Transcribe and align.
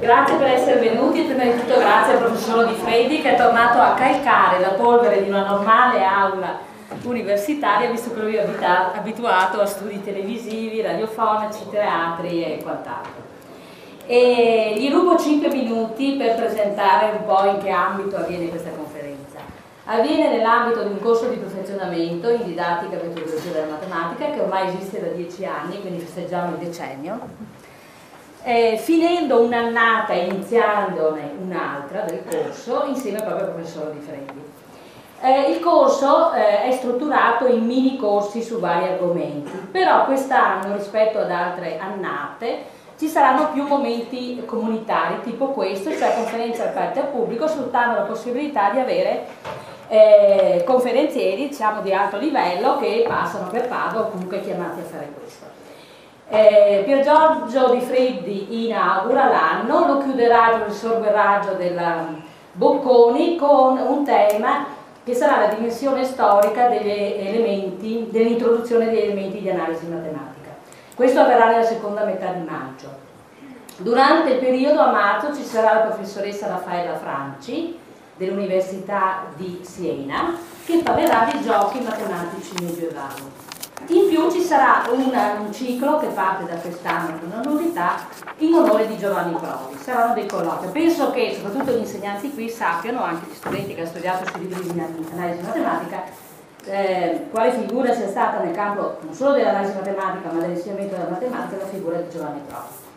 Grazie 0.00 0.36
per 0.36 0.46
essere 0.46 0.80
venuti, 0.80 1.20
prima 1.24 1.44
di 1.44 1.60
tutto 1.60 1.78
grazie 1.78 2.14
al 2.14 2.20
professor 2.20 2.66
Di 2.66 2.72
Freddi 2.72 3.20
che 3.20 3.34
è 3.34 3.36
tornato 3.36 3.78
a 3.80 3.92
calcare 3.92 4.58
la 4.58 4.70
polvere 4.70 5.22
di 5.22 5.28
una 5.28 5.46
normale 5.46 6.02
aula 6.02 6.58
universitaria 7.02 7.90
visto 7.90 8.14
che 8.14 8.20
lui 8.20 8.34
è 8.34 8.48
abituato 8.94 9.60
a 9.60 9.66
studi 9.66 10.02
televisivi, 10.02 10.80
radiofonici, 10.80 11.68
teatri 11.68 12.42
e 12.42 12.62
quant'altro. 12.62 13.28
E 14.06 14.76
gli 14.78 14.90
rubo 14.90 15.18
5 15.18 15.50
minuti 15.50 16.12
per 16.12 16.34
presentare 16.34 17.18
un 17.18 17.26
po' 17.26 17.44
in 17.44 17.58
che 17.58 17.68
ambito 17.68 18.16
avviene 18.16 18.48
questa 18.48 18.70
conferenza. 18.70 19.36
Avviene 19.84 20.30
nell'ambito 20.30 20.82
di 20.82 20.92
un 20.92 21.00
corso 21.00 21.26
di 21.26 21.36
perfezionamento 21.36 22.30
in 22.30 22.44
didattica 22.44 22.98
e 22.98 23.06
metodologia 23.06 23.50
della 23.50 23.72
matematica 23.72 24.30
che 24.30 24.40
ormai 24.40 24.68
esiste 24.68 24.98
da 24.98 25.08
10 25.08 25.44
anni, 25.44 25.78
quindi 25.82 26.00
festeggiamo 26.00 26.52
il 26.52 26.66
decennio 26.66 27.58
eh, 28.42 28.78
finendo 28.82 29.40
un'annata 29.40 30.12
e 30.12 30.26
iniziandone 30.26 31.32
un'altra 31.40 32.02
del 32.02 32.22
corso 32.28 32.84
insieme 32.86 33.22
proprio 33.22 33.46
al 33.46 33.52
professore 33.52 33.92
Di 33.92 34.00
Freddi. 34.00 34.48
Eh, 35.22 35.50
il 35.50 35.60
corso 35.60 36.32
eh, 36.32 36.62
è 36.62 36.72
strutturato 36.72 37.46
in 37.46 37.66
mini 37.66 37.98
corsi 37.98 38.42
su 38.42 38.58
vari 38.58 38.88
argomenti, 38.88 39.50
però 39.70 40.06
quest'anno 40.06 40.74
rispetto 40.74 41.18
ad 41.18 41.30
altre 41.30 41.78
annate 41.78 42.78
ci 42.98 43.06
saranno 43.06 43.50
più 43.52 43.66
momenti 43.66 44.42
comunitari 44.46 45.20
tipo 45.22 45.48
questo, 45.48 45.90
cioè 45.90 46.14
conferenze 46.14 46.62
aperte 46.62 47.00
al 47.00 47.08
pubblico, 47.08 47.46
sfruttando 47.46 47.98
la 47.98 48.04
possibilità 48.04 48.70
di 48.70 48.78
avere 48.78 49.26
eh, 49.88 50.62
conferenzieri 50.64 51.48
diciamo, 51.48 51.82
di 51.82 51.92
alto 51.92 52.16
livello 52.16 52.78
che 52.78 53.04
passano 53.06 53.48
per 53.50 53.68
Padova 53.68 54.06
o 54.06 54.10
comunque 54.10 54.40
chiamati 54.40 54.80
a 54.80 54.84
fare 54.84 55.12
questo. 55.18 55.49
Eh, 56.32 56.82
Pier 56.84 57.02
Giorgio 57.02 57.74
Di 57.74 57.80
Freddi 57.80 58.64
inaugura 58.64 59.28
l'anno, 59.28 59.88
lo 59.88 59.98
chiuderà 59.98 60.52
il 60.52 60.60
professor 60.60 60.98
Guerraggio 60.98 61.54
della 61.54 62.04
Bocconi 62.52 63.34
con 63.34 63.76
un 63.78 64.04
tema 64.04 64.66
che 65.02 65.12
sarà 65.12 65.40
la 65.40 65.48
dimensione 65.54 66.04
storica 66.04 66.68
dell'introduzione 66.68 68.84
degli 68.84 69.00
elementi 69.00 69.40
di 69.40 69.50
analisi 69.50 69.86
matematica. 69.86 70.50
Questo 70.94 71.18
avverrà 71.18 71.48
nella 71.48 71.64
seconda 71.64 72.04
metà 72.04 72.30
di 72.30 72.48
maggio. 72.48 73.08
Durante 73.78 74.34
il 74.34 74.38
periodo 74.38 74.82
a 74.82 74.92
marzo 74.92 75.34
ci 75.34 75.42
sarà 75.42 75.74
la 75.74 75.80
professoressa 75.80 76.46
Raffaella 76.46 76.94
Franci 76.94 77.76
dell'Università 78.16 79.24
di 79.34 79.58
Siena 79.62 80.36
che 80.64 80.80
parlerà 80.84 81.28
di 81.32 81.42
giochi 81.42 81.80
matematici 81.80 82.54
medievali. 82.62 83.39
In 83.86 84.08
più 84.08 84.30
ci 84.30 84.42
sarà 84.42 84.82
una, 84.90 85.40
un 85.40 85.52
ciclo 85.52 85.98
che 85.98 86.08
parte 86.08 86.44
da 86.44 86.58
quest'anno 86.58 87.18
con 87.18 87.30
una 87.32 87.42
novità 87.42 88.06
in 88.38 88.52
onore 88.52 88.86
di 88.86 88.98
Giovanni 88.98 89.34
Prodi. 89.34 89.78
Saranno 89.82 90.14
dei 90.14 90.26
colloqui. 90.26 90.68
Penso 90.68 91.10
che 91.10 91.38
soprattutto 91.40 91.72
gli 91.72 91.80
insegnanti 91.80 92.30
qui 92.32 92.48
sappiano, 92.48 93.02
anche 93.02 93.30
gli 93.30 93.34
studenti 93.34 93.74
che 93.74 93.80
hanno 93.80 93.88
studiato 93.88 94.26
sui 94.26 94.48
libri 94.48 94.62
di 94.62 94.80
analisi 95.12 95.42
matematica, 95.42 96.02
eh, 96.66 97.26
quale 97.30 97.52
figura 97.52 97.92
sia 97.94 98.06
stata 98.06 98.42
nel 98.42 98.54
campo 98.54 98.98
non 99.00 99.14
solo 99.14 99.32
dell'analisi 99.32 99.74
matematica 99.74 100.30
ma 100.30 100.40
dell'insegnamento 100.40 100.94
della 100.94 101.08
matematica 101.08 101.56
la 101.56 101.68
figura 101.68 101.96
di 101.96 102.10
Giovanni 102.10 102.40
Prodi. 102.46 102.88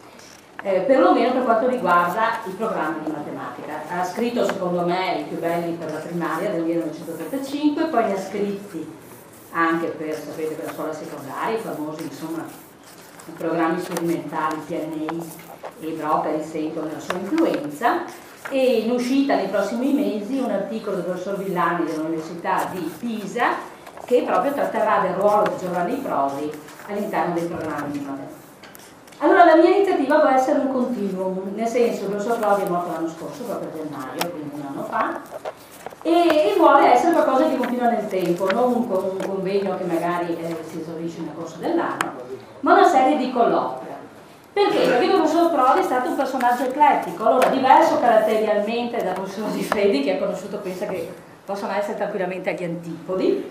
Eh, 0.65 0.79
perlomeno 0.81 1.33
per 1.33 1.43
quanto 1.43 1.67
riguarda 1.67 2.39
i 2.45 2.51
programmi 2.51 3.03
di 3.05 3.11
matematica. 3.11 3.81
Ha 3.89 4.03
scritto 4.03 4.45
secondo 4.45 4.85
me 4.85 5.19
i 5.19 5.23
più 5.23 5.39
belli 5.39 5.73
per 5.73 5.91
la 5.91 5.99
primaria 5.99 6.49
del 6.49 6.63
1935, 6.63 7.85
poi 7.85 8.05
ne 8.05 8.13
ha 8.13 8.19
scritti 8.19 9.01
anche 9.53 9.87
per, 9.87 10.15
sapete, 10.15 10.55
per 10.55 10.65
la 10.65 10.73
scuola 10.73 10.93
secondaria, 10.93 11.57
i 11.57 11.61
famosi 11.61 12.03
insomma, 12.03 12.45
programmi 13.37 13.79
sperimentali 13.79 14.57
PNI 14.67 15.31
e 15.79 15.91
Broca 15.91 16.31
risentono 16.31 16.87
della 16.87 16.99
sua 16.99 17.19
influenza 17.19 18.03
e 18.49 18.79
in 18.79 18.91
uscita 18.91 19.35
nei 19.35 19.47
prossimi 19.47 19.93
mesi 19.93 20.37
un 20.39 20.49
articolo 20.49 20.97
del 20.97 21.05
professor 21.05 21.37
Villani 21.37 21.85
dell'Università 21.85 22.67
di 22.71 22.91
Pisa 22.99 23.71
che 24.05 24.23
proprio 24.23 24.51
tratterà 24.51 24.99
del 24.99 25.13
ruolo 25.13 25.43
di 25.43 25.65
Giovanni 25.65 25.95
Prodi 25.97 26.51
all'interno 26.87 27.33
dei 27.35 27.45
programmi 27.45 27.91
di 27.91 27.99
matematica. 27.99 28.41
Allora 29.19 29.45
la 29.45 29.55
mia 29.55 29.69
iniziativa 29.69 30.19
può 30.19 30.29
essere 30.29 30.59
un 30.59 30.71
continuum, 30.73 31.51
nel 31.53 31.67
senso 31.67 31.99
che 31.99 32.03
il 32.05 32.09
professor 32.09 32.39
Prodi 32.39 32.61
è 32.63 32.67
morto 32.67 32.91
l'anno 32.91 33.07
scorso, 33.07 33.43
proprio 33.43 33.69
a 33.69 33.73
gennaio, 33.73 34.31
quindi 34.31 34.55
un 34.55 34.65
anno 34.67 34.83
fa, 34.83 35.21
e, 36.03 36.53
vuole 36.57 36.91
essere 36.91 37.13
qualcosa 37.13 37.47
che 37.47 37.55
continua 37.55 37.89
nel 37.89 38.07
tempo, 38.07 38.49
non 38.51 38.73
un, 38.73 38.85
un 38.89 39.25
convegno 39.25 39.77
che 39.77 39.85
magari 39.85 40.37
eh, 40.37 40.57
si 40.69 40.81
esaurisce 40.81 41.21
nel 41.21 41.33
corso 41.35 41.57
dell'anno, 41.57 42.11
ma 42.59 42.73
una 42.73 42.87
serie 42.87 43.17
di 43.17 43.31
colloqui. 43.31 43.87
Perché? 44.53 44.87
Perché 44.87 45.05
il 45.05 45.11
professor 45.13 45.49
Prodi 45.49 45.79
è 45.79 45.83
stato 45.83 46.09
un 46.09 46.15
personaggio 46.15 46.63
eclettico, 46.65 47.25
allora 47.25 47.49
diverso 47.49 47.99
caratterialmente 47.99 49.03
dal 49.03 49.13
professor 49.13 49.49
Di 49.49 49.63
Freddi, 49.63 50.03
che 50.03 50.15
ha 50.15 50.19
conosciuto, 50.19 50.57
pensa 50.57 50.85
che 50.85 51.11
possono 51.43 51.71
essere 51.73 51.95
tranquillamente 51.95 52.51
agli 52.51 52.63
antipodi, 52.63 53.49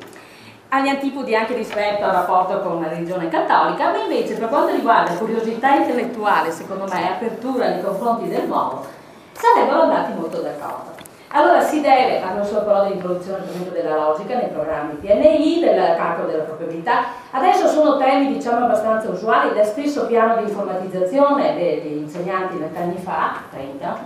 agli 0.68 0.88
antipodi 0.88 1.34
anche 1.34 1.54
rispetto 1.54 2.04
al 2.04 2.12
rapporto 2.12 2.60
con 2.60 2.80
la 2.80 2.88
religione 2.88 3.28
cattolica, 3.28 3.90
ma 3.90 3.96
invece 3.96 4.34
per 4.34 4.48
quanto 4.48 4.72
riguarda 4.72 5.14
curiosità 5.14 5.74
intellettuale, 5.74 6.52
secondo 6.52 6.84
me, 6.84 7.02
e 7.02 7.12
apertura 7.12 7.68
nei 7.68 7.82
confronti 7.82 8.28
del 8.28 8.46
nuovo, 8.46 8.86
sarebbero 9.32 9.82
andati 9.82 10.12
molto 10.12 10.40
d'accordo. 10.40 10.91
Allora 11.34 11.62
si 11.62 11.80
deve, 11.80 12.20
parlo 12.20 12.44
solo 12.44 12.60
però 12.60 12.82
dell'introduzione 12.82 13.40
della 13.72 13.96
logica 13.96 14.34
nei 14.34 14.48
programmi 14.48 14.96
PNI, 14.96 15.60
del 15.60 15.96
calcolo 15.96 16.28
della 16.28 16.42
probabilità, 16.42 17.04
adesso 17.30 17.66
sono 17.68 17.96
temi 17.96 18.34
diciamo 18.34 18.66
abbastanza 18.66 19.08
usuali, 19.08 19.54
del 19.54 19.64
stesso 19.64 20.06
piano 20.06 20.36
di 20.36 20.42
informatizzazione 20.42 21.54
degli 21.54 21.96
insegnanti 21.96 22.58
vent'anni 22.58 22.98
fa, 22.98 23.36
30, 23.50 23.98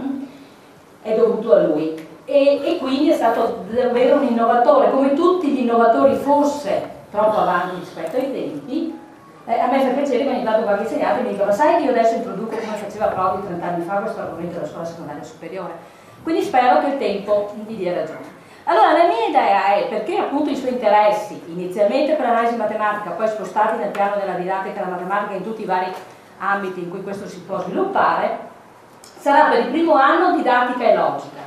è 1.03 1.17
dovuto 1.17 1.53
a 1.55 1.63
lui. 1.63 2.09
E, 2.25 2.61
e, 2.65 2.79
quindi 2.79 3.11
è 3.11 3.15
stato 3.17 3.65
davvero 3.71 4.19
un 4.19 4.25
innovatore, 4.29 4.93
come 4.93 5.13
tutti 5.15 5.49
gli 5.49 5.61
innovatori 5.63 6.15
fosse 6.15 6.91
troppo 7.11 7.39
avanti 7.39 7.81
rispetto 7.81 8.17
ai 8.17 8.33
tempi, 8.33 9.01
eh, 9.47 9.59
a 9.59 9.67
me 9.69 9.81
fa 9.81 9.89
piacere 9.89 10.23
che 10.25 10.31
ogni 10.31 10.45
tanto 10.45 10.63
qualche 10.63 10.85
insegnante 10.85 11.23
mi 11.23 11.31
dica 11.31 11.45
ma 11.45 11.53
sai 11.53 11.77
che 11.77 11.83
io 11.85 11.91
adesso 11.91 12.15
introduco 12.15 12.57
come 12.57 12.77
faceva 12.77 13.07
Prodi 13.07 13.47
30 13.47 13.65
anni 13.65 13.85
fa 13.85 13.95
questo 13.95 14.21
argomento 14.21 14.55
della 14.55 14.67
scuola 14.67 14.85
secondaria 14.85 15.23
superiore 15.23 15.96
quindi 16.27 16.43
spero 16.43 16.81
che 16.81 16.89
il 16.89 16.99
tempo 16.99 17.55
gli 17.69 17.77
dia 17.77 17.95
ragione. 17.95 18.35
Allora 18.65 18.91
la 18.91 19.05
mia 19.05 19.27
idea 19.29 19.75
è, 19.77 19.87
perché 19.87 20.19
appunto 20.19 20.51
i 20.51 20.57
suoi 20.57 20.73
interessi, 20.73 21.41
inizialmente 21.47 22.15
per 22.15 22.27
l'analisi 22.27 22.57
matematica, 22.57 23.11
poi 23.11 23.29
spostati 23.29 23.77
nel 23.77 23.91
piano 23.91 24.17
della 24.17 24.33
didattica 24.33 24.81
della 24.81 24.97
matematica 24.97 25.35
in 25.35 25.45
tutti 25.45 25.63
i 25.63 25.67
vari 25.67 25.93
ambiti 26.39 26.81
in 26.81 26.91
cui 26.91 27.05
questo 27.05 27.29
si 27.29 27.39
può 27.43 27.61
sviluppare, 27.61 28.39
sarà 29.01 29.51
per 29.51 29.61
il 29.61 29.67
primo 29.69 29.95
anno 29.95 30.35
didattica 30.35 30.85
e 30.85 30.97
logica. 30.97 31.43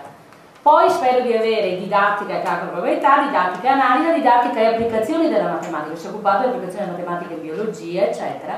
Poi 0.61 0.89
spero 0.89 1.23
di 1.23 1.35
avere 1.35 1.77
didattica 1.77 2.39
e 2.39 2.41
calcolo 2.41 2.71
probabilità, 2.71 3.23
didattica 3.25 3.67
e 3.67 3.71
analisi, 3.71 4.13
didattica 4.13 4.59
e 4.61 4.65
applicazioni 4.67 5.27
della 5.27 5.49
matematica, 5.49 5.95
si 5.97 6.05
è 6.05 6.09
occupato 6.09 6.47
di 6.47 6.53
applicazioni 6.53 6.89
matematica 6.89 7.33
in 7.33 7.41
biologia, 7.41 8.03
eccetera, 8.03 8.57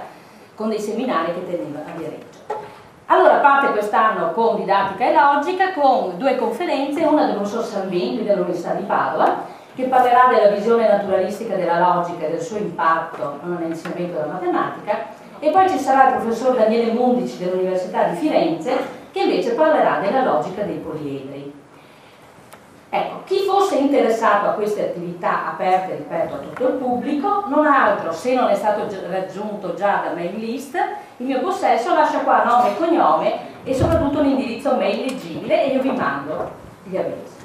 con 0.53 0.70
dei 0.70 0.80
seminari 0.80 1.34
che 1.34 1.50
teneva 1.50 1.80
a 1.80 1.98
Viareggio. 1.98 2.31
Allora 3.12 3.40
parte 3.40 3.74
quest'anno 3.74 4.32
con 4.32 4.56
didattica 4.56 5.06
e 5.06 5.14
logica, 5.14 5.74
con 5.74 6.18
due 6.18 6.38
conferenze, 6.38 7.03
una 7.03 7.26
del 7.26 7.35
professor 7.35 7.66
Salvini 7.66 8.24
dell'Università 8.24 8.72
di 8.72 8.84
Padova, 8.84 9.44
che 9.76 9.84
parlerà 9.84 10.30
della 10.30 10.56
visione 10.56 10.88
naturalistica 10.88 11.56
della 11.56 11.78
logica 11.78 12.26
e 12.28 12.30
del 12.30 12.41
suo 12.41 12.56
impatto 12.56 13.40
nell'insegnamento 13.44 14.14
della 14.14 14.32
matematica, 14.32 15.08
e 15.40 15.50
poi 15.50 15.70
ci 15.70 15.78
sarà 15.78 16.08
il 16.08 16.22
professor 16.22 16.56
Daniele 16.56 16.94
Mundici 16.94 17.38
dell'Università 17.40 18.03
di 18.03 18.16
Firenze, 18.16 18.78
che 19.12 19.20
invece 19.20 19.56
parlerà 19.56 20.00
della 20.00 20.24
logica 20.24 20.62
dei 20.62 20.78
poliedri. 20.78 21.59
Ecco, 22.94 23.24
chi 23.26 23.40
fosse 23.40 23.76
interessato 23.76 24.47
a 24.47 24.52
queste 24.52 24.84
attività 24.84 25.47
aperte, 25.47 25.97
ripeto, 25.97 26.34
a 26.34 26.38
tutto 26.38 26.68
il 26.68 26.74
pubblico, 26.76 27.44
non 27.47 27.66
altro, 27.66 28.14
se 28.14 28.35
non 28.35 28.47
è 28.47 28.56
stato 28.56 28.88
raggiunto 29.09 29.74
già 29.74 30.02
da 30.06 30.14
mail 30.14 30.38
list, 30.38 30.78
il 31.22 31.28
mio 31.28 31.40
possesso 31.40 31.94
lascia 31.94 32.20
qua 32.20 32.44
nome 32.44 32.72
e 32.72 32.78
cognome 32.78 33.40
e 33.64 33.76
soprattutto 33.76 34.20
un 34.20 34.26
indirizzo 34.26 34.76
mail 34.76 35.06
leggibile 35.06 35.66
e 35.66 35.73
io 35.76 35.82
vi 35.82 35.91
mando 35.91 36.50
gli 36.84 36.97
avvisi. 36.97 37.40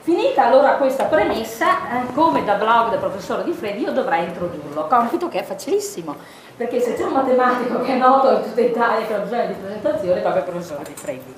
Finita 0.00 0.46
allora 0.46 0.72
questa 0.72 1.04
premessa, 1.04 2.02
eh, 2.02 2.12
come 2.12 2.44
da 2.44 2.54
blog 2.54 2.90
del 2.90 2.98
professore 2.98 3.44
Di 3.44 3.52
Freddi, 3.52 3.82
io 3.82 3.92
dovrei 3.92 4.24
introdurlo, 4.24 4.86
compito 4.88 5.28
che 5.28 5.38
è 5.38 5.42
facilissimo, 5.44 6.14
perché 6.56 6.80
se 6.80 6.94
c'è 6.94 7.04
un 7.04 7.12
matematico 7.12 7.80
che 7.80 7.92
è 7.92 7.96
noto 7.96 8.32
in 8.32 8.42
tutta 8.42 8.60
Italia 8.60 9.06
che 9.06 9.14
ha 9.14 9.18
bisogno 9.18 9.46
di 9.46 9.54
presentazione, 9.54 10.18
è 10.18 10.20
proprio 10.20 10.42
il 10.42 10.50
professore 10.50 10.82
Di 10.82 10.94
Freddi. 10.94 11.34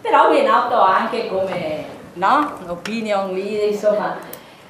Però 0.00 0.30
vi 0.30 0.38
è 0.38 0.46
noto 0.46 0.80
anche 0.80 1.28
come 1.28 1.84
no? 2.14 2.52
opinion 2.68 3.32
leader, 3.32 3.68
insomma, 3.68 4.16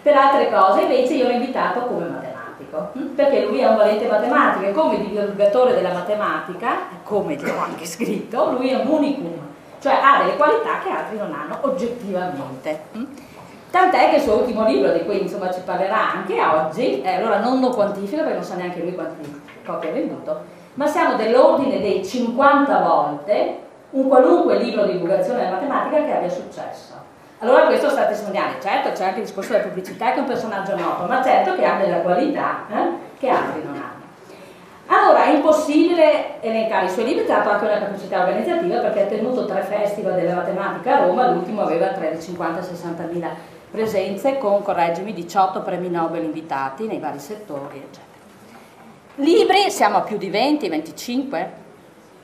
per 0.03 0.15
altre 0.17 0.51
cose, 0.51 0.83
invece 0.83 1.15
io 1.15 1.29
l'ho 1.29 1.35
invitato 1.35 1.81
come 1.87 2.07
matematico, 2.07 2.28
hm? 2.71 3.15
perché 3.15 3.45
lui 3.45 3.59
è 3.61 3.69
un 3.69 3.77
valente 3.77 4.07
matematico 4.07 4.67
e 4.67 4.73
come 4.73 5.01
divulgatore 5.01 5.75
della 5.75 5.93
matematica, 5.93 6.77
come 7.03 7.35
gli 7.35 7.49
ho 7.49 7.59
anche 7.59 7.87
scritto, 7.87 8.53
lui 8.53 8.71
è 8.71 8.75
un 8.75 8.87
unicum, 8.87 9.39
cioè 9.81 9.99
ha 10.03 10.23
delle 10.23 10.37
qualità 10.37 10.79
che 10.83 10.91
altri 10.91 11.17
non 11.17 11.33
hanno 11.33 11.59
oggettivamente. 11.63 12.81
Tant'è 13.71 14.11
che 14.11 14.17
il 14.17 14.23
suo 14.23 14.39
ultimo 14.39 14.65
libro, 14.67 14.93
di 14.93 15.05
cui 15.05 15.21
insomma 15.21 15.53
ci 15.53 15.61
parlerà 15.65 16.13
anche 16.13 16.43
oggi, 16.43 17.03
eh, 17.03 17.15
allora 17.17 17.41
non 17.41 17.61
lo 17.61 17.69
quantifico 17.71 18.23
perché 18.23 18.35
non 18.35 18.43
sa 18.43 18.55
neanche 18.55 18.81
lui 18.81 18.95
quanti 18.95 19.43
copie 19.65 19.91
ha 19.91 19.93
venduto, 19.93 20.41
ma 20.75 20.87
siamo 20.87 21.17
dell'ordine 21.17 21.81
dei 21.81 22.05
50 22.05 22.79
volte 22.81 23.59
un 23.91 24.09
qualunque 24.09 24.59
libro 24.59 24.85
di 24.85 24.93
divulgazione 24.93 25.41
della 25.41 25.53
matematica 25.53 26.05
che 26.05 26.13
abbia 26.13 26.29
successo. 26.29 26.95
Allora 27.41 27.67
questo 27.67 27.89
sta 27.89 28.03
a 28.03 28.07
testimoniare, 28.07 28.61
certo 28.61 28.91
c'è 28.91 29.05
anche 29.05 29.21
il 29.21 29.27
discorso 29.27 29.53
della 29.53 29.65
pubblicità 29.65 30.11
che 30.11 30.17
è 30.17 30.21
un 30.21 30.27
personaggio 30.27 30.75
noto, 30.75 31.05
ma 31.05 31.23
certo 31.23 31.55
che 31.55 31.65
ha 31.65 31.79
della 31.79 31.99
qualità 31.99 32.67
eh, 32.69 32.89
che 33.17 33.29
altri 33.29 33.63
non 33.63 33.75
hanno. 33.75 33.97
Allora 34.87 35.25
è 35.25 35.35
impossibile 35.35 36.41
elencare 36.41 36.87
i 36.87 36.89
suoi 36.89 37.05
libri, 37.05 37.27
tra 37.27 37.45
l'altro 37.45 37.69
anche 37.69 37.79
una 37.79 37.87
capacità 37.87 38.23
organizzativa 38.23 38.81
perché 38.81 39.03
ha 39.03 39.07
tenuto 39.07 39.45
tre 39.47 39.63
festival 39.63 40.15
della 40.15 40.35
matematica 40.35 40.95
a 40.95 41.07
Roma, 41.07 41.31
l'ultimo 41.31 41.63
aveva 41.63 41.89
tra 41.89 42.09
le 42.09 42.21
50 42.21 42.59
e 42.59 42.63
60 42.63 43.03
mila 43.05 43.29
presenze 43.71 44.39
con, 44.39 44.63
correggimi, 44.63 45.13
18 45.13 45.61
premi 45.61 45.91
Nobel 45.91 46.25
invitati 46.25 46.87
nei 46.87 46.99
vari 46.99 47.21
settori, 47.21 47.77
eccetera. 47.77 48.07
Libri, 49.17 49.71
siamo 49.71 49.99
a 49.99 50.01
più 50.01 50.17
di 50.17 50.31
20, 50.31 50.69
25? 50.69 51.51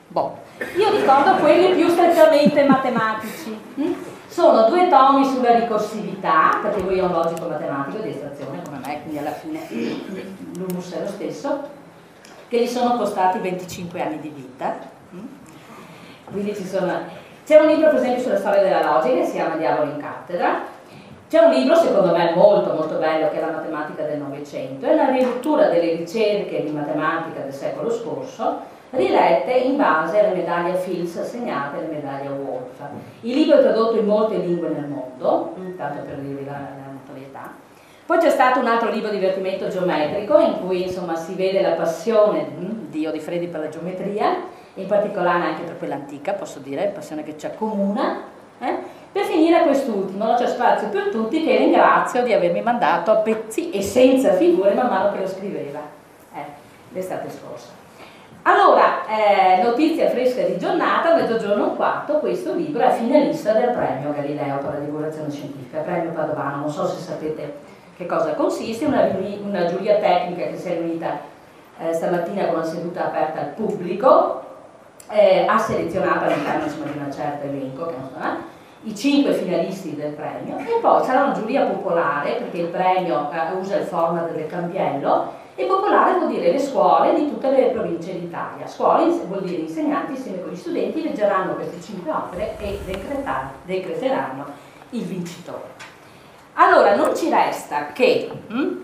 Boh. 0.07 0.37
Io 0.77 0.89
ricordo 0.89 1.35
quelli 1.35 1.73
più 1.75 1.87
strettamente 1.87 2.63
matematici. 2.63 3.59
Hm? 3.75 3.93
Sono 4.35 4.67
due 4.67 4.89
tomi 4.89 5.23
sulla 5.23 5.57
ricorsività, 5.57 6.59
è 6.61 7.01
un 7.01 7.09
logico 7.09 7.47
matematico 7.47 8.03
di 8.03 8.09
estrazione 8.09 8.61
come 8.65 8.79
me, 8.85 9.01
quindi 9.03 9.17
alla 9.17 9.31
fine 9.31 9.61
l'humus 10.57 10.91
è 10.91 10.99
lo 10.99 11.07
stesso, 11.07 11.61
che 12.49 12.61
gli 12.61 12.67
sono 12.67 12.97
costati 12.97 13.39
25 13.39 14.01
anni 14.01 14.19
di 14.19 14.27
vita. 14.27 14.75
Quindi 16.25 16.53
ci 16.53 16.65
sono... 16.65 16.99
C'è 17.45 17.61
un 17.61 17.67
libro 17.67 17.87
per 17.91 17.99
esempio 17.99 18.23
sulla 18.23 18.37
storia 18.37 18.61
della 18.61 18.83
logica 18.83 19.13
che 19.13 19.23
si 19.23 19.31
chiama 19.31 19.55
Diavolo 19.55 19.91
in 19.91 19.99
cattedra, 19.99 20.63
c'è 21.29 21.39
un 21.39 21.51
libro 21.51 21.75
secondo 21.75 22.11
me 22.11 22.33
molto 22.35 22.73
molto 22.73 22.97
bello 22.97 23.29
che 23.29 23.37
è 23.37 23.39
la 23.39 23.53
matematica 23.53 24.03
del 24.03 24.19
Novecento, 24.19 24.85
è 24.85 24.95
la 24.95 25.11
rilettura 25.11 25.69
delle 25.69 25.95
ricerche 25.95 26.61
di 26.61 26.71
matematica 26.71 27.39
del 27.39 27.53
secolo 27.53 27.89
scorso, 27.89 28.59
rilette 28.91 29.51
in 29.51 29.77
base 29.77 30.19
alle 30.19 30.35
medaglie 30.35 30.75
Fields 30.75 31.17
assegnate 31.17 31.77
alle 31.77 31.87
medaglie 31.87 32.29
Wolf. 32.29 32.79
Il 33.21 33.35
libro 33.35 33.57
è 33.57 33.61
tradotto 33.61 33.97
in 33.97 34.05
molte 34.05 34.37
lingue 34.37 34.69
nel 34.69 34.85
mondo, 34.85 35.53
tanto 35.77 36.03
per 36.03 36.15
dirvi 36.17 36.45
la, 36.45 36.51
la 36.51 36.91
notorietà. 36.91 37.51
Poi 38.05 38.19
c'è 38.19 38.29
stato 38.29 38.59
un 38.59 38.67
altro 38.67 38.91
libro 38.91 39.09
di 39.09 39.17
divertimento 39.17 39.67
geometrico 39.67 40.37
in 40.37 40.59
cui 40.59 40.83
insomma 40.83 41.15
si 41.15 41.33
vede 41.33 41.61
la 41.61 41.71
passione 41.71 42.49
di 42.55 42.87
Dio 42.89 43.11
di 43.11 43.19
Freddi 43.19 43.47
per 43.47 43.61
la 43.61 43.69
geometria, 43.69 44.43
in 44.75 44.85
particolare 44.85 45.43
anche 45.43 45.63
per 45.63 45.77
quella 45.77 45.95
antica, 45.95 46.33
posso 46.33 46.59
dire, 46.59 46.91
passione 46.93 47.23
che 47.23 47.37
ci 47.37 47.47
accomuna. 47.47 48.21
Eh? 48.59 48.73
Per 49.11 49.23
finire 49.23 49.63
quest'ultimo, 49.63 50.35
c'è 50.35 50.47
spazio 50.47 50.89
per 50.89 51.09
tutti, 51.09 51.43
che 51.43 51.57
ringrazio 51.57 52.21
di 52.21 52.33
avermi 52.33 52.61
mandato 52.61 53.11
a 53.11 53.15
pezzi 53.15 53.71
e 53.71 53.81
senza 53.81 54.33
figure 54.33 54.73
man 54.73 54.87
mano 54.87 55.11
che 55.13 55.19
lo 55.21 55.27
scriveva, 55.27 55.79
eh, 56.35 56.43
l'estate 56.91 57.29
scorsa. 57.29 57.84
Allora, 58.47 59.07
eh, 59.07 59.63
notizia 59.63 60.07
fresca 60.07 60.43
di 60.43 60.59
giornata, 60.59 61.15
mezzogiorno 61.15 61.69
un 61.69 61.75
quarto, 61.75 62.19
questo 62.19 62.53
libro 62.53 62.83
è 62.83 62.91
finalista 62.91 63.53
del 63.53 63.71
premio 63.71 64.13
Galileo 64.13 64.57
per 64.57 64.73
la 64.73 64.79
divulgazione 64.85 65.31
scientifica, 65.31 65.79
premio 65.79 66.11
Padovano, 66.11 66.57
non 66.57 66.69
so 66.69 66.85
se 66.85 67.01
sapete 67.01 67.55
che 67.97 68.05
cosa 68.05 68.33
consiste, 68.33 68.85
una, 68.85 69.09
una 69.41 69.65
giuria 69.65 69.95
tecnica 69.97 70.45
che 70.45 70.57
si 70.57 70.69
è 70.69 70.77
riunita 70.77 71.21
eh, 71.79 71.91
stamattina 71.91 72.45
con 72.45 72.57
una 72.57 72.63
seduta 72.63 73.07
aperta 73.07 73.39
al 73.39 73.47
pubblico, 73.47 74.43
eh, 75.09 75.47
ha 75.49 75.57
selezionato 75.57 76.25
all'interno 76.25 76.67
di 76.67 76.97
una 76.99 77.11
certa 77.11 77.45
elenco, 77.45 77.89
eh, 77.89 77.93
i 78.83 78.95
cinque 78.95 79.33
finalisti 79.33 79.95
del 79.95 80.11
premio. 80.11 80.59
E 80.59 80.79
poi 80.81 81.03
sarà 81.03 81.23
una 81.23 81.33
giuria 81.33 81.65
popolare 81.65 82.33
perché 82.33 82.57
il 82.57 82.67
premio 82.67 83.27
eh, 83.31 83.57
usa 83.57 83.77
il 83.77 83.85
format 83.85 84.29
del 84.29 84.45
cambiello 84.45 85.43
e 85.55 85.65
popolare 85.65 86.17
vuol 86.17 86.29
dire 86.29 86.51
le 86.51 86.59
scuole 86.59 87.15
di 87.15 87.29
tutte 87.29 87.49
le 87.49 87.69
province 87.69 88.19
d'Italia. 88.19 88.67
Scuole 88.67 89.05
vuol 89.25 89.43
dire 89.43 89.61
insegnanti 89.61 90.11
insieme 90.11 90.41
con 90.41 90.51
gli 90.51 90.57
studenti 90.57 91.01
leggeranno 91.01 91.55
queste 91.55 91.81
cinque 91.81 92.11
opere 92.11 92.57
e 92.59 92.79
decreteranno 93.65 94.45
il 94.89 95.03
vincitore. 95.03 95.73
Allora 96.55 96.95
non 96.95 97.15
ci 97.15 97.29
resta 97.29 97.87
che 97.93 98.29
hm, 98.47 98.83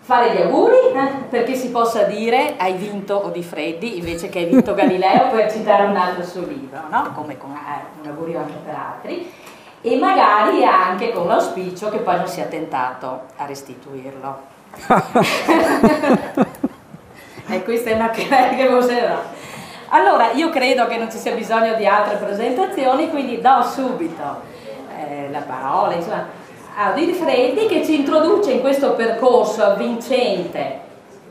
fare 0.00 0.34
gli 0.34 0.40
auguri 0.42 0.76
eh, 0.94 1.24
perché 1.28 1.54
si 1.54 1.70
possa 1.70 2.02
dire 2.04 2.56
hai 2.56 2.74
vinto 2.74 3.24
Odifreddi 3.26 3.98
invece 3.98 4.28
che 4.28 4.40
hai 4.40 4.44
vinto 4.46 4.74
Galileo 4.74 5.28
per 5.30 5.50
citare 5.50 5.84
un 5.84 5.96
altro 5.96 6.24
suo 6.24 6.46
libro, 6.46 6.80
no? 6.90 7.12
come 7.14 7.38
con, 7.38 7.52
eh, 7.52 8.00
un 8.00 8.08
augurio 8.08 8.38
anche 8.38 8.58
per 8.64 8.74
altri 8.74 9.30
e 9.80 9.96
magari 9.96 10.64
anche 10.64 11.12
con 11.12 11.26
l'auspicio 11.26 11.88
che 11.88 11.98
poi 11.98 12.16
non 12.16 12.28
sia 12.28 12.44
tentato 12.44 13.22
a 13.36 13.46
restituirlo. 13.46 14.60
E 17.48 17.64
questa 17.64 17.90
è 17.90 17.94
una 17.94 18.10
querela 18.10 18.48
che 18.48 18.68
vocerà. 18.68 19.22
Allora, 19.88 20.32
io 20.32 20.48
credo 20.48 20.86
che 20.86 20.96
non 20.96 21.10
ci 21.10 21.18
sia 21.18 21.34
bisogno 21.34 21.74
di 21.74 21.86
altre 21.86 22.16
presentazioni, 22.16 23.10
quindi 23.10 23.40
do 23.40 23.62
subito 23.62 24.40
eh, 24.96 25.28
la 25.30 25.40
parola, 25.40 25.94
insomma, 25.94 26.26
Audit 26.74 27.14
Freddi 27.14 27.66
che 27.66 27.84
ci 27.84 27.96
introduce 27.96 28.52
in 28.52 28.60
questo 28.60 28.94
percorso 28.94 29.62
avvincente, 29.62 30.80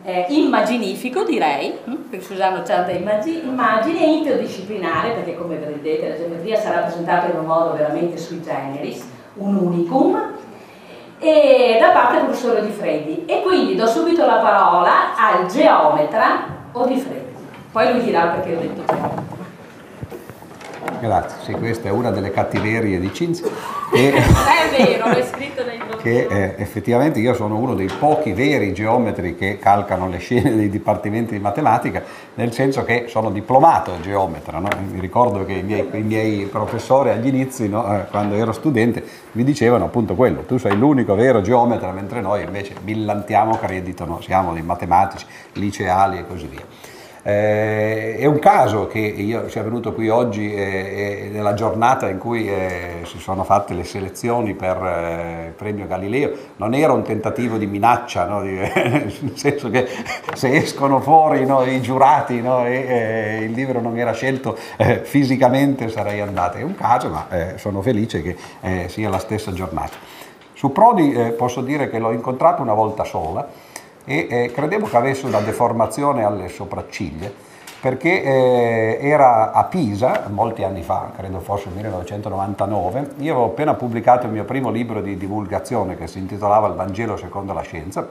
eh, 0.04 0.28
immaginifico 0.30 1.24
direi, 1.24 1.80
hm, 1.84 1.96
perché 2.10 2.24
si 2.24 2.34
usano 2.34 2.64
certe 2.64 2.92
immagini, 2.92 4.04
e 4.04 4.12
interdisciplinare, 4.18 5.14
perché 5.14 5.36
come 5.36 5.56
vedete 5.56 6.10
la 6.10 6.16
geometria 6.16 6.60
sarà 6.60 6.82
presentata 6.82 7.32
in 7.32 7.40
un 7.40 7.46
modo 7.46 7.74
veramente 7.74 8.18
sui 8.18 8.44
generis, 8.44 9.04
un 9.36 9.56
unicum, 9.56 10.34
e 11.22 11.78
da 11.80 11.90
parte 11.90 12.16
del 12.16 12.24
professore 12.26 12.66
Di 12.66 12.72
Freddi. 12.72 13.26
E 13.26 13.42
quindi 13.42 13.76
do 13.76 13.86
subito 13.86 14.26
la 14.26 14.38
parola 14.38 15.16
al 15.16 15.46
geometra 15.46 16.44
Odifreddi. 16.72 17.30
Poi 17.72 17.92
lui 17.94 18.04
dirà 18.04 18.26
perché 18.26 18.56
ho 18.56 18.60
detto 18.60 18.84
geometra. 18.86 19.31
Grazie, 21.02 21.38
sì, 21.44 21.52
questa 21.54 21.88
è 21.88 21.92
una 21.92 22.12
delle 22.12 22.30
cattiverie 22.30 23.00
di 23.00 23.12
Cinzia. 23.12 23.48
E, 23.92 24.14
è 24.14 24.86
vero, 24.86 25.10
l'ho 25.10 25.26
scritto 25.26 25.66
nei 25.66 25.80
Che 26.02 26.28
eh, 26.30 26.56
effettivamente 26.58 27.20
io 27.20 27.34
sono 27.34 27.58
uno 27.58 27.76
dei 27.76 27.90
pochi 28.00 28.34
veri 28.34 28.74
geometri 28.74 29.36
che 29.36 29.60
calcano 29.60 30.08
le 30.08 30.18
scene 30.18 30.56
dei 30.56 30.70
dipartimenti 30.70 31.34
di 31.34 31.40
matematica, 31.40 32.04
nel 32.36 32.54
senso 32.54 32.84
che 32.84 33.06
sono 33.08 33.32
diplomato 33.32 34.00
geometra. 34.02 34.60
No? 34.60 34.70
Mi 34.92 35.00
ricordo 35.00 35.44
che 35.46 35.54
i 35.54 35.64
miei, 35.64 35.88
i 35.92 36.02
miei 36.02 36.46
professori 36.46 37.10
agli 37.10 37.28
inizi, 37.28 37.68
no, 37.68 37.96
eh, 37.96 38.06
quando 38.10 38.36
ero 38.36 38.52
studente, 38.52 39.04
mi 39.34 39.44
dicevano 39.44 39.86
appunto 39.86 40.16
quello, 40.16 40.42
tu 40.42 40.58
sei 40.58 40.76
l'unico 40.76 41.16
vero 41.16 41.42
geometra, 41.42 41.92
mentre 41.92 42.22
noi 42.22 42.44
invece 42.44 42.74
millantiamo 42.84 43.58
credito, 43.58 44.06
no? 44.06 44.22
siamo 44.22 44.54
dei 44.54 44.64
matematici, 44.64 45.26
liceali 45.54 46.20
e 46.20 46.28
così 46.28 46.46
via. 46.48 46.66
Eh, 47.24 48.18
è 48.18 48.26
un 48.26 48.40
caso 48.40 48.88
che 48.88 48.98
io 48.98 49.48
sia 49.48 49.62
venuto 49.62 49.94
qui 49.94 50.10
oggi 50.10 50.52
eh, 50.52 51.30
nella 51.32 51.54
giornata 51.54 52.10
in 52.10 52.18
cui 52.18 52.50
eh, 52.50 53.02
si 53.04 53.20
sono 53.20 53.44
fatte 53.44 53.76
le 53.76 53.84
selezioni 53.84 54.56
per 54.56 54.78
eh, 54.78 55.46
il 55.48 55.52
premio 55.52 55.86
Galileo, 55.86 56.32
non 56.56 56.74
era 56.74 56.94
un 56.94 57.04
tentativo 57.04 57.58
di 57.58 57.68
minaccia, 57.68 58.26
no? 58.26 58.42
di, 58.42 58.54
nel 58.58 59.34
senso 59.36 59.70
che 59.70 59.88
se 60.34 60.52
escono 60.56 61.00
fuori 61.00 61.46
no, 61.46 61.64
i 61.64 61.80
giurati 61.80 62.42
no, 62.42 62.66
e 62.66 62.86
eh, 62.88 63.44
il 63.44 63.52
libro 63.52 63.82
non 63.82 64.00
era 64.00 64.14
scelto 64.14 64.58
eh, 64.78 65.02
fisicamente 65.04 65.90
sarei 65.90 66.22
andato, 66.22 66.58
è 66.58 66.64
un 66.64 66.76
caso 66.76 67.10
ma 67.10 67.28
sono 67.56 67.82
felice 67.82 68.22
che 68.22 68.36
sia 68.88 69.10
la 69.10 69.20
stessa 69.20 69.52
giornata. 69.54 69.98
Su 70.54 70.72
Prodi 70.72 71.34
posso 71.38 71.62
dire 71.62 71.90
che 71.90 72.00
l'ho 72.00 72.12
incontrato 72.12 72.62
una 72.62 72.74
volta 72.74 73.04
sola, 73.04 73.48
e 74.06 74.28
eh, 74.30 74.52
credevo 74.52 74.88
che 74.88 74.98
avesse 74.98 75.26
una 75.26 75.40
deformazione 75.40 76.24
alle 76.24 76.48
sopracciglia 76.48 77.50
perché 77.82 78.22
eh, 78.22 79.00
era 79.02 79.52
a 79.52 79.64
Pisa 79.64 80.28
molti 80.30 80.64
anni 80.64 80.84
fa, 80.84 81.12
credo 81.18 81.40
fosse 81.40 81.66
nel 81.66 81.78
1999, 81.78 83.14
io 83.18 83.32
avevo 83.32 83.46
appena 83.46 83.74
pubblicato 83.74 84.28
il 84.28 84.32
mio 84.32 84.44
primo 84.44 84.70
libro 84.70 85.02
di 85.02 85.18
divulgazione 85.18 85.98
che 85.98 86.06
si 86.06 86.20
intitolava 86.20 86.68
Il 86.68 86.76
Vangelo 86.76 87.18
secondo 87.18 87.54
la 87.54 87.62
scienza 87.62 88.08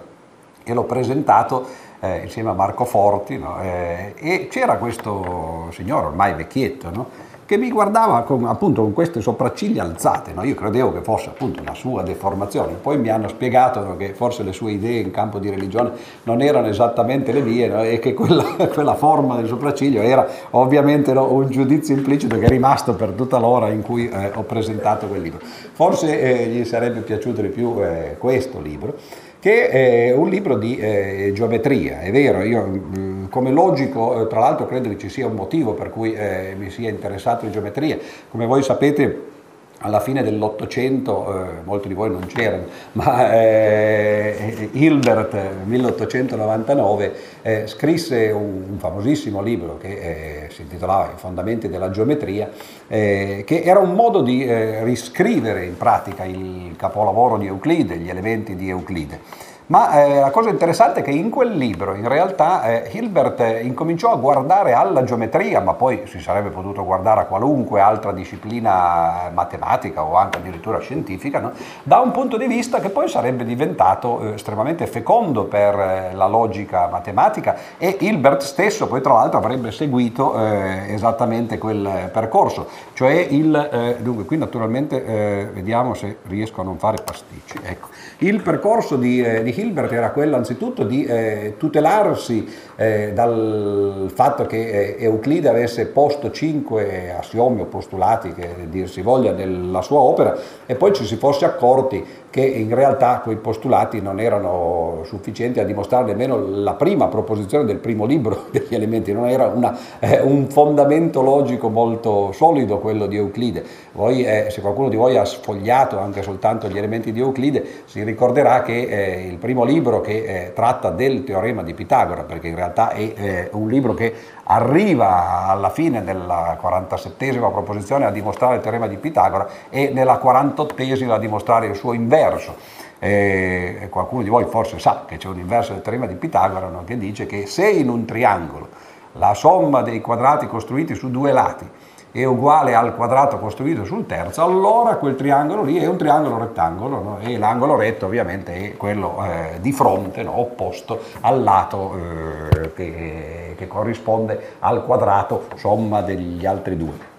e 0.64 0.75
l'ho 0.75 0.82
presentato 0.82 1.66
eh, 2.00 2.23
insieme 2.23 2.50
a 2.50 2.54
Marco 2.54 2.85
Forti 2.85 3.38
no? 3.38 3.62
eh, 3.62 4.14
e 4.16 4.49
c'era 4.49 4.76
questo 4.76 5.68
signore 5.70 6.06
ormai 6.06 6.35
vecchietto 6.35 6.90
no? 6.90 7.06
Che 7.50 7.57
mi 7.57 7.69
guardava 7.69 8.23
con, 8.23 8.45
appunto 8.45 8.80
con 8.83 8.92
queste 8.92 9.21
sopracciglia 9.21 9.83
alzate, 9.83 10.33
no? 10.33 10.45
io 10.45 10.54
credevo 10.54 10.92
che 10.92 11.00
fosse 11.00 11.30
appunto 11.30 11.61
una 11.61 11.75
sua 11.75 12.04
deformazione, 12.04 12.75
poi 12.75 12.97
mi 12.97 13.09
hanno 13.09 13.26
spiegato 13.26 13.83
no, 13.83 13.97
che 13.97 14.14
forse 14.14 14.45
le 14.45 14.52
sue 14.52 14.71
idee 14.71 15.00
in 15.00 15.11
campo 15.11 15.40
di 15.40 15.50
religione 15.50 15.90
non 16.23 16.42
erano 16.42 16.69
esattamente 16.69 17.33
le 17.33 17.40
mie 17.40 17.66
no? 17.66 17.83
e 17.83 17.99
che 17.99 18.14
quella, 18.14 18.45
quella, 18.73 18.95
forma 18.95 19.35
del 19.35 19.49
sopracciglio 19.49 20.00
era 20.00 20.25
ovviamente 20.50 21.11
un 21.11 21.50
giudizio 21.50 21.92
implicito 21.92 22.38
che 22.38 22.45
è 22.45 22.49
rimasto 22.49 22.95
per 22.95 23.11
tutta 23.16 23.38
l'ora 23.38 23.69
in 23.71 23.83
cui 23.83 24.09
eh, 24.09 24.30
ho 24.33 24.42
presentato 24.42 25.09
quel 25.09 25.21
libro. 25.21 25.40
Forse 25.42 26.21
eh, 26.21 26.47
gli 26.47 26.64
sarebbe 26.64 27.00
piaciuto 27.00 27.42
di 27.42 27.49
più 27.49 27.83
eh, 27.83 28.14
questo 28.16 28.61
libro 28.61 28.95
che 29.40 29.68
è 29.68 30.12
un 30.12 30.28
libro 30.28 30.56
di 30.56 30.76
eh, 30.76 31.32
geometria, 31.35 32.00
è 32.00 32.11
vero, 32.12 32.42
io 32.42 32.66
mm, 32.66 33.28
come 33.30 33.50
logico, 33.50 34.23
eh, 34.23 34.26
tra 34.26 34.38
l'altro 34.38 34.66
credo 34.66 34.90
che 34.90 34.99
ci 34.99 35.09
sia 35.09 35.26
un 35.26 35.35
motivo 35.35 35.73
per 35.73 35.88
cui 35.90 36.12
eh, 36.12 36.54
mi 36.59 36.68
sia 36.68 36.90
interessato 36.90 37.47
in 37.47 37.52
geometria, 37.52 37.99
come 38.30 38.44
voi 38.44 38.62
sapete 38.62 39.38
alla 39.82 40.00
fine 40.00 40.22
dell'Ottocento, 40.22 41.44
eh, 41.44 41.62
molti 41.64 41.88
di 41.88 41.94
voi 41.94 42.10
non 42.10 42.26
c'erano, 42.26 42.64
ma 42.92 43.32
eh, 43.32 44.68
Hilbert, 44.72 45.37
1899, 45.64 47.14
eh, 47.42 47.66
scrisse 47.66 48.30
un, 48.30 48.64
un, 48.70 48.78
famosissimo 48.78 49.40
libro 49.40 49.78
che 49.78 49.88
eh, 49.88 50.50
si 50.50 50.62
intitolava 50.62 51.12
I 51.12 51.16
fondamenti 51.16 51.68
della 51.68 51.90
geometria, 51.90 52.50
eh, 52.88 53.42
che 53.46 53.62
era 53.62 53.78
un 53.78 53.94
modo 53.94 54.20
di 54.20 54.44
eh, 54.44 54.84
riscrivere 54.84 55.64
in 55.64 55.76
pratica 55.76 56.25
il 56.25 56.75
capolavoro 56.76 57.38
di 57.38 57.46
Euclide, 57.46 57.96
gli 57.96 58.10
elementi 58.10 58.56
di 58.56 58.68
Euclide. 58.68 59.49
Ma 59.71 60.03
eh, 60.03 60.19
la 60.19 60.33
cosa 60.33 60.50
interessante 60.50 60.99
è 60.99 61.03
che 61.05 61.12
in 61.12 61.31
quel 61.31 61.53
libro 61.53 61.95
in 61.95 62.09
realtà 62.09 62.65
eh, 62.65 62.91
Hilbert 62.91 63.39
eh, 63.39 63.61
incominciò 63.61 64.11
a 64.11 64.17
guardare 64.17 64.73
alla 64.73 65.05
geometria, 65.05 65.61
ma 65.61 65.75
poi 65.75 66.03
si 66.07 66.19
sarebbe 66.19 66.49
potuto 66.49 66.85
guardare 66.85 67.21
a 67.21 67.25
qualunque 67.27 67.81
altra 67.81 68.11
disciplina 68.11 69.29
eh, 69.29 69.31
matematica 69.31 70.03
o 70.03 70.17
anche 70.17 70.39
addirittura 70.39 70.81
scientifica, 70.81 71.39
no? 71.39 71.53
da 71.85 72.00
un 72.00 72.11
punto 72.11 72.37
di 72.37 72.49
vista 72.49 72.81
che 72.81 72.89
poi 72.89 73.09
sarebbe 73.09 73.45
diventato 73.45 74.21
eh, 74.21 74.35
estremamente 74.35 74.89
fecondo 74.89 75.45
per 75.45 75.79
eh, 75.79 76.15
la 76.15 76.27
logica 76.27 76.89
matematica 76.89 77.55
e 77.79 77.97
Hilbert 78.00 78.43
stesso 78.43 78.89
poi 78.89 79.00
tra 79.00 79.12
l'altro 79.12 79.39
avrebbe 79.39 79.71
seguito 79.71 80.37
esattamente 80.41 81.59
quel 81.59 82.11
percorso, 82.12 82.67
cioè 82.95 83.12
il, 83.12 83.99
dunque 84.00 84.25
qui 84.25 84.37
naturalmente 84.37 85.50
vediamo 85.53 85.95
se 85.95 86.19
riesco 86.27 86.61
a 86.61 86.65
non 86.65 86.79
fare 86.79 87.03
pasticci, 87.03 87.59
ecco. 87.62 87.89
il 88.19 88.43
percorso 88.43 88.97
di, 88.97 89.23
di 89.43 89.50
Hilbert 89.50 89.60
era 89.61 90.11
quello 90.11 90.37
anzitutto 90.37 90.85
di 90.85 91.05
eh, 91.05 91.55
tutelarsi 91.57 92.47
eh, 92.76 93.12
dal 93.12 94.11
fatto 94.12 94.47
che 94.47 94.97
eh, 94.97 95.05
Euclide 95.05 95.49
avesse 95.49 95.87
posto 95.87 96.31
cinque 96.31 97.14
assiomi 97.17 97.61
o 97.61 97.67
postulati, 97.67 98.33
che 98.33 98.67
dir 98.69 98.88
si 98.88 99.02
voglia, 99.02 99.33
nella 99.33 99.83
sua 99.83 100.00
opera 100.00 100.37
e 100.67 100.75
poi 100.75 100.93
ci 100.93 101.05
si 101.05 101.17
fosse 101.17 101.45
accorti 101.45 102.05
che 102.30 102.42
in 102.42 102.72
realtà 102.75 103.20
quei 103.22 103.37
postulati 103.37 104.00
non 104.00 104.20
erano 104.20 105.02
sufficienti 105.04 105.58
a 105.58 105.64
dimostrare 105.64 106.06
nemmeno 106.06 106.38
la 106.62 106.75
prima 106.75 107.08
proposizione 107.08 107.64
del 107.64 107.78
primo 107.78 108.06
libro 108.06 108.46
degli 108.52 108.75
elementi, 108.75 109.12
non 109.12 109.28
era 109.28 109.46
una, 109.46 109.76
eh, 109.99 110.20
un 110.20 110.49
fondamento 110.49 111.22
logico 111.22 111.68
molto 111.68 112.30
solido 112.32 112.78
quello 112.78 113.06
di 113.06 113.16
Euclide. 113.16 113.64
Voi, 113.92 114.25
eh, 114.25 114.46
se 114.50 114.60
qualcuno 114.60 114.88
di 114.88 114.96
voi 114.96 115.16
ha 115.16 115.25
sfogliato 115.25 115.99
anche 115.99 116.22
soltanto 116.22 116.68
gli 116.68 116.78
elementi 116.78 117.12
di 117.12 117.18
Euclide, 117.18 117.64
si 117.87 118.02
ricorderà 118.04 118.62
che 118.62 118.82
eh, 118.82 119.26
il 119.26 119.37
primo 119.37 119.64
libro 119.64 120.00
che 120.00 120.25
eh, 120.25 120.52
tratta 120.54 120.90
del 120.90 121.25
teorema 121.25 121.62
di 121.64 121.75
Pitagora, 121.75 122.22
perché 122.22 122.46
in 122.46 122.54
realtà 122.54 122.90
è 122.90 123.12
eh, 123.16 123.49
un 123.52 123.68
libro 123.68 123.94
che 123.94 124.14
arriva 124.50 125.47
alla 125.47 125.71
fine 125.71 126.02
della 126.02 126.59
47esima 126.61 127.50
proposizione 127.52 128.04
a 128.04 128.11
dimostrare 128.11 128.57
il 128.57 128.61
teorema 128.61 128.88
di 128.88 128.97
Pitagora 128.97 129.49
e 129.71 129.90
nella 129.92 130.21
48esima 130.23 131.12
a 131.12 131.19
dimostrare 131.19 131.66
il 131.66 131.76
suo 131.76 131.92
inverso. 131.92 132.78
E 132.99 133.87
qualcuno 133.90 134.23
di 134.23 134.28
voi 134.28 134.45
forse 134.45 134.78
sa 134.78 135.04
che 135.07 135.16
c'è 135.16 135.28
un 135.28 135.38
inverso 135.38 135.73
del 135.73 135.83
teorema 135.83 136.07
di 136.07 136.16
Pitagora 136.16 136.66
no? 136.66 136.85
che 136.85 136.99
dice 136.99 137.25
che 137.25 137.47
se 137.47 137.71
in 137.71 137.88
un 137.88 138.04
triangolo 138.04 138.69
la 139.12 139.33
somma 139.33 139.80
dei 139.80 140.02
quadrati 140.02 140.47
costruiti 140.47 140.95
su 140.95 141.11
due 141.11 141.33
lati 141.33 141.66
è 142.12 142.25
uguale 142.25 142.75
al 142.75 142.97
quadrato 142.97 143.38
costruito 143.38 143.85
sul 143.85 144.07
terzo, 144.07 144.43
allora 144.43 144.97
quel 144.97 145.14
triangolo 145.14 145.62
lì 145.62 145.79
è 145.79 145.87
un 145.87 145.97
triangolo 145.97 146.38
rettangolo 146.38 147.02
no? 147.02 147.19
e 147.21 147.38
l'angolo 147.38 147.76
retto 147.76 148.07
ovviamente 148.07 148.55
è 148.55 148.76
quello 148.76 149.25
eh, 149.25 149.59
di 149.61 149.73
fronte, 149.73 150.23
no? 150.23 150.38
opposto 150.38 151.00
al 151.21 151.43
lato 151.43 151.95
eh, 151.95 152.73
che, 152.75 153.55
che 153.57 153.67
corrisponde 153.69 154.57
al 154.61 154.85
quadrato 154.85 155.47
somma 155.55 156.00
degli 156.02 156.45
altri 156.47 156.76
due 156.76 157.11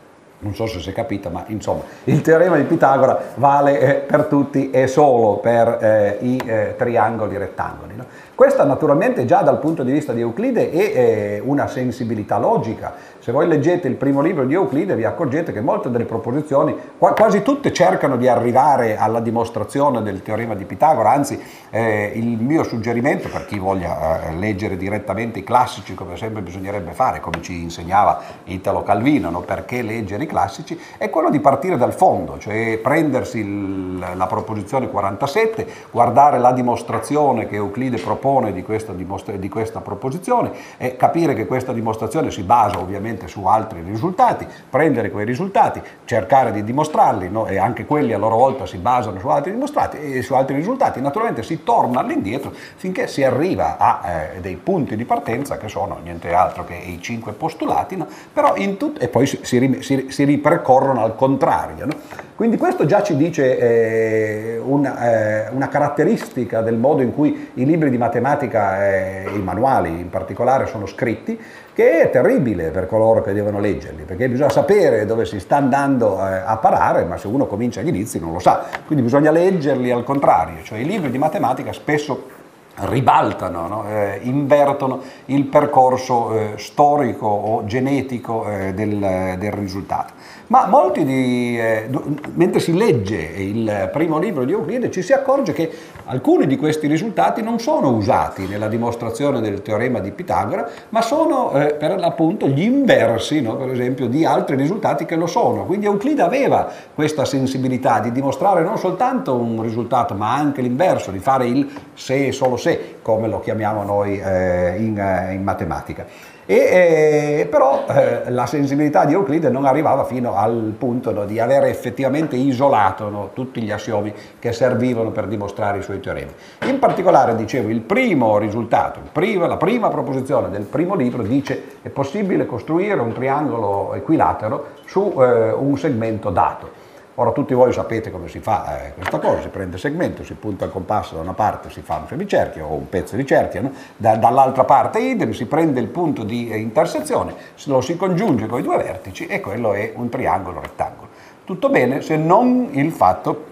non 0.42 0.56
so 0.56 0.66
se 0.66 0.80
si 0.80 0.90
è 0.90 0.94
capito, 0.94 1.30
ma 1.30 1.44
insomma 1.48 1.84
il 2.06 2.22
teorema 2.22 2.58
di 2.58 2.64
Pitagora 2.64 3.20
vale 3.36 3.80
eh, 3.80 3.94
per 3.96 4.26
tutti 4.26 4.72
e 4.72 4.88
solo 4.88 5.38
per 5.38 5.78
eh, 5.80 6.18
i 6.22 6.42
eh, 6.44 6.76
triangoli 6.78 7.38
rettangoli. 7.38 7.96
No? 7.96 8.06
Questa 8.34 8.64
naturalmente 8.64 9.26
già 9.26 9.42
dal 9.42 9.60
punto 9.60 9.84
di 9.84 9.92
vista 9.92 10.14
di 10.14 10.22
Euclide 10.22 10.72
è 10.72 10.78
eh, 10.78 11.42
una 11.44 11.68
sensibilità 11.68 12.40
logica. 12.40 12.94
Se 13.22 13.32
voi 13.32 13.48
leggete 13.48 13.88
il 13.88 13.98
primo 13.98 14.20
libro 14.20 14.46
di 14.46 14.56
Euclide 14.56 14.96
vi 14.96 15.04
accorgete 15.04 15.52
che 15.52 15.62
molte 15.62 15.92
delle 15.92 16.06
proposizioni, 16.06 16.76
quasi 16.98 17.44
tutte 17.44 17.72
cercano 17.72 18.18
di 18.18 18.28
arrivare 18.28 18.98
alla 18.98 19.20
dimostrazione 19.20 20.02
del 20.02 20.24
teorema 20.24 20.56
di 20.56 20.66
Pitagora, 20.66 21.12
anzi 21.12 21.40
eh, 21.70 22.14
il 22.16 22.42
mio 22.42 22.64
suggerimento 22.64 23.30
per 23.30 23.46
chi 23.46 23.60
voglia 23.60 24.24
eh, 24.24 24.36
leggere 24.38 24.76
direttamente 24.76 25.38
i 25.38 25.44
classici 25.44 25.94
come 25.94 26.18
sempre 26.18 26.42
bisognerebbe 26.42 26.94
fare, 26.94 27.20
come 27.20 27.44
ci 27.44 27.62
insegnava 27.62 28.22
Italo 28.46 28.82
Calvino, 28.82 29.30
no? 29.30 29.42
perché 29.42 29.84
leggere 29.84 30.24
i 30.24 30.28
classici, 30.28 30.76
è 30.98 31.12
quello 31.12 31.30
di 31.30 31.40
partire 31.40 31.78
dal 31.78 31.94
fondo, 31.94 32.40
cioè 32.40 32.80
prendersi 32.82 33.38
il, 33.38 34.00
la 34.00 34.26
proposizione 34.26 34.90
47, 34.90 35.68
guardare 35.92 36.40
la 36.40 36.54
dimostrazione 36.54 37.46
che 37.46 37.58
Euclide 37.58 37.98
propone 37.98 38.52
di 38.52 38.64
questa, 38.64 38.94
di 38.94 39.48
questa 39.48 39.80
proposizione 39.82 40.52
e 40.78 40.96
capire 40.96 41.36
che 41.36 41.46
questa 41.46 41.72
dimostrazione 41.72 42.32
si 42.32 42.42
basa 42.42 42.80
ovviamente 42.80 43.10
su 43.28 43.46
altri 43.46 43.82
risultati, 43.82 44.46
prendere 44.70 45.10
quei 45.12 45.26
risultati, 45.26 45.82
cercare 46.06 46.52
di 46.52 46.64
dimostrarli 46.64 47.30
no? 47.30 47.48
e 47.48 47.58
anche 47.58 47.86
quelli 47.86 48.14
a 48.14 48.18
loro 48.18 48.36
volta 48.36 48.66
si 48.66 48.78
basano 48.78 49.20
su 49.20 49.28
altri, 49.28 49.58
e 50.00 50.22
su 50.22 50.34
altri 50.34 50.56
risultati, 50.56 51.02
naturalmente 51.02 51.44
si 51.44 51.64
torna 51.64 52.00
all'indietro 52.00 52.52
finché 52.76 53.08
si 53.08 53.24
arriva 53.24 53.78
a 53.78 54.02
eh, 54.04 54.40
dei 54.42 54.56
punti 54.56 54.96
di 54.96 55.06
partenza 55.06 55.58
che 55.58 55.68
sono 55.68 56.00
niente 56.04 56.34
altro 56.34 56.64
che 56.66 56.76
i 56.76 57.00
cinque 57.02 57.34
postulati, 57.34 57.96
no? 57.96 58.08
però 58.32 58.56
in 58.56 58.78
tut- 58.78 59.02
e 59.02 59.08
poi 59.08 59.26
si, 59.26 59.40
si, 59.42 60.06
si 60.10 60.24
ripercorrono 60.24 61.04
al 61.04 61.16
contrario. 61.16 61.86
No? 61.86 61.94
Quindi 62.42 62.58
questo 62.58 62.88
già 62.88 63.04
ci 63.04 63.16
dice 63.18 63.56
eh, 63.60 64.58
una, 64.58 65.46
eh, 65.46 65.50
una, 65.52 65.68
caratteristica 65.68 66.62
del 66.62 66.76
modo 66.76 67.04
in 67.04 67.14
cui 67.14 67.52
i 67.54 67.66
libri 67.66 67.92
di 67.92 68.00
matematica 68.00 68.84
e 68.84 69.30
i 69.36 69.42
manuali 69.44 69.90
in 69.90 70.10
particolare 70.10 70.66
sono 70.66 70.88
scritti, 70.88 71.40
che 71.82 72.02
è 72.02 72.10
terribile 72.12 72.70
per 72.70 72.86
coloro 72.86 73.24
che 73.24 73.34
devono 73.34 73.60
leggerli, 73.60 74.04
perché 74.04 74.30
bisogna 74.30 74.50
sapere 74.50 75.06
dove 75.08 75.26
si 75.26 75.40
sta 75.40 75.58
andando 75.58 76.20
eh, 76.20 76.44
a 76.46 76.58
parare, 76.58 77.06
ma 77.06 77.18
se 77.18 77.28
uno 77.28 77.48
comincia 77.48 77.80
agli 77.80 77.88
inizi 77.88 78.20
non 78.20 78.34
lo 78.34 78.40
sa. 78.40 78.66
Quindi 78.86 79.04
bisogna 79.04 79.32
leggerli 79.32 79.90
al 79.90 80.04
contrario, 80.04 80.62
cioè 80.64 80.78
i 80.78 80.86
libri 80.86 81.10
di 81.10 81.18
matematica 81.18 81.74
spesso 81.74 82.40
ribaltano, 82.76 83.68
no? 83.68 83.86
eh, 83.90 84.20
invertono 84.22 85.02
il 85.26 85.46
percorso 85.46 86.38
eh, 86.38 86.54
storico 86.58 87.26
o 87.26 87.66
genetico 87.66 88.48
eh, 88.48 88.74
del, 88.74 89.36
del 89.38 89.52
risultato. 89.52 90.14
Ma 90.52 90.66
molti 90.66 91.06
di, 91.06 91.58
eh, 91.58 91.88
mentre 92.34 92.60
si 92.60 92.76
legge 92.76 93.16
il 93.16 93.90
primo 93.90 94.20
libro 94.20 94.44
di 94.44 94.52
Euclide 94.52 94.92
ci 94.92 95.02
si 95.02 95.14
accorge 95.14 95.54
che 95.54 95.72
alcuni 96.08 96.46
di 96.46 96.58
questi 96.58 96.88
risultati 96.88 97.42
non 97.42 97.58
sono 97.60 97.92
usati 97.92 98.46
nella 98.48 98.68
dimostrazione 98.68 99.40
del 99.40 99.62
teorema 99.62 100.02
di 100.02 100.12
Pitagora, 100.12 100.68
ma 100.90 101.02
sono 101.02 101.54
eh, 101.54 101.76
per 101.76 101.98
l'appunto 101.98 102.50
gli 102.50 102.64
inversi, 102.64 103.40
no? 103.40 103.56
per 103.56 103.70
esempio, 103.70 104.08
di 104.08 104.26
altri 104.26 104.58
risultati 104.58 105.06
che 105.06 105.16
lo 105.16 105.26
sono. 105.26 105.64
Quindi 105.64 105.86
Euclide 105.86 106.22
aveva 106.22 106.70
questa 106.94 107.24
sensibilità 107.24 108.02
di 108.02 108.12
dimostrare 108.12 108.62
non 108.62 108.78
soltanto 108.78 109.34
un 109.34 109.62
risultato, 109.62 110.16
ma 110.16 110.36
anche 110.36 110.62
l'inverso, 110.62 111.12
di 111.12 111.20
fare 111.20 111.48
il 111.48 111.70
se 111.94 112.28
e 112.28 112.32
solo 112.34 112.58
se, 112.58 112.98
come 113.02 113.30
lo 113.30 113.40
chiamiamo 113.40 113.84
noi 113.84 114.20
eh, 114.20 114.76
in, 114.80 115.00
eh, 115.00 115.34
in 115.34 115.44
matematica. 115.44 116.06
E, 116.52 117.40
eh, 117.40 117.48
però 117.50 117.86
eh, 117.88 118.30
la 118.30 118.46
sensibilità 118.46 119.06
di 119.06 119.14
Euclide 119.14 119.50
non 119.50 119.64
arrivava 119.64 120.04
fino 120.04 120.36
al 120.36 120.76
punto 120.78 121.14
no, 121.14 121.24
di 121.24 121.40
aver 121.40 121.64
effettivamente 121.64 122.36
isolato 122.36 123.08
no, 123.08 123.30
tutti 123.34 123.62
gli 123.62 123.72
assiomi 123.72 124.14
che 124.38 124.52
servivano 124.52 125.12
per 125.12 125.28
dimostrare 125.28 125.78
i 125.78 125.82
suoi 125.82 126.02
teoremi. 126.02 126.30
In 126.66 126.78
particolare, 126.78 127.38
dicevo, 127.38 127.70
il 127.70 127.80
primo 127.80 128.38
risultato, 128.38 129.00
il 129.00 129.10
primo, 129.14 129.46
la 129.46 129.56
prima 129.56 129.88
proposizione 129.88 130.50
del 130.50 130.64
primo 130.64 130.96
libro 130.96 131.24
dice 131.24 131.78
è 131.84 131.88
possibile 131.88 132.46
costruire 132.46 133.00
un 133.00 133.14
triangolo 133.14 133.94
equilatero 133.94 134.72
su 134.84 135.16
eh, 135.22 135.54
un 135.54 135.78
segmento 135.78 136.32
dato. 136.32 136.81
Ora 137.22 137.34
tutti 137.34 137.54
voi 137.54 137.72
sapete 137.72 138.10
come 138.10 138.28
si 138.28 138.40
fa 138.40 138.84
eh, 138.84 138.94
questa 138.96 139.20
cosa, 139.20 139.42
si 139.42 139.50
prende 139.50 139.78
segmento, 139.78 140.24
si 140.24 140.34
punta 140.34 140.66
il 140.66 140.72
compasso 140.72 141.14
da 141.14 141.22
una 141.22 141.34
parte, 141.34 141.70
si 141.70 141.82
fa 141.82 141.98
un 141.98 142.08
semicerchio 142.08 142.66
o 142.66 142.74
un 142.74 142.90
pezzo 142.90 143.16
di 143.16 143.28
cerchio, 143.28 143.62
no? 143.62 143.72
da, 143.96 144.16
dall'altra 144.16 144.64
parte 144.64 144.98
idem, 144.98 145.30
si 145.30 145.46
prende 145.46 145.80
il 145.80 145.86
punto 145.86 146.24
di 146.24 146.50
eh, 146.50 146.58
intersezione, 146.58 147.36
lo 147.66 147.80
si 147.82 147.96
congiunge 147.96 148.48
con 148.48 148.60
i 148.60 148.64
due 148.64 148.78
vertici 148.78 149.28
e 149.28 149.40
quello 149.40 149.74
è 149.74 149.94
un 149.96 150.10
triangolo 150.10 150.62
rettangolo. 150.62 151.10
Tutto 151.44 151.70
bene 151.70 152.02
se 152.02 152.18
non 152.18 152.70
il 152.72 152.92
fatto 152.92 153.50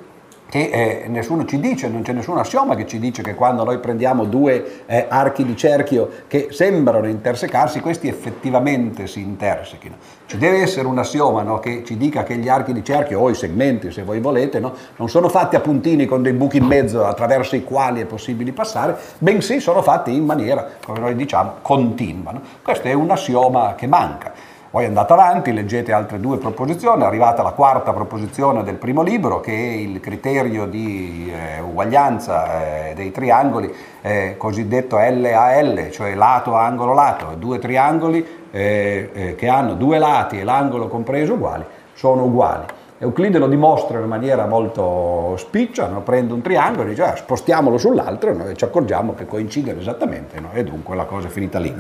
che 0.50 1.03
eh, 1.03 1.08
nessuno 1.08 1.46
ci 1.46 1.60
dice, 1.60 1.88
non 1.88 2.01
c'è 2.01 2.12
nessun 2.12 2.38
assioma 2.39 2.75
che 2.75 2.88
ci 2.88 2.98
dice 2.98 3.22
che 3.22 3.36
quando 3.36 3.63
noi 3.63 3.77
prendiamo 3.77 4.25
due 4.25 4.84
eh, 4.88 5.06
archi 5.08 5.46
di 5.46 5.56
cerchio 5.56 6.10
che 6.27 6.48
sembrano 6.50 7.08
intersecarsi, 7.08 7.79
questi 7.82 8.08
effettivamente 8.08 9.06
si 9.06 9.22
intersechino. 9.22 9.96
Ci 10.25 10.38
deve 10.39 10.62
essere 10.62 10.88
un 10.88 10.98
assioma 10.98 11.44
no, 11.44 11.60
che 11.60 11.84
ci 11.86 11.98
dica 11.98 12.24
che 12.24 12.36
gli 12.38 12.50
archi 12.50 12.74
di 12.74 12.84
cerchio 12.84 13.20
o 13.20 13.29
i 13.29 13.36
segmenti, 13.36 13.91
se 13.91 14.01
voi 14.01 14.20
volete, 14.20 14.60
no, 14.60 14.74
non 14.96 15.08
sono 15.08 15.29
fatti 15.29 15.56
a 15.56 15.60
puntini 15.60 16.08
con 16.08 16.24
dei 16.24 16.34
buchi 16.34 16.58
in 16.58 16.65
mezzo 16.65 17.06
attraverso 17.06 17.56
i 17.56 17.63
quali 17.63 18.01
è 18.01 18.06
possibile 18.06 18.51
passare, 18.51 18.98
bensì 19.20 19.60
sono 19.60 19.84
fatti 19.84 20.15
in 20.15 20.25
maniera, 20.25 20.68
come 20.84 20.98
noi 20.98 21.15
diciamo, 21.15 21.58
continua. 21.62 22.32
No? 22.32 22.41
Questo 22.63 22.88
è 22.88 22.94
un 22.94 23.12
assioma 23.12 23.75
che 23.75 23.86
manca. 23.86 24.49
Poi 24.71 24.85
andate 24.85 25.13
avanti, 25.13 25.51
leggete 25.51 25.91
altre 25.91 26.19
due 26.19 26.38
proposizioni, 26.38 27.01
arrivate 27.01 27.41
alla 27.41 27.53
quarta 27.53 27.91
proposizione 27.91 28.61
del 28.63 28.75
primo 28.75 29.01
libro 29.01 29.39
che 29.39 29.51
è 29.51 29.71
il 29.71 29.99
criterio 29.99 30.67
di 30.67 31.33
eh, 31.33 31.59
uguaglianza 31.59 32.89
eh, 32.89 32.93
dei 32.93 33.09
triangoli 33.09 33.73
eh, 34.01 34.35
cosiddetto 34.38 34.97
LAL, 34.97 35.89
cioè 35.89 36.13
lato, 36.13 36.53
angolo, 36.53 36.93
lato, 36.93 37.33
due 37.35 37.57
triangoli 37.57 38.23
eh, 38.51 39.09
eh, 39.11 39.35
che 39.35 39.47
hanno 39.47 39.73
due 39.73 39.97
lati 39.97 40.39
e 40.39 40.43
l'angolo 40.43 40.88
compreso 40.88 41.33
uguali, 41.33 41.65
sono 41.95 42.25
uguali. 42.25 42.65
Euclide 42.99 43.39
lo 43.39 43.47
dimostra 43.47 43.97
in 43.97 44.05
maniera 44.05 44.45
molto 44.45 45.35
spiccia, 45.38 45.88
no? 45.88 46.01
prende 46.01 46.33
un 46.33 46.41
triangolo 46.41 46.83
e 46.83 46.89
dice 46.89 47.03
ah, 47.03 47.15
spostiamolo 47.15 47.79
sull'altro 47.79 48.35
no? 48.35 48.45
e 48.45 48.55
ci 48.55 48.65
accorgiamo 48.65 49.15
che 49.15 49.25
coincidono 49.25 49.79
esattamente 49.79 50.39
no? 50.39 50.49
e 50.53 50.63
dunque 50.63 50.95
la 50.95 51.05
cosa 51.05 51.25
è 51.25 51.31
finita 51.31 51.57
lì 51.57 51.73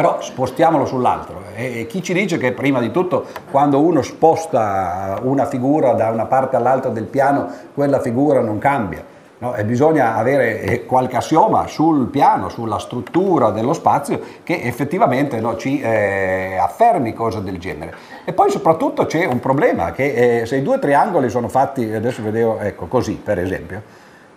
però 0.00 0.18
spostiamolo 0.22 0.86
sull'altro. 0.86 1.42
E 1.54 1.86
chi 1.86 2.02
ci 2.02 2.14
dice 2.14 2.38
che 2.38 2.52
prima 2.52 2.80
di 2.80 2.90
tutto 2.90 3.26
quando 3.50 3.82
uno 3.82 4.00
sposta 4.00 5.18
una 5.20 5.44
figura 5.44 5.92
da 5.92 6.08
una 6.08 6.24
parte 6.24 6.56
all'altra 6.56 6.90
del 6.90 7.04
piano, 7.04 7.46
quella 7.74 8.00
figura 8.00 8.40
non 8.40 8.56
cambia? 8.56 9.04
No? 9.40 9.54
Bisogna 9.62 10.16
avere 10.16 10.62
eh, 10.62 10.86
qualche 10.86 11.18
assioma 11.18 11.66
sul 11.66 12.06
piano, 12.06 12.48
sulla 12.48 12.78
struttura 12.78 13.50
dello 13.50 13.74
spazio 13.74 14.20
che 14.42 14.62
effettivamente 14.62 15.38
no, 15.38 15.56
ci 15.56 15.82
eh, 15.82 16.56
affermi 16.58 17.12
cose 17.12 17.42
del 17.42 17.58
genere. 17.58 17.92
E 18.24 18.32
poi 18.32 18.50
soprattutto 18.50 19.04
c'è 19.04 19.26
un 19.26 19.38
problema 19.38 19.92
che 19.92 20.40
eh, 20.40 20.46
se 20.46 20.56
i 20.56 20.62
due 20.62 20.78
triangoli 20.78 21.28
sono 21.28 21.48
fatti, 21.48 21.92
adesso 21.92 22.22
vedevo, 22.22 22.58
ecco 22.58 22.86
così 22.86 23.20
per 23.22 23.38
esempio, 23.38 23.82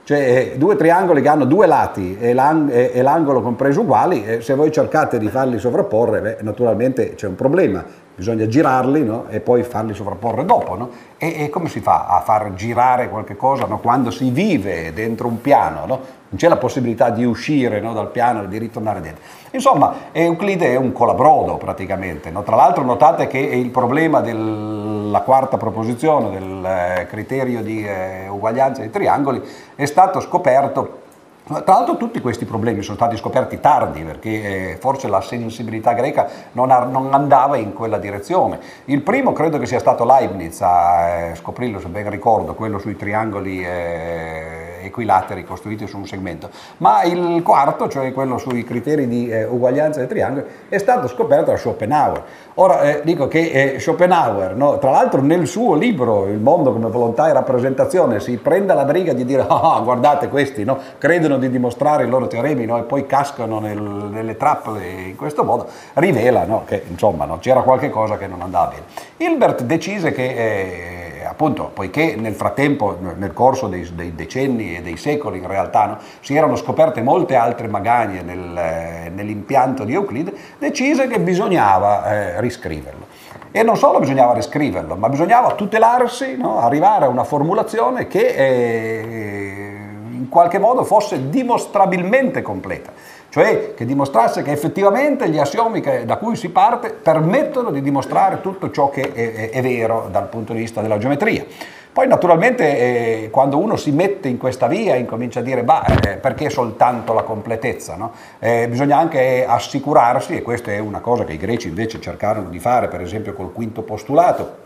cioè 0.06 0.52
eh, 0.54 0.58
due 0.58 0.76
triangoli 0.76 1.22
che 1.22 1.30
hanno 1.30 1.46
due 1.46 1.66
lati 1.66 2.18
e, 2.20 2.34
l'angolo 2.34 3.42
compreso 3.42 3.82
uguali, 3.82 4.26
eh, 4.26 4.42
se 4.42 4.54
voi 4.54 4.70
cercate 4.70 5.18
di 5.18 5.30
farli 5.30 5.58
sovrapporre, 5.60 6.20
beh, 6.20 6.38
naturalmente 6.42 7.16
c'è 7.16 7.28
un 7.28 7.36
problema, 7.36 7.86
bisogna 8.14 8.46
girarli 8.46 9.04
no? 9.06 9.28
e 9.30 9.40
poi 9.40 9.64
farli 9.64 9.94
sovrapporre 9.94 10.44
dopo. 10.44 10.76
No? 10.76 10.90
E, 11.18 11.44
e, 11.44 11.50
come 11.50 11.70
si 11.70 11.80
fa 11.80 12.08
a 12.08 12.20
far 12.20 12.54
girare 12.54 13.08
qualche 13.08 13.38
cosa 13.38 13.66
no? 13.66 13.80
quando 13.80 14.12
si 14.12 14.30
vive 14.30 14.92
dentro 14.94 15.28
un 15.28 15.40
piano? 15.40 15.86
Non 15.86 16.00
c'è 16.36 16.50
la 16.50 16.58
possibilità 16.58 17.10
di 17.10 17.24
uscire 17.24 17.80
dal 17.80 18.12
piano 18.12 18.44
e 18.44 18.48
di 18.50 18.58
ritornare 18.58 19.00
dentro. 19.00 19.24
Insomma, 19.54 19.94
Euclide 20.12 20.72
è 20.72 20.76
un 20.76 20.92
colabrodo 20.92 21.58
praticamente. 21.58 22.32
Tra 22.32 22.56
l'altro 22.56 22.84
notate 22.84 23.28
che 23.28 23.38
il 23.38 23.70
problema 23.70 24.20
della 24.20 25.22
quarta 25.22 25.58
proposizione 25.58 26.32
del 26.32 26.66
eh, 26.66 27.06
criterio 27.08 27.62
di 27.62 27.86
eh, 27.86 28.28
uguaglianza 28.30 28.82
dei 28.82 28.90
triangoli 28.90 29.42
è 29.76 29.86
stato 29.86 30.20
scoperto 30.22 31.02
tra 31.46 31.62
l'altro 31.66 31.98
tutti 31.98 32.22
questi 32.22 32.46
problemi 32.46 32.82
sono 32.84 32.96
stati 32.96 33.18
scoperti 33.18 33.60
tardi 33.60 34.02
perché 34.02 34.30
eh, 34.72 34.78
forse 34.80 35.10
la 35.10 35.20
sensibilità 35.20 35.92
greca 35.92 36.30
non, 36.54 36.72
ha, 36.72 36.86
non, 36.86 37.14
andava 37.14 37.58
in 37.58 37.74
quella 37.74 37.98
direzione. 37.98 38.60
Il 38.86 39.02
primo 39.02 39.34
credo 39.34 39.60
che 39.60 39.66
sia 39.66 39.80
stato 39.80 40.06
Leibniz 40.06 40.62
a 40.62 41.10
eh, 41.10 41.36
scoprirlo, 41.36 41.82
se 41.82 41.90
ben 41.90 42.10
ricordo, 42.10 42.56
quello 42.56 42.80
sui 42.80 42.96
triangoli 42.96 43.62
eh, 43.62 44.63
equilateri 44.86 45.44
costruiti 45.44 45.88
su 45.88 45.98
un 45.98 46.08
segmento, 46.08 46.50
ma 46.78 47.04
il 47.04 47.42
quarto, 47.44 47.88
cioè 47.90 48.12
quello 48.14 48.38
sui 48.38 48.64
criteri 48.64 49.08
di 49.08 49.30
eh, 49.30 49.46
uguaglianza 49.46 50.00
dei 50.00 50.08
triangoli, 50.08 50.46
è 50.70 50.78
stato 50.78 51.08
scoperto 51.08 51.52
da 51.52 51.58
Schopenhauer. 51.58 52.24
Ora 52.56 52.82
eh, 52.82 53.02
dico 53.04 53.28
che 53.28 53.74
eh, 53.74 53.80
Schopenhauer, 53.80 54.56
no, 54.56 54.78
tra 54.78 54.92
l'altro 54.92 55.22
nel 55.22 55.48
suo 55.48 55.76
libro 55.76 56.28
Il 56.28 56.40
mondo 56.40 56.72
come 56.72 56.90
volontà 56.90 57.30
e 57.30 57.34
rappresentazione, 57.34 58.20
si 58.20 58.38
prende 58.38 58.74
la 58.74 58.86
briga 58.86 59.14
di 59.14 59.26
dire 59.26 59.46
ah, 59.50 59.80
guardate 59.84 60.28
questi 60.28 60.64
no, 60.64 60.78
credono 60.98 61.38
di 61.38 61.50
dimostrare 61.50 62.06
i 62.06 62.08
loro 62.08 62.28
teoremi 62.28 62.66
no, 62.66 62.78
e 62.78 62.84
poi 62.84 63.06
cascano 63.06 63.60
nel, 63.60 63.80
nelle 63.80 64.38
trappole 64.38 64.86
in 64.86 65.16
questo 65.16 65.44
modo, 65.44 65.68
rivela 65.94 66.46
che 66.66 66.84
insomma 66.88 67.28
c'era 67.40 67.62
qualche 67.62 67.90
cosa 67.90 68.18
che 68.18 68.28
non 68.28 68.42
andava 68.42 68.68
bene. 68.68 68.84
Hilbert 69.18 69.64
decise 69.64 70.12
che 70.12 70.24
eh, 70.24 71.03
appunto, 71.34 71.72
poiché 71.74 72.16
nel 72.16 72.36
frattempo, 72.36 72.98
nel 73.18 73.34
corso 73.34 73.68
dei, 73.68 73.90
dei, 73.96 74.14
decenni 74.14 74.78
e 74.78 74.82
dei 74.82 74.98
secoli 74.98 75.40
in 75.40 75.48
realtà, 75.48 75.86
no, 75.86 75.98
si 76.20 76.36
erano 76.36 76.56
scoperte 76.56 77.02
molte 77.02 77.36
altre 77.36 77.68
magagne 77.68 78.22
nel, 78.22 78.56
eh, 78.56 79.10
nell'impianto 79.10 79.84
di 79.84 79.94
Euclide, 79.94 80.34
decise 80.60 81.08
che 81.08 81.20
bisognava 81.20 82.12
eh, 82.12 82.42
riscriverlo. 82.42 83.08
E 83.52 83.64
non 83.64 83.78
solo 83.78 84.00
bisognava 84.00 84.34
riscriverlo, 84.34 84.96
ma 84.96 85.10
bisognava 85.10 85.54
tutelarsi, 85.56 86.38
no, 86.38 86.60
arrivare 86.60 87.06
a 87.06 87.08
una 87.08 87.24
formulazione 87.24 88.08
che 88.08 88.28
eh, 88.28 89.74
in 90.12 90.30
qualche 90.30 90.60
modo 90.60 90.84
fosse 90.84 91.30
dimostrabilmente 91.30 92.42
completa 92.42 92.92
cioè 93.34 93.74
che 93.74 93.86
dimostrasse 93.86 94.44
che 94.44 94.52
effettivamente 94.52 95.28
gli 95.28 95.40
assiomi 95.40 95.82
che, 95.82 96.06
da 96.06 96.18
cui 96.18 96.36
si 96.36 96.50
parte 96.50 96.92
permettono 96.92 97.72
di 97.72 97.82
dimostrare 97.82 98.42
tutto 98.42 98.70
ciò 98.70 98.92
che 98.92 99.12
è, 99.12 99.34
è, 99.34 99.50
è 99.50 99.62
vero 99.64 100.08
dal 100.12 100.28
punto 100.28 100.54
di 100.54 100.60
vista 100.60 100.82
della 100.82 101.00
geometria. 101.00 101.44
Poi 101.92 102.08
naturalmente 102.08 102.78
eh, 103.24 103.30
quando 103.32 103.58
uno 103.58 103.76
si 103.76 103.90
mette 103.90 104.28
in 104.28 104.38
questa 104.38 104.68
via 104.68 104.94
incomincia 104.94 105.40
a 105.40 105.42
dire 105.42 105.64
bah, 105.64 105.84
eh, 105.84 106.18
perché 106.18 106.52
soltanto 106.52 107.14
la 107.14 107.24
completezza? 107.24 107.96
No? 107.96 108.12
Eh, 108.38 108.68
bisogna 108.70 109.00
anche 109.00 109.44
assicurarsi, 109.48 110.36
e 110.36 110.44
questa 110.44 110.72
è 110.72 110.78
una 110.78 111.00
cosa 111.00 111.24
che 111.24 111.34
i 111.34 111.38
greci 111.38 111.70
invece 111.70 112.00
cercarono 112.00 112.50
di 112.50 112.60
fare 112.60 112.88
per 112.88 113.02
esempio 113.02 113.34
col 113.34 113.52
quinto 113.52 113.82
postulato, 113.82 114.58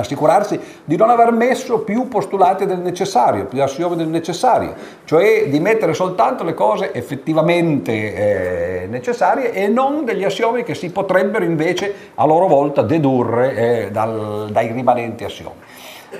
assicurarsi 0.00 0.58
di 0.84 0.96
non 0.96 1.10
aver 1.10 1.32
messo 1.32 1.80
più 1.80 2.08
postulati 2.08 2.66
del 2.66 2.78
necessario, 2.78 3.46
più 3.46 3.62
assiomi 3.62 3.96
del 3.96 4.08
necessario, 4.08 4.74
cioè 5.04 5.48
di 5.48 5.60
mettere 5.60 5.94
soltanto 5.94 6.44
le 6.44 6.54
cose 6.54 6.92
effettivamente 6.92 7.92
eh, 8.82 8.86
necessarie 8.86 9.52
e 9.52 9.68
non 9.68 10.04
degli 10.04 10.24
assiomi 10.24 10.62
che 10.62 10.74
si 10.74 10.90
potrebbero 10.90 11.44
invece 11.44 11.94
a 12.14 12.24
loro 12.24 12.46
volta 12.46 12.82
dedurre 12.82 13.54
eh, 13.54 13.90
dal, 13.90 14.48
dai 14.50 14.72
rimanenti 14.72 15.24
assiomi. 15.24 15.62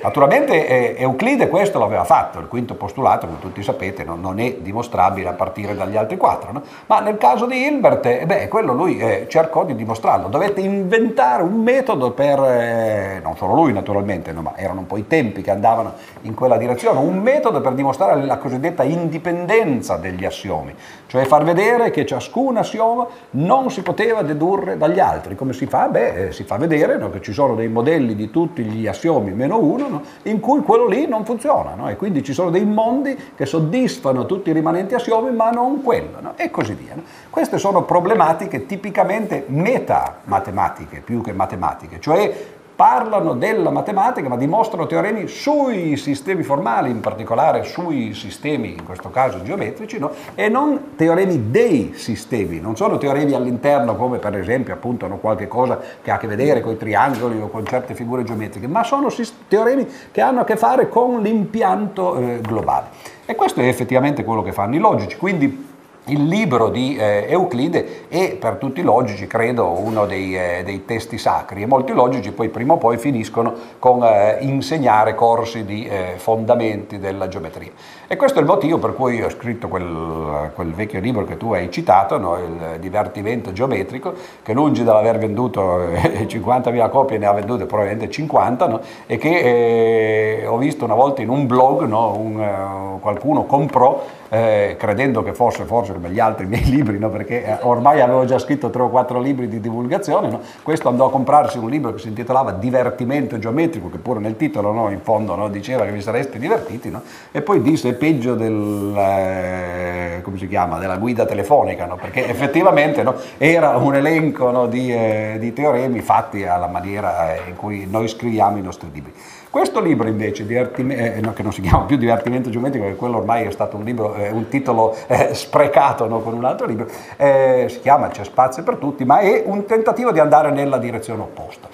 Naturalmente 0.01 0.67
eh, 0.67 0.95
Euclide 1.01 1.49
questo 1.49 1.79
l'aveva 1.79 2.03
fatto, 2.03 2.39
il 2.39 2.47
quinto 2.47 2.75
postulato, 2.75 3.25
come 3.25 3.39
tutti 3.39 3.63
sapete, 3.63 4.03
no, 4.03 4.15
non 4.15 4.39
è 4.39 4.55
dimostrabile 4.59 5.29
a 5.29 5.33
partire 5.33 5.75
dagli 5.75 5.95
altri 5.95 6.17
quattro, 6.17 6.51
no? 6.51 6.63
ma 6.87 6.99
nel 6.99 7.17
caso 7.17 7.45
di 7.45 7.65
Hilbert, 7.65 8.05
eh, 8.05 8.25
beh, 8.25 8.47
quello 8.47 8.73
lui 8.73 8.97
eh, 8.97 9.25
cercò 9.29 9.65
di 9.65 9.75
dimostrarlo, 9.75 10.27
dovette 10.27 10.61
inventare 10.61 11.43
un 11.43 11.61
metodo 11.61 12.11
per, 12.11 12.39
eh, 12.39 13.19
non 13.23 13.35
solo 13.37 13.53
lui 13.53 13.73
naturalmente, 13.73 14.31
no, 14.31 14.41
ma 14.41 14.53
erano 14.55 14.81
un 14.81 14.87
po' 14.87 14.97
i 14.97 15.07
tempi 15.07 15.41
che 15.41 15.51
andavano 15.51 15.93
in 16.21 16.33
quella 16.33 16.57
direzione, 16.57 16.99
un 16.99 17.19
metodo 17.19 17.61
per 17.61 17.73
dimostrare 17.73 18.23
la 18.23 18.37
cosiddetta 18.37 18.83
indipendenza 18.83 19.97
degli 19.97 20.25
assiomi, 20.25 20.73
cioè 21.07 21.25
far 21.25 21.43
vedere 21.43 21.91
che 21.91 22.05
ciascun 22.05 22.57
assioma 22.57 23.07
non 23.31 23.71
si 23.71 23.81
poteva 23.81 24.21
dedurre 24.21 24.77
dagli 24.77 24.99
altri. 24.99 25.35
Come 25.35 25.53
si 25.53 25.65
fa? 25.65 25.87
Beh, 25.87 26.27
eh, 26.27 26.31
si 26.31 26.43
fa 26.43 26.57
vedere 26.57 26.97
che 27.09 27.21
ci 27.21 27.33
sono 27.33 27.55
dei 27.55 27.67
modelli 27.67 28.15
di 28.15 28.31
tutti 28.31 28.63
gli 28.63 28.87
assiomi 28.87 29.31
meno 29.31 29.59
uno, 29.59 29.84
no? 29.87 30.01
in 30.23 30.39
cui 30.39 30.61
quello 30.61 30.87
lì 30.87 31.07
non 31.07 31.25
funziona 31.25 31.73
no? 31.75 31.89
e 31.89 31.95
quindi 31.95 32.23
ci 32.23 32.33
sono 32.33 32.49
dei 32.49 32.65
mondi 32.65 33.17
che 33.35 33.45
soddisfano 33.45 34.25
tutti 34.25 34.49
i 34.49 34.53
rimanenti 34.53 34.93
assiomi 34.93 35.31
ma 35.31 35.49
non 35.49 35.81
quello 35.81 36.21
no? 36.21 36.33
e 36.35 36.49
così 36.49 36.73
via. 36.73 36.95
Queste 37.29 37.57
sono 37.57 37.83
problematiche 37.83 38.65
tipicamente 38.65 39.45
meta-matematiche 39.47 40.99
più 40.99 41.21
che 41.21 41.33
matematiche, 41.33 41.99
cioè 41.99 42.54
parlano 42.75 43.33
della 43.33 43.69
matematica 43.69 44.27
ma 44.27 44.35
dimostrano 44.35 44.85
teoremi 44.85 45.27
sui 45.27 45.95
sistemi 45.97 46.43
formali, 46.43 46.89
in 46.89 46.99
particolare 46.99 47.63
sui 47.63 48.13
sistemi, 48.13 48.73
in 48.73 48.83
questo 48.83 49.09
caso 49.09 49.41
geometrici, 49.41 49.97
no? 49.97 50.11
e 50.35 50.49
non 50.49 50.95
teoremi 50.95 51.49
dei 51.51 51.93
sistemi, 51.95 52.59
non 52.59 52.75
sono 52.75 52.97
teoremi 52.97 53.33
all'interno 53.33 53.95
come 53.95 54.17
per 54.17 54.35
esempio 54.37 54.73
appunto 54.73 55.07
no, 55.07 55.17
qualche 55.17 55.47
cosa 55.47 55.79
che 56.01 56.11
ha 56.11 56.15
a 56.15 56.17
che 56.17 56.27
vedere 56.27 56.61
con 56.61 56.73
i 56.73 56.77
triangoli 56.77 57.39
o 57.39 57.49
con 57.49 57.65
certe 57.65 57.95
figure 57.95 58.23
geometriche, 58.23 58.67
ma 58.67 58.83
sono 58.83 59.07
teoremi 59.47 59.87
che 60.11 60.21
hanno 60.21 60.41
a 60.41 60.43
che 60.43 60.57
fare 60.57 60.89
con 60.89 61.21
l'impianto 61.21 62.17
eh, 62.17 62.39
globale. 62.41 63.13
E 63.25 63.35
questo 63.35 63.61
è 63.61 63.67
effettivamente 63.67 64.23
quello 64.23 64.43
che 64.43 64.51
fanno 64.51 64.75
i 64.75 64.79
logici, 64.79 65.17
quindi 65.17 65.73
il 66.07 66.25
libro 66.25 66.69
di 66.69 66.95
eh, 66.95 67.25
Euclide 67.29 68.07
è 68.07 68.35
per 68.35 68.55
tutti 68.55 68.81
i 68.81 68.83
logici, 68.83 69.25
credo, 69.25 69.69
uno 69.79 70.05
dei, 70.05 70.37
eh, 70.37 70.61
dei, 70.63 70.85
testi 70.85 71.17
sacri 71.17 71.63
e 71.63 71.65
molti 71.65 71.93
logici 71.93 72.31
poi 72.31 72.49
prima 72.49 72.73
o 72.73 72.77
poi 72.77 72.97
finiscono 72.97 73.53
con 73.79 74.03
eh, 74.03 74.37
insegnare 74.41 75.15
corsi 75.15 75.65
di 75.65 75.87
eh, 75.87 76.13
fondamenti 76.17 76.99
della 76.99 77.27
geometria. 77.27 77.71
E 78.07 78.17
questo 78.17 78.37
è 78.37 78.41
il 78.41 78.47
motivo 78.47 78.77
per 78.77 78.93
cui 78.93 79.19
ho 79.23 79.29
scritto 79.31 79.67
quel, 79.67 80.51
quel 80.53 80.73
vecchio 80.73 80.99
libro 80.99 81.25
che 81.25 81.37
tu 81.37 81.53
hai 81.53 81.71
citato, 81.71 82.19
no? 82.19 82.37
il 82.37 82.79
divertimento 82.79 83.51
geometrico, 83.51 84.13
che 84.43 84.53
lungi 84.53 84.83
dall'aver 84.83 85.17
venduto 85.17 85.79
50.000 85.79 86.83
eh, 86.83 86.89
copie 86.89 87.17
ne 87.17 87.25
ha 87.25 87.31
vendute 87.31 87.65
probabilmente 87.65 88.11
50, 88.11 88.67
no? 88.67 88.81
e 89.07 89.17
che 89.17 90.41
eh, 90.41 90.45
ho 90.45 90.57
visto 90.57 90.85
una 90.85 90.93
volta 90.93 91.23
in 91.23 91.29
un 91.29 91.47
blog, 91.47 91.85
no? 91.85 92.15
un, 92.15 92.99
qualcuno 93.01 93.45
comprò 93.45 94.03
credendo 94.35 95.23
che 95.23 95.33
fosse 95.33 95.63
forse 95.63 95.93
come 95.93 96.09
gli 96.09 96.19
altri 96.19 96.45
miei 96.45 96.65
libri, 96.65 96.99
no? 96.99 97.09
perché 97.09 97.43
eh, 97.43 97.57
ormai 97.61 98.01
avevo 98.01 98.25
già 98.25 98.37
scritto 98.37 98.69
tre 98.69 98.81
o 98.81 98.89
quattro 98.89 99.19
libri 99.19 99.47
di 99.47 99.59
divulgazione, 99.59 100.29
no? 100.29 100.41
questo 100.61 100.89
andò 100.89 101.07
a 101.07 101.09
comprarsi 101.09 101.57
un 101.57 101.69
libro 101.69 101.93
che 101.93 101.99
si 101.99 102.09
intitolava 102.09 102.51
Divertimento 102.51 103.39
geometrico, 103.39 103.89
che 103.89 103.97
pure 103.97 104.19
nel 104.19 104.35
titolo 104.35 104.71
no? 104.71 104.89
in 104.91 104.99
fondo 104.99 105.47
diceva 105.47 105.85
che 105.85 105.91
vi 105.91 106.01
sareste 106.01 106.37
divertiti, 106.37 106.93
e 107.31 107.41
poi 107.41 107.61
disse 107.61 107.94
peggio 107.95 108.35
del, 108.35 108.93
eh, 108.97 110.21
chiama, 110.47 110.77
della 110.79 110.97
guida 110.97 111.25
telefonica, 111.25 111.85
perché 111.99 112.27
effettivamente 112.27 113.03
era 113.37 113.77
un 113.77 113.95
elenco 113.95 114.67
di, 114.67 114.91
eh, 114.91 115.37
di, 115.39 115.53
teoremi 115.53 115.99
fatti 116.01 116.45
alla 116.45 116.67
maniera 116.67 117.35
eh, 117.35 117.49
in 117.49 117.55
cui 117.55 117.87
noi 117.89 118.07
scriviamo 118.07 118.57
i 118.57 118.61
nostri 118.61 118.89
libri. 118.91 119.13
Questo 119.49 119.81
libro 119.81 120.07
invece, 120.07 120.45
eh, 120.47 121.19
no, 121.21 121.33
che 121.33 121.43
non 121.43 121.53
si 121.53 121.61
chiama 121.61 121.83
più 121.85 121.97
Divertimento 121.97 122.49
geometrico, 122.49 122.85
perché 122.85 122.99
quello 122.99 123.17
ormai 123.17 123.45
è 123.45 123.51
stato 123.51 123.77
un, 123.77 123.83
libro, 123.83 124.15
eh, 124.15 124.29
un 124.29 124.47
titolo 124.49 124.95
eh, 125.07 125.33
sprecato 125.33 126.07
no, 126.07 126.19
con 126.19 126.33
un 126.33 126.43
altro 126.45 126.67
libro, 126.67 126.87
si 126.87 127.79
chiama 127.81 128.09
C'è 128.09 128.23
spazio 128.23 128.63
per 128.63 128.75
tutti, 128.75 129.05
ma 129.05 129.19
è 129.19 129.43
un 129.45 129.65
tentativo 129.65 130.11
di 130.11 130.19
andare 130.19 130.51
nella 130.51 130.77
direzione 130.77 131.21
opposta. 131.21 131.69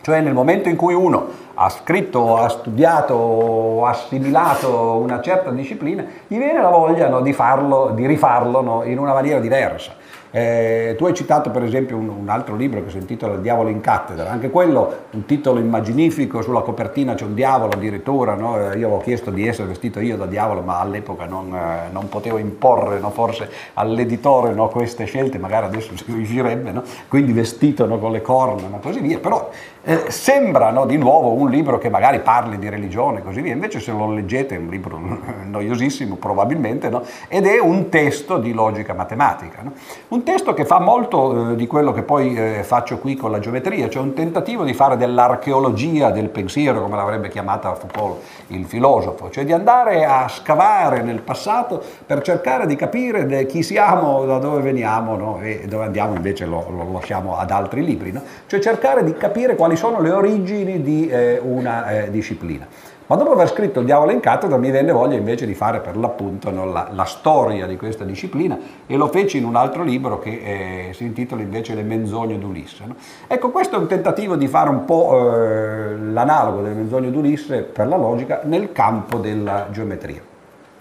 Cioè 0.00 0.20
nel 0.20 0.32
momento 0.32 0.68
in 0.68 0.76
cui 0.76 0.94
uno 0.94 1.26
ha 1.54 1.68
scritto, 1.68 2.36
ha 2.36 2.48
studiato, 2.48 3.84
ha 3.84 3.90
assimilato 3.90 4.96
una 4.96 5.20
certa 5.20 5.50
disciplina, 5.50 6.04
gli 6.26 6.38
viene 6.38 6.60
la 6.60 6.70
voglia 6.70 7.08
no, 7.08 7.20
di, 7.20 7.32
farlo, 7.32 7.90
di 7.94 8.06
rifarlo 8.06 8.84
in 8.84 8.98
una 8.98 9.12
maniera 9.12 9.40
diversa. 9.40 9.97
Eh, 10.30 10.94
tu 10.98 11.06
hai 11.06 11.14
citato 11.14 11.50
per 11.50 11.62
esempio 11.62 11.96
un, 11.96 12.08
un, 12.08 12.28
altro 12.28 12.54
libro 12.54 12.84
che 12.84 12.90
si 12.90 12.98
intitola 12.98 13.34
Il 13.34 13.40
diavolo 13.40 13.70
in 13.70 13.80
cattedra, 13.80 14.30
anche 14.30 14.50
quello 14.50 15.06
un 15.12 15.24
titolo 15.24 15.58
immaginifico, 15.58 16.42
sulla 16.42 16.60
copertina 16.60 17.14
c'è 17.14 17.24
un 17.24 17.34
diavolo 17.34 17.72
addirittura, 17.72 18.34
no? 18.34 18.56
Eh, 18.56 18.78
io 18.78 18.86
avevo 18.86 18.98
chiesto 18.98 19.30
di 19.30 19.46
essere 19.46 19.68
vestito 19.68 20.00
io 20.00 20.16
da 20.16 20.26
diavolo 20.26 20.60
ma 20.60 20.80
all'epoca 20.80 21.24
non, 21.24 21.54
eh, 21.54 21.90
non 21.90 22.08
potevo 22.08 22.36
imporre 22.38 22.98
no? 22.98 23.10
forse 23.10 23.50
all'editore 23.74 24.52
no? 24.52 24.68
queste 24.68 25.04
scelte, 25.06 25.38
magari 25.38 25.66
adesso 25.66 25.96
si 25.96 26.04
riuscirebbe, 26.06 26.72
quindi 27.08 27.32
vestito 27.32 27.86
con 27.98 28.12
le 28.12 28.20
corna 28.20 28.76
e 28.76 28.80
così 28.80 29.00
via, 29.00 29.18
però 29.18 29.50
eh, 29.82 30.10
sembra 30.10 30.70
di 30.84 30.98
nuovo 30.98 31.32
un 31.32 31.48
libro 31.48 31.78
che 31.78 31.88
magari 31.88 32.20
parli 32.20 32.58
di 32.58 32.68
religione 32.68 33.20
e 33.20 33.22
così 33.22 33.40
via, 33.40 33.54
invece 33.54 33.80
se 33.80 33.90
lo 33.92 34.12
leggete 34.12 34.54
è 34.54 34.58
un 34.58 34.68
libro 34.68 35.00
noiosissimo 35.46 36.16
probabilmente 36.16 36.90
ed 37.28 37.46
è 37.46 37.58
un 37.58 37.88
testo 37.88 38.36
di 38.36 38.52
logica 38.52 38.92
matematica. 38.92 39.62
Un 40.08 40.17
un 40.18 40.24
testo 40.24 40.52
che 40.52 40.64
fa 40.64 40.80
molto 40.80 41.52
eh, 41.52 41.54
di 41.54 41.68
quello 41.68 41.92
che 41.92 42.02
poi 42.02 42.34
eh, 42.34 42.64
faccio 42.64 42.98
qui 42.98 43.14
con 43.14 43.30
la 43.30 43.38
geometria, 43.38 43.88
cioè 43.88 44.02
un 44.02 44.14
tentativo 44.14 44.64
di 44.64 44.74
fare 44.74 44.96
dell'archeologia 44.96 46.10
del 46.10 46.28
pensiero, 46.28 46.82
come 46.82 46.96
l'avrebbe 46.96 47.28
chiamata 47.28 47.72
Foucault, 47.74 48.20
il 48.48 48.64
filosofo, 48.64 49.30
cioè 49.30 49.44
di 49.44 49.52
andare 49.52 50.04
a 50.04 50.26
scavare 50.26 51.02
nel 51.02 51.20
passato 51.20 51.80
per 52.04 52.22
cercare 52.22 52.66
di 52.66 52.74
capire 52.74 53.46
chi 53.46 53.62
siamo, 53.62 54.24
da 54.24 54.38
dove 54.38 54.60
veniamo 54.60 55.16
no? 55.16 55.38
e 55.40 55.66
dove 55.68 55.84
andiamo 55.84 56.16
invece 56.16 56.46
lo, 56.46 56.66
lo 56.68 56.90
lasciamo 56.92 57.38
ad 57.38 57.52
altri 57.52 57.84
libri, 57.84 58.10
no? 58.10 58.22
cioè 58.48 58.58
cercare 58.58 59.04
di 59.04 59.14
capire 59.14 59.54
quali 59.54 59.76
sono 59.76 60.00
le 60.00 60.10
origini 60.10 60.82
di 60.82 61.08
eh, 61.08 61.38
una 61.40 61.90
eh, 61.90 62.10
disciplina. 62.10 62.66
Ma 63.08 63.16
dopo 63.16 63.32
aver 63.32 63.48
scritto 63.48 63.80
Il 63.80 63.86
diavolo 63.86 64.10
in 64.12 64.20
cattedra 64.20 64.58
mi 64.58 64.70
venne 64.70 64.92
voglia 64.92 65.16
invece 65.16 65.46
di 65.46 65.54
fare 65.54 65.80
per 65.80 65.96
l'appunto 65.96 66.50
no, 66.50 66.66
la, 66.66 66.90
la, 66.92 67.04
storia 67.04 67.66
di 67.66 67.76
questa 67.78 68.04
disciplina 68.04 68.58
e 68.86 68.96
lo 68.96 69.08
feci 69.08 69.38
in 69.38 69.44
un 69.44 69.56
altro 69.56 69.82
libro 69.82 70.18
che 70.18 70.88
eh, 70.88 70.92
si 70.92 71.04
intitola 71.04 71.40
invece 71.40 71.74
Le 71.74 71.82
menzogne 71.82 72.38
d'Ulisse. 72.38 72.84
No? 72.86 72.96
Ecco, 73.26 73.50
questo 73.50 73.76
è 73.76 73.78
un 73.78 73.86
tentativo 73.86 74.36
di 74.36 74.46
fare 74.46 74.68
un 74.68 74.84
po' 74.84 75.34
eh, 75.34 75.96
l'analogo 75.96 76.60
delle 76.60 76.74
menzogne 76.74 77.10
d'Ulisse 77.10 77.62
per 77.62 77.86
la 77.86 77.96
logica 77.96 78.42
nel 78.44 78.72
campo 78.72 79.16
della 79.16 79.68
geometria. 79.70 80.27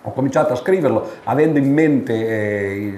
Ho 0.03 0.11
cominciato 0.11 0.53
a 0.53 0.55
scriverlo 0.55 1.05
avendo 1.23 1.59
in 1.59 1.73
mente 1.73 2.13
eh, 2.13 2.93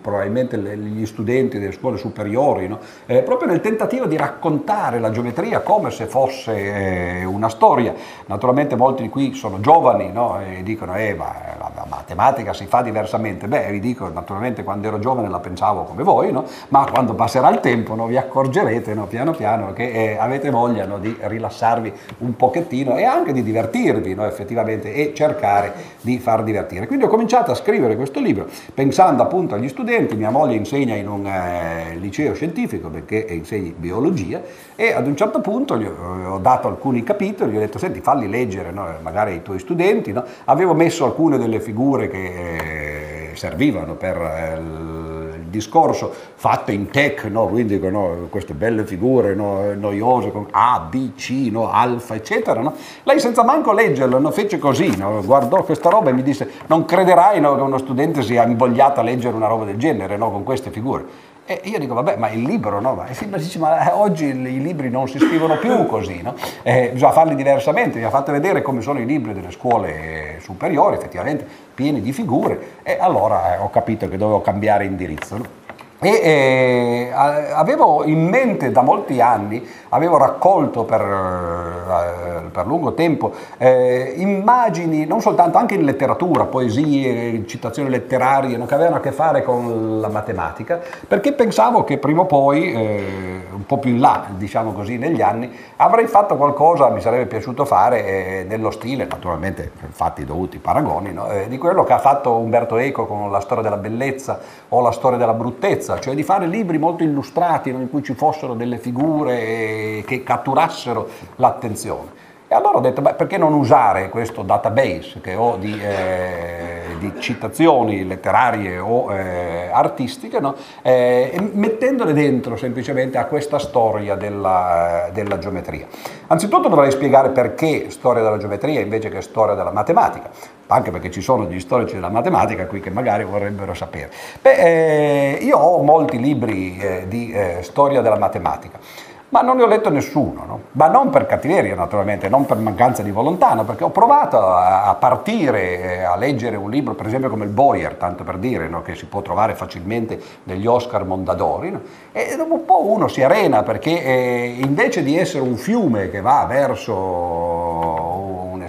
probabilmente 0.00 0.58
gli 0.58 1.06
studenti 1.06 1.58
delle 1.58 1.72
scuole 1.72 1.96
superiori, 1.96 2.68
no? 2.68 2.78
eh, 3.06 3.22
proprio 3.22 3.48
nel 3.48 3.60
tentativo 3.60 4.06
di 4.06 4.16
raccontare 4.16 4.98
la 4.98 5.10
geometria 5.10 5.60
come 5.60 5.90
se 5.90 6.06
fosse 6.06 7.20
eh, 7.20 7.24
una 7.24 7.48
storia. 7.48 7.94
Naturalmente 8.26 8.76
molti 8.76 9.02
di 9.02 9.08
qui 9.08 9.34
sono 9.34 9.60
giovani 9.60 10.10
no? 10.12 10.40
e 10.40 10.62
dicono 10.62 10.96
eh, 10.96 11.14
ma 11.14 11.34
la, 11.58 11.70
la, 11.74 11.86
matematica 11.88 12.52
si 12.52 12.66
fa 12.66 12.82
diversamente. 12.82 13.48
Beh, 13.48 13.70
vi 13.70 13.80
dico, 13.80 14.08
naturalmente 14.08 14.62
quando 14.62 14.88
ero 14.88 14.98
giovane 14.98 15.28
la 15.28 15.40
pensavo 15.40 15.84
come 15.84 16.02
voi, 16.02 16.32
no? 16.32 16.44
ma 16.68 16.86
quando 16.90 17.14
passerà 17.14 17.50
il 17.50 17.60
tempo 17.60 17.94
vi 18.06 18.16
accorgerete 18.16 18.94
piano 19.06 19.32
piano 19.32 19.72
che 19.72 19.90
eh, 19.90 20.16
avete 20.16 20.50
voglia 20.50 20.84
di 20.98 21.16
rilassarvi 21.20 21.92
un 22.18 22.36
pochettino 22.36 22.96
e 22.96 23.04
anche 23.04 23.32
di 23.32 23.42
divertirvi 23.42 24.16
effettivamente 24.20 24.92
e 24.92 25.12
cercare 25.14 25.72
di 26.00 26.18
far 26.18 26.39
divertire 26.42 26.58
divertire. 26.60 26.86
Quindi 26.86 27.04
ho 27.04 27.08
cominciato 27.08 27.50
a 27.50 27.54
scrivere 27.54 27.96
questo 27.96 28.20
libro 28.20 28.46
pensando 28.74 29.22
appunto 29.22 29.54
agli 29.54 29.68
studenti, 29.68 30.14
mia 30.14 30.30
moglie 30.30 30.56
insegna 30.56 30.94
in 30.94 31.08
un 31.08 31.26
eh, 31.26 31.96
liceo 31.98 32.34
scientifico 32.34 32.88
perché 32.88 33.26
insegna 33.28 33.72
biologia 33.76 34.40
e 34.76 34.92
ad 34.92 35.06
un 35.06 35.16
certo 35.16 35.40
punto 35.40 35.78
gli 35.78 35.84
ho, 35.84 36.34
ho 36.34 36.38
dato 36.38 36.68
alcuni 36.68 37.02
capitoli, 37.02 37.52
gli 37.52 37.56
ho 37.56 37.60
detto 37.60 37.78
senti 37.78 38.00
falli 38.00 38.28
leggere 38.28 38.70
no? 38.70 38.86
magari 39.02 39.32
ai 39.32 39.42
tuoi 39.42 39.58
studenti, 39.58 40.12
no? 40.12 40.24
avevo 40.44 40.74
messo 40.74 41.04
alcune 41.04 41.38
delle 41.38 41.60
figure 41.60 42.08
che 42.08 43.30
eh, 43.30 43.30
servivano 43.34 43.94
per... 43.94 44.16
Eh, 44.16 45.09
discorso 45.50 46.12
fatto 46.34 46.70
in 46.70 46.90
tech, 46.90 47.24
no? 47.24 47.46
quindi 47.46 47.78
no, 47.78 48.28
queste 48.30 48.54
belle 48.54 48.84
figure 48.84 49.34
no? 49.34 49.74
noiose 49.74 50.30
con 50.30 50.46
A, 50.50 50.86
B, 50.88 51.14
C, 51.14 51.52
alfa, 51.54 52.14
eccetera. 52.14 52.72
Lei 53.02 53.20
senza 53.20 53.44
manco 53.44 53.72
leggerlo 53.72 54.18
fece 54.30 54.58
così, 54.58 54.94
guardò 55.24 55.62
questa 55.62 55.90
roba 55.90 56.10
e 56.10 56.12
mi 56.12 56.22
disse 56.22 56.48
non 56.66 56.84
crederai 56.84 57.40
che 57.40 57.46
uno 57.46 57.78
studente 57.78 58.22
sia 58.22 58.44
invogliato 58.46 59.00
a 59.00 59.02
leggere 59.02 59.34
una 59.36 59.46
roba 59.46 59.64
del 59.64 59.76
genere 59.76 60.16
con 60.16 60.44
queste 60.44 60.70
figure. 60.70 61.28
E 61.50 61.62
io 61.64 61.80
dico, 61.80 61.94
vabbè, 61.94 62.14
ma 62.16 62.30
il 62.30 62.42
libro 62.42 62.80
no? 62.80 62.94
Ma, 62.94 63.12
sì, 63.12 63.26
ma, 63.26 63.36
dice, 63.36 63.58
ma 63.58 63.96
oggi 63.98 64.26
i 64.26 64.62
libri 64.62 64.88
non 64.88 65.08
si 65.08 65.18
scrivono 65.18 65.58
più 65.58 65.84
così, 65.90 66.22
no? 66.22 66.36
Eh, 66.62 66.90
bisogna 66.92 67.10
farli 67.10 67.34
diversamente. 67.34 67.98
Mi 67.98 68.04
ha 68.04 68.10
fatto 68.10 68.30
vedere 68.30 68.62
come 68.62 68.82
sono 68.82 69.00
i 69.00 69.04
libri 69.04 69.32
delle 69.32 69.50
scuole 69.50 70.38
superiori, 70.42 70.94
effettivamente 70.94 71.44
pieni 71.74 72.00
di 72.00 72.12
figure, 72.12 72.76
e 72.84 72.98
allora 73.00 73.56
eh, 73.56 73.58
ho 73.58 73.68
capito 73.68 74.08
che 74.08 74.16
dovevo 74.16 74.40
cambiare 74.40 74.84
indirizzo. 74.84 75.38
No? 75.38 75.59
E 76.02 76.08
eh, 76.08 77.10
avevo 77.12 78.04
in 78.04 78.26
mente 78.26 78.72
da 78.72 78.80
molti 78.80 79.20
anni, 79.20 79.62
avevo 79.90 80.16
raccolto 80.16 80.84
per, 80.84 81.02
eh, 81.02 82.48
per 82.50 82.66
lungo 82.66 82.94
tempo 82.94 83.32
eh, 83.58 84.14
immagini, 84.16 85.04
non 85.04 85.20
soltanto 85.20 85.58
anche 85.58 85.74
in 85.74 85.84
letteratura, 85.84 86.46
poesie, 86.46 87.44
citazioni 87.46 87.90
letterarie, 87.90 88.56
no, 88.56 88.64
che 88.64 88.74
avevano 88.74 88.96
a 88.96 89.00
che 89.00 89.12
fare 89.12 89.42
con 89.42 90.00
la 90.00 90.08
matematica, 90.08 90.80
perché 91.06 91.32
pensavo 91.32 91.84
che 91.84 91.98
prima 91.98 92.22
o 92.22 92.26
poi, 92.26 92.72
eh, 92.72 93.42
po' 93.70 93.78
più 93.78 93.92
in 93.92 94.00
là, 94.00 94.26
diciamo 94.30 94.72
così, 94.72 94.98
negli 94.98 95.22
anni, 95.22 95.48
avrei 95.76 96.08
fatto 96.08 96.36
qualcosa, 96.36 96.88
mi 96.90 97.00
sarebbe 97.00 97.26
piaciuto 97.26 97.64
fare 97.64 98.04
eh, 98.04 98.44
nello 98.48 98.72
stile, 98.72 99.06
naturalmente 99.08 99.70
fatti 99.90 100.24
dovuti 100.24 100.58
paragoni, 100.58 101.12
no, 101.12 101.30
eh, 101.30 101.46
di 101.46 101.56
quello 101.56 101.84
che 101.84 101.92
ha 101.92 102.00
fatto 102.00 102.34
Umberto 102.34 102.78
Eco 102.78 103.06
con 103.06 103.30
la 103.30 103.38
storia 103.38 103.62
della 103.62 103.76
bellezza 103.76 104.40
o 104.70 104.80
la 104.80 104.90
storia 104.90 105.18
della 105.18 105.34
bruttezza 105.34 106.00
cioè 106.00 106.14
di 106.16 106.24
fare 106.24 106.46
libri 106.46 106.78
molto 106.78 107.04
illustrati 107.04 107.70
in 107.70 107.88
cui 107.90 108.02
ci 108.02 108.14
fossero 108.14 108.54
delle 108.54 108.78
figure 108.78 110.02
che 110.04 110.22
catturassero 110.24 111.08
l'attenzione. 111.36 112.19
E 112.52 112.56
allora 112.56 112.78
ho 112.78 112.80
detto, 112.80 113.00
beh, 113.00 113.14
perché 113.14 113.38
non 113.38 113.52
usare 113.52 114.08
questo 114.08 114.42
database 114.42 115.20
che 115.20 115.36
ho 115.36 115.54
di, 115.56 115.80
eh, 115.80 116.96
di 116.98 117.12
citazioni 117.20 118.04
letterarie 118.04 118.76
o 118.76 119.14
eh, 119.14 119.68
artistiche, 119.70 120.40
no? 120.40 120.56
eh, 120.82 121.32
mettendole 121.52 122.12
dentro 122.12 122.56
semplicemente 122.56 123.18
a 123.18 123.26
questa 123.26 123.60
storia 123.60 124.16
della, 124.16 125.10
della, 125.12 125.38
geometria. 125.38 125.86
Anzitutto 126.26 126.66
dovrei 126.66 126.90
spiegare 126.90 127.28
perché 127.28 127.88
storia 127.90 128.20
della 128.20 128.38
geometria 128.38 128.80
invece 128.80 129.10
che 129.10 129.20
storia 129.20 129.54
della 129.54 129.70
matematica, 129.70 130.28
anche 130.66 130.90
perché 130.90 131.12
ci 131.12 131.20
sono 131.20 131.44
gli 131.44 131.60
storici 131.60 131.94
della 131.94 132.10
matematica 132.10 132.66
qui 132.66 132.80
che 132.80 132.90
magari 132.90 133.22
vorrebbero 133.22 133.74
sapere. 133.74 134.10
Beh, 134.42 134.54
eh, 134.54 135.38
io 135.40 135.56
ho 135.56 135.80
molti 135.84 136.18
libri 136.18 136.76
eh, 136.78 137.04
di 137.06 137.30
eh, 137.30 137.58
storia 137.62 138.00
della 138.00 138.18
matematica 138.18 139.08
ma 139.30 139.42
non 139.42 139.56
ne 139.56 139.62
ho 139.62 139.66
letto 139.66 139.90
nessuno, 139.90 140.44
no? 140.44 140.60
ma 140.72 140.88
non 140.88 141.10
per 141.10 141.26
cattiveria 141.26 141.74
naturalmente, 141.74 142.28
non 142.28 142.46
per 142.46 142.56
mancanza 142.58 143.02
di 143.02 143.10
volontà, 143.10 143.54
no? 143.54 143.64
perché 143.64 143.84
ho 143.84 143.90
provato 143.90 144.38
a, 144.38 144.94
partire 144.98 145.98
eh, 145.98 146.02
a 146.02 146.16
leggere 146.16 146.56
un 146.56 146.68
libro, 146.68 146.94
per 146.94 147.06
esempio 147.06 147.30
come 147.30 147.44
il 147.44 147.50
Boyer, 147.50 147.94
tanto 147.94 148.24
per 148.24 148.38
dire, 148.38 148.68
no? 148.68 148.82
che 148.82 148.96
si 148.96 149.06
può 149.06 149.22
trovare 149.22 149.54
facilmente 149.54 150.20
negli 150.44 150.66
Oscar 150.66 151.04
Mondadori, 151.04 151.78
e 152.12 152.34
dopo 152.36 152.54
un 152.54 152.64
po' 152.64 152.84
uno 152.86 153.06
si 153.06 153.22
arena 153.22 153.62
perché 153.62 154.02
eh, 154.02 154.56
invece 154.62 155.02
di 155.02 155.16
essere 155.16 155.42
un 155.42 155.56
fiume 155.56 156.10
che 156.10 156.20
va 156.20 156.44
verso 156.48 157.89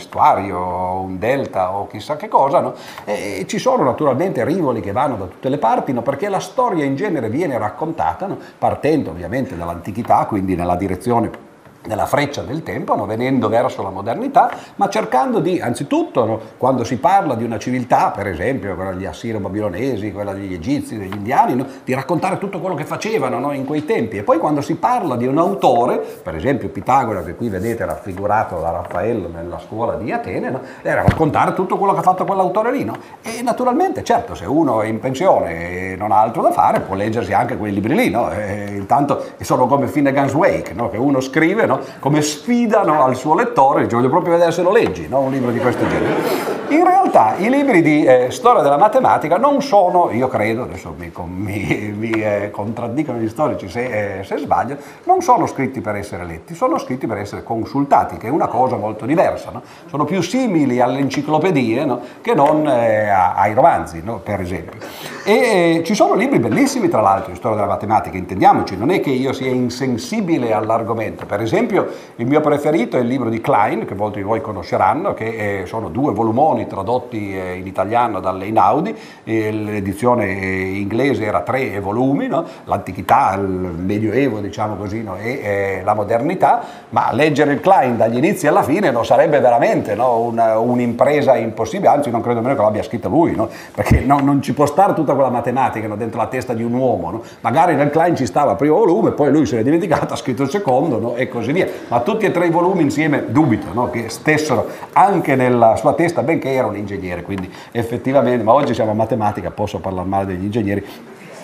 estuario, 0.02 1.02
un 1.02 1.18
delta 1.18 1.76
o 1.76 1.88
chissà 1.88 2.16
che 2.18 2.28
cosa, 2.28 2.60
no? 2.60 2.74
e 3.06 3.46
ci 3.48 3.58
sono 3.58 3.84
naturalmente 3.84 4.44
rivoli 4.44 4.82
che 4.82 4.92
vanno 4.92 5.16
da 5.16 5.26
tutte 5.26 5.50
le 5.50 5.58
parti, 5.58 5.94
no? 5.94 6.02
perché 6.02 6.28
la 6.30 6.40
storia 6.40 6.84
in 6.84 6.96
genere 6.96 7.30
viene 7.30 7.58
raccontata, 7.58 8.28
no? 8.28 8.38
partendo 8.58 9.12
ovviamente 9.12 9.56
dall'antichità, 9.56 10.26
quindi 10.26 10.56
nella 10.56 10.76
direzione 10.76 11.50
della 11.86 12.06
freccia 12.06 12.42
del 12.42 12.64
tempo, 12.64 12.96
no? 12.96 13.06
venendo 13.06 13.50
verso 13.50 13.82
la 13.82 13.90
modernità, 13.90 14.52
ma 14.76 14.90
cercando 14.90 15.40
di, 15.40 15.60
anzitutto, 15.60 16.26
no? 16.26 16.40
quando 16.58 16.84
si 16.84 16.98
parla 16.98 17.36
di 17.36 17.44
una 17.44 17.58
civiltà, 17.58 18.12
per 18.12 18.28
esempio 18.28 18.76
quella 18.76 18.92
degli 18.92 19.06
assiro-babilonesi, 19.06 20.12
quella 20.12 20.34
degli 20.34 20.54
egizi, 20.54 20.98
degli 20.98 21.16
indiani, 21.16 21.56
no? 21.56 21.66
di 21.84 21.94
raccontare 21.94 22.38
tutto 22.38 22.60
quello 22.60 22.76
che 22.76 22.86
facevano 22.86 23.52
in 23.54 23.66
quei 23.66 23.86
tempi. 23.86 24.18
E 24.18 24.24
poi 24.24 24.38
quando 24.38 24.62
si 24.62 24.76
parla 24.76 25.16
di 25.16 25.26
un 25.26 25.38
autore, 25.38 25.98
per 25.98 26.36
esempio 26.36 26.70
Pitagora, 26.70 27.24
che 27.24 27.36
qui 27.36 27.50
vedete 27.50 27.86
raffigurato 27.86 28.60
da 28.60 28.72
Raffaello 28.72 29.28
nella 29.28 29.60
scuola 29.60 29.96
di 29.96 30.12
Atene, 30.12 30.60
era 30.82 31.02
raccontare 31.02 31.54
tutto 31.54 31.78
quello 31.78 31.94
che 31.94 32.00
ha 32.00 32.04
fatto 32.04 32.26
quell'autore 32.26 32.72
lì. 32.72 32.90
E 33.22 33.42
naturalmente, 33.42 34.04
certo, 34.04 34.36
se 34.36 34.46
uno 34.46 34.82
è 34.82 34.88
in 34.88 35.00
pensione 35.00 35.92
e 35.92 35.96
non 35.96 36.12
ha 36.12 36.20
altro 36.20 36.42
da 36.42 36.52
fare, 36.52 36.82
può 36.82 36.96
leggersi 36.96 37.34
anche 37.34 37.58
quei 37.58 37.74
libri 37.74 37.96
lì. 37.96 38.12
E 38.12 38.76
intanto 38.76 39.24
sono 39.40 39.68
come 39.68 39.88
Finnegan's 39.88 40.34
Wake, 40.34 40.74
che 40.90 40.98
uno 40.98 41.20
scrive 41.20 41.66
no? 41.76 41.80
come 42.00 42.22
sfidano 42.22 43.04
al 43.04 43.16
suo 43.16 43.36
lettore, 43.36 43.84
dice 43.84 43.96
voglio 43.96 44.10
proprio 44.10 44.34
vedere 44.34 44.52
se 44.52 44.62
lo 44.62 44.72
leggi, 44.72 45.08
no? 45.08 45.20
un 45.20 45.32
libro 45.32 45.52
di 45.52 45.60
questo 45.60 45.88
genere. 45.88 46.51
In 46.72 46.86
realtà 46.86 47.36
i 47.36 47.50
libri 47.50 47.82
di 47.82 48.06
eh, 48.06 48.32
storia 48.32 48.62
della 48.62 48.78
matematica 48.78 49.36
non 49.38 49.62
sono, 49.62 50.10
io 50.10 50.30
credo, 50.30 50.64
adesso 50.64 50.96
mi, 50.98 51.12
mi, 51.26 51.94
mi 51.98 52.12
eh, 52.12 52.50
contraddicono 52.50 53.18
gli 53.20 53.28
storici 53.28 53.68
se, 53.68 54.20
eh, 54.20 54.24
se 54.24 54.38
sbaglio, 54.38 54.78
non 55.04 55.22
sono 55.22 55.48
scritti 55.48 55.82
per 55.82 55.98
essere 55.98 56.24
letti, 56.24 56.56
sono 56.56 56.78
scritti 56.78 57.08
per 57.08 57.18
essere 57.18 57.44
consultati, 57.44 58.16
che 58.16 58.28
è 58.28 58.30
una 58.30 58.48
cosa 58.48 58.78
molto 58.78 59.06
diversa. 59.06 59.52
No? 59.52 59.64
Sono 59.88 60.06
più 60.06 60.22
simili 60.22 60.80
alle 60.80 61.00
enciclopedie 61.00 61.84
no? 61.84 62.00
che 62.22 62.34
non 62.34 62.66
eh, 62.66 63.10
ai 63.10 63.54
romanzi, 63.54 64.02
per 64.24 64.40
esempio. 64.40 64.80
E 65.26 65.34
eh, 65.80 65.84
ci 65.84 65.94
sono 65.94 66.14
libri 66.14 66.40
bellissimi, 66.40 66.88
tra 66.88 67.02
l'altro, 67.02 67.34
di 67.34 67.38
storia 67.38 67.58
della 67.58 67.68
matematica, 67.68 68.16
intendiamoci, 68.16 68.78
non 68.78 68.92
è 68.92 69.02
che 69.02 69.10
io 69.10 69.34
sia 69.34 69.50
insensibile 69.52 70.54
all'argomento. 70.54 71.26
Per 71.26 71.42
esempio, 71.42 71.86
il 72.16 72.28
mio 72.28 72.40
preferito 72.40 72.96
è 72.96 73.02
il 73.02 73.08
libro 73.08 73.28
di 73.28 73.42
Klein, 73.42 73.86
che 73.86 73.94
molti 73.94 74.20
di 74.20 74.24
voi 74.24 74.40
conosceranno, 74.40 75.14
che 75.14 75.60
eh, 75.60 75.66
sono 75.66 75.90
due 75.90 76.14
volumoni 76.14 76.60
volumi 76.62 76.68
tradotti 76.68 77.36
eh, 77.36 77.54
in 77.56 77.68
italiano 77.68 78.20
dalle 78.20 78.46
Inaudi, 78.46 78.96
l'edizione 79.24 80.32
inglese 80.32 81.26
era 81.26 81.42
tre 81.42 81.80
volumi, 81.80 82.28
no? 82.28 82.44
l'antichità, 82.66 83.34
il 83.36 83.42
medioevo 83.42 84.40
diciamo 84.40 84.76
così, 84.76 85.04
no? 85.04 85.16
e 85.18 85.40
eh, 85.44 85.82
la 85.84 85.94
modernità, 85.94 86.64
ma 86.90 87.12
leggere 87.14 87.54
il 87.54 87.60
Klein 87.60 87.98
dagli 87.98 88.18
inizi 88.18 88.48
alla 88.48 88.64
fine 88.64 88.92
non 88.92 89.06
sarebbe 89.06 89.40
veramente? 89.40 89.94
Una, 89.94 90.58
un'impresa 90.58 91.36
impossibile, 91.36 91.90
anzi 91.90 92.10
non 92.10 92.22
credo 92.22 92.40
nemmeno 92.40 92.58
che 92.58 92.64
l'abbia 92.64 92.84
scritto 92.84 93.10
lui, 93.10 93.38
perché 93.74 94.02
non 94.02 94.42
ci 94.42 94.54
può 94.54 94.66
stare 94.66 94.94
tutta 94.94 95.14
quella 95.14 95.30
matematica 95.30 95.88
dentro 95.96 96.20
la 96.20 96.28
testa 96.28 96.54
di 96.54 96.64
un 96.64 96.74
uomo, 96.74 97.22
magari 97.42 97.76
nel 97.76 97.90
Klein 97.90 98.16
ci 98.16 98.26
stava 98.26 98.52
il 98.52 98.58
primo 98.58 98.76
volume, 98.76 99.12
poi 99.12 99.32
lui 99.32 99.46
se 99.46 99.58
l'è 99.58 99.64
dimenticato, 99.64 100.14
ha 100.14 100.18
scritto 100.18 100.44
il 100.44 100.50
secondo 100.50 101.16
e 101.16 101.28
così 101.28 101.52
via, 101.52 101.68
ma 101.88 102.00
tutti 102.02 102.26
e 102.26 102.32
tre 102.32 102.48
i 102.48 102.50
volumi 102.50 102.82
insieme 102.82 103.26
dubito 103.30 103.70
che 103.92 104.10
stessero 104.10 104.68
anche 104.94 105.36
nella 105.36 105.76
sua 105.76 105.94
testa, 105.94 106.22
benché 106.24 106.51
era 106.54 106.68
un 106.68 106.76
ingegnere, 106.76 107.24
quindi 107.24 107.52
effettivamente, 107.72 108.44
ma 108.44 108.54
oggi 108.54 108.74
siamo 108.74 108.92
a 108.92 108.94
matematica, 108.94 109.52
posso 109.52 109.80
parlare 109.80 110.08
male 110.08 110.26
degli 110.26 110.44
ingegneri, 110.44 110.86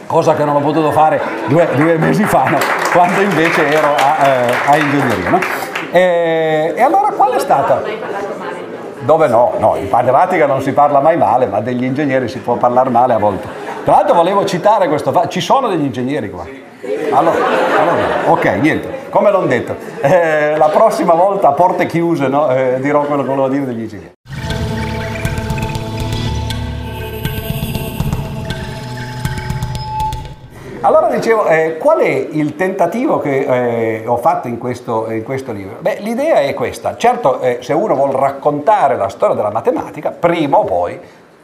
cosa 0.07 0.33
che 0.33 0.43
non 0.43 0.55
ho 0.55 0.61
potuto 0.61 0.91
fare 0.91 1.21
due, 1.47 1.67
due 1.75 1.97
mesi 1.97 2.23
fa, 2.23 2.45
no? 2.45 2.57
quando 2.91 3.21
invece 3.21 3.67
ero 3.67 3.93
a, 3.95 4.27
eh, 4.27 4.53
a 4.65 4.77
ingegneria. 4.77 5.29
No? 5.29 5.39
E, 5.91 6.73
e, 6.75 6.81
allora 6.81 7.11
qual 7.11 7.33
è 7.33 7.39
stata? 7.39 7.83
Dove 8.99 9.27
no? 9.27 9.53
No, 9.59 9.75
in 9.75 9.87
matematica 9.89 10.47
non 10.47 10.61
si 10.61 10.71
parla 10.71 10.99
mai 10.99 11.17
male, 11.17 11.45
ma 11.45 11.59
degli 11.61 11.83
ingegneri 11.83 12.27
si 12.27 12.39
può 12.39 12.55
parlare 12.55 12.89
male 12.89 13.13
a 13.13 13.17
volte. 13.17 13.47
Tra 13.83 13.95
l'altro 13.95 14.15
volevo 14.15 14.43
citare 14.45 14.87
questo 14.87 15.11
fatto, 15.11 15.27
ci 15.29 15.39
sono 15.39 15.69
degli 15.69 15.83
ingegneri 15.83 16.29
qua. 16.29 16.45
Allora, 17.11 17.37
allora 17.77 18.03
ok, 18.25 18.45
niente, 18.59 19.09
come 19.09 19.31
l'ho 19.31 19.45
detto, 19.45 19.75
eh, 20.01 20.57
la 20.57 20.69
prossima 20.69 21.13
volta 21.13 21.49
a 21.49 21.51
porte 21.51 21.85
chiuse 21.85 22.27
no? 22.27 22.49
eh, 22.49 22.79
dirò 22.79 23.03
quello 23.03 23.23
che 23.23 23.29
volevo 23.29 23.47
dire 23.47 23.65
degli 23.65 23.81
ingegneri. 23.81 24.16
Allora 30.87 31.09
dicevo, 31.09 31.45
eh, 31.47 31.75
qual 31.77 31.99
è 31.99 32.27
il 32.31 32.55
tentativo 32.55 33.19
che 33.19 33.99
eh, 33.99 34.07
ho 34.07 34.15
fatto 34.15 34.47
in 34.47 34.57
questo, 34.57 35.11
in 35.11 35.21
questo, 35.23 35.51
libro? 35.51 35.79
Beh, 35.81 35.97
l'idea 35.99 36.39
è 36.39 36.53
questa. 36.53 36.95
Certo, 36.95 37.41
eh, 37.41 37.57
se 37.59 37.73
uno 37.73 37.93
vuole 37.93 38.15
raccontare 38.15 38.95
la 38.95 39.09
storia 39.09 39.35
della 39.35 39.51
matematica, 39.51 40.11
prima 40.11 40.59
o 40.59 40.63
poi 40.63 40.97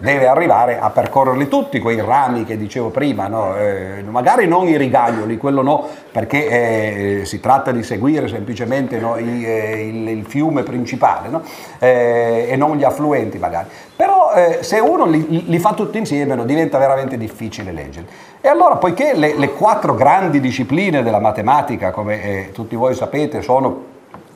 deve 0.04 0.28
arrivare 0.28 0.82
a 0.82 0.90
percorrerli 0.90 1.48
tutti 1.48 1.80
quei 1.80 2.02
rami 2.02 2.44
che 2.44 2.58
dicevo 2.58 2.90
prima, 2.90 3.28
no? 3.28 3.56
eh, 3.56 4.04
magari 4.06 4.46
non 4.48 4.68
i 4.68 4.76
rigaglioli, 4.76 5.38
quello 5.38 5.62
no, 5.62 5.88
perché 6.12 7.22
eh, 7.22 7.26
si 7.26 7.40
tratta 7.40 7.72
di 7.72 7.84
seguire 7.84 8.28
semplicemente 8.28 9.00
no, 9.00 9.16
i, 9.16 9.46
eh, 9.46 9.88
il, 9.88 10.10
il, 10.10 10.26
fiume 10.26 10.64
principale 10.64 11.30
no? 11.30 11.42
Eh, 11.80 12.48
e 12.50 12.56
non 12.58 12.76
gli 12.76 12.84
affluenti 12.84 13.38
magari. 13.38 13.70
Però 13.96 14.34
eh, 14.34 14.58
se 14.60 14.80
uno 14.80 15.06
li, 15.06 15.46
li, 15.48 15.60
fa 15.60 15.72
tutti 15.72 15.98
insieme 15.98 16.46
diventa 16.46 16.78
veramente 16.78 17.16
difficile 17.16 17.72
leggerli. 17.72 18.10
E 18.42 18.50
allora, 18.50 18.76
poiché 18.76 19.14
le, 19.16 19.38
le 19.38 19.52
quattro 19.54 19.96
grandi 19.96 20.42
discipline 20.42 21.02
della 21.02 21.20
matematica, 21.20 21.92
come 21.92 22.24
eh, 22.24 22.52
tutti 22.52 22.76
voi 22.76 22.94
sapete, 22.94 23.42
sono 23.42 23.93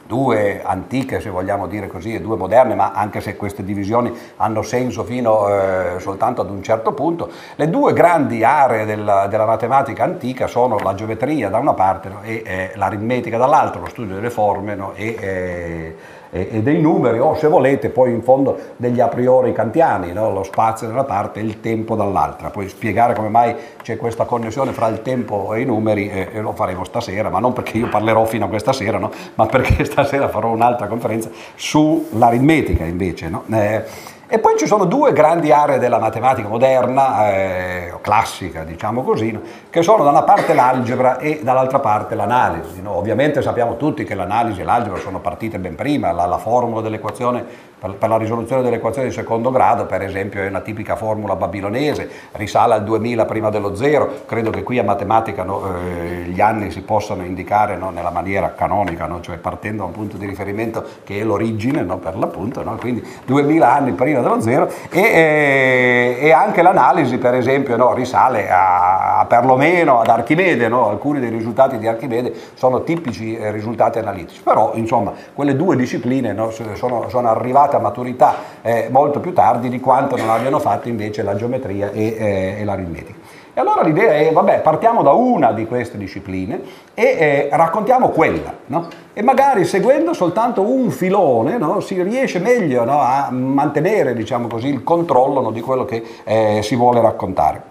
due 0.07 0.61
antiche, 0.63 1.19
se 1.19 1.29
vogliamo 1.29 1.67
dire 1.67 1.87
così, 1.87 2.15
e 2.15 2.21
due 2.21 2.37
moderne, 2.37 2.73
ma 2.73 2.91
anche 2.93 3.21
se 3.21 3.35
queste 3.35 3.63
divisioni 3.63 4.11
hanno 4.37 4.61
senso 4.61 5.03
fino 5.03 5.47
eh, 5.49 5.99
soltanto 5.99 6.41
ad 6.41 6.49
un 6.49 6.63
certo 6.63 6.93
punto, 6.93 7.29
le 7.55 7.69
due 7.69 7.93
grandi 7.93 8.43
aree 8.43 8.85
della, 8.85 9.27
della 9.27 9.45
matematica 9.45 10.03
antica 10.03 10.47
sono 10.47 10.79
la 10.79 10.95
geometria 10.95 11.49
da 11.49 11.57
una 11.59 11.73
parte 11.73 12.09
no, 12.09 12.21
e 12.23 12.41
eh, 12.45 12.71
l'aritmetica 12.75 13.37
dall'altra, 13.37 13.81
lo 13.81 13.87
studio 13.87 14.15
delle 14.15 14.29
forme 14.29 14.75
no, 14.75 14.93
e 14.95 15.15
eh, 15.19 15.95
e, 16.29 16.61
dei 16.61 16.81
numeri 16.81 17.19
o 17.19 17.35
se 17.35 17.47
volete 17.47 17.89
poi 17.89 18.11
in 18.11 18.21
fondo 18.21 18.57
degli 18.77 18.99
a 18.99 19.07
priori 19.07 19.53
kantiani, 19.53 20.13
no? 20.13 20.31
lo 20.31 20.43
spazio 20.43 20.87
da 20.87 20.93
una 20.93 21.03
parte 21.03 21.39
e 21.39 21.43
il 21.43 21.59
tempo 21.59 21.95
dall'altra. 21.95 22.49
Poi 22.49 22.67
spiegare 22.67 23.13
come 23.13 23.29
mai 23.29 23.55
c'è 23.81 23.97
questa 23.97 24.25
connessione 24.25 24.71
fra 24.71 24.87
il 24.87 25.01
tempo 25.01 25.53
e 25.53 25.61
i 25.61 25.65
numeri 25.65 26.09
e, 26.09 26.29
e 26.33 26.41
lo 26.41 26.53
faremo 26.53 26.83
stasera, 26.83 27.29
ma 27.29 27.39
non 27.39 27.53
perché 27.53 27.77
io 27.77 27.89
parlerò 27.89 28.25
fino 28.25 28.45
a 28.45 28.47
questa 28.47 28.73
sera, 28.73 28.97
no? 28.97 29.11
ma 29.35 29.45
perché 29.45 29.83
stasera 29.85 30.29
farò 30.29 30.49
un'altra 30.49 30.87
conferenza 30.87 31.29
sull'aritmetica 31.55 32.83
invece. 32.83 33.29
No? 33.29 33.43
Eh, 33.51 34.15
e 34.29 34.39
poi 34.39 34.57
ci 34.57 34.67
sono 34.67 34.83
due 34.83 35.13
grandi 35.13 35.53
aree 35.53 35.79
della 35.79 35.99
matematica 35.99 36.49
moderna, 36.49 37.31
eh, 37.31 37.93
classica 38.01 38.63
diciamo 38.63 39.01
così, 39.01 39.39
che 39.69 39.81
sono 39.81 40.03
da 40.03 40.09
una 40.09 40.23
parte 40.23 40.53
l'algebra 40.53 41.17
e 41.17 41.39
dall'altra 41.41 41.79
parte 41.79 42.13
l'analisi. 42.13 42.81
No? 42.81 42.97
Ovviamente 42.97 43.41
sappiamo 43.41 43.77
tutti 43.77 44.03
che 44.03 44.15
l'analisi 44.15 44.61
e 44.61 44.63
l'algebra 44.65 44.99
sono 44.99 45.19
partite 45.19 45.59
ben 45.59 45.75
prima, 45.75 46.11
la, 46.11 46.25
la 46.25 46.37
formula 46.37 46.81
dell'equazione 46.81 47.67
per, 47.79 47.93
per 47.93 48.09
la 48.09 48.17
risoluzione 48.17 48.63
delle 48.63 48.77
equazioni 48.77 49.09
di 49.09 49.13
secondo 49.13 49.51
grado, 49.51 49.85
per 49.85 50.01
esempio, 50.01 50.41
è 50.41 50.47
una 50.47 50.61
tipica 50.61 50.95
formula 50.95 51.35
babilonese, 51.35 52.09
risale 52.31 52.73
al 52.73 52.83
2000 52.83 53.25
prima 53.25 53.49
dello 53.49 53.75
zero, 53.75 54.21
credo 54.25 54.49
che 54.49 54.63
qui 54.63 54.79
a 54.79 54.83
matematica 54.83 55.43
no, 55.43 55.61
eh, 55.85 56.23
gli 56.23 56.41
anni 56.41 56.71
si 56.71 56.81
possano 56.81 57.23
indicare 57.23 57.77
no, 57.77 57.91
nella 57.91 58.09
maniera 58.09 58.53
canonica, 58.55 59.05
no? 59.05 59.21
cioè 59.21 59.37
partendo 59.37 59.83
da 59.83 59.89
un 59.89 59.91
punto 59.91 60.17
di 60.17 60.25
riferimento 60.25 60.83
che 61.03 61.19
è 61.19 61.23
l'origine 61.23 61.83
per 61.83 62.17
l'appunto, 62.17 62.63
quindi 62.79 63.05
2000 63.25 63.71
anni 63.71 63.91
prima 63.91 64.16
dello 64.21 64.41
zero 64.41 64.69
e, 64.89 66.17
e, 66.19 66.31
anche 66.31 66.61
l'analisi 66.61 67.17
per 67.17 67.33
esempio 67.35 67.93
risale 67.93 68.49
a, 68.49 69.19
a, 69.19 69.25
perlomeno 69.25 69.99
ad 69.99 70.07
Archimede, 70.07 70.65
alcuni 70.65 71.19
dei 71.19 71.29
risultati 71.29 71.77
di 71.77 71.87
Archimede 71.87 72.33
sono 72.53 72.83
tipici 72.83 73.37
eh, 73.37 73.51
risultati 73.51 73.99
analitici, 73.99 74.41
però 74.41 74.71
insomma 74.75 75.13
quelle 75.33 75.55
due 75.55 75.75
discipline 75.75 76.35
sono, 76.73 77.09
sono 77.09 77.29
arrivate 77.29 77.75
a 77.75 77.79
maturità 77.79 78.35
eh, 78.61 78.87
molto 78.89 79.19
più 79.19 79.33
tardi 79.33 79.69
di 79.69 79.79
quanto 79.79 80.15
non 80.15 80.29
abbiano 80.29 80.59
fatto 80.59 80.87
invece 80.87 81.23
la 81.23 81.35
geometria 81.35 81.91
e, 81.91 82.15
eh, 82.17 82.55
e 82.59 82.63
l'aritmetica. 82.63 83.45
E 83.53 83.59
allora 83.59 83.81
l'idea 83.81 84.13
è, 84.13 84.31
vabbè, 84.31 84.61
partiamo 84.61 85.01
da 85.01 85.13
una 85.13 85.51
di 85.51 85.65
queste 85.65 85.97
discipline 85.97 86.61
e 86.93 87.03
eh, 87.03 87.49
raccontiamo 87.51 88.09
quella, 88.09 88.53
no? 88.67 88.87
E 89.17 89.23
magari 89.23 89.65
seguendo 89.65 90.13
soltanto 90.13 90.61
un 90.61 90.91
filone 90.91 91.57
no, 91.57 91.79
si 91.79 91.99
riesce 92.03 92.37
meglio 92.37 92.83
no, 92.83 92.99
a 93.01 93.31
mantenere, 93.31 94.13
diciamo 94.13 94.45
così, 94.45 94.67
il 94.67 94.83
controllo 94.83 95.49
di 95.49 95.59
quello 95.59 95.85
che 95.85 96.03
eh, 96.23 96.59
si 96.61 96.75
vuole 96.75 97.01
raccontare. 97.01 97.63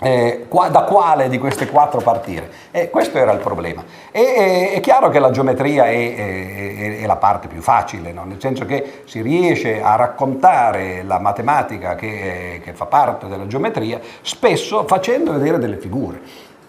Eh, 0.00 0.46
qua, 0.48 0.68
da 0.68 0.84
quale 0.84 1.28
di 1.28 1.36
queste 1.36 1.66
quattro 1.68 2.00
partire? 2.00 2.50
Eh, 2.70 2.88
questo 2.88 3.18
era 3.18 3.32
il 3.32 3.40
problema. 3.40 3.84
E, 4.10 4.22
eh, 4.22 4.70
è 4.72 4.80
chiaro 4.80 5.10
che 5.10 5.18
la 5.18 5.30
geometria 5.30 5.84
è, 5.84 6.14
è, 6.14 7.00
è 7.00 7.04
la 7.04 7.16
parte 7.16 7.46
più 7.46 7.60
facile, 7.60 8.12
no? 8.12 8.24
nel 8.24 8.40
senso 8.40 8.64
che 8.64 9.02
si 9.04 9.20
riesce 9.20 9.82
a 9.82 9.96
raccontare 9.96 11.02
la 11.02 11.18
matematica 11.18 11.94
che, 11.94 12.62
che 12.64 12.72
fa 12.72 12.86
parte 12.86 13.26
della 13.26 13.46
geometria 13.46 14.00
spesso 14.22 14.86
facendo 14.86 15.30
vedere 15.32 15.58
delle 15.58 15.76
figure. 15.76 16.20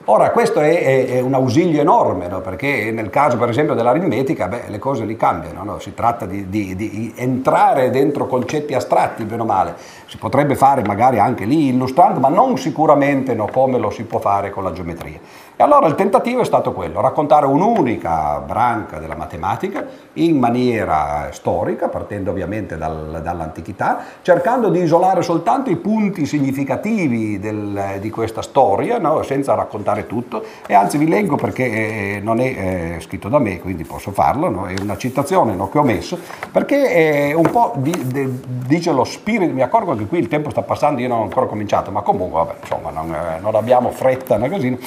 Ora, 0.10 0.32
questo 0.32 0.62
è, 0.62 0.82
è, 0.82 1.06
è 1.16 1.20
un 1.20 1.34
ausilio 1.34 1.82
enorme, 1.82 2.30
no? 2.30 2.40
perché 2.40 2.92
nel 2.92 3.10
caso 3.10 3.36
per 3.36 3.50
esempio 3.50 3.76
dell'aritmetica, 3.76 4.48
beh, 4.48 4.64
le 4.68 4.80
cose 4.80 5.04
li 5.04 5.18
cambiano, 5.18 5.66
no? 5.66 5.80
si 5.80 5.94
tratta 5.94 6.26
di, 6.26 6.48
di, 6.48 6.78
di, 6.78 7.14
entrare 7.18 7.90
dentro 7.90 8.26
concetti 8.26 8.74
astratti, 8.74 9.26
bene 9.26 9.42
o 9.42 9.46
male. 9.46 9.76
Si 10.06 10.16
potrebbe 10.16 10.56
fare 10.56 10.82
magari 10.84 11.20
anche 11.20 11.44
lì 11.44 11.68
illustrando, 11.68 12.22
ma 12.22 12.30
non 12.30 12.58
sicuramente 12.58 13.34
no, 13.34 13.50
come 13.52 13.78
lo 13.80 13.90
si 13.90 14.06
può 14.06 14.20
fare 14.20 14.50
con 14.50 14.64
la 14.64 14.72
geometria. 14.72 15.20
E 15.60 15.64
allora 15.64 15.88
il 15.88 15.96
tentativo 15.96 16.42
è 16.42 16.46
stato 16.46 16.72
quello, 16.72 17.02
raccontare 17.02 17.48
un'unica 17.48 18.44
branca 18.46 19.00
della 19.00 19.16
matematica 19.16 19.84
in 20.14 20.38
maniera 20.38 21.30
storica, 21.32 21.88
partendo 21.88 22.30
ovviamente 22.30 22.78
dal, 22.78 23.22
dall'antichità, 23.24 24.04
cercando 24.22 24.70
di 24.70 24.84
isolare 24.84 25.24
soltanto 25.24 25.72
i 25.72 25.76
punti 25.78 26.28
significativi 26.28 27.40
del, 27.40 27.98
di 28.00 28.12
questa 28.12 28.44
storia, 28.44 29.00
no? 29.00 29.24
senza 29.24 29.56
raccontare 29.56 30.06
tutto. 30.06 30.44
E 30.68 30.76
anzi 30.76 31.00
vi 31.00 31.08
leggo 31.08 31.38
perché 31.38 31.64
eh, 31.64 32.20
non 32.22 32.40
è 32.40 32.44
eh, 32.44 33.00
scritto 33.00 33.28
da 33.28 33.40
me, 33.40 33.60
quindi 33.60 33.84
posso 33.84 34.12
farlo, 34.12 34.50
no? 34.50 34.68
è 34.68 34.76
una 34.80 34.96
citazione 34.96 35.56
no, 35.56 35.70
che 35.70 35.80
ho 35.80 35.84
messo, 35.84 36.20
perché 36.52 37.34
un 37.36 37.50
po' 37.50 37.74
di, 37.78 38.00
di, 38.06 38.42
dice 38.46 38.92
lo 38.92 39.04
spirito, 39.04 39.52
mi 39.52 39.64
accorgo 39.64 39.96
che 39.96 40.06
qui 40.06 40.20
il 40.20 40.28
tempo 40.28 40.52
sta 40.52 40.62
passando, 40.62 41.02
io 41.02 41.08
non 41.08 41.18
ho 41.18 41.24
ancora 41.24 41.48
cominciato, 41.48 41.90
ma 41.90 42.02
comunque 42.02 42.46
vabbè, 42.46 42.56
insomma, 42.62 42.92
non, 42.92 43.12
eh, 43.12 43.40
non 43.42 43.56
abbiamo 43.56 43.90
fretta, 43.90 44.36
una 44.36 44.50
cosina. 44.50 44.78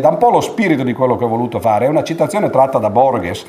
Dà 0.00 0.08
un 0.08 0.16
po' 0.18 0.30
lo 0.30 0.40
spirito 0.40 0.82
di 0.82 0.92
quello 0.92 1.16
che 1.16 1.24
ho 1.24 1.28
voluto 1.28 1.60
fare. 1.60 1.86
È 1.86 1.88
una 1.88 2.02
citazione 2.02 2.50
tratta 2.50 2.78
da 2.78 2.90
Borges, 2.90 3.44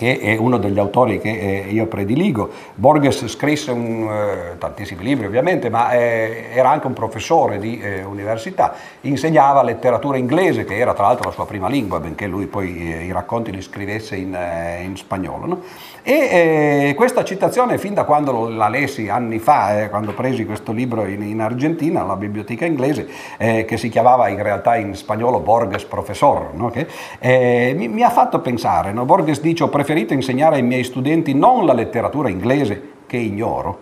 che 0.00 0.18
è 0.18 0.34
uno 0.38 0.56
degli 0.56 0.78
autori 0.78 1.20
che 1.20 1.28
eh, 1.28 1.70
io 1.70 1.84
prediligo. 1.84 2.48
Borges 2.74 3.26
scrisse 3.26 3.70
un, 3.70 4.08
eh, 4.10 4.56
tantissimi 4.56 5.04
libri 5.04 5.26
ovviamente, 5.26 5.68
ma 5.68 5.92
eh, 5.92 6.46
era 6.54 6.70
anche 6.70 6.86
un 6.86 6.94
professore 6.94 7.58
di 7.58 7.78
eh, 7.78 8.02
università, 8.02 8.72
insegnava 9.02 9.62
letteratura 9.62 10.16
inglese, 10.16 10.64
che 10.64 10.78
era 10.78 10.94
tra 10.94 11.08
l'altro 11.08 11.28
la 11.28 11.34
sua 11.34 11.44
prima 11.44 11.68
lingua, 11.68 12.00
benché 12.00 12.26
lui 12.26 12.46
poi 12.46 12.94
eh, 12.94 13.04
i 13.04 13.12
racconti 13.12 13.52
li 13.52 13.60
scrivesse 13.60 14.16
in, 14.16 14.34
eh, 14.34 14.82
in 14.84 14.96
spagnolo. 14.96 15.46
No? 15.46 15.60
E 16.02 16.94
questa 16.96 17.22
citazione, 17.22 17.76
fin 17.76 17.92
da 17.92 18.04
quando 18.04 18.48
la 18.48 18.70
lessi 18.70 19.10
anni 19.10 19.38
fa, 19.38 19.86
quando 19.90 20.12
presi 20.12 20.46
questo 20.46 20.72
libro 20.72 21.04
in, 21.04 21.20
in 21.22 21.42
Argentina, 21.42 22.00
alla 22.00 22.16
biblioteca 22.16 22.64
inglese, 22.64 23.06
che 23.36 23.76
si 23.76 23.90
chiamava 23.90 24.28
in 24.28 24.42
realtà 24.42 24.76
in 24.76 24.96
spagnolo 24.96 25.40
Borges 25.40 25.84
Professor, 25.84 26.54
no? 26.54 26.70
che, 26.70 26.86
mi, 27.76 27.88
mi, 27.88 28.02
ha 28.02 28.08
fatto 28.08 28.40
pensare, 28.40 28.92
no? 28.92 29.04
Borges 29.04 29.42
dice 29.42 29.64
ho 29.64 29.68
preferito 29.68 29.89
preferito 29.90 30.14
insegnare 30.14 30.54
ai 30.54 30.62
miei 30.62 30.84
studenti 30.84 31.34
non 31.34 31.66
la 31.66 31.72
letteratura 31.72 32.28
inglese, 32.28 32.92
che 33.08 33.16
ignoro, 33.16 33.80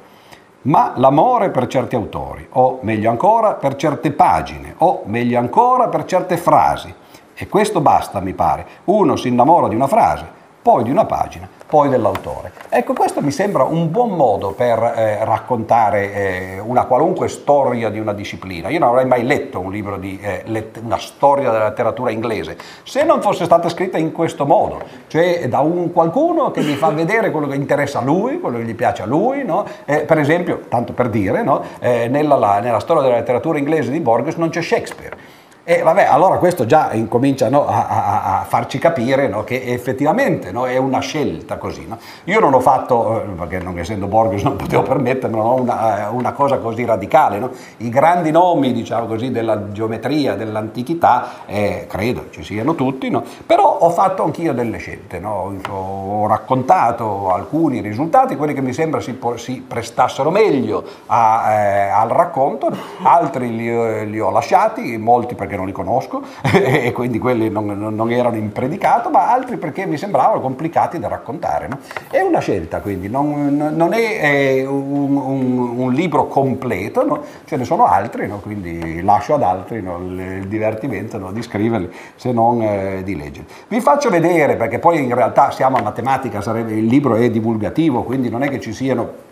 ma 0.62 0.94
l'amore 0.96 1.50
per 1.50 1.66
certi 1.66 1.96
autori, 1.96 2.46
o 2.52 2.78
meglio 2.80 3.10
ancora 3.10 3.52
per 3.52 3.76
certe 3.76 4.12
pagine, 4.12 4.72
o 4.78 5.02
meglio 5.04 5.38
ancora 5.38 5.88
per 5.88 6.06
certe 6.06 6.38
frasi. 6.38 6.94
E 7.34 7.46
questo 7.46 7.82
basta, 7.82 8.20
mi 8.20 8.32
pare. 8.32 8.66
Uno 8.84 9.16
si 9.16 9.28
innamora 9.28 9.68
di 9.68 9.74
una 9.74 9.86
frase, 9.86 10.26
poi 10.60 10.82
di 10.82 10.90
una 10.90 11.04
pagina, 11.04 11.48
poi 11.66 11.88
dell'autore. 11.88 12.52
Ecco, 12.68 12.92
questo 12.92 13.20
mi 13.20 13.30
sembra 13.30 13.62
un 13.64 13.90
buon 13.90 14.10
modo 14.10 14.52
per 14.52 14.78
eh, 14.96 15.24
raccontare 15.24 16.12
eh, 16.12 16.58
una 16.58 16.84
qualunque 16.84 17.28
storia 17.28 17.90
di 17.90 17.98
una 17.98 18.12
disciplina. 18.12 18.68
Io 18.68 18.78
non 18.78 18.88
avrei 18.88 19.06
mai 19.06 19.24
letto 19.24 19.60
un 19.60 19.70
libro 19.70 19.96
di 19.96 20.18
eh, 20.20 20.42
let- 20.46 20.80
una 20.82 20.98
storia 20.98 21.50
della 21.50 21.68
letteratura 21.68 22.10
inglese 22.10 22.56
se 22.82 23.04
non 23.04 23.22
fosse 23.22 23.44
stata 23.44 23.68
scritta 23.68 23.98
in 23.98 24.12
questo 24.12 24.46
modo, 24.46 24.82
cioè 25.06 25.48
da 25.48 25.60
un 25.60 25.92
qualcuno 25.92 26.50
che 26.50 26.60
mi 26.62 26.74
fa 26.74 26.88
vedere 26.88 27.30
quello 27.30 27.46
che 27.46 27.54
interessa 27.56 28.00
a 28.00 28.02
lui, 28.02 28.40
quello 28.40 28.58
che 28.58 28.64
gli 28.64 28.74
piace 28.74 29.02
a 29.02 29.06
lui. 29.06 29.44
No? 29.44 29.64
Eh, 29.84 30.00
per 30.00 30.18
esempio, 30.18 30.62
tanto 30.68 30.92
per 30.92 31.08
dire, 31.08 31.42
no? 31.42 31.62
Eh, 31.78 32.08
nella, 32.08 32.36
la, 32.36 32.60
nella 32.60 32.80
storia 32.80 33.02
della 33.02 33.16
letteratura 33.16 33.58
inglese 33.58 33.90
di 33.90 34.00
Borges 34.00 34.36
non 34.36 34.48
c'è 34.48 34.60
Shakespeare 34.60 35.36
e 35.70 35.82
vabbè, 35.82 36.04
allora 36.04 36.38
questo 36.38 36.64
già 36.64 36.94
incomincia 36.94 37.50
no, 37.50 37.66
a, 37.66 37.86
a, 37.86 38.38
a, 38.40 38.44
farci 38.44 38.78
capire 38.78 39.28
no, 39.28 39.44
che 39.44 39.64
effettivamente 39.66 40.50
no, 40.50 40.64
è 40.64 40.78
una 40.78 41.00
scelta 41.00 41.58
così. 41.58 41.86
Io 42.24 42.40
non 42.40 42.54
ho 42.54 42.60
fatto, 42.60 43.22
eh, 43.22 43.26
perché 43.32 43.58
non 43.58 43.78
essendo 43.78 44.06
Borges 44.06 44.44
non 44.44 44.56
potevo 44.56 44.80
permettermi, 44.80 45.38
una, 45.38 46.06
eh, 46.06 46.08
una, 46.10 46.32
cosa 46.32 46.56
così 46.56 46.86
radicale. 46.86 47.50
I 47.76 47.90
grandi 47.90 48.30
nomi, 48.30 48.72
diciamo 48.72 49.04
così, 49.04 49.30
della 49.30 49.70
geometria, 49.70 50.36
dell'antichità, 50.36 51.44
eh, 51.44 51.84
credo 51.86 52.30
ci 52.30 52.42
siano 52.42 52.74
tutti, 52.74 53.14
però 53.44 53.76
ho 53.80 53.90
fatto 53.90 54.24
anch'io 54.24 54.54
delle 54.54 54.78
scelte. 54.78 55.20
Ho 55.22 56.26
raccontato 56.26 57.30
alcuni 57.30 57.82
risultati, 57.82 58.36
quelli 58.36 58.54
che 58.54 58.62
mi 58.62 58.72
sembra 58.72 59.00
si, 59.00 59.20
si 59.34 59.62
prestassero 59.68 60.30
meglio 60.30 60.82
a, 61.08 61.52
eh, 61.52 61.88
al 61.90 62.08
racconto, 62.08 62.74
altri 63.02 63.54
li, 63.54 64.10
li 64.10 64.18
ho 64.18 64.30
lasciati, 64.30 64.96
molti 64.96 65.34
perché 65.34 65.56
non 65.58 65.66
li 65.66 65.72
conosco 65.72 66.22
e 66.54 66.92
quindi 66.92 67.18
quelli 67.18 67.50
non, 67.50 67.66
non, 67.66 68.10
erano 68.10 68.36
in 68.36 68.52
predicato, 68.52 69.10
ma 69.10 69.30
altri 69.30 69.56
perché 69.56 69.84
mi 69.86 69.98
sembravano 69.98 70.40
complicati 70.40 70.98
da 70.98 71.08
raccontare. 71.08 71.68
No? 71.68 71.78
È 72.10 72.20
una 72.20 72.38
scelta, 72.38 72.80
quindi 72.80 73.08
non, 73.08 73.72
non 73.74 73.92
è, 73.92 74.20
è 74.20 74.66
un, 74.66 75.16
un, 75.16 75.58
un, 75.76 75.92
libro 75.92 76.26
completo, 76.28 77.04
no? 77.04 77.22
ce 77.44 77.56
ne 77.56 77.64
sono 77.64 77.86
altri, 77.86 78.26
no? 78.28 78.38
quindi 78.38 79.02
lascio 79.02 79.34
ad 79.34 79.42
altri 79.42 79.78
il 79.78 80.46
divertimento 80.46 81.18
di 81.32 81.42
scriverli 81.42 81.90
se 82.14 82.32
non 82.32 82.62
eh, 82.62 83.02
di 83.02 83.16
leggerli. 83.16 83.48
Vi 83.68 83.80
faccio 83.80 84.08
vedere, 84.10 84.56
perché 84.56 84.78
poi 84.78 85.02
in 85.02 85.14
realtà 85.14 85.50
siamo 85.50 85.76
a 85.76 85.82
matematica, 85.82 86.40
sarebbe, 86.40 86.72
il 86.72 86.86
libro 86.86 87.16
è 87.16 87.28
divulgativo, 87.30 88.04
quindi 88.04 88.28
non 88.28 88.42
è 88.42 88.48
che 88.48 88.60
ci 88.60 88.72
siano 88.72 89.26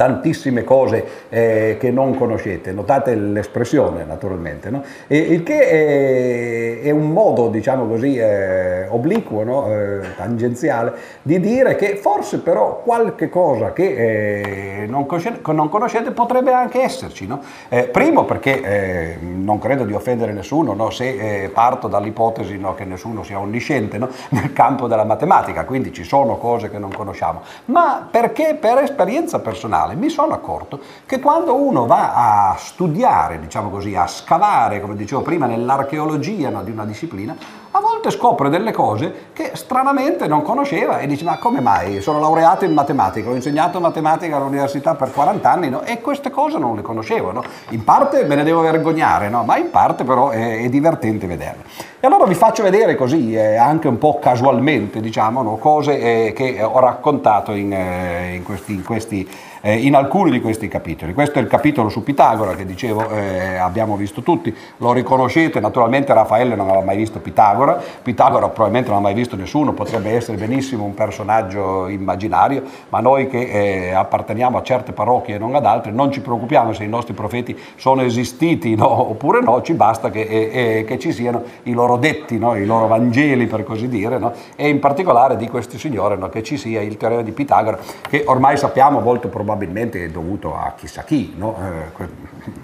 tantissime 0.00 0.64
cose 0.64 1.04
eh, 1.28 1.76
che 1.78 1.90
non 1.90 2.16
conoscete, 2.16 2.72
notate 2.72 3.14
l'espressione 3.14 4.04
naturalmente, 4.04 4.70
no? 4.70 4.82
e, 5.06 5.18
il 5.18 5.42
che 5.42 6.80
è, 6.80 6.80
è, 6.86 6.90
un 6.90 7.10
modo, 7.10 7.48
diciamo 7.48 7.86
così, 7.86 8.16
eh, 8.16 8.86
obliquo, 8.88 9.44
no? 9.44 9.70
eh, 9.70 10.14
tangenziale, 10.16 10.94
di 11.20 11.38
dire 11.38 11.76
che 11.76 11.96
forse 11.96 12.38
però 12.38 12.80
qualche 12.82 13.28
cosa 13.28 13.74
che 13.74 14.84
eh, 14.84 14.86
non 14.86 15.04
conoscete, 15.04 15.52
non, 15.52 15.68
conoscete, 15.68 16.12
potrebbe 16.12 16.54
anche 16.54 16.80
esserci. 16.80 17.26
No? 17.26 17.42
Eh, 17.68 17.82
primo 17.84 18.24
perché 18.24 18.62
eh, 18.62 19.18
non 19.20 19.58
credo 19.58 19.84
di 19.84 19.92
offendere 19.92 20.32
nessuno 20.32 20.88
se 20.88 21.50
parto 21.52 21.88
dall'ipotesi 21.88 22.58
che 22.74 22.84
nessuno 22.86 23.22
sia 23.22 23.38
onnisciente 23.38 23.98
nel 24.30 24.54
campo 24.54 24.86
della 24.86 25.04
matematica, 25.04 25.66
quindi 25.66 25.92
ci 25.92 26.04
sono 26.04 26.38
cose 26.38 26.70
che 26.70 26.78
non 26.78 26.90
conosciamo, 26.90 27.42
ma 27.66 28.08
perché 28.10 28.56
per 28.58 28.78
esperienza 28.78 29.40
personale 29.40 29.88
mi 29.96 30.08
sono 30.08 30.34
accorto 30.34 30.80
che 31.06 31.20
quando 31.20 31.54
uno 31.54 31.86
va 31.86 32.50
a 32.50 32.56
studiare, 32.56 33.38
diciamo 33.40 33.70
così, 33.70 33.94
a 33.94 34.06
scavare, 34.06 34.80
come 34.80 34.96
dicevo 34.96 35.22
prima, 35.22 35.46
nell'archeologia 35.46 36.50
no, 36.50 36.62
di 36.62 36.70
una 36.70 36.84
disciplina, 36.84 37.36
a 37.72 37.80
volte 37.80 38.10
scopre 38.10 38.48
delle 38.48 38.72
cose 38.72 39.28
che 39.32 39.52
stranamente 39.54 40.26
non 40.26 40.42
conosceva 40.42 40.98
e 40.98 41.06
dice 41.06 41.22
ma 41.22 41.38
come 41.38 41.60
mai? 41.60 42.00
Sono 42.00 42.18
laureato 42.18 42.64
in 42.64 42.72
matematica, 42.72 43.30
ho 43.30 43.34
insegnato 43.34 43.78
matematica 43.78 44.36
all'università 44.36 44.96
per 44.96 45.12
40 45.12 45.50
anni 45.50 45.68
no? 45.68 45.82
e 45.82 46.00
queste 46.00 46.30
cose 46.30 46.58
non 46.58 46.74
le 46.74 46.82
conoscevo. 46.82 47.30
No? 47.30 47.44
In 47.68 47.84
parte 47.84 48.24
me 48.24 48.34
ne 48.34 48.42
devo 48.42 48.60
vergognare, 48.62 49.28
no? 49.28 49.44
ma 49.44 49.56
in 49.56 49.70
parte 49.70 50.02
però 50.02 50.30
è, 50.30 50.62
è, 50.62 50.68
divertente 50.68 51.28
vederle. 51.28 51.62
E 52.00 52.06
allora 52.08 52.24
vi 52.24 52.34
faccio 52.34 52.64
vedere 52.64 52.96
così, 52.96 53.34
eh, 53.34 53.56
anche 53.56 53.86
un 53.86 53.98
po' 53.98 54.18
casualmente, 54.18 55.00
diciamo, 55.00 55.56
cose 55.58 55.98
eh, 56.26 56.32
che 56.32 56.60
ho 56.62 56.80
raccontato 56.80 57.52
in, 57.52 57.72
eh, 57.72 58.34
in 58.34 58.42
questi, 58.42 58.72
in 58.72 58.82
questi 58.82 59.28
eh, 59.60 59.76
in 59.76 59.94
alcuni 59.94 60.30
di 60.30 60.40
questi 60.40 60.68
capitoli. 60.68 61.14
Questo 61.14 61.38
è 61.38 61.42
il 61.42 61.48
capitolo 61.48 61.88
su 61.88 62.02
Pitagora 62.02 62.54
che 62.54 62.64
dicevo 62.64 63.10
eh, 63.10 63.56
abbiamo 63.56 63.96
visto 63.96 64.22
tutti, 64.22 64.54
lo 64.78 64.92
riconoscete, 64.92 65.60
naturalmente 65.60 66.12
Raffaele 66.12 66.54
non 66.54 66.68
aveva 66.68 66.84
mai 66.84 66.96
visto 66.96 67.18
Pitagora, 67.18 67.59
Pitagora. 68.02 68.48
Probabilmente 68.48 68.88
non 68.88 68.98
ha 68.98 69.02
mai 69.02 69.14
visto 69.14 69.36
nessuno, 69.36 69.72
potrebbe 69.72 70.10
essere 70.14 70.36
benissimo 70.36 70.84
un 70.84 70.94
personaggio 70.94 71.88
immaginario, 71.88 72.62
ma 72.88 73.00
noi 73.00 73.28
che 73.28 73.40
eh, 73.40 73.92
apparteniamo 73.92 74.56
a 74.56 74.62
certe 74.62 74.92
parrocchie 74.92 75.34
e 75.34 75.38
non 75.38 75.54
ad 75.54 75.66
altre 75.66 75.90
non 75.92 76.10
ci 76.10 76.20
preoccupiamo 76.20 76.72
se 76.72 76.84
i 76.84 76.88
nostri 76.88 77.14
profeti 77.14 77.58
sono 77.76 78.02
esistiti 78.02 78.74
no, 78.74 79.10
oppure 79.10 79.40
no, 79.40 79.60
ci 79.62 79.74
basta 79.74 80.10
che, 80.10 80.22
eh, 80.22 80.50
eh, 80.52 80.84
che, 80.84 80.98
ci 80.98 81.12
siano 81.12 81.42
i 81.64 81.72
loro 81.72 81.96
detti, 81.96 82.38
no, 82.38 82.56
i 82.56 82.64
loro 82.64 82.86
Vangeli 82.86 83.46
per 83.46 83.64
così 83.64 83.88
dire, 83.88 84.18
no, 84.18 84.32
e 84.56 84.68
in 84.68 84.78
particolare 84.78 85.36
di 85.36 85.48
questi 85.48 85.78
signori 85.78 86.18
che 86.30 86.42
ci 86.42 86.56
sia 86.56 86.80
il 86.80 86.96
teorema 86.96 87.22
di 87.22 87.32
Pitagora 87.32 87.78
che 88.08 88.24
ormai 88.26 88.56
sappiamo 88.56 89.00
molto 89.00 89.28
probabilmente 89.28 90.04
è 90.04 90.08
dovuto 90.08 90.56
a 90.56 90.72
chissà 90.76 91.02
chi, 91.02 91.34
eh, 91.38 92.08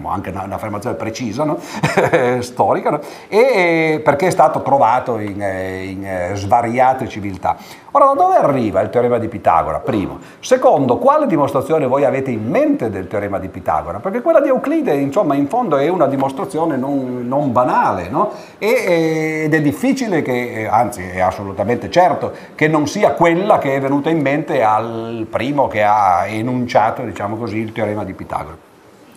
anche 0.02 0.30
un'affermazione 0.30 0.96
precisa, 0.96 1.56
storica, 2.40 3.00
e 3.28 4.00
perché 4.02 4.28
è 4.28 4.30
stato 4.30 4.62
trovato 4.62 4.85
in, 5.18 5.42
eh, 5.42 5.84
in, 5.84 6.04
eh, 6.04 6.30
svariate 6.34 7.08
civiltà. 7.08 7.56
Ora, 7.92 8.06
da 8.06 8.12
dove 8.14 8.36
arriva 8.36 8.80
il 8.80 8.90
teorema 8.90 9.18
di 9.18 9.28
Pitagora? 9.28 9.78
Primo. 9.78 10.18
Secondo, 10.40 10.98
quale 10.98 11.26
dimostrazione 11.26 11.86
voi 11.86 12.04
avete 12.04 12.30
in 12.30 12.46
mente 12.48 12.90
del 12.90 13.06
teorema 13.06 13.38
di 13.38 13.48
Pitagora? 13.48 14.00
Perché 14.00 14.20
quella 14.20 14.40
di 14.40 14.48
Euclide, 14.48 14.94
insomma, 14.94 15.34
in 15.34 15.48
fondo 15.48 15.76
è 15.76 15.88
una 15.88 16.06
dimostrazione 16.06 16.76
non, 16.76 17.26
non 17.26 17.52
banale, 17.52 18.08
no? 18.08 18.32
e, 18.58 19.42
ed 19.44 19.54
è 19.54 19.60
difficile 19.62 20.22
che, 20.22 20.68
anzi 20.70 21.02
è 21.02 21.20
assolutamente 21.20 21.90
certo, 21.90 22.32
che 22.54 22.68
non 22.68 22.86
sia 22.86 23.12
quella 23.12 23.58
che 23.58 23.76
è 23.76 23.80
venuta 23.80 24.10
in 24.10 24.20
mente 24.20 24.62
al 24.62 25.26
primo 25.30 25.66
che 25.66 25.82
ha 25.82 26.26
enunciato, 26.26 27.02
diciamo 27.02 27.36
così, 27.36 27.58
il 27.58 27.72
teorema 27.72 28.04
di 28.04 28.12
Pitagora. 28.12 28.65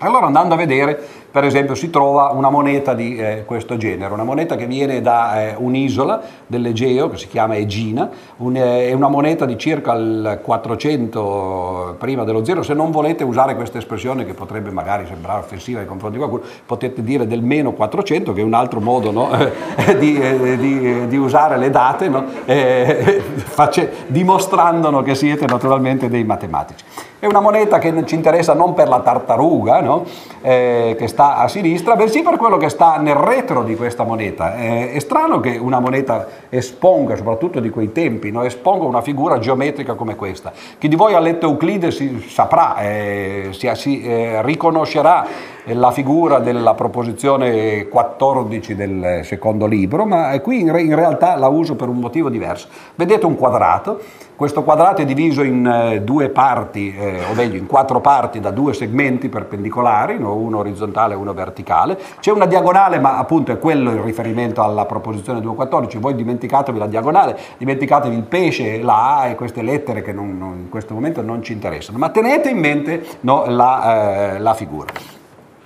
Allora 0.02 0.28
andando 0.28 0.54
a 0.54 0.58
vedere 0.58 0.98
per 1.30 1.44
esempio 1.44 1.76
si 1.76 1.90
trova 1.90 2.32
una 2.34 2.50
moneta 2.50 2.94
di 2.94 3.18
eh, 3.18 3.44
questo 3.46 3.78
genere, 3.78 4.14
una 4.14 4.24
moneta 4.24 4.56
che 4.56 4.66
viene 4.66 5.02
da 5.02 5.42
eh, 5.42 5.56
un'isola 5.58 6.22
dell'Egeo 6.48 7.10
che 7.10 7.18
si 7.18 7.28
chiama 7.28 7.56
Egina, 7.56 8.10
un, 8.38 8.56
eh, 8.56 8.88
è 8.88 8.94
una 8.94 9.10
moneta 9.10 9.46
di 9.46 9.58
circa 9.58 9.94
il 9.94 10.40
400 10.42 11.98
prima 12.00 12.24
dello 12.24 12.44
zero, 12.46 12.64
se 12.64 12.74
non 12.74 12.92
volete 12.92 13.24
usare 13.24 13.56
questa 13.56 13.78
espressione 13.78 14.26
che 14.26 14.34
potrebbe 14.34 14.72
magari 14.72 15.06
sembrare 15.06 15.42
offensiva 15.42 15.80
nei 15.80 15.88
confronti 15.88 16.18
di 16.18 16.24
qualcuno, 16.24 16.50
potete 16.66 17.04
dire 17.04 17.28
del 17.28 17.44
meno 17.44 17.74
400 17.74 18.34
che 18.34 18.42
è 18.42 18.44
un 18.44 18.54
altro 18.54 18.80
modo 18.80 19.12
no? 19.12 19.30
di, 20.00 20.18
eh, 20.18 20.58
di, 20.58 21.08
di, 21.08 21.18
usare 21.18 21.58
le 21.58 21.70
date, 21.70 22.08
no? 22.08 22.26
Eh, 22.46 23.22
face, 23.36 24.06
dimostrando 24.08 25.04
che 25.04 25.14
siete 25.14 25.46
naturalmente 25.46 26.10
dei 26.10 26.24
matematici. 26.24 26.86
È 27.22 27.26
una 27.26 27.42
moneta 27.42 27.80
che 27.80 28.06
ci 28.06 28.16
interessa 28.16 28.54
non 28.54 28.74
per 28.74 28.88
la 28.88 29.02
tartaruga 29.02 29.82
no? 29.82 30.06
eh, 30.40 30.96
che 30.98 31.08
sta 31.10 31.36
a 31.36 31.50
sinistra, 31.50 31.98
bensì 31.98 32.22
per 32.22 32.38
quello 32.38 32.56
che 32.56 32.70
sta 32.70 32.96
nel 32.96 33.16
retro 33.16 33.64
di 33.64 33.76
questa 33.76 34.06
moneta. 34.06 34.56
Eh, 34.56 34.94
è 34.94 35.00
strano 35.00 35.42
che 35.42 35.58
una 35.58 35.82
moneta 35.82 36.26
esponga, 36.48 37.18
soprattutto 37.18 37.60
di 37.60 37.70
quei 37.72 37.92
tempi, 37.92 38.32
no? 38.32 38.44
esponga 38.44 38.86
una 38.86 39.02
figura 39.02 39.38
geometrica 39.38 39.96
come 39.96 40.16
questa. 40.16 40.54
Chi 40.78 40.88
di 40.88 40.96
voi 40.96 41.14
ha 41.14 41.20
letto 41.20 41.48
Euclide 41.48 41.92
si 41.92 42.24
saprà, 42.26 42.78
eh, 42.78 43.50
si, 43.52 43.70
si 43.74 44.02
eh, 44.02 44.42
riconoscerà 44.42 45.28
la 45.66 45.92
figura 45.92 46.40
della 46.40 46.74
proposizione 46.74 47.90
14 47.90 48.76
del 48.76 49.20
secondo 49.26 49.66
libro, 49.66 50.06
ma 50.06 50.40
qui 50.40 50.62
in, 50.62 50.72
re, 50.72 50.84
in 50.84 50.96
realtà 50.96 51.36
la 51.36 51.50
uso 51.50 51.76
per 51.76 51.90
un 51.90 51.98
motivo 51.98 52.30
diverso. 52.30 52.70
Vedete 52.96 53.26
un 53.26 53.36
quadrato, 53.36 54.00
questo 54.40 54.64
quadrato 54.64 55.02
è 55.02 55.06
diviso 55.06 55.44
in 55.44 55.68
eh, 55.68 56.02
due 56.02 56.30
parti, 56.30 56.96
eh, 56.96 57.26
o 57.30 57.34
meglio 57.34 57.58
in 57.58 57.66
quattro 57.66 58.00
parti 58.00 58.40
da 58.40 58.52
due 58.52 58.74
segmenti 58.74 59.28
perpendicolari, 59.28 60.18
no? 60.18 60.34
uno 60.34 60.60
orizzontale 60.60 61.14
e 61.14 61.18
uno 61.18 61.34
verticale. 61.34 62.00
C'è 62.22 62.32
una 62.32 62.46
diagonale, 62.46 63.00
ma 63.00 63.18
appunto 63.18 63.52
è 63.52 63.60
quello 63.60 63.92
il 63.92 64.00
riferimento 64.00 64.64
alla 64.64 64.86
proposizione 64.86 65.42
2.14. 65.42 66.00
Voi 66.00 66.16
dimenticatevi 66.16 66.80
la 66.80 66.88
diagonale, 66.88 67.38
dimenticatevi 67.58 68.16
il 68.16 68.24
pesce, 68.24 68.82
la 68.82 69.28
e 69.28 69.36
queste 69.36 69.62
lettere 69.62 70.02
che 70.02 70.14
non, 70.14 70.38
non, 70.38 70.58
in 70.58 70.70
questo 70.70 70.94
momento 70.94 71.22
non 71.22 71.44
ci 71.44 71.52
interessano, 71.52 71.98
ma 71.98 72.08
tenete 72.08 72.48
in 72.50 72.60
mente 72.60 73.06
no, 73.20 73.44
la, 73.46 74.36
eh, 74.36 74.40
la 74.40 74.54
figura. 74.54 74.94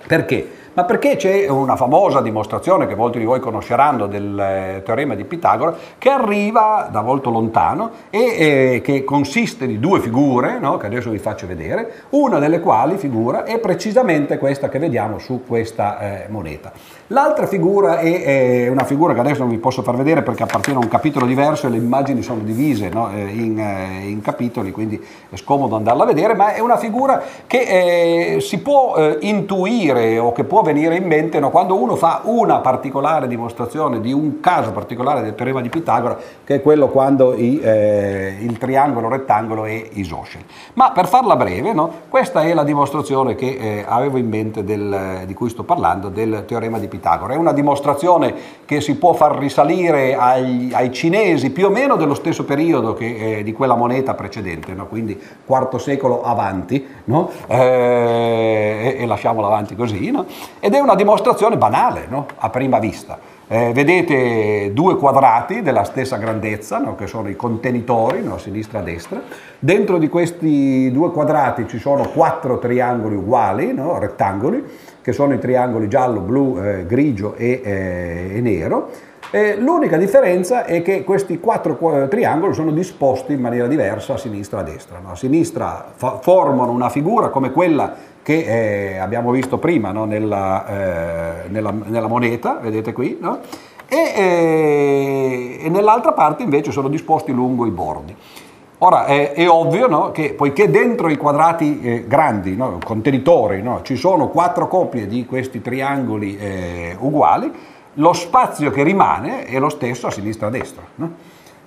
Perché? 0.04 0.63
Ma 0.74 0.82
perché 0.84 1.14
c'è 1.14 1.48
una 1.48 1.76
famosa 1.76 2.20
dimostrazione 2.20 2.88
che 2.88 2.96
molti 2.96 3.20
di 3.20 3.24
voi 3.24 3.38
conosceranno 3.38 4.08
del 4.08 4.36
eh, 4.36 4.82
teorema 4.84 5.14
di 5.14 5.24
Pitagora 5.24 5.72
che 5.98 6.10
arriva 6.10 6.88
da 6.90 7.00
molto 7.00 7.30
lontano 7.30 7.90
e 8.10 8.18
eh, 8.18 8.80
che 8.82 9.04
consiste 9.04 9.68
di 9.68 9.78
due 9.78 10.00
figure, 10.00 10.58
no? 10.58 10.76
che 10.76 10.86
adesso 10.86 11.10
vi 11.10 11.18
faccio 11.18 11.46
vedere, 11.46 12.06
una 12.10 12.40
delle 12.40 12.58
quali 12.58 12.96
figura 12.96 13.44
è 13.44 13.60
precisamente 13.60 14.36
questa 14.36 14.68
che 14.68 14.80
vediamo 14.80 15.20
su 15.20 15.44
questa 15.46 16.24
eh, 16.24 16.26
moneta. 16.28 16.72
L'altra 17.08 17.46
figura 17.46 17.98
è, 17.98 18.64
è, 18.64 18.68
una 18.68 18.84
figura 18.84 19.12
che 19.12 19.20
adesso 19.20 19.40
non 19.40 19.50
vi 19.50 19.58
posso 19.58 19.82
far 19.82 19.94
vedere 19.94 20.22
perché 20.22 20.42
appartiene 20.42 20.78
a 20.78 20.82
un 20.82 20.88
capitolo 20.88 21.26
diverso 21.26 21.66
e 21.66 21.70
le 21.70 21.76
immagini 21.76 22.22
sono 22.22 22.40
divise 22.40 22.88
no? 22.88 23.10
Eh, 23.10 23.26
in, 23.26 23.58
eh, 23.58 24.08
in, 24.08 24.22
capitoli, 24.22 24.70
quindi 24.70 24.98
è 25.28 25.36
scomodo 25.36 25.76
andarla 25.76 26.04
a 26.04 26.06
vedere, 26.06 26.34
ma 26.34 26.54
è 26.54 26.60
una 26.60 26.78
figura 26.78 27.22
che 27.46 28.36
eh, 28.36 28.40
si 28.40 28.58
può 28.60 28.96
eh, 28.96 29.18
intuire 29.20 30.18
o 30.18 30.32
che 30.32 30.44
può 30.44 30.62
venire 30.62 30.96
in 30.96 31.04
mente 31.04 31.40
no? 31.40 31.50
quando 31.50 31.78
uno 31.78 31.94
fa 31.94 32.22
una 32.24 32.60
particolare 32.60 33.28
dimostrazione 33.28 34.00
di 34.00 34.14
un 34.14 34.40
caso 34.40 34.72
particolare 34.72 35.20
del 35.20 35.34
teorema 35.34 35.60
di 35.60 35.68
Pitagora, 35.68 36.16
che 36.42 36.54
è 36.54 36.62
quello 36.62 36.88
quando 36.88 37.34
i, 37.34 37.60
eh, 37.60 38.38
il 38.40 38.56
triangolo 38.56 39.10
rettangolo 39.10 39.66
è 39.66 39.88
isoscele. 39.92 40.44
Ma 40.72 40.92
per 40.92 41.06
farla 41.08 41.36
breve, 41.36 41.74
no? 41.74 41.90
questa 42.08 42.40
è 42.40 42.54
la 42.54 42.64
dimostrazione 42.64 43.34
che 43.34 43.58
eh, 43.60 43.84
avevo 43.86 44.16
in 44.16 44.28
mente 44.30 44.64
del, 44.64 45.24
di 45.26 45.34
cui 45.34 45.50
sto 45.50 45.64
parlando, 45.64 46.08
del 46.08 46.44
teorema 46.46 46.78
di 46.78 46.86
Pitagora. 46.86 46.92
Pitagora. 46.94 47.34
È 47.34 47.36
una 47.36 47.52
dimostrazione 47.52 48.34
che 48.64 48.80
si 48.80 48.94
può 48.94 49.14
far 49.14 49.36
risalire 49.36 50.14
ai, 50.14 50.70
ai 50.72 50.92
cinesi 50.92 51.50
più 51.50 51.66
o 51.66 51.70
meno 51.70 51.96
dello 51.96 52.14
stesso 52.14 52.44
periodo 52.44 52.94
che, 52.94 53.38
eh, 53.38 53.42
di 53.42 53.52
quella 53.52 53.74
moneta 53.74 54.14
precedente, 54.14 54.72
no? 54.74 54.86
quindi 54.86 55.20
IV 55.46 55.76
secolo 55.76 56.22
avanti, 56.22 56.86
no? 57.04 57.30
eh, 57.48 58.96
e, 58.96 59.02
e, 59.02 59.06
lasciamola 59.06 59.48
avanti 59.48 59.74
così, 59.74 60.10
no? 60.10 60.24
ed 60.60 60.74
è 60.74 60.78
una 60.78 60.94
dimostrazione 60.94 61.56
banale 61.56 62.06
a 62.36 62.48
prima 62.50 62.78
vista. 62.78 63.18
Eh, 63.46 63.72
vedete 63.74 64.72
due 64.72 64.96
quadrati 64.96 65.60
della 65.60 65.84
stessa 65.84 66.16
grandezza, 66.16 66.78
no, 66.78 66.94
che 66.94 67.06
sono 67.06 67.28
i 67.28 67.36
contenitori, 67.36 68.22
no, 68.22 68.36
a 68.36 68.38
sinistra 68.38 68.78
e 68.78 68.80
a 68.80 68.84
destra. 68.84 69.20
Dentro 69.58 69.98
di 69.98 70.08
questi 70.08 70.90
due 70.90 71.10
quadrati 71.10 71.68
ci 71.68 71.78
sono 71.78 72.08
quattro 72.08 72.58
triangoli 72.58 73.16
uguali, 73.16 73.74
no, 73.74 73.98
rettangoli, 73.98 74.64
che 75.04 75.12
sono 75.12 75.34
i 75.34 75.38
triangoli 75.38 75.86
giallo, 75.86 76.20
blu, 76.20 76.58
eh, 76.58 76.86
grigio 76.86 77.34
e, 77.34 77.60
eh, 77.62 78.36
e 78.36 78.40
nero. 78.40 78.88
l'unica 79.58 79.98
differenza 79.98 80.64
è 80.64 80.80
che 80.80 81.04
questi 81.04 81.38
quattro 81.40 81.76
triangoli 82.08 82.54
sono 82.54 82.70
disposti 82.70 83.34
in 83.34 83.40
maniera 83.40 83.66
diversa 83.66 84.14
a 84.14 84.16
sinistra 84.16 84.60
e 84.60 84.62
a 84.62 84.64
destra. 84.64 85.02
A 85.04 85.14
sinistra 85.14 85.92
formano 85.94 86.72
una 86.72 86.88
figura 86.88 87.28
come 87.28 87.52
quella 87.52 87.94
che 88.22 88.94
eh, 88.94 88.96
abbiamo 88.96 89.30
visto 89.30 89.58
prima 89.58 89.92
no? 89.92 90.06
nella, 90.06 90.66
eh, 90.66 91.48
nella, 91.48 91.74
nella, 91.84 92.06
moneta, 92.06 92.58
vedete 92.62 92.94
qui, 92.94 93.18
no? 93.20 93.40
e, 93.86 93.96
eh, 93.96 95.58
e, 95.60 95.68
nell'altra 95.68 96.12
parte 96.12 96.42
invece 96.42 96.72
sono 96.72 96.88
disposti 96.88 97.32
lungo 97.32 97.66
i 97.66 97.70
bordi. 97.70 98.16
Ora 98.78 99.06
è, 99.06 99.32
è 99.32 99.48
ovvio 99.48 99.86
no? 99.86 100.10
che 100.10 100.34
poiché 100.34 100.70
dentro 100.70 101.08
i 101.08 101.16
quadrati 101.16 101.80
eh, 101.80 102.04
grandi, 102.06 102.56
contenitori, 102.84 103.62
ci 103.82 103.96
sono 103.96 104.28
quattro 104.28 104.68
coppie 104.68 105.06
di 105.06 105.24
questi 105.24 105.62
triangoli 105.62 106.36
eh, 106.36 106.96
uguali, 106.98 107.50
lo 107.94 108.12
spazio 108.12 108.70
che 108.70 108.82
rimane 108.82 109.44
è 109.44 109.58
lo 109.58 109.68
stesso 109.68 110.08
a 110.08 110.10
sinistra 110.10 110.46
e 110.46 110.48
a 110.48 110.52
destra. 110.52 110.82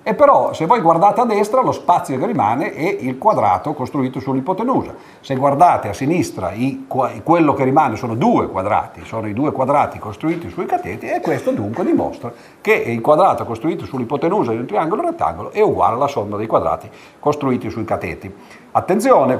E 0.07 0.13
però 0.13 0.53
se 0.53 0.65
voi 0.65 0.79
guardate 0.79 1.19
a 1.19 1.25
destra 1.25 1.61
lo 1.61 1.73
spazio 1.73 2.17
che 2.17 2.25
rimane 2.25 2.71
è 2.71 2.95
il 2.97 3.17
quadrato 3.17 3.73
costruito 3.73 4.21
sull'ipotenusa. 4.21 4.95
Se 5.19 5.35
guardate 5.35 5.89
a 5.89 5.93
sinistra 5.93 6.53
i, 6.53 6.87
quello 7.21 7.53
che 7.53 7.65
rimane 7.65 7.97
sono 7.97 8.15
due 8.15 8.47
quadrati, 8.47 9.03
sono 9.03 9.27
i 9.27 9.33
due 9.33 9.51
quadrati 9.51 9.99
costruiti 9.99 10.47
sui 10.49 10.65
cateti 10.65 11.07
e 11.07 11.19
questo 11.19 11.51
dunque 11.51 11.83
dimostra 11.83 12.31
che 12.61 12.71
il 12.71 13.01
quadrato 13.01 13.43
costruito 13.43 13.83
sull'ipotenusa 13.83 14.51
di 14.51 14.59
un 14.59 14.65
triangolo 14.65 15.01
rettangolo 15.01 15.51
è 15.51 15.59
uguale 15.59 15.95
alla 15.95 16.07
somma 16.07 16.37
dei 16.37 16.47
quadrati 16.47 16.89
costruiti 17.19 17.69
sui 17.69 17.83
cateti. 17.83 18.33
Attenzione, 18.71 19.37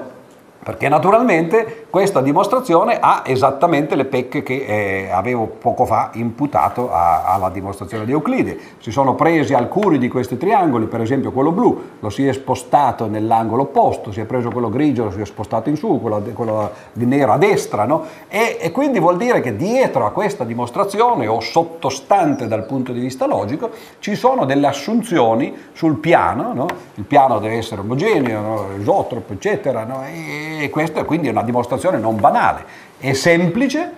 perché 0.61 0.89
naturalmente 0.89 1.86
questa 1.97 2.21
dimostrazione 2.21 2.99
ha 3.01 3.23
esattamente 3.25 3.95
le 3.95 4.05
pecche 4.05 4.43
che 4.43 4.65
eh, 4.67 5.09
avevo 5.09 5.47
poco 5.47 5.83
fa 5.83 6.11
imputato 6.13 6.91
a, 6.93 7.23
alla 7.23 7.49
dimostrazione 7.49 8.05
di 8.05 8.11
Euclide. 8.11 8.55
Si 8.77 8.91
sono 8.91 9.15
presi 9.15 9.55
alcuni 9.55 9.97
di 9.97 10.07
questi 10.07 10.37
triangoli, 10.37 10.85
per 10.85 11.01
esempio 11.01 11.31
quello 11.31 11.51
blu 11.51 11.81
lo 11.99 12.09
si 12.11 12.27
è 12.27 12.33
spostato 12.33 13.07
nell'angolo 13.07 13.63
opposto, 13.63 14.11
si 14.11 14.19
è 14.19 14.25
preso 14.25 14.51
quello 14.51 14.69
grigio, 14.69 15.05
lo 15.05 15.11
si 15.11 15.21
è 15.21 15.25
spostato 15.25 15.69
in 15.69 15.75
su, 15.75 15.99
quello, 15.99 16.21
quello 16.35 16.69
di 16.93 17.07
nero 17.07 17.31
a 17.31 17.39
destra, 17.39 17.85
no? 17.85 18.03
e, 18.27 18.59
e, 18.61 18.71
quindi 18.71 18.99
vuol 18.99 19.17
dire 19.17 19.41
che 19.41 19.55
dietro 19.55 20.05
a 20.05 20.11
questa 20.11 20.43
dimostrazione 20.43 21.25
o 21.25 21.39
sottostante 21.39 22.47
dal 22.47 22.67
punto 22.67 22.91
di 22.91 22.99
vista 22.99 23.25
logico 23.25 23.71
ci 23.97 24.13
sono 24.13 24.45
delle 24.45 24.67
assunzioni 24.67 25.51
sul 25.71 25.95
piano, 25.95 26.53
no? 26.53 26.67
il 26.93 27.05
piano 27.05 27.39
deve 27.39 27.55
essere 27.55 27.81
omogeneo, 27.81 28.41
no? 28.41 28.65
isotropo, 28.79 29.33
eccetera, 29.33 30.05
e, 30.09 30.65
e 30.65 30.69
questa 30.69 31.03
quindi 31.05 31.29
è 31.29 31.31
una 31.31 31.41
dimostrazione 31.41 31.85
non 31.95 32.19
banale, 32.19 32.65
è 32.97 33.13
semplice 33.13 33.89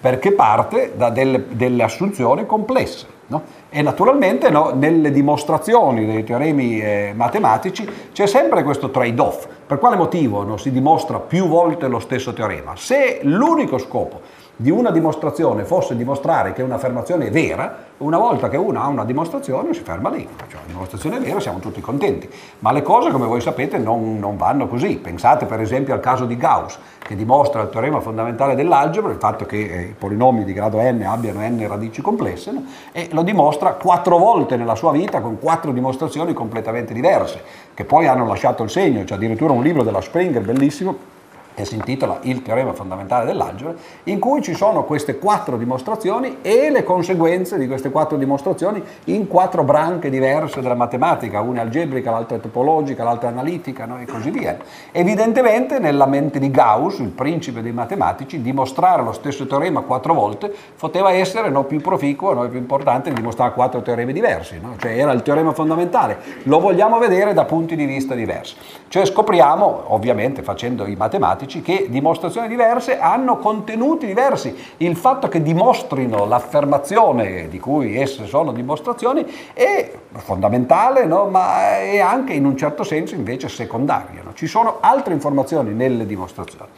perché 0.00 0.32
parte 0.32 0.92
da 0.94 1.08
delle, 1.08 1.44
delle 1.48 1.82
assunzioni 1.82 2.44
complesse. 2.44 3.16
No? 3.28 3.42
E 3.68 3.82
naturalmente 3.82 4.48
no, 4.48 4.72
nelle 4.74 5.10
dimostrazioni 5.10 6.06
dei 6.06 6.24
teoremi 6.24 6.80
eh, 6.80 7.12
matematici 7.14 7.86
c'è 8.12 8.26
sempre 8.26 8.62
questo 8.62 8.90
trade-off. 8.90 9.46
Per 9.66 9.78
quale 9.78 9.96
motivo 9.96 10.44
no, 10.44 10.56
si 10.56 10.70
dimostra 10.70 11.18
più 11.18 11.46
volte 11.46 11.88
lo 11.88 11.98
stesso 11.98 12.32
teorema? 12.32 12.72
Se 12.76 13.20
l'unico 13.22 13.76
scopo 13.76 14.20
di 14.60 14.70
una 14.72 14.90
dimostrazione 14.90 15.62
fosse 15.64 15.94
dimostrare 15.94 16.52
che 16.52 16.62
un'affermazione 16.62 17.28
è 17.28 17.30
vera, 17.30 17.86
una 17.98 18.18
volta 18.18 18.48
che 18.48 18.56
uno 18.56 18.82
ha 18.82 18.88
una 18.88 19.04
dimostrazione 19.04 19.72
si 19.72 19.82
ferma 19.82 20.10
lì, 20.10 20.26
cioè, 20.48 20.60
la 20.60 20.66
dimostrazione 20.66 21.18
è 21.18 21.20
vera, 21.20 21.38
siamo 21.38 21.60
tutti 21.60 21.80
contenti, 21.80 22.28
ma 22.58 22.72
le 22.72 22.82
cose 22.82 23.12
come 23.12 23.26
voi 23.26 23.40
sapete 23.40 23.78
non, 23.78 24.18
non, 24.18 24.36
vanno 24.36 24.66
così, 24.66 24.96
pensate 24.96 25.46
per 25.46 25.60
esempio 25.60 25.94
al 25.94 26.00
caso 26.00 26.24
di 26.24 26.36
Gauss 26.36 26.76
che 26.98 27.14
dimostra 27.14 27.62
il 27.62 27.70
teorema 27.70 28.00
fondamentale 28.00 28.56
dell'algebra, 28.56 29.12
il 29.12 29.18
fatto 29.18 29.46
che 29.46 29.58
eh, 29.58 29.80
i 29.82 29.94
polinomi 29.96 30.42
di 30.42 30.52
grado 30.52 30.80
n 30.80 31.04
abbiano 31.04 31.38
n 31.40 31.64
radici 31.68 32.02
complesse 32.02 32.50
no? 32.50 32.64
e 32.90 33.08
lo 33.12 33.22
dimostra 33.22 33.74
quattro 33.74 34.18
volte 34.18 34.56
nella 34.56 34.74
sua 34.74 34.90
vita 34.90 35.20
con 35.20 35.38
quattro 35.38 35.70
dimostrazioni 35.70 36.32
completamente 36.32 36.92
diverse, 36.92 37.40
che 37.74 37.84
poi 37.84 38.08
hanno 38.08 38.26
lasciato 38.26 38.64
il 38.64 38.70
segno, 38.70 39.04
c'è 39.04 39.14
addirittura 39.14 39.52
un 39.52 39.62
libro 39.62 39.84
della 39.84 40.00
Springer 40.00 40.42
bellissimo 40.42 41.17
che 41.58 41.64
si 41.64 41.74
intitola 41.74 42.18
Il 42.22 42.42
teorema 42.42 42.72
fondamentale 42.72 43.24
dell'algebra, 43.24 43.74
in 44.04 44.20
cui 44.20 44.42
ci 44.42 44.54
sono 44.54 44.84
queste 44.84 45.18
quattro 45.18 45.56
dimostrazioni 45.56 46.36
e 46.40 46.70
le 46.70 46.84
conseguenze 46.84 47.58
di 47.58 47.66
queste 47.66 47.90
quattro 47.90 48.16
dimostrazioni 48.16 48.80
in 49.06 49.26
quattro 49.26 49.64
branche 49.64 50.08
diverse 50.08 50.60
della 50.60 50.76
matematica, 50.76 51.40
una 51.40 51.62
algebrica, 51.62 52.12
l'altra 52.12 52.38
topologica, 52.38 53.02
l'altra 53.02 53.30
analitica 53.30 53.86
no? 53.86 53.98
e 53.98 54.04
così 54.04 54.30
via. 54.30 54.56
Evidentemente 54.92 55.80
nella 55.80 56.06
mente 56.06 56.38
di 56.38 56.48
Gauss, 56.48 57.00
il 57.00 57.08
principe 57.08 57.60
dei 57.60 57.72
matematici, 57.72 58.40
dimostrare 58.40 59.02
lo 59.02 59.12
stesso 59.12 59.44
teorema 59.48 59.80
quattro 59.80 60.14
volte 60.14 60.54
poteva 60.78 61.10
essere 61.10 61.50
no, 61.50 61.64
più 61.64 61.80
proficuo 61.80 62.34
no, 62.34 62.48
più 62.48 62.58
importante 62.58 63.08
di 63.08 63.16
dimostrare 63.16 63.52
quattro 63.52 63.82
teoremi 63.82 64.12
diversi, 64.12 64.60
cioè 64.76 64.96
era 64.96 65.10
il 65.10 65.22
teorema 65.22 65.52
fondamentale, 65.52 66.18
lo 66.44 66.60
vogliamo 66.60 67.00
vedere 67.00 67.34
da 67.34 67.44
punti 67.44 67.74
di 67.74 67.84
vista 67.84 68.14
diversi. 68.14 68.54
Cioè 68.86 69.04
scopriamo, 69.04 69.86
ovviamente 69.86 70.42
facendo 70.42 70.86
i 70.86 70.94
matematici, 70.94 71.46
matematici 71.48 71.62
che 71.62 71.86
dimostrazioni 71.88 72.46
diverse 72.46 72.98
hanno 72.98 73.38
contenuti 73.38 74.06
diversi. 74.06 74.54
Il 74.76 74.96
fatto 74.96 75.28
che 75.28 75.42
dimostrino 75.42 76.26
l'affermazione 76.26 77.48
di 77.48 77.58
cui 77.58 77.96
esse 77.96 78.26
sono 78.26 78.52
dimostrazioni 78.52 79.24
è 79.54 79.90
fondamentale, 80.12 81.06
no? 81.06 81.28
ma 81.28 81.78
è 81.78 81.98
anche 81.98 82.34
in 82.34 82.44
un 82.44 82.56
certo 82.56 82.84
senso 82.84 83.14
invece 83.14 83.48
secondario. 83.48 84.22
No? 84.22 84.34
Ci 84.34 84.46
sono 84.46 84.76
altre 84.80 85.14
informazioni 85.14 85.72
nelle 85.72 86.04
dimostrazioni. 86.06 86.70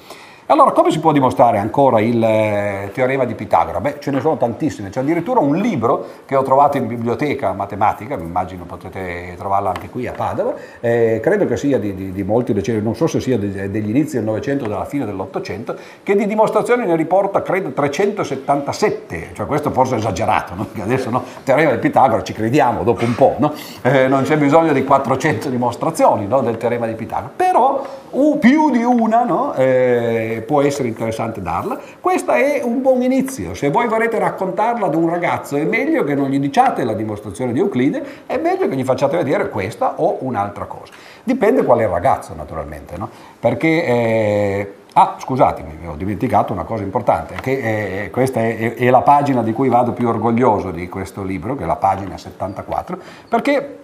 Allora, 0.51 0.73
come 0.73 0.91
si 0.91 0.99
può 0.99 1.13
dimostrare 1.13 1.59
ancora 1.59 2.01
il 2.01 2.21
eh, 2.21 2.91
teorema 2.93 3.25
di 3.25 3.37
Pitagora? 3.37 3.81
Beh, 3.81 3.99
ce 4.01 4.11
ne 4.11 4.21
sono 4.21 4.37
tantissime, 4.37 4.89
c'è 4.89 4.99
addirittura 4.99 5.39
un 5.39 5.55
libro 5.55 6.05
che 6.27 6.35
ho 6.35 6.43
trovato 6.43 6.77
in 6.77 6.89
biblioteca 6.89 7.53
matematica, 7.53 8.15
immagino 8.15 8.65
potete 8.65 9.37
trovarlo 9.39 9.69
anche 9.69 9.89
qui 9.89 10.09
a 10.09 10.13
Padova, 10.13 10.55
eh, 10.81 11.21
credo 11.23 11.47
che 11.47 11.57
sia 11.57 11.79
di, 11.79 11.95
di, 11.95 12.11
di 12.11 12.23
molti 12.25 12.53
decenni, 12.53 12.83
non 12.83 12.97
so 12.97 13.07
se 13.07 13.21
sia 13.21 13.39
de, 13.39 13.71
degli 13.71 13.91
inizi 13.91 14.17
del 14.17 14.25
Novecento 14.25 14.65
o 14.65 14.67
della 14.67 14.87
fine 14.87 15.05
dell'Ottocento, 15.05 15.77
che 16.03 16.17
di 16.17 16.27
dimostrazioni 16.27 16.85
ne 16.85 16.97
riporta, 16.97 17.43
credo, 17.43 17.71
377, 17.71 19.31
cioè 19.35 19.47
questo 19.47 19.71
forse 19.71 19.95
è 19.95 19.99
esagerato, 19.99 20.57
no? 20.57 20.65
Perché 20.65 20.83
adesso 20.83 21.11
no, 21.11 21.23
teorema 21.45 21.71
di 21.71 21.79
Pitagora 21.79 22.25
ci 22.25 22.33
crediamo 22.33 22.83
dopo 22.83 23.05
un 23.05 23.15
po', 23.15 23.37
no? 23.39 23.55
eh, 23.83 24.09
non 24.09 24.25
c'è 24.25 24.37
bisogno 24.37 24.73
di 24.73 24.83
400 24.83 25.49
dimostrazioni 25.49 26.27
no? 26.27 26.41
del 26.41 26.57
teorema 26.57 26.89
di 26.89 26.95
Pitagora, 26.95 27.31
però 27.37 27.87
uh, 28.11 28.39
più 28.41 28.71
di 28.71 28.83
una, 28.83 29.23
no? 29.23 29.55
Può 30.41 30.63
essere 30.63 30.89
interessante 30.89 31.43
darla. 31.43 31.79
Questo 32.01 32.33
è 32.33 32.61
un 32.63 32.83
buon 32.83 33.03
inizio. 33.03 33.55
Se 33.55 33.71
voi 33.71 33.87
vorrete 33.87 34.19
raccontarla 34.19 34.87
ad 34.87 34.95
un 34.95 35.09
ragazzo 35.09 35.57
è 35.57 35.65
meglio 35.65 36.05
che 36.05 36.15
non 36.15 36.31
gli 36.31 36.39
diciate 36.39 36.85
la 36.85 36.95
dimostrazione 36.95 37.53
di 37.53 37.59
Euclide, 37.59 38.05
è 38.27 38.37
meglio 38.39 38.69
che 38.69 38.77
gli 38.77 38.85
facciate 38.85 39.17
vedere 39.17 39.49
questa 39.49 39.95
o 39.97 40.19
un'altra 40.21 40.65
cosa. 40.67 40.93
Dipende 41.23 41.65
qual 41.65 41.79
è 41.79 41.83
il 41.83 41.89
ragazzo 41.89 42.35
naturalmente, 42.35 42.97
no? 42.97 43.09
perché... 43.39 43.85
Eh, 43.85 44.75
Ah, 44.93 45.15
scusatemi, 45.21 45.87
ho 45.87 45.95
dimenticato 45.95 46.53
una 46.53 46.65
cosa 46.65 46.83
importante, 46.83 47.37
che 47.41 48.03
eh, 48.03 48.11
questa 48.11 48.41
è, 48.41 48.75
è, 48.75 48.91
la 48.91 49.03
pagina 49.03 49.41
di 49.41 49.53
cui 49.53 49.69
vado 49.69 49.93
più 49.93 50.09
orgoglioso 50.09 50.73
di 50.73 50.89
questo 50.89 51.23
libro, 51.23 51.55
che 51.55 51.63
è 51.63 51.67
la 51.67 51.77
pagina 51.77 52.19
74, 52.19 52.99
perché 53.29 53.80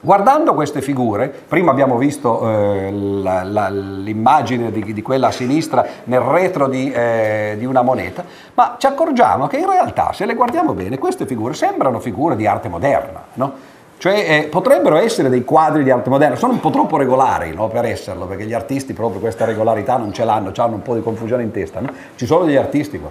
Guardando 0.00 0.54
queste 0.54 0.80
figure, 0.80 1.28
prima 1.48 1.72
abbiamo 1.72 1.96
visto 1.96 2.48
eh, 2.48 2.92
la, 2.92 3.42
la, 3.42 3.68
l'immagine 3.68 4.70
di, 4.70 4.92
di, 4.92 5.02
quella 5.02 5.26
a 5.26 5.30
sinistra 5.32 5.84
nel 6.04 6.20
retro 6.20 6.68
di, 6.68 6.88
eh, 6.92 7.56
di, 7.58 7.64
una 7.64 7.82
moneta, 7.82 8.24
ma 8.54 8.76
ci 8.78 8.86
accorgiamo 8.86 9.48
che 9.48 9.56
in 9.56 9.68
realtà, 9.68 10.12
se 10.12 10.24
le 10.24 10.34
guardiamo 10.34 10.72
bene, 10.72 10.98
queste 10.98 11.26
figure 11.26 11.52
sembrano 11.52 11.98
figure 11.98 12.36
di 12.36 12.46
arte 12.46 12.68
moderna, 12.68 13.24
no? 13.34 13.52
Cioè 13.98 14.14
eh, 14.14 14.42
potrebbero 14.44 14.96
essere 14.98 15.28
dei 15.28 15.42
quadri 15.42 15.82
di 15.82 15.90
arte 15.90 16.08
moderna, 16.08 16.36
sono 16.36 16.52
un 16.52 16.60
po' 16.60 16.70
troppo 16.70 16.96
regolari 16.96 17.52
no, 17.52 17.66
per 17.66 17.84
esserlo, 17.84 18.26
perché 18.26 18.44
gli 18.44 18.54
artisti 18.54 18.92
proprio 18.92 19.18
questa 19.18 19.44
regolarità 19.44 19.96
non 19.96 20.12
ce 20.12 20.24
l'hanno, 20.24 20.52
hanno 20.54 20.74
un 20.76 20.82
po' 20.82 20.94
di 20.94 21.02
confusione 21.02 21.42
in 21.42 21.50
testa. 21.50 21.80
No? 21.80 21.90
Ci 22.14 22.24
sono 22.24 22.44
degli 22.44 22.54
artisti 22.54 23.00
qua. 23.00 23.10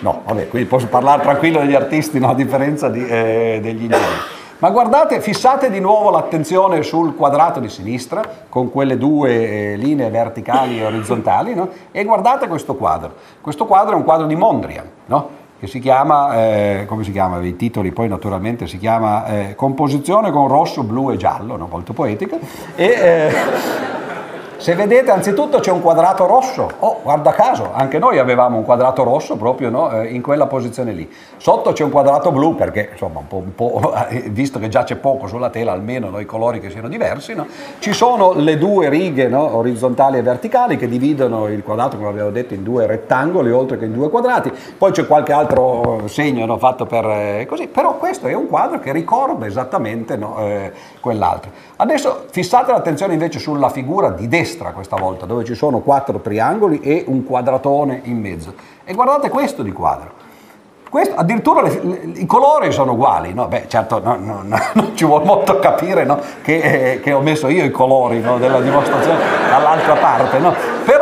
No, 0.00 0.22
vabbè, 0.24 0.48
quindi 0.48 0.66
posso 0.66 0.86
parlare 0.86 1.20
tranquillo 1.20 1.60
degli 1.60 1.74
artisti, 1.74 2.18
no, 2.18 2.30
a 2.30 2.34
differenza 2.34 2.88
di, 2.88 3.06
eh, 3.06 3.58
degli 3.62 3.82
ingegneri. 3.82 4.42
Ma 4.64 4.70
guardate, 4.70 5.20
fissate 5.20 5.68
di 5.68 5.78
nuovo 5.78 6.08
l'attenzione 6.08 6.82
sul 6.82 7.14
quadrato 7.14 7.60
di 7.60 7.68
sinistra 7.68 8.22
con 8.48 8.70
quelle 8.70 8.96
due 8.96 9.72
eh, 9.72 9.76
linee 9.76 10.08
verticali 10.08 10.80
e 10.80 10.86
orizzontali 10.86 11.54
no? 11.54 11.68
e 11.92 12.02
guardate 12.02 12.48
questo 12.48 12.74
quadro. 12.74 13.12
Questo 13.42 13.66
quadro 13.66 13.92
è 13.92 13.96
un 13.96 14.04
quadro 14.04 14.24
di 14.24 14.34
Mondrian, 14.34 14.88
no? 15.04 15.28
che 15.60 15.66
si 15.66 15.80
chiama, 15.80 16.34
eh, 16.34 16.84
come 16.88 17.04
si 17.04 17.12
chiama, 17.12 17.42
i 17.42 17.56
titoli 17.56 17.92
poi 17.92 18.08
naturalmente 18.08 18.66
si 18.66 18.78
chiama 18.78 19.26
eh, 19.26 19.54
Composizione 19.54 20.30
con 20.30 20.48
rosso, 20.48 20.82
blu 20.82 21.10
e 21.10 21.18
giallo, 21.18 21.58
no? 21.58 21.68
molto 21.70 21.92
poetica. 21.92 22.38
E, 22.74 22.86
eh, 22.86 23.32
se 24.64 24.74
vedete, 24.74 25.10
anzitutto 25.10 25.58
c'è 25.58 25.70
un 25.70 25.82
quadrato 25.82 26.24
rosso. 26.24 26.70
Oh, 26.78 27.00
guarda 27.02 27.32
caso, 27.32 27.68
anche 27.74 27.98
noi 27.98 28.18
avevamo 28.18 28.56
un 28.56 28.64
quadrato 28.64 29.02
rosso 29.02 29.36
proprio 29.36 29.68
no, 29.68 29.92
eh, 29.92 30.06
in 30.06 30.22
quella 30.22 30.46
posizione 30.46 30.92
lì. 30.92 31.06
Sotto 31.36 31.72
c'è 31.72 31.84
un 31.84 31.90
quadrato 31.90 32.32
blu 32.32 32.54
perché, 32.54 32.88
insomma, 32.92 33.18
un 33.18 33.26
po', 33.26 33.36
un 33.36 33.54
po', 33.54 33.92
visto 34.30 34.58
che 34.58 34.70
già 34.70 34.82
c'è 34.82 34.96
poco 34.96 35.26
sulla 35.26 35.50
tela, 35.50 35.72
almeno 35.72 36.08
no, 36.08 36.18
i 36.18 36.24
colori 36.24 36.60
che 36.60 36.70
siano 36.70 36.88
diversi. 36.88 37.34
No? 37.34 37.46
Ci 37.78 37.92
sono 37.92 38.32
le 38.32 38.56
due 38.56 38.88
righe 38.88 39.30
orizzontali 39.34 40.16
e 40.16 40.22
verticali 40.22 40.78
che 40.78 40.88
dividono 40.88 41.46
il 41.48 41.62
quadrato, 41.62 41.98
come 41.98 42.08
abbiamo 42.08 42.30
detto, 42.30 42.54
in 42.54 42.62
due 42.62 42.86
rettangoli 42.86 43.50
oltre 43.50 43.76
che 43.76 43.84
in 43.84 43.92
due 43.92 44.08
quadrati. 44.08 44.50
Poi 44.78 44.92
c'è 44.92 45.06
qualche 45.06 45.34
altro 45.34 46.04
segno 46.06 46.56
fatto 46.56 46.86
per 46.86 47.04
eh, 47.04 47.46
così. 47.46 47.66
Però 47.66 47.98
questo 47.98 48.28
è 48.28 48.32
un 48.32 48.46
quadro 48.46 48.78
che 48.78 48.92
ricorda 48.92 49.44
esattamente 49.44 50.18
eh, 50.38 50.72
quell'altro. 51.00 51.50
Adesso 51.76 52.28
fissate 52.30 52.72
l'attenzione 52.72 53.12
invece 53.12 53.38
sulla 53.38 53.68
figura 53.68 54.08
di 54.08 54.26
destra 54.26 54.52
destra 54.54 54.70
questa 54.70 54.96
volta, 54.96 55.26
dove 55.26 55.44
ci 55.44 55.54
sono 55.54 55.80
quattro 55.80 56.20
triangoli 56.20 56.80
e 56.80 57.04
un 57.06 57.24
quadratone 57.24 58.00
in 58.04 58.20
mezzo. 58.20 58.54
E 58.84 58.94
guardate 58.94 59.28
questo 59.28 59.62
di 59.62 59.72
quadro. 59.72 60.22
Questo, 60.88 61.16
addirittura 61.16 61.60
le, 61.60 61.80
le, 61.82 62.00
i 62.14 62.26
colori 62.26 62.70
sono 62.70 62.92
uguali, 62.92 63.34
no? 63.34 63.48
Beh, 63.48 63.64
certo 63.66 64.00
no, 64.00 64.16
no, 64.16 64.44
non 64.46 64.92
ci 64.94 65.04
vuole 65.04 65.24
molto 65.24 65.58
capire 65.58 66.06
che, 66.42 66.92
eh, 66.92 67.00
che, 67.00 67.12
ho 67.12 67.20
messo 67.20 67.48
io 67.48 67.64
i 67.64 67.72
colori 67.72 68.20
della 68.20 68.60
dimostrazione 68.60 69.18
dall'altra 69.48 69.94
parte, 69.94 70.38
però, 70.84 70.93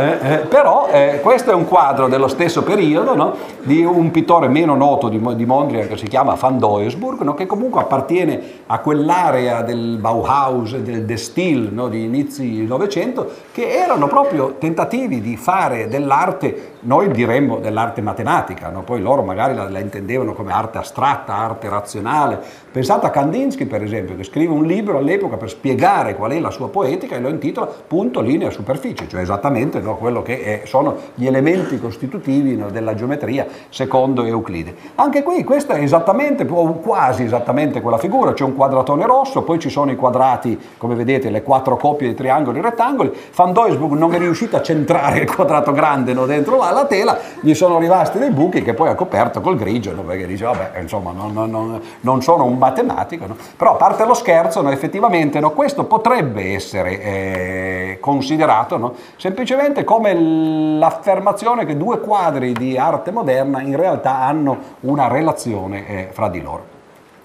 eh, 0.00 0.32
eh, 0.32 0.36
però 0.38 0.88
eh, 0.90 1.20
questo 1.20 1.50
è 1.50 1.54
un 1.54 1.66
quadro 1.66 2.08
dello 2.08 2.28
stesso 2.28 2.62
periodo 2.62 3.14
no? 3.14 3.36
di 3.62 3.84
un 3.84 4.10
pittore 4.10 4.48
meno 4.48 4.74
noto 4.74 5.08
di, 5.08 5.20
di 5.36 5.44
Mondrian 5.44 5.88
che 5.88 5.98
si 5.98 6.06
chiama 6.06 6.34
Van 6.34 6.58
Doesburg, 6.58 7.20
no? 7.20 7.34
che 7.34 7.44
comunque 7.44 7.82
appartiene 7.82 8.40
a 8.66 8.78
quell'area 8.78 9.60
del 9.60 9.98
Bauhaus, 10.00 10.76
del, 10.76 11.04
del 11.04 11.18
Stil 11.18 11.68
no? 11.72 11.88
di 11.88 12.04
inizi 12.04 12.64
Novecento, 12.64 13.30
che 13.52 13.68
erano 13.68 14.06
proprio 14.06 14.56
tentativi 14.58 15.20
di 15.20 15.36
fare 15.36 15.88
dell'arte, 15.88 16.76
noi 16.80 17.10
diremmo 17.10 17.58
dell'arte 17.58 18.00
matematica, 18.00 18.68
poi 18.84 19.02
loro 19.02 19.22
magari 19.22 19.54
la, 19.54 19.68
la 19.68 19.80
intendevano 19.80 20.32
come 20.32 20.52
arte 20.52 20.78
astratta, 20.78 21.36
arte 21.36 21.68
razionale. 21.68 22.40
Pensate 22.72 23.06
a 23.06 23.10
Kandinsky 23.10 23.66
per 23.66 23.82
esempio, 23.82 24.16
che 24.16 24.24
scrive 24.24 24.52
un 24.52 24.64
libro 24.64 24.96
all'epoca 24.96 25.36
per 25.36 25.50
spiegare 25.50 26.14
qual 26.14 26.30
è 26.30 26.40
la 26.40 26.50
sua 26.50 26.68
poetica 26.68 27.16
e 27.16 27.20
lo 27.20 27.28
intitola 27.28 27.66
Punto, 27.66 28.20
linea, 28.20 28.50
superficie, 28.50 29.08
cioè 29.08 29.20
esattamente 29.20 29.80
no, 29.80 29.89
quello 29.94 30.22
che 30.22 30.62
è, 30.62 30.66
sono 30.66 30.96
gli 31.14 31.26
elementi 31.26 31.78
costitutivi 31.78 32.56
no, 32.56 32.70
della 32.70 32.94
geometria 32.94 33.46
secondo 33.68 34.24
Euclide. 34.24 34.74
Anche 34.96 35.22
qui 35.22 35.44
questa 35.44 35.74
è 35.74 35.82
esattamente, 35.82 36.46
o 36.48 36.74
quasi 36.74 37.24
esattamente 37.24 37.80
quella 37.80 37.98
figura, 37.98 38.32
c'è 38.32 38.44
un 38.44 38.54
quadratone 38.54 39.06
rosso, 39.06 39.42
poi 39.42 39.58
ci 39.58 39.68
sono 39.68 39.90
i 39.90 39.96
quadrati, 39.96 40.58
come 40.76 40.94
vedete, 40.94 41.30
le 41.30 41.42
quattro 41.42 41.76
coppie 41.76 42.08
di 42.08 42.14
triangoli 42.14 42.58
e 42.58 42.62
rettangoli. 42.62 43.12
Van 43.34 43.52
Doesburg 43.52 43.92
non 43.92 44.14
è 44.14 44.18
riuscito 44.18 44.56
a 44.56 44.62
centrare 44.62 45.20
il 45.20 45.34
quadrato 45.34 45.72
grande 45.72 46.12
no, 46.12 46.26
dentro 46.26 46.56
la, 46.56 46.70
la 46.70 46.86
tela, 46.86 47.18
gli 47.40 47.54
sono 47.54 47.78
rimasti 47.78 48.18
dei 48.18 48.30
buchi 48.30 48.62
che 48.62 48.74
poi 48.74 48.88
ha 48.88 48.94
coperto 48.94 49.40
col 49.40 49.56
grigio, 49.56 49.92
perché 49.92 50.26
dice, 50.26 50.44
vabbè, 50.44 50.80
insomma, 50.80 51.12
non, 51.12 51.32
non, 51.32 51.80
non 52.00 52.22
sono 52.22 52.44
un 52.44 52.56
matematico, 52.56 53.26
però 53.56 53.72
a 53.72 53.76
parte 53.76 54.04
lo 54.04 54.14
scherzo, 54.14 54.66
effettivamente 54.70 55.40
questo 55.40 55.84
potrebbe 55.84 56.54
essere 56.54 57.02
eh, 57.02 57.98
considerato 58.00 58.94
semplicemente 59.16 59.79
come 59.84 60.14
l'affermazione 60.14 61.64
che 61.64 61.76
due 61.76 62.00
quadri 62.00 62.52
di 62.52 62.76
arte 62.76 63.10
moderna 63.10 63.60
in 63.60 63.76
realtà 63.76 64.20
hanno 64.20 64.58
una 64.80 65.08
relazione 65.08 65.86
eh, 65.86 66.08
fra 66.12 66.28
di 66.28 66.40
loro. 66.40 66.78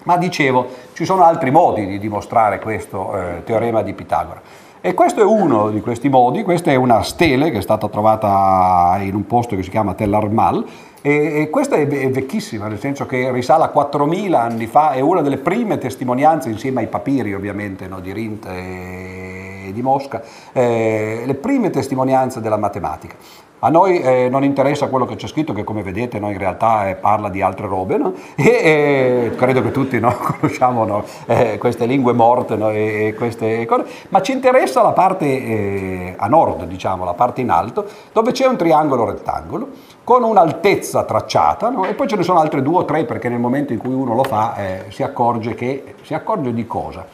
Ma 0.04 0.16
dicevo, 0.16 0.66
ci 0.92 1.04
sono 1.04 1.24
altri 1.24 1.50
modi 1.50 1.86
di 1.86 1.98
dimostrare 1.98 2.60
questo 2.60 3.16
eh, 3.16 3.42
teorema 3.44 3.82
di 3.82 3.92
Pitagora. 3.92 4.40
E 4.80 4.94
questo 4.94 5.20
è 5.20 5.24
uno 5.24 5.70
di 5.70 5.80
questi 5.80 6.08
modi, 6.08 6.44
questa 6.44 6.70
è 6.70 6.76
una 6.76 7.02
stele 7.02 7.50
che 7.50 7.58
è 7.58 7.60
stata 7.60 7.88
trovata 7.88 8.96
in 9.00 9.16
un 9.16 9.26
posto 9.26 9.56
che 9.56 9.64
si 9.64 9.70
chiama 9.70 9.94
Tellarmal 9.94 10.64
e, 11.02 11.40
e 11.40 11.50
questa 11.50 11.74
è, 11.74 11.86
è, 11.88 12.10
vecchissima, 12.10 12.68
nel 12.68 12.78
senso 12.78 13.04
che 13.06 13.32
risale 13.32 13.64
a 13.64 13.72
4.000 13.74 14.34
anni 14.34 14.66
fa, 14.66 14.92
è 14.92 15.00
una 15.00 15.22
delle 15.22 15.38
prime 15.38 15.78
testimonianze 15.78 16.50
insieme 16.50 16.82
ai 16.82 16.86
papiri 16.86 17.34
ovviamente 17.34 17.88
no, 17.88 17.98
di 17.98 18.12
Rint 18.12 18.46
e 18.46 19.55
e 19.68 19.72
di 19.72 19.82
Mosca, 19.82 20.22
eh, 20.52 21.22
le 21.24 21.34
prime 21.34 21.70
testimonianze 21.70 22.40
della 22.40 22.56
matematica. 22.56 23.16
A 23.60 23.70
noi 23.70 24.00
eh, 24.00 24.28
non 24.28 24.44
interessa 24.44 24.88
quello 24.88 25.06
che 25.06 25.16
c'è 25.16 25.26
scritto, 25.26 25.54
che 25.54 25.64
come 25.64 25.82
vedete 25.82 26.18
no, 26.18 26.30
in 26.30 26.36
realtà 26.36 26.90
eh, 26.90 26.94
parla 26.94 27.30
di 27.30 27.40
altre 27.40 27.66
robe, 27.66 27.96
no? 27.96 28.12
e 28.36 28.44
eh, 28.44 29.34
credo 29.34 29.62
che 29.62 29.70
tutti 29.70 29.98
no, 29.98 30.12
conosciamo 30.38 31.02
eh, 31.24 31.56
queste 31.56 31.86
lingue 31.86 32.12
morte 32.12 32.54
e 32.54 33.14
queste 33.16 33.64
cose, 33.64 33.86
ma 34.10 34.20
ci 34.20 34.32
interessa 34.32 34.82
la 34.82 34.92
parte 34.92 35.24
eh, 35.24 36.14
a 36.18 36.26
nord, 36.26 36.64
diciamo, 36.64 37.04
la 37.04 37.14
parte 37.14 37.40
in 37.40 37.48
alto, 37.48 37.86
dove 38.12 38.32
c'è 38.32 38.46
un 38.46 38.58
triangolo 38.58 39.06
rettangolo 39.06 39.68
con 40.04 40.22
un'altezza 40.22 41.04
tracciata 41.04 41.72
e 41.88 41.94
poi 41.94 42.06
ce 42.06 42.16
ne 42.16 42.22
sono 42.22 42.38
altre 42.38 42.62
due 42.62 42.76
o 42.76 42.84
tre 42.84 43.04
perché 43.04 43.28
nel 43.28 43.40
momento 43.40 43.72
in 43.72 43.80
cui 43.80 43.92
uno 43.92 44.14
lo 44.14 44.22
fa 44.22 44.54
eh, 44.54 44.84
si 44.90 45.02
accorge 45.02 45.54
che 45.54 45.94
si 46.02 46.14
accorge 46.14 46.52
di 46.52 46.66
cosa? 46.66 47.04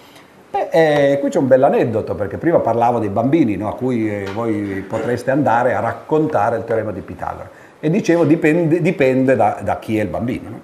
Beh, 0.52 0.68
eh, 0.70 1.18
qui 1.18 1.30
c'è 1.30 1.38
un 1.38 1.46
bel 1.46 1.62
aneddoto 1.62 2.14
perché 2.14 2.36
prima 2.36 2.58
parlavo 2.58 2.98
dei 2.98 3.08
bambini 3.08 3.56
no, 3.56 3.70
a 3.70 3.74
cui 3.74 4.06
eh, 4.06 4.26
voi 4.34 4.84
potreste 4.86 5.30
andare 5.30 5.72
a 5.72 5.80
raccontare 5.80 6.58
il 6.58 6.64
teorema 6.64 6.92
di 6.92 7.00
Pitagora 7.00 7.48
e 7.80 7.88
dicevo 7.88 8.24
dipende, 8.24 8.82
dipende 8.82 9.34
da, 9.34 9.60
da, 9.62 9.78
chi 9.78 9.96
è 9.96 10.02
il 10.02 10.08
bambino. 10.08 10.50
No? 10.50 10.60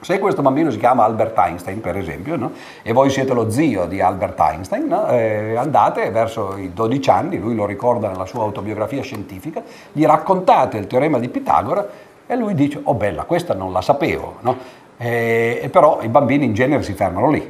Se 0.00 0.18
questo 0.18 0.40
bambino 0.40 0.70
si 0.70 0.78
chiama 0.78 1.04
Albert 1.04 1.36
Einstein, 1.36 1.82
per 1.82 1.98
esempio, 1.98 2.36
no? 2.36 2.52
e 2.82 2.94
voi 2.94 3.10
siete 3.10 3.34
lo 3.34 3.50
zio 3.50 3.84
di 3.84 4.00
Albert 4.00 4.40
Einstein, 4.40 4.90
eh, 5.10 5.56
andate 5.56 6.08
verso 6.08 6.56
i 6.56 6.72
12 6.72 7.10
anni, 7.10 7.38
lui 7.38 7.54
lo 7.54 7.66
ricorda 7.66 8.08
nella 8.08 8.24
sua 8.24 8.44
autobiografia 8.44 9.02
scientifica, 9.02 9.62
gli 9.92 10.06
raccontate 10.06 10.78
il 10.78 10.86
teorema 10.86 11.18
di 11.18 11.28
Pitagora 11.28 11.86
e 12.26 12.34
lui 12.34 12.54
dice, 12.54 12.80
oh 12.82 12.94
bella, 12.94 13.24
questa 13.24 13.52
non 13.52 13.72
la 13.72 13.82
sapevo, 13.82 14.36
eh, 14.96 15.60
e 15.62 15.68
però 15.68 15.98
i 16.00 16.08
bambini 16.08 16.46
in 16.46 16.54
genere 16.54 16.82
si 16.82 16.94
fermano 16.94 17.30
lì. 17.30 17.46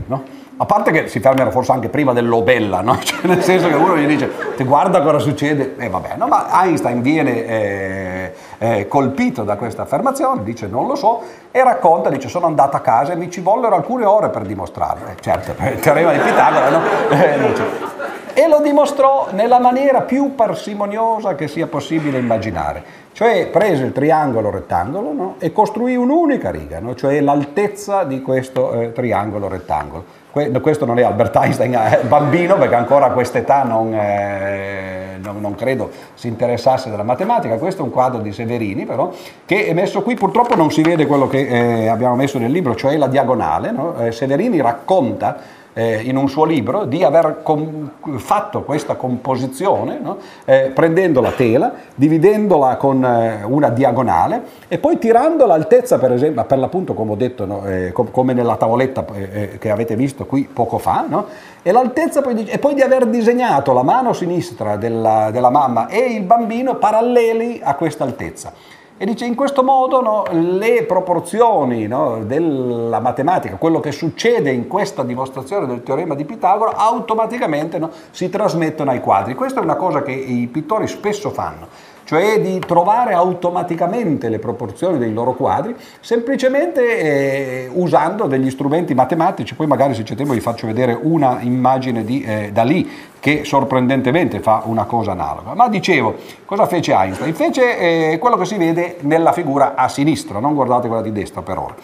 A 0.60 0.66
parte 0.66 0.90
che 0.90 1.06
si 1.06 1.20
fermano 1.20 1.52
forse 1.52 1.70
anche 1.70 1.88
prima 1.88 2.12
dell'obella, 2.12 2.80
no? 2.80 2.98
cioè, 3.02 3.20
nel 3.28 3.44
senso 3.44 3.68
che 3.68 3.74
uno 3.74 3.96
gli 3.96 4.06
dice 4.08 4.56
ti 4.56 4.64
guarda 4.64 5.00
cosa 5.02 5.20
succede, 5.20 5.76
e 5.78 5.84
eh, 5.84 5.88
vabbè, 5.88 6.16
no? 6.16 6.26
ma 6.26 6.48
Einstein 6.50 7.00
viene 7.00 7.46
eh, 7.46 8.32
eh, 8.58 8.88
colpito 8.88 9.44
da 9.44 9.54
questa 9.54 9.82
affermazione, 9.82 10.42
dice 10.42 10.66
non 10.66 10.88
lo 10.88 10.96
so, 10.96 11.22
e 11.52 11.62
racconta, 11.62 12.10
dice 12.10 12.28
sono 12.28 12.46
andato 12.46 12.76
a 12.76 12.80
casa 12.80 13.12
e 13.12 13.16
mi 13.16 13.30
ci 13.30 13.40
vollero 13.40 13.76
alcune 13.76 14.04
ore 14.04 14.30
per 14.30 14.42
dimostrarlo. 14.42 15.06
Eh, 15.06 15.14
certo, 15.20 15.54
il 15.62 15.78
teorema 15.78 16.10
di 16.10 16.18
Pitagora, 16.18 16.70
no? 16.70 16.80
Eh, 17.10 18.16
e 18.34 18.48
lo 18.48 18.60
dimostrò 18.60 19.28
nella 19.30 19.60
maniera 19.60 20.00
più 20.02 20.34
parsimoniosa 20.34 21.36
che 21.36 21.46
sia 21.46 21.68
possibile 21.68 22.18
immaginare. 22.18 23.06
Cioè 23.12 23.46
prese 23.46 23.84
il 23.84 23.92
triangolo 23.92 24.50
rettangolo 24.50 25.12
no? 25.12 25.34
e 25.38 25.52
costruì 25.52 25.94
un'unica 25.94 26.50
riga, 26.50 26.80
cioè 26.94 27.20
l'altezza 27.20 28.02
di 28.04 28.22
questo 28.22 28.72
eh, 28.72 28.92
triangolo 28.92 29.48
rettangolo 29.48 30.17
questo 30.30 30.84
non 30.84 30.98
è 30.98 31.02
Albert 31.02 31.34
Einstein 31.36 31.72
è 31.72 32.00
bambino 32.06 32.56
perché 32.56 32.74
ancora 32.74 33.06
a 33.06 33.10
quest'età 33.10 33.62
non, 33.62 33.94
eh, 33.94 35.18
non, 35.22 35.40
non, 35.40 35.54
credo 35.54 35.90
si 36.14 36.28
interessasse 36.28 36.90
della 36.90 37.02
matematica, 37.02 37.56
questo 37.56 37.82
è 37.82 37.84
un 37.84 37.90
quadro 37.90 38.20
di 38.20 38.32
Severini 38.32 38.84
però 38.84 39.10
che 39.46 39.66
è 39.66 39.72
messo 39.72 40.02
qui, 40.02 40.14
purtroppo 40.14 40.54
non 40.54 40.70
si 40.70 40.82
vede 40.82 41.06
quello 41.06 41.26
che 41.28 41.46
eh, 41.46 41.88
abbiamo 41.88 42.14
messo 42.14 42.38
nel 42.38 42.52
libro, 42.52 42.74
cioè 42.74 42.96
la 42.96 43.08
diagonale, 43.08 43.70
no? 43.70 43.96
eh, 43.98 44.12
Severini 44.12 44.60
racconta 44.60 45.56
eh, 45.78 46.00
in 46.02 46.16
un 46.16 46.28
suo 46.28 46.44
libro 46.44 46.86
di 46.86 47.04
aver 47.04 47.38
com- 47.44 47.90
fatto 48.16 48.62
questa 48.64 48.96
composizione 48.96 50.00
no? 50.02 50.16
eh, 50.44 50.72
prendendo 50.74 51.20
la 51.20 51.30
tela, 51.30 51.72
dividendola 51.94 52.76
con 52.76 53.04
eh, 53.04 53.44
una 53.44 53.68
diagonale 53.68 54.42
e 54.66 54.78
poi 54.78 54.98
tirando 54.98 55.46
l'altezza, 55.46 55.98
per 55.98 56.10
esempio, 56.10 56.44
per 56.44 56.58
l'appunto 56.58 56.94
come 56.94 57.12
ho 57.12 57.14
detto, 57.14 57.46
no? 57.46 57.64
Eh, 57.64 57.92
com- 57.92 58.10
come 58.10 58.32
nella 58.32 58.56
tavoletta 58.56 59.04
eh, 59.14 59.28
eh, 59.52 59.58
che 59.58 59.70
avete 59.70 59.94
visto 59.94 60.26
qui 60.26 60.48
poco 60.52 60.78
fa, 60.78 61.04
no? 61.08 61.26
e 61.62 61.70
l'altezza 61.70 62.22
poi 62.22 62.34
di- 62.34 62.46
e 62.46 62.58
poi 62.58 62.74
di 62.74 62.82
aver 62.82 63.06
disegnato 63.06 63.72
la 63.72 63.84
mano 63.84 64.12
sinistra 64.12 64.74
della, 64.76 65.30
della 65.30 65.50
mamma 65.50 65.86
e 65.86 65.98
il 66.12 66.22
bambino 66.22 66.74
paralleli 66.74 67.60
a 67.62 67.76
questa 67.76 68.02
altezza. 68.02 68.52
E 69.00 69.06
dice 69.06 69.26
in 69.26 69.36
questo 69.36 69.62
modo 69.62 70.00
no, 70.02 70.24
le 70.32 70.82
proporzioni 70.82 71.86
no, 71.86 72.24
della 72.24 72.98
matematica, 72.98 73.54
quello 73.54 73.78
che 73.78 73.92
succede 73.92 74.50
in 74.50 74.66
questa 74.66 75.04
dimostrazione 75.04 75.66
del 75.66 75.84
teorema 75.84 76.16
di 76.16 76.24
Pitagora, 76.24 76.74
automaticamente 76.74 77.78
no, 77.78 77.90
si 78.10 78.28
trasmettono 78.28 78.90
ai 78.90 79.00
quadri. 79.00 79.36
Questa 79.36 79.60
è 79.60 79.62
una 79.62 79.76
cosa 79.76 80.02
che 80.02 80.10
i 80.10 80.48
pittori 80.48 80.88
spesso 80.88 81.30
fanno 81.30 81.68
cioè 82.08 82.40
di 82.40 82.58
trovare 82.60 83.12
automaticamente 83.12 84.30
le 84.30 84.38
proporzioni 84.38 84.96
dei 84.96 85.12
loro 85.12 85.34
quadri, 85.34 85.76
semplicemente 86.00 87.00
eh, 87.00 87.70
usando 87.70 88.24
degli 88.26 88.48
strumenti 88.48 88.94
matematici, 88.94 89.54
poi 89.54 89.66
magari 89.66 89.92
se 89.92 90.04
c'è 90.04 90.14
tempo 90.14 90.32
vi 90.32 90.40
faccio 90.40 90.66
vedere 90.66 90.98
una 90.98 91.40
immagine 91.42 92.06
di 92.06 92.22
eh, 92.22 92.48
Dalì 92.50 92.90
che 93.20 93.44
sorprendentemente 93.44 94.40
fa 94.40 94.62
una 94.64 94.84
cosa 94.84 95.10
analoga. 95.10 95.52
Ma 95.52 95.68
dicevo, 95.68 96.14
cosa 96.46 96.64
fece 96.64 96.94
Einstein? 96.94 97.34
Fece 97.34 98.12
eh, 98.12 98.18
quello 98.18 98.38
che 98.38 98.46
si 98.46 98.56
vede 98.56 98.96
nella 99.00 99.32
figura 99.32 99.74
a 99.74 99.86
sinistra, 99.88 100.38
non 100.38 100.54
guardate 100.54 100.88
quella 100.88 101.02
di 101.02 101.12
destra 101.12 101.42
per 101.42 101.58
ora. 101.58 101.74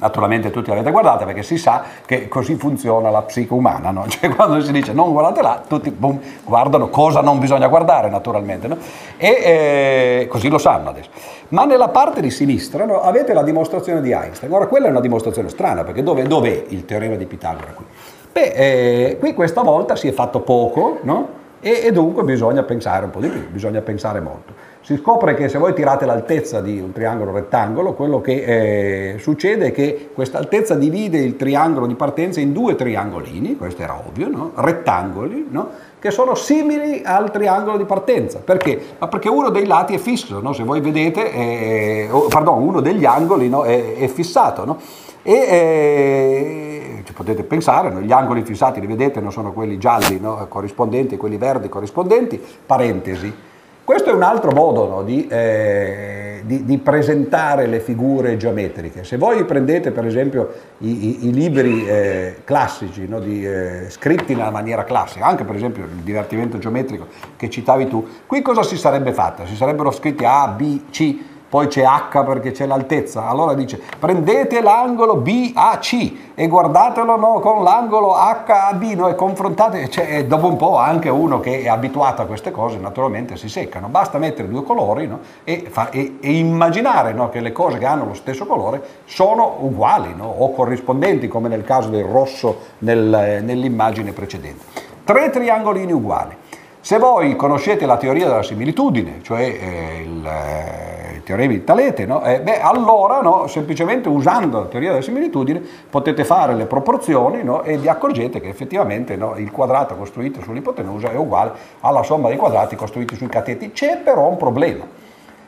Naturalmente 0.00 0.50
tutti 0.50 0.68
l'avete 0.68 0.92
guardata 0.92 1.24
perché 1.24 1.42
si 1.42 1.58
sa 1.58 1.82
che 2.06 2.28
così 2.28 2.54
funziona 2.54 3.10
la 3.10 3.22
psiche 3.22 3.52
umana, 3.52 3.90
no? 3.90 4.06
cioè 4.08 4.30
quando 4.30 4.60
si 4.60 4.70
dice 4.70 4.92
non 4.92 5.10
guardate 5.10 5.42
là, 5.42 5.62
tutti 5.66 5.90
boom, 5.90 6.20
guardano 6.44 6.88
cosa 6.88 7.20
non 7.20 7.40
bisogna 7.40 7.66
guardare 7.66 8.08
naturalmente, 8.08 8.68
no? 8.68 8.76
e 9.16 9.28
eh, 9.28 10.26
così 10.28 10.48
lo 10.48 10.58
sanno 10.58 10.90
adesso. 10.90 11.10
Ma 11.48 11.64
nella 11.64 11.88
parte 11.88 12.20
di 12.20 12.30
sinistra 12.30 12.84
no, 12.84 13.00
avete 13.00 13.32
la 13.32 13.42
dimostrazione 13.42 14.00
di 14.00 14.12
Einstein, 14.12 14.52
ora 14.52 14.66
quella 14.66 14.86
è 14.86 14.90
una 14.90 15.00
dimostrazione 15.00 15.48
strana 15.48 15.82
perché 15.82 16.04
dove, 16.04 16.22
dov'è 16.22 16.66
il 16.68 16.84
teorema 16.84 17.16
di 17.16 17.26
Pitagora 17.26 17.72
qui? 17.72 17.84
Beh, 18.30 18.52
eh, 18.52 19.16
qui 19.18 19.34
questa 19.34 19.62
volta 19.62 19.96
si 19.96 20.06
è 20.06 20.12
fatto 20.12 20.40
poco 20.40 20.98
no? 21.02 21.28
e, 21.58 21.80
e 21.86 21.90
dunque 21.90 22.22
bisogna 22.22 22.62
pensare 22.62 23.04
un 23.04 23.10
po' 23.10 23.18
di 23.18 23.28
più, 23.28 23.48
bisogna 23.50 23.80
pensare 23.80 24.20
molto 24.20 24.67
si 24.88 24.96
scopre 24.96 25.34
che 25.34 25.50
se 25.50 25.58
voi 25.58 25.74
tirate 25.74 26.06
l'altezza 26.06 26.62
di 26.62 26.80
un 26.80 26.92
triangolo 26.92 27.30
rettangolo, 27.30 27.92
quello 27.92 28.22
che 28.22 29.12
eh, 29.12 29.18
succede 29.18 29.66
è 29.66 29.70
che 29.70 30.08
questa 30.14 30.38
altezza 30.38 30.76
divide 30.76 31.18
il 31.18 31.36
triangolo 31.36 31.86
di 31.86 31.94
partenza 31.94 32.40
in 32.40 32.54
due 32.54 32.74
triangolini, 32.74 33.58
questo 33.58 33.82
era 33.82 34.02
ovvio, 34.02 34.30
no? 34.30 34.52
rettangoli, 34.54 35.48
no? 35.50 35.68
che 35.98 36.10
sono 36.10 36.34
simili 36.34 37.02
al 37.04 37.30
triangolo 37.30 37.76
di 37.76 37.84
partenza. 37.84 38.40
Perché? 38.42 38.80
Ma 38.98 39.08
perché 39.08 39.28
uno 39.28 39.50
dei 39.50 39.66
lati 39.66 39.92
è 39.92 39.98
fisso, 39.98 40.40
no? 40.40 40.54
se 40.54 40.64
voi 40.64 40.80
vedete, 40.80 42.08
oh, 42.10 42.28
pardon, 42.28 42.62
uno 42.62 42.80
degli 42.80 43.04
angoli 43.04 43.50
è, 43.50 43.94
è, 43.94 44.08
fissato. 44.08 44.78
E 45.22 45.34
eh, 45.34 47.02
ci 47.04 47.12
potete 47.12 47.42
pensare, 47.42 47.92
gli 48.00 48.12
angoli 48.12 48.42
fissati, 48.42 48.80
li 48.80 48.86
vedete, 48.86 49.20
non 49.20 49.32
sono 49.32 49.52
quelli 49.52 49.76
gialli 49.76 50.18
corrispondenti, 50.48 51.18
quelli 51.18 51.36
verdi 51.36 51.68
corrispondenti, 51.68 52.42
parentesi 52.64 53.47
questo 53.88 54.10
è 54.10 54.12
un 54.12 54.22
altro 54.22 54.50
modo 54.50 54.86
no, 54.86 55.02
di, 55.02 55.26
eh, 55.28 56.42
di, 56.44 56.62
di, 56.66 56.76
presentare 56.76 57.64
le 57.64 57.80
figure 57.80 58.36
geometriche. 58.36 59.02
Se 59.02 59.16
voi 59.16 59.46
prendete 59.46 59.92
per 59.92 60.04
esempio 60.04 60.52
i, 60.80 61.06
i, 61.06 61.28
i 61.28 61.32
libri 61.32 61.88
eh, 61.88 62.42
classici, 62.44 63.08
no, 63.08 63.18
di, 63.18 63.46
eh, 63.46 63.88
scritti 63.88 64.34
nella 64.34 64.50
maniera 64.50 64.84
classica, 64.84 65.24
anche 65.24 65.44
per 65.44 65.54
esempio 65.54 65.84
il 65.84 66.02
divertimento 66.02 66.58
geometrico 66.58 67.06
che 67.36 67.48
citavi 67.48 67.86
tu, 67.86 68.06
qui 68.26 68.42
cosa 68.42 68.62
si 68.62 68.76
sarebbe 68.76 69.14
fatto? 69.14 69.46
Si 69.46 69.56
sarebbero 69.56 69.90
scritti 69.90 70.22
A, 70.26 70.48
B, 70.48 70.90
C, 70.90 71.16
poi 71.48 71.66
c'è 71.68 71.82
H 71.82 72.24
perché 72.24 72.50
c'è 72.50 72.66
l'altezza, 72.66 73.26
allora 73.26 73.54
dice 73.54 73.80
prendete 73.98 74.60
l'angolo 74.60 75.16
BAC 75.16 76.12
e 76.34 76.46
guardatelo 76.46 77.16
no, 77.16 77.40
con 77.40 77.62
l'angolo 77.62 78.14
HAB 78.14 78.82
no, 78.94 79.08
e 79.08 79.14
confrontate, 79.14 79.88
cioè, 79.88 80.24
dopo 80.26 80.46
un 80.46 80.56
po' 80.56 80.76
anche 80.76 81.08
uno 81.08 81.40
che 81.40 81.62
è 81.62 81.68
abituato 81.68 82.22
a 82.22 82.26
queste 82.26 82.50
cose 82.50 82.78
naturalmente 82.78 83.36
si 83.36 83.48
seccano, 83.48 83.88
basta 83.88 84.18
mettere 84.18 84.48
due 84.48 84.62
colori 84.62 85.06
no, 85.06 85.20
e, 85.44 85.66
fa, 85.70 85.90
e, 85.90 86.18
e, 86.20 86.32
immaginare 86.32 87.16
che 87.30 87.40
le 87.40 87.52
cose 87.52 87.78
che 87.78 87.86
hanno 87.86 88.04
lo 88.04 88.14
stesso 88.14 88.46
colore 88.46 88.82
sono 89.04 89.56
uguali 89.60 90.14
o 90.18 90.52
corrispondenti 90.52 91.28
come 91.28 91.48
nel 91.48 91.64
caso 91.64 91.88
del 91.88 92.04
rosso 92.04 92.58
nel, 92.78 93.40
nell'immagine 93.42 94.12
precedente. 94.12 94.64
Tre 95.04 95.30
triangolini 95.30 95.92
uguali. 95.92 96.36
Se 96.80 96.98
voi 96.98 97.34
conoscete 97.36 97.86
la 97.86 97.96
teoria 97.96 98.26
della 98.26 98.42
similitudine, 98.42 99.20
cioè 99.22 99.42
eh, 99.42 100.02
il, 100.02 100.26
eh, 100.26 100.97
il, 101.28 101.34
teorema 101.34 101.52
di 101.52 101.64
Talete, 101.64 102.06
no? 102.06 102.24
eh, 102.24 102.40
beh, 102.40 102.60
allora 102.60 103.20
no, 103.20 103.46
semplicemente 103.46 104.08
usando 104.08 104.60
la 104.60 104.66
teoria 104.66 104.90
della 104.90 105.02
similitudine 105.02 105.60
potete 105.90 106.24
fare 106.24 106.54
le 106.54 106.66
proporzioni 106.66 107.42
no? 107.42 107.62
e 107.62 107.76
vi 107.76 107.88
accorgete 107.88 108.40
che 108.40 108.48
effettivamente 108.48 109.12
il 109.12 109.50
quadrato 109.50 109.94
costruito 109.96 110.40
sull'ipotenusa 110.40 111.10
è 111.10 111.16
uguale 111.16 111.52
alla 111.80 112.02
somma 112.02 112.28
dei 112.28 112.36
quadrati 112.36 112.76
costruiti 112.76 113.14
sui 113.14 113.28
cateti. 113.28 113.72
C'è 113.72 113.98
però 113.98 114.28
un 114.28 114.36
problema. 114.36 114.86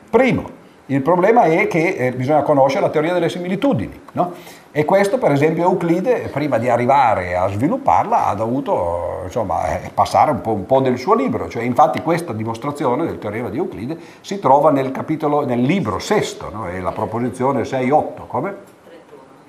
Primo, 0.09 0.59
il 0.87 1.01
problema 1.01 1.43
è 1.43 1.67
che 1.67 1.95
eh, 1.97 2.11
bisogna 2.11 2.43
conoscere 2.43 2.83
la 2.85 2.89
teoria 2.89 3.13
delle 3.13 3.29
similitudini, 3.29 4.01
no? 4.13 4.33
E 4.73 4.85
questo, 4.85 5.17
per 5.17 5.33
esempio, 5.33 5.63
Euclide, 5.63 6.29
prima 6.31 6.57
di 6.57 6.69
arrivare 6.69 7.35
a 7.35 7.49
svilupparla, 7.49 8.27
ha 8.27 8.35
dovuto 8.35 9.19
insomma, 9.25 9.81
eh, 9.81 9.91
passare 9.93 10.31
un 10.31 10.39
po', 10.39 10.53
un 10.53 10.65
po', 10.65 10.79
del 10.79 10.97
suo 10.97 11.13
libro. 11.13 11.49
Cioè, 11.49 11.63
infatti, 11.63 12.01
questa 12.01 12.31
dimostrazione 12.31 13.05
del 13.05 13.19
teorema 13.19 13.49
di 13.49 13.57
Euclide 13.57 13.97
si 14.21 14.39
trova 14.39 14.71
nel, 14.71 14.91
capitolo, 14.91 15.45
nel 15.45 15.59
libro 15.59 15.99
sesto, 15.99 16.49
no? 16.53 16.67
è 16.67 16.79
la 16.79 16.93
proposizione 16.93 17.63
6.8. 17.63 18.27
Come? 18.27 18.55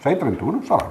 6.31? 0.02 0.64
Sarà. 0.64 0.90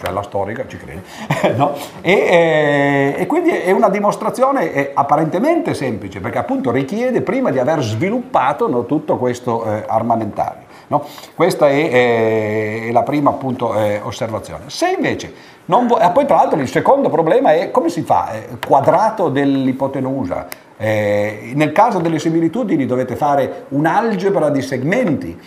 cioè 0.00 0.10
la 0.10 0.22
storica 0.22 0.66
ci 0.66 0.78
crede, 0.78 1.02
no? 1.54 1.74
e, 2.00 2.12
eh, 2.12 3.14
e, 3.18 3.26
quindi 3.26 3.50
è 3.50 3.72
una 3.72 3.90
dimostrazione 3.90 4.72
eh, 4.72 4.90
apparentemente 4.94 5.74
semplice, 5.74 6.20
perché 6.20 6.38
appunto 6.38 6.70
richiede 6.70 7.20
prima 7.20 7.50
di 7.50 7.58
aver 7.58 7.82
sviluppato 7.82 8.68
no, 8.68 8.86
tutto 8.86 9.18
questo 9.18 9.66
eh, 9.66 9.84
armamentario. 9.86 10.65
No? 10.88 11.04
Questa 11.34 11.68
è, 11.68 12.86
è, 12.86 12.92
la 12.92 13.02
prima 13.02 13.30
appunto, 13.30 13.74
eh, 13.78 14.00
osservazione. 14.02 14.64
Se 14.68 14.90
invece 14.90 15.32
non 15.66 15.86
vuoi, 15.86 16.08
poi 16.12 16.26
tra 16.26 16.36
l'altro 16.36 16.60
il 16.60 16.68
secondo 16.68 17.08
problema 17.08 17.54
è 17.54 17.70
come 17.70 17.88
si 17.88 18.02
fa? 18.02 18.32
Eh, 18.32 18.58
quadrato 18.64 19.28
dell'ipotenusa. 19.28 20.46
Eh, 20.76 21.52
nel 21.54 21.72
caso 21.72 21.98
delle 21.98 22.18
similitudini 22.18 22.86
dovete 22.86 23.16
fare 23.16 23.64
un'algebra 23.70 24.50
di 24.50 24.62
segmenti 24.62 25.40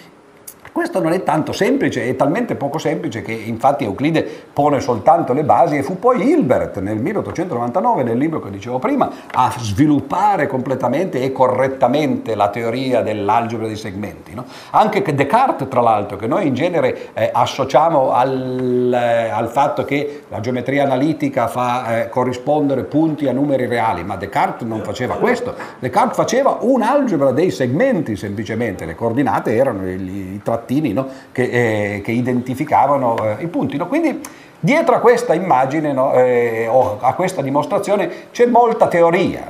questo 0.79 1.01
non 1.01 1.11
è 1.11 1.23
tanto 1.23 1.51
semplice, 1.51 2.07
è 2.07 2.15
talmente 2.15 2.55
poco 2.55 2.77
semplice 2.77 3.21
che 3.21 3.33
infatti 3.33 3.83
Euclide 3.83 4.25
pone 4.53 4.79
soltanto 4.79 5.33
le 5.33 5.43
basi 5.43 5.75
e 5.75 5.83
fu 5.83 5.99
poi 5.99 6.25
Hilbert 6.25 6.79
nel 6.79 6.99
1899, 6.99 8.03
nel 8.03 8.17
libro 8.17 8.39
che 8.39 8.49
dicevo 8.49 8.79
prima, 8.79 9.11
a 9.29 9.53
sviluppare 9.57 10.47
completamente 10.47 11.21
e 11.21 11.33
correttamente 11.33 12.33
la 12.33 12.47
teoria 12.47 13.01
dell'algebra 13.01 13.67
dei 13.67 13.75
segmenti. 13.75 14.33
No? 14.33 14.45
Anche 14.69 15.01
Descartes, 15.13 15.67
tra 15.67 15.81
l'altro, 15.81 16.15
che 16.15 16.27
noi 16.27 16.47
in 16.47 16.53
genere 16.53 17.09
eh, 17.13 17.29
associamo 17.33 18.13
al, 18.13 18.89
eh, 18.93 19.29
al, 19.29 19.49
fatto 19.49 19.83
che 19.83 20.23
la 20.29 20.39
geometria 20.39 20.83
analitica 20.83 21.47
fa 21.49 22.03
eh, 22.03 22.07
corrispondere 22.07 22.85
punti 22.85 23.27
a 23.27 23.33
numeri 23.33 23.65
reali, 23.65 24.05
ma 24.05 24.15
Descartes 24.15 24.65
non 24.65 24.81
faceva 24.81 25.15
questo. 25.15 25.53
Descartes 25.79 26.15
faceva 26.15 26.59
un'algebra 26.61 27.33
dei 27.33 27.51
segmenti 27.51 28.15
semplicemente, 28.15 28.85
le 28.85 28.95
coordinate 28.95 29.53
erano 29.53 29.85
i, 29.85 29.95
i 29.95 30.41
tratti 30.41 30.67
trattini 30.69 30.93
no? 30.93 31.07
che, 31.31 31.43
eh, 31.43 32.01
che, 32.01 32.11
identificavano 32.11 33.17
eh, 33.17 33.43
i 33.43 33.47
punti. 33.47 33.77
No? 33.77 33.87
Quindi 33.87 34.21
dietro 34.59 34.95
a 34.95 34.99
questa 34.99 35.33
immagine 35.33 35.93
eh, 36.13 36.67
o 36.67 36.99
a 37.01 37.13
questa 37.13 37.41
dimostrazione 37.41 38.29
c'è 38.31 38.45
molta 38.45 38.87
teoria. 38.87 39.49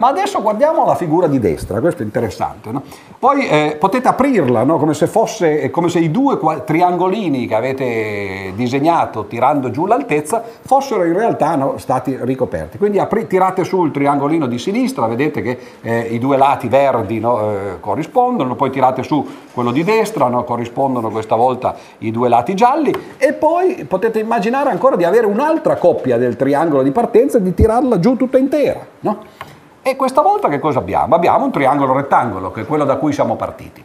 Ma 0.00 0.08
adesso 0.08 0.40
guardiamo 0.40 0.86
la 0.86 0.94
figura 0.94 1.26
di 1.26 1.38
destra, 1.38 1.78
questo 1.78 2.00
è 2.00 2.06
interessante. 2.06 2.70
No? 2.70 2.82
Poi 3.18 3.46
eh, 3.46 3.76
potete 3.78 4.08
aprirla 4.08 4.62
no? 4.64 4.78
come, 4.78 4.94
se 4.94 5.06
fosse, 5.06 5.68
come 5.68 5.90
se 5.90 5.98
i 5.98 6.10
due 6.10 6.38
triangolini 6.64 7.46
che 7.46 7.54
avete 7.54 8.52
disegnato 8.54 9.26
tirando 9.26 9.70
giù 9.70 9.84
l'altezza 9.84 10.42
fossero 10.62 11.04
in 11.04 11.12
realtà 11.12 11.54
no, 11.54 11.76
stati 11.76 12.16
ricoperti. 12.18 12.78
Quindi 12.78 12.98
apri, 12.98 13.26
tirate 13.26 13.62
su 13.62 13.84
il 13.84 13.90
triangolino 13.90 14.46
di 14.46 14.58
sinistra, 14.58 15.06
vedete 15.06 15.42
che 15.42 15.58
eh, 15.82 15.98
i 16.10 16.18
due 16.18 16.38
lati 16.38 16.68
verdi 16.68 17.18
eh, 17.18 17.76
corrispondono, 17.78 18.54
poi 18.54 18.70
tirate 18.70 19.02
su 19.02 19.22
quello 19.52 19.70
di 19.70 19.84
destra, 19.84 20.30
corrispondono 20.30 21.10
questa 21.10 21.36
volta 21.36 21.76
i 21.98 22.10
due 22.10 22.30
lati 22.30 22.54
gialli 22.54 22.90
e 23.18 23.34
poi 23.34 23.84
potete 23.84 24.18
immaginare 24.18 24.70
ancora 24.70 24.96
di 24.96 25.04
avere 25.04 25.26
un'altra 25.26 25.76
coppia 25.76 26.16
del 26.16 26.36
triangolo 26.36 26.82
di 26.82 26.90
partenza 26.90 27.36
e 27.36 27.42
di 27.42 27.52
tirarla 27.52 28.00
giù 28.00 28.16
tutta 28.16 28.38
intera. 28.38 28.80
No? 29.00 29.18
E 29.82 29.96
questa 29.96 30.20
volta 30.20 30.48
che 30.48 30.58
cosa 30.58 30.78
abbiamo? 30.78 31.14
Abbiamo 31.14 31.46
un 31.46 31.50
triangolo 31.50 31.94
rettangolo, 31.94 32.50
che 32.50 32.62
è 32.62 32.66
quello 32.66 32.84
da 32.84 32.96
cui 32.96 33.12
siamo 33.12 33.36
partiti. 33.36 33.82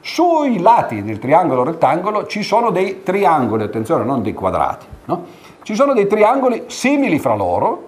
Sui 0.00 0.60
lati 0.60 1.02
del 1.02 1.18
triangolo 1.18 1.64
rettangolo 1.64 2.26
ci 2.26 2.42
sono 2.42 2.70
dei 2.70 3.02
triangoli, 3.02 3.62
attenzione, 3.62 4.04
non 4.04 4.22
dei 4.22 4.34
quadrati, 4.34 4.86
no? 5.06 5.24
Ci 5.62 5.74
sono 5.74 5.94
dei 5.94 6.06
triangoli 6.06 6.64
simili 6.66 7.18
fra 7.18 7.34
loro, 7.34 7.86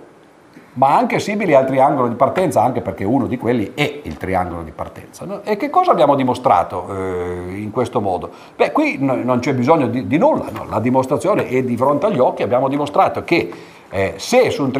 ma 0.75 0.97
anche 0.97 1.19
simili 1.19 1.55
al 1.55 1.67
triangolo 1.67 2.09
di 2.09 2.15
partenza, 2.15 2.63
anche 2.63 2.81
perché 2.81 3.05
uno 3.05 3.27
di 3.27 3.37
quelli 3.37 3.73
è 3.75 4.01
il 4.05 4.17
triangolo 4.17 4.63
di 4.63 4.71
partenza. 4.71 5.25
No? 5.25 5.41
E 5.45 5.57
che 5.57 5.69
cosa 5.69 5.91
abbiamo 5.91 6.15
dimostrato 6.15 6.87
eh, 6.91 7.57
in 7.57 7.71
questo 7.71 8.01
modo? 8.01 8.31
Beh, 8.57 8.71
qui 8.73 8.97
no, 8.99 9.15
non 9.17 9.41
c'è 9.41 9.55
bisogno 9.55 9.89
di, 9.89 10.07
di 10.07 10.17
nulla, 10.17 10.47
no? 10.51 10.67
la 10.69 10.81
dimostrazione 10.81 11.49
è 11.49 11.63
di 11.63 11.77
fronte 11.77 12.07
agli 12.07 12.19
occhi, 12.19 12.43
abbiamo 12.43 12.69
dimostrato 12.69 13.25
che 13.25 13.51
eh, 13.91 14.15
se 14.19 14.51
su 14.51 14.71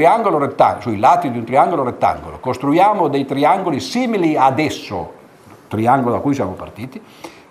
sui 0.79 0.99
lati 0.99 1.31
di 1.31 1.39
un 1.39 1.45
triangolo 1.45 1.83
rettangolo 1.83 2.39
costruiamo 2.39 3.09
dei 3.09 3.27
triangoli 3.27 3.81
simili 3.81 4.37
ad 4.37 4.59
esso, 4.61 5.13
triangolo 5.67 6.15
da 6.15 6.21
cui 6.21 6.33
siamo 6.35 6.53
partiti, 6.53 7.03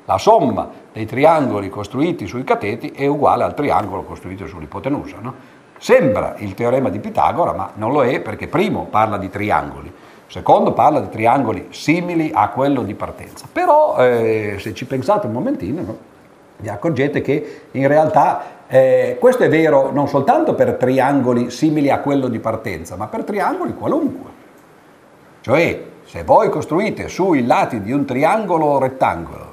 la 0.05 0.17
somma 0.17 0.69
dei 0.91 1.05
triangoli 1.05 1.69
costruiti 1.69 2.25
sui 2.27 2.43
cateti 2.43 2.91
è 2.91 3.05
uguale 3.05 3.43
al 3.43 3.53
triangolo 3.53 4.03
costruito 4.03 4.47
sull'ipotenusa. 4.47 5.17
No? 5.21 5.33
Sembra 5.77 6.35
il 6.37 6.53
teorema 6.55 6.89
di 6.89 6.99
Pitagora, 6.99 7.53
ma 7.53 7.71
non 7.75 7.91
lo 7.91 8.03
è 8.03 8.19
perché 8.19 8.47
primo 8.47 8.87
parla 8.89 9.17
di 9.17 9.29
triangoli, 9.29 9.91
secondo 10.27 10.73
parla 10.73 10.99
di 10.99 11.09
triangoli 11.09 11.67
simili 11.71 12.31
a 12.33 12.49
quello 12.49 12.83
di 12.83 12.95
partenza. 12.95 13.47
Però 13.51 13.97
eh, 13.97 14.55
se 14.59 14.73
ci 14.73 14.85
pensate 14.85 15.27
un 15.27 15.33
momentino, 15.33 15.81
no? 15.81 15.97
Vi 16.59 16.69
accorgete 16.69 17.21
che 17.21 17.61
in 17.71 17.87
realtà 17.87 18.57
eh, 18.67 19.17
questo 19.19 19.43
è 19.43 19.49
vero 19.49 19.91
non 19.91 20.07
soltanto 20.07 20.53
per 20.53 20.73
triangoli 20.73 21.49
simili 21.49 21.89
a 21.89 21.99
quello 21.99 22.27
di 22.27 22.39
partenza, 22.39 22.95
ma 22.95 23.07
per 23.07 23.23
triangoli 23.23 23.73
qualunque. 23.73 24.29
Cioè, 25.41 25.83
se 26.05 26.23
voi 26.23 26.49
costruite 26.49 27.07
sui 27.07 27.45
lati 27.45 27.81
di 27.81 27.91
un 27.91 28.05
triangolo 28.05 28.77
rettangolo 28.79 29.49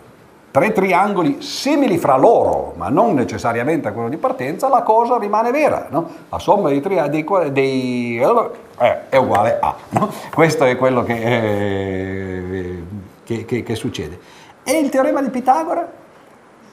tre 0.56 0.72
triangoli 0.72 1.42
simili 1.42 1.98
fra 1.98 2.16
loro, 2.16 2.72
ma 2.76 2.88
non 2.88 3.12
necessariamente 3.12 3.88
a 3.88 3.92
quello 3.92 4.08
di 4.08 4.16
partenza, 4.16 4.68
la 4.68 4.80
cosa 4.80 5.18
rimane 5.18 5.50
vera. 5.50 5.88
No? 5.90 6.08
La 6.30 6.38
somma 6.38 6.70
dei, 6.70 6.80
tri- 6.80 7.10
dei, 7.10 7.26
dei 7.52 8.18
eh, 8.18 9.08
è 9.10 9.16
uguale 9.16 9.58
a. 9.60 9.74
No? 9.90 10.10
Questo 10.32 10.64
è 10.64 10.74
quello 10.78 11.04
che, 11.04 11.12
eh, 11.20 12.82
che, 13.22 13.44
che, 13.44 13.62
che 13.62 13.74
succede. 13.74 14.18
E 14.64 14.78
il 14.78 14.88
teorema 14.88 15.20
di 15.20 15.28
Pitagora? 15.28 15.86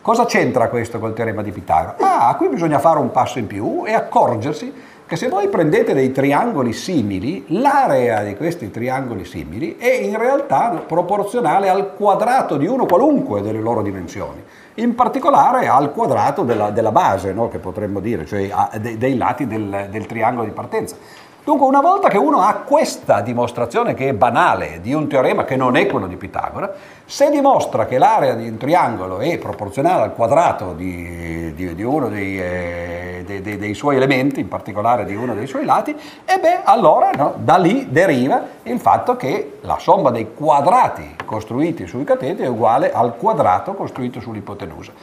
Cosa 0.04 0.26
c'entra 0.26 0.68
questo 0.68 0.99
col 0.99 1.14
teorema 1.14 1.41
di 1.41 1.51
Pitagora? 1.51 1.95
Ah, 1.97 2.36
qui 2.36 2.49
bisogna 2.49 2.78
fare 2.78 2.99
un 2.99 3.12
passo 3.12 3.39
in 3.39 3.47
più 3.47 3.84
e 3.86 3.93
accorgersi 3.93 4.74
che 5.06 5.16
se 5.16 5.30
voi 5.30 5.47
prendete 5.47 5.93
dei 5.93 6.12
triangoli 6.12 6.74
simili, 6.74 7.45
l'area 7.47 8.22
di 8.22 8.36
questi 8.36 8.70
triangoli 8.70 9.24
simili 9.24 9.78
è 9.78 9.89
in 9.89 10.18
realtà 10.18 10.84
proporzionale 10.86 11.70
al 11.70 11.95
quadrato 11.95 12.58
di 12.58 12.68
uno 12.68 12.86
qualunque 12.86 13.41
delle 13.41 13.62
loro 13.62 13.82
dimensioni, 13.82 14.43
in 14.74 14.93
particolare 14.93 15.70
al 15.70 15.93
quadrato 15.93 16.43
della, 16.43 16.72
della 16.72 16.91
base, 16.91 17.32
no? 17.32 17.47
che 17.47 17.60
potremmo 17.60 18.01
dire, 18.01 18.26
cioè 18.26 18.49
a, 18.51 18.72
de, 18.78 18.97
dei 18.97 19.16
lati 19.16 19.47
del, 19.47 19.88
del 19.89 20.06
triangolo 20.06 20.43
di 20.43 20.51
partenza. 20.51 20.97
Dunque, 21.46 21.68
una 21.68 21.82
volta 21.82 22.08
che 22.08 22.18
uno 22.18 22.39
ha 22.39 22.54
questa 22.66 23.20
dimostrazione 23.20 23.94
che 23.96 24.08
è 24.08 24.14
banale 24.14 24.80
di 24.82 24.94
un 24.94 25.10
teorema 25.10 25.44
che 25.44 25.58
non 25.58 25.76
è 25.76 25.88
quello 25.88 26.08
di 26.08 26.16
Pitagora, 26.16 26.72
se 27.04 27.30
dimostra 27.30 27.86
che 27.86 27.98
l'area 27.98 28.34
di 28.34 28.48
un 28.48 28.56
triangolo 28.56 29.18
è 29.18 29.38
proporzionale 29.38 30.04
al 30.04 30.14
quadrato 30.14 30.72
di, 30.72 31.54
di, 31.54 31.76
di 31.76 31.84
uno 31.84 32.08
dei, 32.08 32.39
eh, 32.39 33.24
dei, 33.26 33.41
dei, 33.41 33.58
dei, 33.58 33.74
suoi 33.74 33.98
elementi, 33.98 34.39
in 34.39 34.48
particolare 34.48 35.04
di 35.04 35.16
uno 35.16 35.34
dei 35.34 35.46
suoi 35.46 35.66
lati, 35.66 35.94
e 36.24 36.39
beh, 36.39 36.62
allora 36.64 37.10
no, 37.14 37.34
da 37.36 37.58
lì 37.58 37.88
deriva 37.89 38.41
il 38.64 38.80
fatto 38.80 39.18
che 39.18 39.58
la 39.64 39.80
somma 39.80 40.12
dei 40.12 40.34
quadrati 40.34 41.14
costruiti 41.26 41.88
sui 41.88 42.06
cateti 42.06 42.44
è 42.44 42.48
uguale 42.48 42.94
al 42.94 43.18
quadrato 43.18 43.74
costruito 43.74 44.22
sull'ipotenusa. 44.22 44.94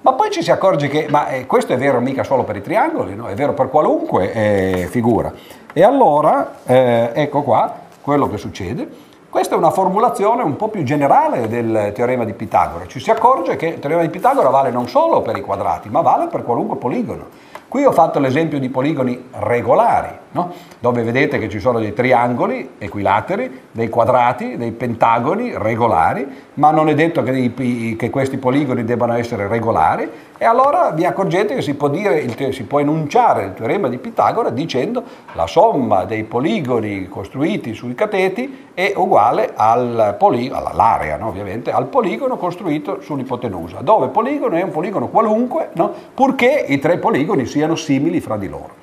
Ma 0.00 0.12
poi 0.12 0.30
ci 0.30 0.42
si 0.42 0.50
accorge 0.50 0.88
che 0.88 1.06
ma, 1.08 1.28
eh, 1.28 1.46
questo 1.46 1.72
è 1.72 1.78
vero 1.78 2.00
mica 2.00 2.24
solo 2.24 2.42
per 2.42 2.56
i 2.56 2.62
triangoli, 2.62 3.14
no? 3.14 3.28
è 3.28 3.34
vero 3.34 3.54
per 3.54 3.70
qualunque 3.70 4.32
eh, 4.32 4.88
figura. 4.90 5.32
E 5.76 5.82
allora, 5.82 6.58
eh, 6.64 7.10
ecco 7.14 7.42
qua, 7.42 7.74
quello 8.00 8.28
che 8.28 8.36
succede. 8.36 8.88
Questa 9.28 9.56
è 9.56 9.58
una 9.58 9.72
formulazione 9.72 10.44
un 10.44 10.54
po' 10.54 10.68
più 10.68 10.84
generale 10.84 11.48
del 11.48 11.90
teorema 11.92 12.24
di 12.24 12.32
Pitagora. 12.32 12.86
Ci 12.86 13.00
si 13.00 13.10
accorge 13.10 13.56
che 13.56 13.66
il 13.66 13.78
teorema 13.80 14.02
di 14.02 14.08
Pitagora 14.08 14.50
vale 14.50 14.70
non 14.70 14.86
solo 14.86 15.20
per 15.20 15.36
i 15.36 15.40
quadrati, 15.40 15.88
ma 15.88 16.00
vale 16.00 16.28
per 16.28 16.44
qualunque 16.44 16.76
poligono. 16.76 17.26
Qui 17.66 17.84
ho 17.84 17.90
fatto 17.90 18.20
l'esempio 18.20 18.60
di 18.60 18.68
poligoni 18.68 19.30
regolari, 19.32 20.16
no? 20.34 20.52
dove 20.78 21.02
vedete 21.02 21.38
che 21.38 21.48
ci 21.48 21.58
sono 21.58 21.78
dei 21.78 21.92
triangoli 21.92 22.70
equilateri, 22.78 23.60
dei 23.70 23.88
quadrati, 23.88 24.56
dei 24.56 24.72
pentagoni 24.72 25.52
regolari, 25.56 26.26
ma 26.54 26.70
non 26.70 26.88
è 26.88 26.94
detto 26.94 27.22
che, 27.22 27.32
dei, 27.32 27.96
che 27.98 28.10
questi 28.10 28.36
poligoni 28.36 28.84
debbano 28.84 29.14
essere 29.14 29.48
regolari, 29.48 30.08
e 30.36 30.44
allora 30.44 30.90
vi 30.90 31.04
accorgete 31.04 31.54
che 31.54 31.62
si 31.62 31.74
può, 31.74 31.88
dire, 31.88 32.52
si 32.52 32.64
può 32.64 32.80
enunciare 32.80 33.44
il 33.44 33.54
teorema 33.54 33.88
di 33.88 33.98
Pitagora 33.98 34.50
dicendo 34.50 35.02
la 35.32 35.46
somma 35.46 36.04
dei 36.04 36.24
poligoni 36.24 37.08
costruiti 37.08 37.72
sui 37.72 37.94
cateti 37.94 38.66
è 38.74 38.92
uguale 38.96 39.52
al 39.54 40.16
poligono, 40.18 40.66
all'area 40.66 41.16
no, 41.16 41.28
ovviamente, 41.28 41.70
al 41.70 41.86
poligono 41.86 42.36
costruito 42.36 43.00
sull'ipotenusa, 43.00 43.80
dove 43.80 44.08
poligono 44.08 44.56
è 44.56 44.62
un 44.62 44.70
poligono 44.70 45.08
qualunque, 45.08 45.70
no, 45.74 45.92
purché 46.12 46.64
i 46.66 46.78
tre 46.80 46.98
poligoni 46.98 47.46
siano 47.46 47.76
simili 47.76 48.20
fra 48.20 48.36
di 48.36 48.48
loro. 48.48 48.82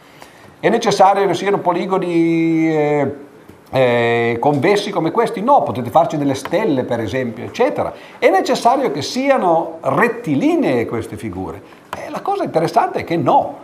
È 0.61 0.69
necessario 0.69 1.25
che 1.25 1.33
siano 1.33 1.57
poligoni... 1.57 2.71
Eh, 2.71 3.15
eh, 3.73 4.37
convessi 4.39 4.91
come 4.91 5.09
questi? 5.09 5.41
No, 5.41 5.63
potete 5.63 5.89
farci 5.89 6.17
delle 6.17 6.35
stelle 6.35 6.83
per 6.83 6.99
esempio, 6.99 7.43
eccetera. 7.43 7.91
È 8.19 8.29
necessario 8.29 8.91
che 8.91 9.01
siano 9.01 9.77
rettilinee 9.81 10.85
queste 10.85 11.17
figure. 11.17 11.61
Eh, 11.97 12.11
la 12.11 12.21
cosa 12.21 12.43
interessante 12.43 12.99
è 12.99 13.03
che 13.03 13.17
no. 13.17 13.57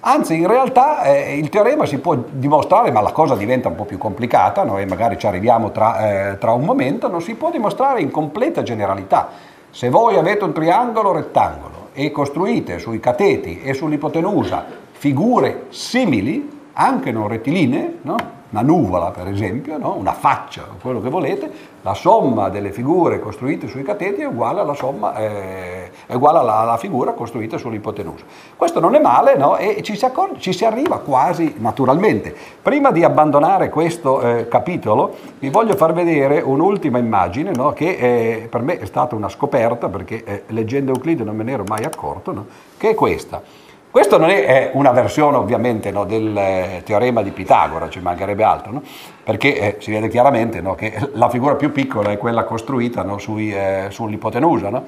Anzi, 0.00 0.38
in 0.38 0.46
realtà 0.46 1.02
eh, 1.02 1.36
il 1.36 1.48
teorema 1.48 1.84
si 1.84 1.98
può 1.98 2.16
dimostrare, 2.30 2.92
ma 2.92 3.00
la 3.00 3.10
cosa 3.10 3.34
diventa 3.34 3.66
un 3.66 3.74
po' 3.74 3.84
più 3.84 3.98
complicata, 3.98 4.62
noi 4.62 4.86
magari 4.86 5.18
ci 5.18 5.26
arriviamo 5.26 5.72
tra, 5.72 6.30
eh, 6.30 6.38
tra 6.38 6.52
un 6.52 6.62
momento, 6.62 7.08
non 7.08 7.22
si 7.22 7.34
può 7.34 7.50
dimostrare 7.50 8.00
in 8.02 8.12
completa 8.12 8.62
generalità. 8.62 9.30
Se 9.70 9.88
voi 9.88 10.16
avete 10.16 10.44
un 10.44 10.52
triangolo 10.52 11.10
rettangolo 11.10 11.88
e 11.92 12.12
costruite 12.12 12.78
sui 12.78 13.00
cateti 13.00 13.62
e 13.62 13.74
sull'ipotenusa 13.74 14.84
figure 14.98 15.66
simili, 15.68 16.48
anche 16.72 17.12
non 17.12 17.28
rettilinee, 17.28 17.98
no? 18.02 18.16
una 18.48 18.62
nuvola 18.62 19.10
per 19.10 19.26
esempio, 19.28 19.76
no? 19.76 19.94
una 19.94 20.12
faccia, 20.12 20.64
quello 20.80 21.00
che 21.02 21.10
volete, 21.10 21.50
la 21.82 21.94
somma 21.94 22.48
delle 22.48 22.70
figure 22.70 23.18
costruite 23.18 23.66
sui 23.68 23.82
cateti 23.82 24.22
è 24.22 24.24
uguale 24.24 24.60
alla, 24.60 24.74
somma, 24.74 25.14
eh, 25.16 25.90
è 26.06 26.14
uguale 26.14 26.38
alla, 26.38 26.58
alla 26.58 26.76
figura 26.76 27.12
costruita 27.12 27.58
sull'ipotenusa. 27.58 28.24
Questo 28.56 28.80
non 28.80 28.94
è 28.94 29.00
male 29.00 29.36
no? 29.36 29.56
e 29.56 29.82
ci 29.82 29.96
si, 29.96 30.04
accorge, 30.04 30.40
ci 30.40 30.52
si, 30.52 30.64
arriva 30.64 30.98
quasi 31.00 31.56
naturalmente. 31.58 32.34
Prima 32.62 32.90
di 32.92 33.04
abbandonare 33.04 33.68
questo 33.68 34.20
eh, 34.22 34.48
capitolo 34.48 35.14
vi 35.38 35.50
voglio 35.50 35.74
far 35.76 35.92
vedere 35.92 36.40
un'ultima 36.40 36.98
immagine 36.98 37.50
no? 37.52 37.72
che 37.72 37.90
eh, 37.90 38.48
per 38.48 38.62
me 38.62 38.78
è 38.78 38.86
stata 38.86 39.14
una 39.14 39.28
scoperta 39.28 39.88
perché 39.88 40.24
eh, 40.24 40.42
leggendo 40.48 40.92
Euclide 40.92 41.24
non 41.24 41.36
me 41.36 41.44
ne 41.44 41.52
ero 41.52 41.64
mai 41.66 41.84
accorto, 41.84 42.46
che 42.78 42.90
è 42.90 42.94
questa. 42.94 43.64
Questa 43.96 44.18
non 44.18 44.28
è 44.28 44.72
una 44.74 44.90
versione 44.90 45.38
ovviamente 45.38 45.90
no, 45.90 46.04
del 46.04 46.36
eh, 46.36 46.82
teorema 46.84 47.22
di 47.22 47.30
Pitagora, 47.30 47.88
ci 47.88 48.00
mancherebbe 48.00 48.44
altro, 48.44 48.72
no? 48.72 48.82
perché 49.24 49.58
eh, 49.58 49.76
si 49.78 49.90
vede 49.90 50.08
chiaramente 50.08 50.60
no, 50.60 50.74
che 50.74 50.92
la 51.14 51.30
figura 51.30 51.54
più 51.54 51.72
piccola 51.72 52.10
è 52.10 52.18
quella 52.18 52.44
costruita 52.44 53.06
sui, 53.16 53.54
eh, 53.54 53.86
sull'ipotenusa, 53.88 54.82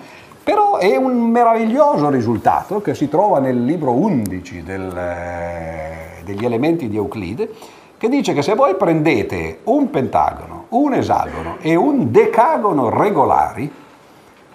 però 0.45 0.77
è 0.77 0.95
un 0.97 1.31
meraviglioso 1.31 2.11
risultato 2.11 2.83
che 2.83 2.95
si 2.95 3.09
trova 3.09 3.39
nel 3.39 3.65
libro 3.65 3.93
11 3.93 4.63
del, 4.63 4.95
eh, 4.95 6.23
degli 6.23 6.45
elementi 6.45 6.91
di 6.91 6.97
Euclide, 6.97 7.49
che 7.97 8.11
dice 8.11 8.35
che 8.35 8.43
se 8.43 8.55
voi 8.55 8.75
prendete 8.75 9.61
un 9.65 9.89
pentagono, 9.89 10.67
un 10.69 10.93
esagono 10.93 11.57
e 11.63 11.75
un 11.77 12.11
decagono 12.11 12.91
regolari, 12.91 13.73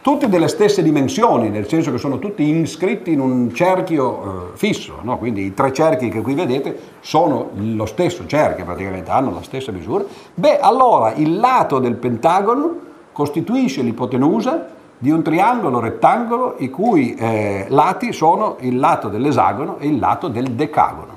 tutti 0.03 0.27
delle 0.27 0.49
stesse 0.49 0.83
dimensioni, 0.83 1.47
nel 1.47 1.65
senso 1.65 1.89
che 1.89 1.97
sono 1.97 2.19
tutti 2.19 2.43
iscritti 2.43 3.13
in 3.13 3.21
un 3.21 3.53
cerchio 3.53 4.51
eh, 4.51 4.57
fisso, 4.57 4.99
no? 5.01 5.17
quindi 5.17 5.43
i 5.43 5.53
tre 5.53 5.71
cerchi 5.71 6.09
che 6.09 6.21
qui 6.21 6.33
vedete 6.33 6.77
sono 6.99 7.51
lo 7.53 7.85
stesso 7.85 8.25
cerchio, 8.27 8.65
praticamente 8.65 9.09
hanno 9.09 9.31
la 9.31 9.41
stessa 9.41 9.71
misura, 9.71 10.03
beh 10.33 10.59
allora 10.59 11.13
il 11.13 11.37
lato 11.37 11.79
del 11.79 11.95
pentagono 11.95 12.75
costituisce 13.13 13.81
l'ipotenusa 13.81 14.67
di 14.97 15.09
un 15.09 15.23
triangolo 15.23 15.79
rettangolo 15.79 16.55
i 16.57 16.69
cui 16.69 17.15
eh, 17.15 17.67
lati 17.69 18.11
sono 18.11 18.57
il 18.59 18.77
lato 18.77 19.07
dell'esagono 19.07 19.77
e 19.77 19.87
il 19.87 19.99
lato 19.99 20.27
del 20.27 20.51
decagono. 20.51 21.12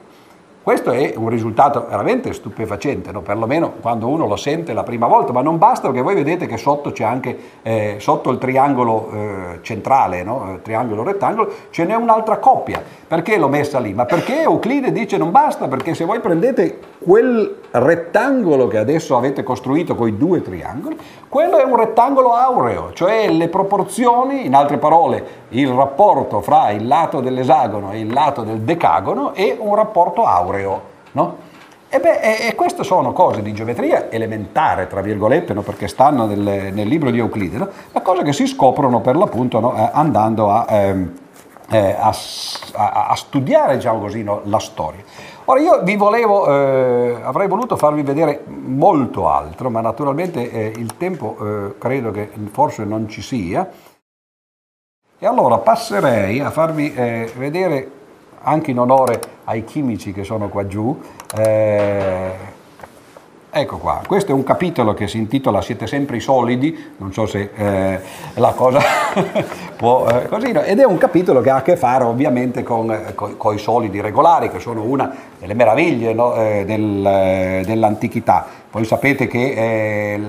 Questo 0.66 0.90
è 0.90 1.14
un 1.14 1.28
risultato 1.28 1.86
veramente 1.88 2.32
stupefacente, 2.32 3.12
no? 3.12 3.20
perlomeno 3.20 3.74
quando 3.80 4.08
uno 4.08 4.26
lo 4.26 4.34
sente 4.34 4.72
la 4.72 4.82
prima 4.82 5.06
volta, 5.06 5.30
ma 5.30 5.40
non 5.40 5.58
basta 5.58 5.86
perché 5.86 6.02
voi 6.02 6.16
vedete 6.16 6.48
che 6.48 6.56
sotto 6.56 6.90
c'è 6.90 7.04
anche, 7.04 7.38
eh, 7.62 7.98
sotto 8.00 8.32
il 8.32 8.38
triangolo 8.38 9.10
eh, 9.12 9.58
centrale, 9.62 10.24
no? 10.24 10.54
il 10.54 10.62
triangolo 10.62 11.04
rettangolo, 11.04 11.52
ce 11.70 11.84
n'è 11.84 11.94
un'altra 11.94 12.38
coppia. 12.38 12.82
Perché 13.06 13.38
l'ho 13.38 13.46
messa 13.46 13.78
lì? 13.78 13.94
Ma 13.94 14.06
perché 14.06 14.42
Euclide 14.42 14.90
dice 14.90 15.16
non 15.18 15.30
basta, 15.30 15.68
perché 15.68 15.94
se 15.94 16.04
voi 16.04 16.18
prendete 16.18 16.80
quel 16.98 17.58
rettangolo 17.70 18.66
che 18.66 18.78
adesso 18.78 19.16
avete 19.16 19.44
costruito 19.44 19.94
con 19.94 20.08
i 20.08 20.16
due 20.16 20.42
triangoli, 20.42 20.98
quello 21.28 21.58
è 21.58 21.64
un 21.64 21.76
rettangolo 21.76 22.32
aureo, 22.32 22.92
cioè 22.94 23.30
le 23.30 23.48
proporzioni, 23.48 24.46
in 24.46 24.54
altre 24.54 24.78
parole, 24.78 25.44
il 25.50 25.68
rapporto 25.68 26.40
fra 26.40 26.70
il 26.70 26.86
lato 26.86 27.20
dell'esagono 27.20 27.92
e 27.92 28.00
il 28.00 28.12
lato 28.12 28.42
del 28.42 28.60
decagono 28.60 29.34
è 29.34 29.56
un 29.58 29.74
rapporto 29.74 30.24
aureo, 30.24 30.55
no? 31.12 31.44
E, 31.88 32.00
beh, 32.00 32.20
e, 32.20 32.48
e, 32.48 32.54
queste 32.54 32.82
sono 32.82 33.12
cose 33.12 33.42
di 33.42 33.52
geometria 33.52 34.11
elementare, 34.11 34.86
tra 34.88 35.00
virgolette, 35.00 35.54
no? 35.54 35.62
perché 35.62 35.86
stanno 35.86 36.26
nel, 36.26 36.72
nel, 36.72 36.88
libro 36.88 37.11
di 37.11 37.18
Euclide, 37.18 37.59
no? 37.59 37.68
ma 37.92 38.00
cose 38.00 38.22
che 38.22 38.32
si 38.32 38.46
scoprono 38.46 39.00
per 39.00 39.16
l'appunto 39.16 39.61
no? 39.61 39.76
eh, 39.76 39.90
andando 39.92 40.50
a, 40.50 40.66
eh, 40.68 41.96
a, 41.98 42.14
a, 42.72 43.07
a, 43.09 43.14
studiare 43.14 43.76
diciamo 43.76 44.00
così, 44.00 44.24
la 44.24 44.59
storia. 44.59 45.02
Ora 45.48 45.61
io 45.61 45.82
vi 45.84 45.94
volevo, 45.94 46.48
eh, 46.48 47.20
avrei 47.22 47.46
voluto 47.46 47.76
farvi 47.76 48.02
vedere 48.02 48.42
molto 48.46 49.28
altro, 49.28 49.70
ma 49.70 49.80
naturalmente 49.80 50.50
eh, 50.50 50.72
il 50.76 50.96
tempo 50.96 51.36
eh, 51.40 51.78
credo 51.78 52.11
che 52.11 52.30
forse 52.50 52.84
non 52.84 53.09
ci 53.09 53.22
sia. 53.22 53.70
E 55.18 55.24
allora 55.24 55.59
passerei 55.59 56.40
a 56.40 56.50
farvi 56.50 56.92
eh, 56.92 57.32
vedere, 57.36 57.90
anche 58.49 58.70
in 58.70 58.78
onore 58.78 59.20
ai 59.44 59.64
chimici 59.64 60.12
che 60.12 60.24
sono 60.24 60.49
qua 60.49 60.66
giù, 60.66 60.99
eh, 61.36 62.55
Ecco 63.59 63.78
qua, 63.78 64.03
questo 64.07 64.32
è 64.32 64.34
un 64.34 64.42
capitolo 64.42 64.92
che 64.92 65.09
si 65.09 65.16
intitola 65.16 65.62
Siete 65.62 65.86
sempre 65.86 66.16
i 66.18 66.20
solidi, 66.20 66.92
non 66.99 67.11
so 67.14 67.24
se 67.24 67.53
eh, 67.55 68.01
la 68.34 68.53
cosa 68.53 68.80
può 69.78 70.07
eh, 70.09 70.28
così, 70.28 70.53
no? 70.53 70.61
ed 70.61 70.78
è 70.78 70.84
un 70.84 70.99
capitolo 70.99 71.40
che 71.40 71.49
ha 71.49 71.57
a 71.57 71.62
che 71.62 71.74
fare 71.78 72.05
ovviamente 72.05 72.62
con, 72.62 72.90
eh, 72.90 73.14
con 73.14 73.55
i 73.55 73.59
solidi 73.59 74.03
regolari, 74.03 74.51
che 74.51 74.59
sono 74.59 74.82
una 74.82 75.11
delle 75.38 75.55
meraviglie 75.55 76.12
no? 76.12 76.34
eh, 76.34 76.64
del, 76.66 77.07
eh, 77.07 77.62
dell'antichità. 77.64 78.44
Voi 78.70 78.84
sapete 78.84 79.26
che 79.26 79.53
eh, 79.55 80.20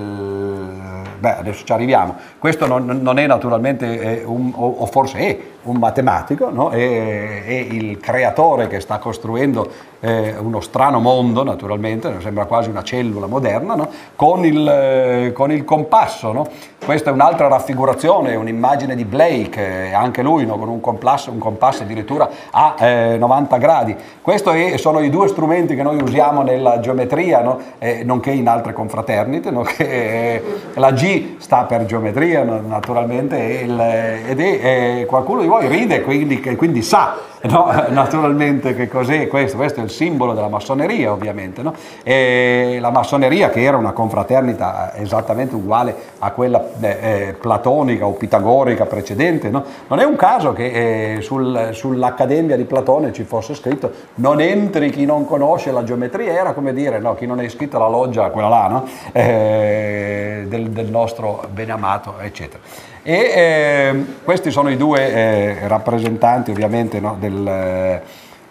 beh, 1.18 1.36
adesso 1.36 1.66
ci 1.66 1.72
arriviamo. 1.72 2.16
Questo 2.38 2.66
non, 2.66 2.86
non 3.02 3.18
è 3.18 3.26
naturalmente, 3.26 4.22
un, 4.24 4.52
o, 4.54 4.86
forse 4.86 5.18
è 5.18 5.38
un 5.68 5.76
matematico, 5.76 6.50
no? 6.50 6.70
è, 6.70 7.44
è, 7.44 7.52
il 7.52 7.98
creatore 7.98 8.68
che 8.68 8.80
sta 8.80 8.98
costruendo 8.98 9.70
eh, 10.00 10.36
uno 10.38 10.60
strano 10.60 11.00
mondo, 11.00 11.42
naturalmente, 11.42 12.20
sembra 12.20 12.44
quasi 12.44 12.70
una 12.70 12.82
cellula 12.82 13.26
moderna, 13.26 13.74
no? 13.74 13.88
con, 14.14 14.44
il, 14.44 14.66
eh, 14.68 15.32
con, 15.32 15.50
il, 15.50 15.64
compasso. 15.64 16.32
No? 16.32 16.46
Questa 16.84 17.10
è 17.10 17.12
un'altra 17.12 17.48
raffigurazione, 17.48 18.34
un'immagine 18.34 18.94
di 18.94 19.04
Blake, 19.04 19.88
eh, 19.88 19.92
anche 19.92 20.22
lui 20.22 20.46
con 20.46 20.68
un 20.68 20.80
compasso, 20.80 21.30
un 21.30 21.38
compasso 21.38 21.82
addirittura 21.82 22.28
a 22.50 22.76
90 23.18 23.56
eh, 23.56 23.58
gradi. 23.58 23.96
Questi 24.22 24.78
sono 24.78 25.00
i 25.00 25.10
due 25.10 25.28
strumenti 25.28 25.74
che 25.74 25.82
noi 25.82 26.00
usiamo 26.00 26.42
nella 26.42 26.80
geometria, 26.80 27.56
eh, 27.78 28.02
nonché 28.04 28.30
in 28.30 28.48
altre 28.48 28.72
confraternite, 28.72 29.52
che 29.76 30.42
la 30.74 30.92
G 30.92 31.36
sta 31.38 31.64
per 31.64 31.84
geometria 31.84 32.44
naturalmente 32.44 33.36
il, 33.36 33.80
ed 34.28 34.40
è, 34.40 35.04
qualcuno 35.06 35.40
di 35.40 35.48
voi 35.48 35.57
ride 35.66 36.02
quindi, 36.02 36.40
quindi 36.40 36.82
sa 36.82 37.16
no? 37.42 37.72
naturalmente 37.90 38.74
che 38.74 38.88
cos'è 38.88 39.26
questo, 39.28 39.56
questo 39.56 39.80
è 39.80 39.82
il 39.82 39.90
simbolo 39.90 40.34
della 40.34 40.48
massoneria 40.48 41.12
ovviamente, 41.12 41.62
no? 41.62 41.74
la 42.04 42.90
massoneria 42.90 43.50
che 43.50 43.62
era 43.62 43.76
una 43.76 43.92
confraternita 43.92 44.94
esattamente 44.94 45.54
uguale 45.54 45.94
a 46.18 46.30
quella 46.32 46.64
eh, 46.80 47.34
platonica 47.38 48.06
o 48.06 48.12
pitagorica 48.12 48.86
precedente, 48.86 49.50
no? 49.50 49.64
non 49.88 50.00
è 50.00 50.04
un 50.04 50.16
caso 50.16 50.52
che 50.52 51.16
eh, 51.16 51.20
sul, 51.22 51.70
sull'Accademia 51.72 52.56
di 52.56 52.64
Platone 52.64 53.12
ci 53.12 53.24
fosse 53.24 53.54
scritto 53.54 53.90
non 54.16 54.40
entri 54.40 54.90
chi 54.90 55.04
non 55.04 55.24
conosce 55.24 55.72
la 55.72 55.84
geometria, 55.84 56.32
era 56.32 56.52
come 56.52 56.72
dire 56.72 57.00
chi 57.16 57.26
non 57.26 57.40
è 57.40 57.44
iscritto 57.44 57.76
alla 57.76 57.88
loggia, 57.88 58.30
quella 58.30 58.48
là, 58.48 58.82
eh, 59.12 60.44
del, 60.46 60.70
del 60.70 60.90
nostro 60.90 61.44
beneamato, 61.50 62.14
eccetera. 62.20 62.60
E 63.08 63.14
eh, 63.14 64.04
questi 64.22 64.50
sono 64.50 64.68
i 64.68 64.76
due 64.76 65.10
eh, 65.10 65.66
rappresentanti 65.66 66.50
ovviamente 66.50 67.00
no, 67.00 67.16
del, 67.18 68.02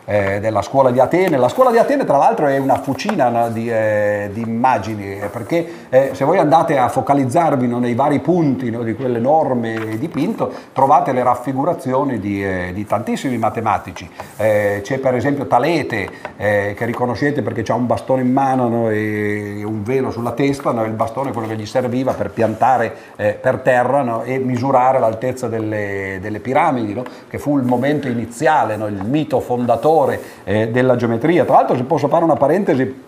eh, 0.09 0.39
della 0.39 0.61
scuola 0.61 0.89
di 0.89 0.99
Atene. 1.01 1.35
La 1.35 1.49
scuola 1.49 1.69
di 1.69 1.77
Atene 1.77 2.05
tra 2.05 2.15
l'altro 2.15 2.47
è 2.47 2.57
una 2.57 2.79
fucina 2.79 3.27
no, 3.27 3.49
di, 3.49 3.69
eh, 3.69 4.29
di, 4.31 4.41
immagini, 4.41 5.19
eh, 5.19 5.27
perché 5.27 5.87
eh, 5.89 6.09
se 6.13 6.23
voi 6.23 6.37
andate 6.37 6.77
a 6.77 6.87
focalizzarvi 6.87 7.67
no, 7.67 7.79
nei 7.79 7.93
vari 7.93 8.19
punti 8.19 8.71
di 8.71 8.93
quell'enorme 8.93 9.97
dipinto, 9.97 10.49
trovate 10.71 11.11
le 11.11 11.23
raffigurazioni 11.23 12.19
di, 12.19 12.43
eh, 12.43 12.71
di 12.73 12.85
tantissimi 12.85 13.37
matematici. 13.37 14.09
Eh, 14.37 14.79
c'è 14.81 14.99
per 14.99 15.15
esempio 15.15 15.45
Talete, 15.45 16.35
che 16.37 16.85
riconoscete 16.85 17.41
perché 17.41 17.69
ha 17.71 17.75
un 17.75 17.87
bastone 17.87 18.21
in 18.21 18.31
mano 18.31 18.89
e 18.89 19.63
un 19.65 19.83
velo 19.83 20.11
sulla 20.11 20.31
testa, 20.31 20.69
il 20.69 20.91
bastone 20.91 21.31
è 21.31 21.33
quello 21.33 21.47
che 21.47 21.55
gli 21.55 21.65
serviva 21.65 22.13
per 22.13 22.29
piantare 22.29 22.93
per 23.15 23.59
terra 23.63 24.23
e 24.23 24.37
misurare 24.37 24.99
l'altezza 24.99 25.47
delle, 25.47 26.19
delle 26.21 26.39
piramidi, 26.39 27.01
che 27.27 27.39
fu 27.39 27.57
il 27.57 27.63
momento 27.63 28.07
iniziale, 28.07 28.75
il 28.75 29.03
mito 29.03 29.39
fondatore 29.39 29.96
valore 29.97 30.21
eh, 30.43 30.69
della 30.69 30.95
geometria. 30.95 31.45
Tra 31.45 31.55
l'altro 31.55 31.75
se 31.75 31.83
posso 31.83 32.07
fare 32.07 32.23
una 32.23 32.35
parentesi, 32.35 33.05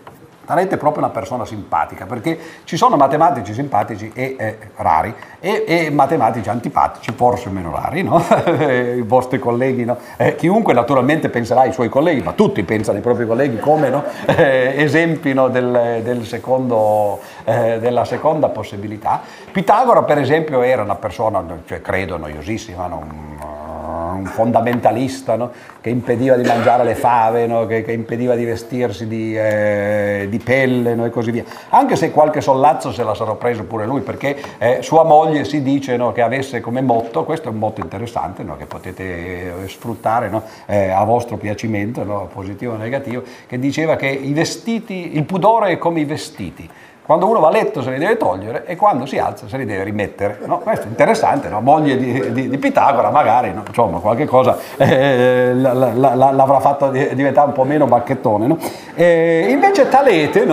Talete 0.50 0.74
è 0.74 0.78
proprio 0.78 1.04
una 1.04 1.12
persona 1.12 1.44
simpatica 1.44 2.06
perché 2.06 2.36
ci 2.64 2.76
sono 2.76 2.96
matematici 2.96 3.54
simpatici 3.54 4.10
e 4.12 4.34
eh, 4.36 4.58
rari 4.78 5.14
e, 5.38 5.64
e, 5.64 5.90
matematici 5.90 6.48
antipatici, 6.48 7.12
forse 7.14 7.50
meno 7.50 7.70
rari, 7.70 8.02
no? 8.02 8.20
i 8.58 9.02
vostri 9.02 9.38
colleghi, 9.38 9.84
no? 9.84 9.96
eh, 10.16 10.34
chiunque 10.34 10.74
naturalmente 10.74 11.28
penserà 11.28 11.60
ai 11.60 11.72
suoi 11.72 11.88
colleghi, 11.88 12.22
ma 12.22 12.32
tutti 12.32 12.64
pensano 12.64 12.96
ai 12.96 13.02
propri 13.02 13.28
colleghi 13.28 13.60
come 13.60 13.90
no? 13.90 14.02
eh, 14.26 14.74
esempi 14.76 15.32
del, 15.32 16.00
del 16.02 16.24
secondo, 16.26 17.20
eh, 17.44 17.78
della 17.78 18.04
seconda 18.04 18.48
possibilità. 18.48 19.20
Pitagora 19.52 20.02
per 20.02 20.18
esempio 20.18 20.62
era 20.62 20.82
una 20.82 20.96
persona, 20.96 21.44
cioè, 21.64 21.80
credo, 21.80 22.16
noiosissima, 22.16 22.88
non, 22.88 23.38
un 23.90 24.26
fondamentalista 24.26 25.36
no? 25.36 25.50
che 25.80 25.90
impediva 25.90 26.36
di 26.36 26.46
mangiare 26.46 26.84
le 26.84 26.94
fave, 26.94 27.46
no? 27.46 27.66
che, 27.66 27.82
che, 27.82 27.92
impediva 27.92 28.34
di 28.34 28.44
vestirsi 28.44 29.06
di, 29.06 29.36
eh, 29.36 30.26
di 30.28 30.38
pelle 30.38 30.94
no? 30.94 31.04
e 31.04 31.10
così 31.10 31.30
via. 31.30 31.44
Anche 31.70 31.96
se 31.96 32.10
qualche 32.10 32.40
sollazzo 32.40 32.92
se 32.92 33.02
la 33.02 33.14
sarà 33.14 33.34
preso 33.34 33.64
pure 33.64 33.86
lui, 33.86 34.00
perché 34.00 34.36
eh, 34.58 34.78
sua 34.82 35.04
moglie 35.04 35.44
si 35.44 35.62
dice 35.62 35.98
che 36.12 36.22
avesse 36.22 36.60
come 36.60 36.80
motto, 36.80 37.24
questo 37.24 37.48
è 37.48 37.50
un 37.50 37.58
motto 37.58 37.80
interessante 37.80 38.44
che 38.56 38.66
potete 38.66 39.62
eh, 39.64 39.68
sfruttare 39.68 40.30
eh, 40.66 40.90
a 40.90 41.04
vostro 41.04 41.36
piacimento, 41.36 42.28
positivo 42.32 42.74
o 42.74 42.76
negativo, 42.76 43.22
che 43.46 43.58
diceva 43.58 43.96
che 43.96 44.08
i 44.08 44.32
vestiti, 44.32 45.16
il 45.16 45.24
pudore 45.24 45.70
è 45.70 45.78
come 45.78 46.00
i 46.00 46.04
vestiti 46.04 46.68
quando 47.10 47.26
uno 47.26 47.40
va 47.40 47.48
a 47.48 47.50
letto 47.50 47.82
se 47.82 47.90
li 47.90 47.98
deve 47.98 48.16
togliere 48.16 48.64
e 48.66 48.76
quando 48.76 49.04
si 49.04 49.18
alza 49.18 49.48
se 49.48 49.56
li 49.56 49.64
deve 49.64 49.82
rimettere. 49.82 50.38
No? 50.44 50.58
Questo 50.58 50.86
è 50.86 50.88
interessante, 50.88 51.48
no? 51.48 51.60
moglie 51.60 51.96
di, 51.96 52.30
di, 52.32 52.48
di, 52.48 52.56
Pitagora 52.56 53.10
magari, 53.10 53.52
no? 53.52 53.64
insomma, 53.66 53.98
qualche 53.98 54.26
cosa 54.26 54.56
eh, 54.76 55.52
l'avrà 55.52 56.60
fatto 56.60 56.88
diventare 56.90 57.48
un 57.48 57.52
po' 57.52 57.64
meno 57.64 57.86
bacchettone. 57.86 58.56
Eh, 58.94 59.48
invece 59.50 59.88
Talete, 59.88 60.46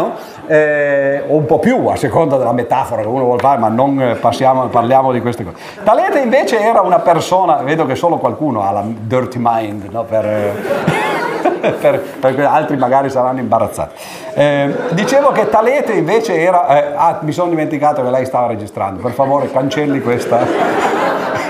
eh, 0.47 1.23
o 1.27 1.35
un 1.35 1.45
po' 1.45 1.59
più 1.59 1.85
a 1.89 1.95
seconda 1.95 2.37
della 2.37 2.53
metafora 2.53 3.03
che 3.03 3.07
uno 3.07 3.25
vuole 3.25 3.39
fare, 3.39 3.59
ma 3.59 3.67
non 3.67 4.17
passiamo, 4.19 4.65
parliamo 4.65 5.11
di 5.11 5.21
queste 5.21 5.43
cose. 5.43 5.57
Talete 5.83 6.17
invece 6.17 6.59
era 6.59 6.81
una 6.81 6.97
persona, 6.97 7.57
vedo 7.57 7.85
che 7.85 7.93
solo 7.93 8.17
qualcuno 8.17 8.63
ha 8.63 8.71
la 8.71 8.83
dirty 8.83 9.37
mind 9.39 10.05
per 10.05 10.25
eh, 10.25 11.26
per, 11.79 11.99
per, 12.19 12.39
altri 12.39 12.77
magari 12.77 13.09
saranno 13.09 13.39
imbarazzati. 13.39 13.95
Eh, 14.33 14.73
dicevo 14.91 15.31
che 15.31 15.49
Talete 15.49 15.93
invece 15.93 16.39
era... 16.39 16.67
Eh, 16.67 16.93
ah, 16.95 17.19
mi 17.21 17.31
sono 17.31 17.49
dimenticato 17.49 18.03
che 18.03 18.09
lei 18.09 18.25
stava 18.25 18.47
registrando, 18.47 19.01
per 19.01 19.11
favore 19.11 19.51
cancelli 19.51 20.01
questa 20.01 21.06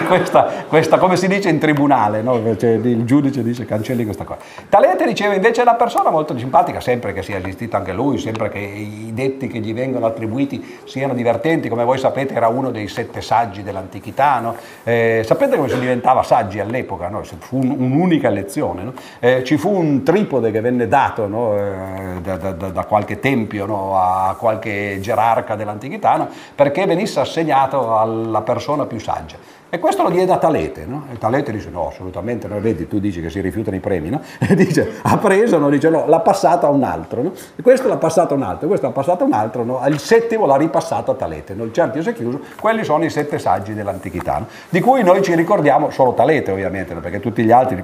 questa, 0.07 0.65
questa, 0.67 0.97
come 0.97 1.17
si 1.17 1.27
dice 1.27 1.49
in 1.49 1.59
tribunale, 1.59 2.21
no? 2.21 2.55
cioè, 2.57 2.71
il 2.71 3.03
giudice 3.05 3.43
dice 3.43 3.65
cancelli 3.65 4.03
questa 4.03 4.23
cosa. 4.23 4.39
Talete 4.69 5.05
diceva 5.05 5.33
invece 5.33 5.61
una 5.61 5.75
persona 5.75 6.09
molto 6.09 6.37
simpatica, 6.37 6.79
sempre 6.79 7.13
che 7.13 7.21
sia 7.21 7.37
esistito 7.37 7.75
anche 7.75 7.93
lui, 7.93 8.17
sempre 8.17 8.49
che 8.49 8.59
i 8.59 9.11
detti 9.13 9.47
che 9.47 9.59
gli 9.59 9.73
vengono 9.73 10.05
attribuiti 10.05 10.79
siano 10.85 11.13
divertenti, 11.13 11.69
come 11.69 11.83
voi 11.83 11.97
sapete 11.97 12.33
era 12.33 12.47
uno 12.47 12.71
dei 12.71 12.87
sette 12.87 13.21
saggi 13.21 13.63
dell'antichità, 13.63 14.39
no? 14.39 14.55
eh, 14.83 15.23
sapete 15.25 15.55
come 15.55 15.69
si 15.69 15.79
diventava 15.79 16.23
saggi 16.23 16.59
all'epoca? 16.59 17.09
No? 17.09 17.23
Fu 17.39 17.57
un, 17.57 17.75
un'unica 17.77 18.29
lezione, 18.29 18.91
eh, 19.19 19.43
ci 19.43 19.57
fu 19.57 19.69
un 19.69 20.03
tripode 20.03 20.51
che 20.51 20.61
venne 20.61 20.87
dato 20.87 21.25
eh, 21.25 22.21
da, 22.21 22.35
da, 22.37 22.51
da, 22.51 22.83
qualche 22.85 23.19
tempio 23.19 23.97
a 23.97 24.35
qualche 24.37 24.99
gerarca 25.01 25.55
dell'antichità 25.55 26.27
perché 26.55 26.85
venisse 26.85 27.19
assegnato 27.19 27.97
alla 27.97 28.41
persona 28.41 28.85
più 28.85 28.99
saggia. 28.99 29.35
E 29.69 29.79
questo 29.79 30.01
lo 30.01 30.09
diede 30.09 30.31
a 30.31 30.37
Talete, 30.37 30.85
no? 30.85 31.07
E 31.11 31.17
Talete 31.17 31.51
dice 31.51 31.69
no, 31.69 31.89
assolutamente, 31.89 32.47
no, 32.47 32.57
vedi, 32.61 32.87
tu 32.87 32.99
dici 32.99 33.21
che 33.21 33.29
si 33.29 33.41
rifiutano 33.41 33.75
i 33.75 33.79
premi, 33.81 34.09
no? 34.09 34.21
E 34.39 34.55
dice, 34.55 34.99
ha 35.01 35.17
preso, 35.17 35.57
no? 35.57 35.69
dice 35.69 35.89
no, 35.89 36.05
l'ha 36.07 36.21
passato 36.21 36.65
a 36.65 36.69
un 36.69 36.83
altro, 36.83 37.21
no? 37.21 37.33
E 37.55 37.61
questo 37.61 37.89
l'ha 37.89 37.97
passato 37.97 38.33
a 38.33 38.37
un 38.37 38.43
altro, 38.43 38.67
questo 38.67 38.85
l'ha 38.85 38.93
passato 38.93 39.23
a 39.23 39.27
un 39.27 39.33
altro, 39.33 39.65
no? 39.65 39.83
Il 39.87 39.99
settimo 39.99 40.45
l'ha 40.45 40.55
ripassato 40.55 41.11
a 41.11 41.15
Talete, 41.15 41.53
no? 41.53 41.65
Il 41.65 41.73
cerchio 41.73 42.01
si 42.01 42.09
è 42.09 42.13
chiuso, 42.13 42.39
quelli 42.59 42.85
sono 42.85 43.03
i 43.03 43.09
sette 43.09 43.39
saggi 43.39 43.73
dell'antichità, 43.73 44.37
no? 44.37 44.47
Di 44.69 44.79
cui 44.79 45.03
noi 45.03 45.21
ci 45.21 45.35
ricordiamo 45.35 45.89
solo 45.89 46.13
Talete 46.13 46.51
ovviamente, 46.51 46.95
perché 46.95 47.19
tutti 47.19 47.43
gli 47.43 47.51
altri 47.51 47.83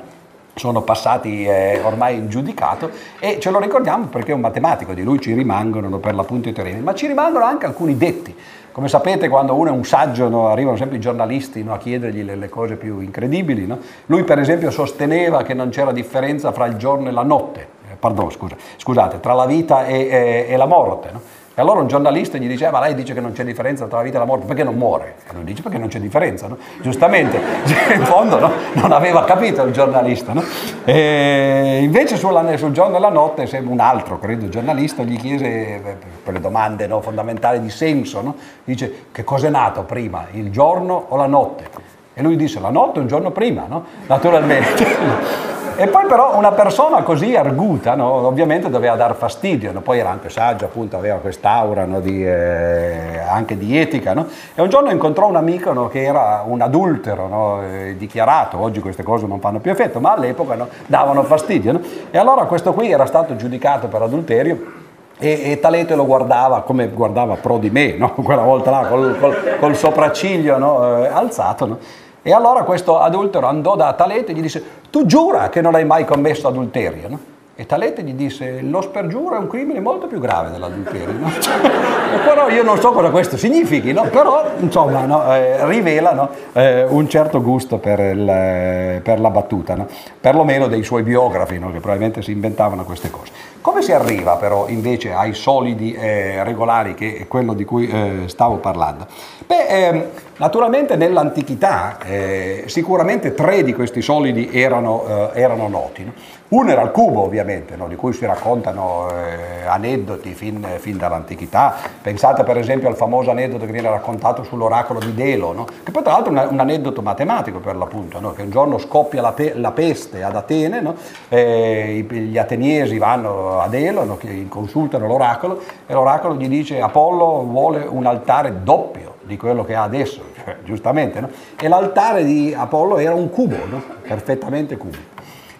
sono 0.55 0.83
passati 0.83 1.45
eh, 1.45 1.81
ormai 1.83 2.15
in 2.15 2.29
giudicato 2.29 2.91
e 3.19 3.39
ce 3.39 3.49
lo 3.49 3.59
ricordiamo 3.59 4.05
perché 4.05 4.31
è 4.31 4.35
un 4.35 4.41
matematico, 4.41 4.93
di 4.93 5.03
lui 5.03 5.19
ci 5.19 5.33
rimangono 5.33 5.97
per 5.97 6.15
l'appunto 6.15 6.47
i 6.47 6.53
teoremi, 6.53 6.81
ma 6.81 6.93
ci 6.93 7.07
rimangono 7.07 7.43
anche 7.43 7.65
alcuni 7.65 7.97
detti. 7.97 8.35
Come 8.73 8.87
sapete 8.87 9.29
quando 9.29 9.53
uno 9.53 9.69
è 9.69 9.71
un 9.71 9.85
saggio 9.85 10.27
no, 10.29 10.47
arrivano 10.47 10.77
sempre 10.77 10.97
i 10.97 10.99
giornalisti 10.99 11.63
no, 11.63 11.75
a 11.75 11.77
chiedergli 11.77 12.23
le, 12.23 12.35
le, 12.35 12.49
cose 12.49 12.75
più 12.75 13.01
incredibili. 13.01 13.67
No? 13.67 13.77
Lui 14.07 14.23
per 14.23 14.39
esempio 14.39 14.71
sosteneva 14.71 15.43
che 15.43 15.53
non 15.53 15.69
c'era 15.69 15.91
differenza 15.91 16.51
fra 16.51 16.65
il 16.65 16.75
giorno 16.75 17.07
e 17.07 17.11
la 17.11 17.21
notte, 17.21 17.67
eh, 17.91 17.95
pardon, 17.99 18.31
scusa, 18.31 18.55
scusate, 18.77 19.19
tra 19.19 19.33
la 19.33 19.45
vita 19.45 19.85
e, 19.85 20.07
e, 20.07 20.45
e 20.49 20.57
la 20.57 20.65
morte. 20.65 21.11
E 21.55 21.61
allora 21.61 21.81
un 21.81 21.87
giornalista 21.87 22.39
gli 22.39 22.47
diceva, 22.47 22.79
lei 22.79 22.95
dice 22.95 23.13
che 23.13 23.21
non 23.21 23.31
c'è 23.31 23.43
differenza 23.43 23.85
tra 23.85 23.97
la 23.97 24.03
vita 24.03 24.15
e 24.15 24.19
la 24.19 24.25
morte, 24.25 24.47
perché 24.47 24.63
non 24.63 24.73
muore? 24.73 25.17
E 25.29 25.33
lui 25.33 25.43
dice 25.43 25.61
perché 25.61 25.77
non 25.77 25.87
c'è 25.87 25.99
differenza, 25.99 26.47
no? 26.47 26.57
Giustamente, 26.81 27.39
cioè, 27.67 27.95
in 27.95 28.05
fondo 28.05 28.39
no? 28.39 28.51
non 28.73 28.91
aveva 28.91 29.23
capito 29.23 29.61
il 29.61 29.71
giornalista. 29.71 30.33
No? 30.33 30.43
Invece 30.85 32.17
sulla, 32.17 32.57
sul 32.57 32.71
giorno 32.71 32.97
e 32.97 32.99
la 32.99 33.09
notte, 33.09 33.47
un 33.65 33.79
altro, 33.79 34.17
credo, 34.17 34.49
giornalista 34.49 35.03
gli 35.03 35.19
chiese, 35.19 35.45
eh, 35.45 35.97
per 36.23 36.33
le 36.33 36.39
domande 36.39 36.87
fondamentali 37.01 37.61
di 37.61 37.69
senso, 37.69 38.33
dice 38.63 39.05
che 39.11 39.23
cos'è 39.23 39.49
nato 39.49 39.83
prima, 39.83 40.25
il 40.31 40.49
giorno 40.49 41.05
o 41.09 41.15
la 41.15 41.27
notte? 41.27 41.69
E 42.15 42.23
lui 42.23 42.35
disse 42.35 42.59
la 42.59 42.71
notte 42.71 42.99
un 42.99 43.07
giorno 43.07 43.29
prima, 43.29 43.67
naturalmente. 44.07 45.51
E 45.75 45.87
poi 45.87 46.05
però 46.05 46.37
una 46.37 46.51
persona 46.51 47.01
così 47.01 47.35
arguta, 47.35 47.95
no, 47.95 48.05
ovviamente 48.27 48.69
doveva 48.69 48.95
dar 48.95 49.15
fastidio, 49.15 49.71
no? 49.71 49.81
poi 49.81 49.97
era 49.97 50.11
anche 50.11 50.29
saggio, 50.29 50.65
appunto, 50.65 50.97
aveva 50.97 51.17
quest'aura 51.17 51.85
no, 51.85 51.99
di, 51.99 52.23
eh, 52.23 53.17
anche 53.27 53.57
di 53.57 53.75
etica. 53.75 54.13
E 54.53 54.61
un 54.61 54.69
giorno 54.69 54.91
incontrò 54.91 55.27
un 55.27 55.35
amico 55.35 55.87
che 55.87 56.03
era 56.03 56.43
un 56.45 56.61
adultero 56.61 57.63
eh, 57.63 57.95
dichiarato, 57.97 58.59
oggi 58.59 58.81
queste 58.81 59.01
cose 59.01 59.25
non 59.25 59.39
fanno 59.39 59.59
più 59.59 59.71
effetto, 59.71 59.99
ma 59.99 60.13
all'epoca 60.13 60.67
davano 60.85 61.23
fastidio. 61.23 61.79
E 62.11 62.19
allora 62.19 62.45
questo 62.45 62.71
qui 62.73 62.91
era 62.91 63.07
stato 63.07 63.35
giudicato 63.35 63.87
per 63.87 64.03
adulterio. 64.03 64.81
E, 65.17 65.51
e 65.51 65.59
Talete 65.59 65.95
lo 65.95 66.05
guardava 66.05 66.61
come 66.61 66.87
guardava 66.89 67.35
pro 67.35 67.57
di 67.57 67.69
me, 67.71 67.97
quella 68.23 68.41
volta 68.43 68.69
là, 68.69 68.85
col, 68.87 69.17
col, 69.19 69.57
col 69.59 69.75
sopracciglio 69.75 71.03
eh, 71.03 71.07
alzato. 71.07 71.79
E 72.23 72.31
allora 72.31 72.63
questo 72.63 72.99
adultero 72.99 73.47
andò 73.47 73.75
da 73.75 73.93
Talete 73.93 74.31
e 74.31 74.35
gli 74.35 74.41
disse, 74.41 74.63
tu 74.89 75.05
giura 75.05 75.49
che 75.49 75.59
non 75.59 75.75
hai 75.75 75.83
mai 75.83 76.05
commesso 76.05 76.47
adulterio, 76.47 77.09
no? 77.09 77.19
E 77.55 77.67
Talete 77.67 78.01
gli 78.01 78.13
disse, 78.13 78.61
lo 78.61 78.81
spergiuro 78.81 79.35
è 79.35 79.37
un 79.37 79.47
crimine 79.47 79.79
molto 79.79 80.07
più 80.07 80.19
grave 80.19 80.49
dell'adulterio, 80.49 81.11
no? 81.11 81.29
però 82.25 82.49
io 82.49 82.63
non 82.63 82.79
so 82.79 82.91
cosa 82.91 83.11
questo 83.11 83.37
significhi, 83.37 83.93
no? 83.93 84.05
però 84.05 84.53
insomma 84.57 85.05
no? 85.05 85.31
Eh, 85.35 85.63
rivela 85.67 86.31
eh, 86.51 86.83
un 86.85 87.07
certo 87.07 87.43
gusto 87.43 87.77
per, 87.77 87.99
il, 87.99 89.01
per 89.03 89.19
la 89.19 89.29
battuta, 89.29 89.75
no? 89.75 89.85
perlomeno 90.19 90.65
dei 90.65 90.83
suoi 90.83 91.03
biografi 91.03 91.59
che 91.59 91.79
probabilmente 91.79 92.23
si 92.23 92.31
inventavano 92.31 92.85
queste 92.85 93.11
cose. 93.11 93.31
Come 93.61 93.83
si 93.83 93.91
arriva 93.91 94.35
però 94.37 94.67
invece 94.67 95.13
ai 95.13 95.35
solidi 95.35 95.93
eh, 95.93 96.43
regolari, 96.43 96.95
che 96.95 97.17
è 97.17 97.27
quello 97.27 97.53
di 97.53 97.65
cui 97.65 97.87
eh, 97.87 98.23
stavo 98.25 98.57
parlando? 98.57 99.05
Beh, 99.45 99.67
ehm, 99.67 100.05
naturalmente 100.37 100.95
nell'antichità 100.95 101.97
eh, 102.03 102.63
sicuramente 102.65 103.33
tre 103.33 103.63
di 103.63 103.73
questi 103.73 104.01
solidi 104.01 104.49
erano, 104.51 105.31
eh, 105.33 105.39
erano 105.39 105.67
noti. 105.67 106.11
No? 106.53 106.59
Uno 106.59 106.69
era 106.69 106.83
il 106.83 106.91
cubo 106.91 107.21
ovviamente, 107.21 107.75
no? 107.75 107.87
di 107.87 107.95
cui 107.95 108.13
si 108.13 108.25
raccontano 108.25 109.09
eh, 109.09 109.65
aneddoti 109.65 110.33
fin, 110.35 110.63
fin, 110.77 110.97
dall'antichità. 110.97 111.75
Pensate 112.01 112.43
per 112.43 112.57
esempio 112.57 112.87
al 112.87 112.95
famoso 112.95 113.31
aneddoto 113.31 113.65
che 113.65 113.71
viene 113.71 113.89
raccontato 113.89 114.43
sull'oracolo 114.43 114.99
di 114.99 115.15
Delo, 115.15 115.51
no? 115.51 115.65
che 115.65 115.91
poi 115.91 116.03
tra 116.03 116.11
l'altro 116.11 116.31
è 116.31 116.45
un, 116.45 116.53
un 116.53 116.59
aneddoto 116.59 117.01
matematico 117.01 117.57
per 117.59 117.75
l'appunto, 117.75 118.19
no? 118.19 118.33
che 118.33 118.43
un 118.43 118.51
giorno 118.51 118.77
scoppia 118.77 119.21
la, 119.21 119.31
pe- 119.31 119.53
la 119.55 119.71
peste 119.71 120.21
ad 120.21 120.35
Atene, 120.35 120.93
eh, 121.29 122.05
gli 122.07 122.37
ateniesi 122.37 122.97
vanno 122.99 123.59
a 123.59 123.67
Delo, 123.67 124.19
consultano 124.47 125.07
l'oracolo 125.07 125.61
e 125.87 125.93
l'oracolo 125.93 126.35
gli 126.35 126.47
dice 126.47 126.81
Apollo 126.81 127.43
vuole 127.45 127.85
un 127.87 128.05
altare 128.05 128.61
doppio 128.63 129.15
di 129.23 129.37
quello 129.37 129.63
che 129.63 129.73
ha 129.73 129.83
adesso, 129.83 130.21
cioè, 130.43 130.57
giustamente, 130.63 131.27
e 131.59 131.67
l'altare 131.67 132.23
di 132.23 132.53
Apollo 132.55 132.97
era 132.97 133.15
un 133.15 133.29
cubo, 133.29 133.55
perfettamente 134.01 134.77
cubo. 134.77 135.12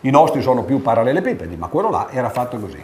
I 0.06 0.10
nostri 0.10 0.41
sono 0.41 0.64
più 0.64 0.82
parallelepipedi, 0.82 1.56
ma 1.56 1.68
quello 1.68 1.89
là 1.89 2.08
era 2.12 2.30
fatto 2.30 2.58
così. 2.58 2.82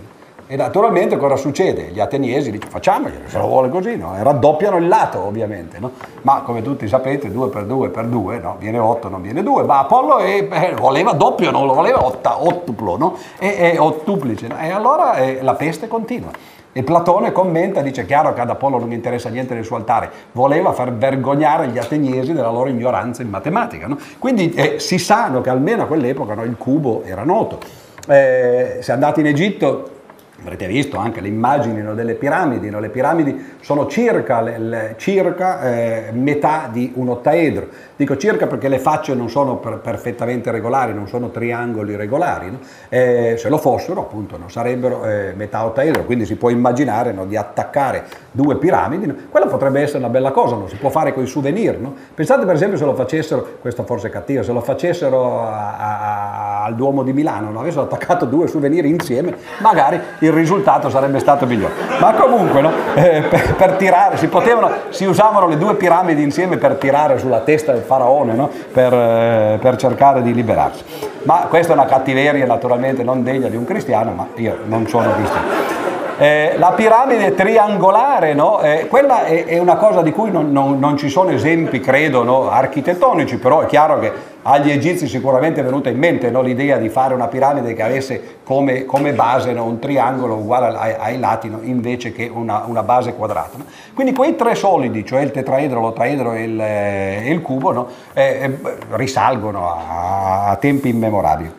E 0.48 0.56
naturalmente 0.56 1.18
cosa 1.18 1.36
succede? 1.36 1.90
Gli 1.92 2.00
ateniesi 2.00 2.50
dicono 2.50 2.72
facciamoglielo, 2.72 3.28
se 3.28 3.38
lo 3.38 3.46
vuole 3.46 3.70
così, 3.70 3.98
no? 3.98 4.16
e 4.18 4.24
raddoppiano 4.24 4.78
il 4.78 4.88
lato 4.88 5.20
ovviamente, 5.26 5.80
no? 5.80 5.92
ma 6.22 6.42
come 6.42 6.62
tutti 6.62 6.88
sapete 6.88 7.30
2 7.30 7.50
per 7.50 7.66
2 7.66 7.90
per 7.90 8.06
2, 8.06 8.40
no? 8.40 8.56
viene 8.58 8.80
8, 8.80 9.10
non 9.10 9.22
viene 9.22 9.44
2, 9.44 9.64
ma 9.64 9.80
Apollo 9.80 10.18
è, 10.20 10.48
eh, 10.50 10.74
voleva 10.76 11.12
doppio, 11.12 11.52
non 11.52 11.68
lo 11.68 11.74
voleva 11.74 12.04
otta, 12.04 12.42
ottuplo, 12.42 13.18
e, 13.38 13.74
e 13.74 13.78
ottuplice, 13.78 14.48
e 14.58 14.72
allora 14.72 15.18
eh, 15.18 15.44
la 15.44 15.56
peste 15.56 15.88
continua. 15.88 16.32
E 16.72 16.84
Platone 16.84 17.32
commenta, 17.32 17.82
dice 17.82 18.06
chiaro 18.06 18.34
che 18.34 18.42
ad 18.42 18.50
Apollo 18.50 18.80
non 18.80 18.92
interessa 18.92 19.30
niente 19.30 19.56
del 19.56 19.66
suo 19.66 19.76
altare, 19.76 20.10
voleva 20.34 20.72
far 20.72 20.94
vergognare 20.94 21.68
gli 21.68 21.78
ateniesi 21.78 22.34
della 22.34 22.52
loro 22.52 22.70
ignoranza 22.70 23.22
in 23.22 23.30
matematica. 23.30 23.88
No? 23.88 23.98
Quindi 24.20 24.54
eh, 24.54 24.80
si 24.80 24.98
sa 25.00 25.28
no, 25.28 25.42
che 25.42 25.50
almeno 25.50 25.84
a 25.84 25.86
quell'epoca 25.86 26.36
no, 26.36 26.44
il 26.44 26.56
cubo 26.58 27.04
era 27.04 27.24
noto. 27.24 27.60
Eh, 28.08 28.78
se 28.82 28.92
andate 28.92 29.20
in 29.20 29.28
Egitto 29.28 29.98
Avrete 30.42 30.68
visto 30.68 30.98
anche 30.98 31.22
le 31.22 31.28
immagini 31.28 31.82
no, 31.82 31.94
delle 31.94 32.14
piramidi, 32.14 32.70
no? 32.70 32.80
le 32.80 32.90
piramidi 32.90 33.58
sono 33.62 33.88
circa, 33.88 34.42
le, 34.42 34.58
le, 34.58 34.96
circa 34.98 35.62
eh, 35.62 36.12
metà 36.14 36.70
di 36.72 36.92
un 36.96 37.10
ottaedro. 37.10 37.68
Dico 37.96 38.16
circa 38.16 38.48
perché 38.48 38.70
le 38.70 38.80
facce 38.80 39.14
non 39.14 39.30
sono 39.30 39.58
per, 39.58 39.80
perfettamente 39.80 40.52
regolari, 40.52 40.94
non 40.94 41.08
sono 41.08 41.30
triangoli 41.30 41.96
regolari. 41.96 42.52
No? 42.52 42.60
Eh, 42.88 43.36
se 43.38 43.50
lo 43.50 43.58
fossero, 43.58 44.02
appunto, 44.02 44.40
sarebbero 44.48 45.06
eh, 45.06 45.34
metà 45.36 45.66
ottaedro, 45.66 46.06
quindi 46.06 46.26
si 46.26 46.36
può 46.36 46.50
immaginare 46.50 47.14
di 47.28 47.36
attaccare 47.36 48.06
due 48.32 48.58
piramidi. 48.58 49.28
Quella 49.30 49.48
potrebbe 49.48 49.82
essere 49.82 50.00
una 50.00 50.10
bella 50.10 50.32
cosa, 50.32 50.58
si 50.68 50.78
può 50.78 50.90
fare 50.90 51.14
con 51.14 51.24
i 51.24 51.28
souvenir. 51.28 51.78
Pensate 52.16 52.46
per 52.46 52.56
esempio 52.56 52.78
se 52.78 52.86
lo 52.86 52.96
facessero, 52.96 53.58
questo 53.60 53.84
forse 53.84 54.08
è 54.08 54.10
cattivo, 54.10 54.44
se 54.44 54.54
lo 54.54 54.62
facessero 54.62 55.42
a, 55.42 55.78
a, 55.78 56.64
al 56.64 56.76
Duomo 56.76 57.04
di 57.04 57.14
Milano, 57.14 57.58
avessero 57.60 57.84
attaccato 57.84 58.26
due 58.26 58.48
souvenir 58.48 58.86
insieme, 58.86 59.36
magari 59.62 60.00
il 60.20 60.29
risultato 60.32 60.90
sarebbe 60.90 61.20
stato 61.20 61.46
migliore. 61.46 61.74
Ma 62.00 62.14
comunque, 62.14 62.62
no? 62.62 62.72
eh, 62.96 63.24
per, 63.30 63.56
per, 63.56 63.72
tirare, 63.74 64.18
si, 64.18 64.28
potevano, 64.28 64.72
si, 64.90 65.06
usavano 65.06 65.48
le 65.48 65.58
due 65.58 65.76
piramidi 65.76 66.22
insieme 66.22 66.58
per 66.58 66.76
tirare 66.76 67.18
sulla 67.18 67.40
testa 67.40 67.72
del 67.72 67.82
faraone, 67.82 68.34
no? 68.34 68.50
per, 68.72 68.94
eh, 68.94 69.58
per, 69.62 69.76
cercare 69.76 70.22
di 70.22 70.34
liberarsi. 70.34 70.84
Ma 71.24 71.48
questa 71.50 71.74
è 71.74 71.76
una 71.76 71.86
cattiveria 71.86 72.46
naturalmente 72.46 73.04
non 73.04 73.24
degna 73.24 73.48
di 73.48 73.56
un 73.56 73.66
cristiano, 73.66 74.12
ma 74.12 74.28
io 74.36 74.58
non 74.66 74.88
sono 74.88 75.12
cristiano. 75.14 75.79
Eh, 76.22 76.56
la 76.58 76.74
piramide 76.74 77.34
triangolare, 77.34 78.34
no? 78.34 78.60
eh, 78.60 78.88
quella 78.90 79.24
è, 79.24 79.46
è, 79.46 79.58
una 79.58 79.78
cosa 79.78 80.02
di 80.02 80.12
cui 80.12 80.30
non, 80.32 80.52
non, 80.52 80.78
non 80.78 80.98
ci 80.98 81.08
sono 81.08 81.30
esempi, 81.30 81.80
credo, 81.80 82.24
no? 82.24 82.50
architettonici, 82.50 83.38
però 83.38 83.62
è 83.62 83.66
chiaro 83.68 84.00
che 84.00 84.12
agli 84.42 84.70
egizi 84.70 85.08
sicuramente 85.08 85.62
è 85.62 85.64
venuta 85.64 85.88
in 85.88 85.98
mente 85.98 86.30
no? 86.30 86.42
l'idea 86.42 86.76
di 86.76 86.90
fare 86.90 87.14
una 87.14 87.28
piramide 87.28 87.74
che 87.74 87.82
avesse 87.82 88.40
come, 88.44 88.84
come 88.84 89.14
base 89.14 89.52
un 89.52 89.80
triangolo 89.80 90.36
uguale 90.36 90.76
ai, 90.76 90.96
ai 91.00 91.20
lati 91.20 91.50
invece 91.62 92.12
che 92.12 92.30
una, 92.34 92.64
una 92.66 92.84
base 92.84 93.14
quadrata. 93.14 93.58
Quindi 93.94 94.14
quei 94.14 94.36
tre 94.36 94.56
solidi, 94.56 95.06
cioè 95.06 95.22
il 95.22 95.32
tetraedro, 95.32 95.80
l'ottaedro 95.80 96.34
e 96.34 96.44
il, 96.44 96.60
eh, 96.60 97.30
il 97.32 97.42
cubo, 97.42 97.88
eh, 98.12 98.24
eh, 98.24 98.78
risalgono 98.92 99.70
a, 99.70 100.50
a, 100.50 100.56
tempi 100.58 100.90
immemorabili. 100.90 101.54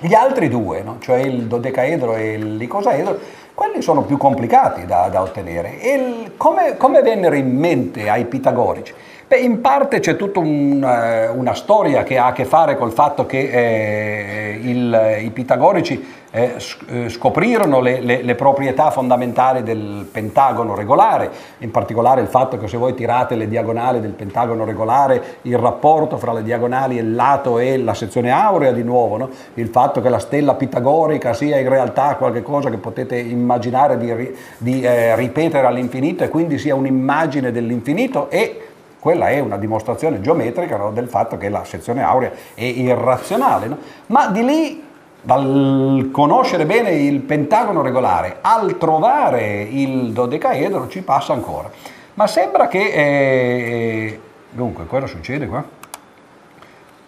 Gli 0.00 0.14
altri 0.14 0.48
due, 0.48 0.82
cioè 1.00 1.18
il 1.18 1.42
dodecaedro 1.42 2.14
e 2.14 2.38
l'icosaedro, 2.38 3.18
quelli 3.60 3.82
sono 3.82 4.04
più 4.04 4.16
complicati 4.16 4.86
da, 4.86 5.08
da 5.10 5.20
ottenere. 5.20 5.80
E 5.80 6.30
come, 6.38 6.78
come, 6.78 7.02
vennero 7.02 7.34
in 7.34 7.54
mente 7.54 8.08
ai 8.08 8.24
pitagorici? 8.24 8.94
Beh, 9.30 9.38
in 9.38 9.60
parte 9.60 10.00
c'è 10.00 10.16
tutta 10.16 10.40
un, 10.40 10.82
eh, 10.82 11.28
una 11.28 11.54
storia 11.54 12.02
che 12.02 12.18
ha 12.18 12.26
a 12.26 12.32
che 12.32 12.44
fare 12.44 12.76
col 12.76 12.90
fatto 12.90 13.26
che 13.26 13.38
eh, 13.38 14.58
il, 14.60 15.20
i 15.22 15.30
pitagorici 15.30 16.04
eh, 16.32 16.54
eh, 16.88 17.08
scoprirono 17.08 17.78
le, 17.80 18.00
le, 18.00 18.22
le, 18.22 18.34
proprietà 18.34 18.90
fondamentali 18.90 19.62
del 19.62 20.08
pentagono 20.10 20.74
regolare, 20.74 21.30
in 21.58 21.70
particolare 21.70 22.20
il 22.20 22.26
fatto 22.26 22.58
che 22.58 22.66
se 22.66 22.76
voi 22.76 22.94
tirate 22.94 23.36
le 23.36 23.46
diagonali 23.46 24.00
del 24.00 24.14
pentagono 24.14 24.64
regolare, 24.64 25.38
il 25.42 25.56
rapporto 25.56 26.18
fra 26.18 26.32
le 26.32 26.42
diagonali 26.42 26.98
e 26.98 27.02
il 27.02 27.14
lato 27.14 27.60
e 27.60 27.78
la 27.78 27.94
sezione 27.94 28.32
aurea 28.32 28.72
di 28.72 28.82
nuovo, 28.82 29.16
no? 29.16 29.30
il 29.54 29.68
fatto 29.68 30.00
che 30.00 30.08
la 30.08 30.18
stella 30.18 30.54
pitagorica 30.54 31.34
sia 31.34 31.56
in 31.56 31.68
realtà 31.68 32.16
qualcosa 32.16 32.68
che 32.68 32.78
potete 32.78 33.16
immaginare 33.16 33.96
di, 33.96 34.36
di 34.58 34.82
eh, 34.82 35.14
ripetere 35.14 35.68
all'infinito 35.68 36.24
e 36.24 36.28
quindi 36.28 36.58
sia 36.58 36.74
un'immagine 36.74 37.52
dell'infinito 37.52 38.28
e 38.28 38.69
quella 39.00 39.28
è 39.28 39.40
una 39.40 39.56
dimostrazione 39.56 40.20
geometrica 40.20 40.76
no, 40.76 40.92
del 40.92 41.08
fatto 41.08 41.38
che 41.38 41.48
la 41.48 41.64
sezione 41.64 42.02
aurea 42.02 42.30
è 42.54 42.62
irrazionale, 42.62 43.66
no? 43.66 43.78
ma 44.06 44.28
di 44.28 44.44
lì 44.44 44.84
dal 45.22 46.10
conoscere 46.12 46.66
bene 46.66 46.92
il 46.92 47.20
pentagono 47.20 47.82
regolare 47.82 48.38
al 48.40 48.78
trovare 48.78 49.62
il 49.62 50.12
dodecaedro 50.12 50.88
ci 50.88 51.02
passa 51.02 51.32
ancora. 51.32 51.70
Ma 52.14 52.26
sembra 52.26 52.68
che... 52.68 52.78
Eh, 52.78 54.20
dunque, 54.50 54.86
cosa 54.86 55.06
succede 55.06 55.46
qua? 55.46 55.64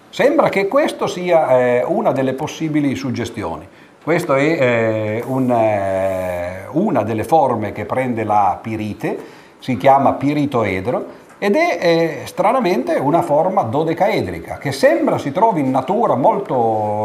Sembra 0.08 0.48
che 0.48 0.68
questo 0.68 1.06
sia 1.06 1.58
eh, 1.58 1.84
una 1.86 2.12
delle 2.12 2.34
possibili 2.34 2.94
suggestioni. 2.94 3.66
Questa 4.02 4.36
è 4.36 4.42
eh, 4.42 5.24
un, 5.26 5.50
eh, 5.50 6.66
una 6.72 7.02
delle 7.02 7.24
forme 7.24 7.72
che 7.72 7.84
prende 7.84 8.24
la 8.24 8.58
pirite, 8.60 9.16
si 9.58 9.76
chiama 9.76 10.12
piritoedro, 10.14 11.06
ed 11.42 11.56
è 11.56 11.78
eh, 11.80 12.20
stranamente 12.26 12.94
una 12.94 13.20
forma 13.20 13.62
dodecaedrica 13.62 14.58
che 14.58 14.70
sembra 14.70 15.18
si 15.18 15.32
trovi 15.32 15.58
in 15.58 15.72
natura 15.72 16.14
molto 16.14 16.52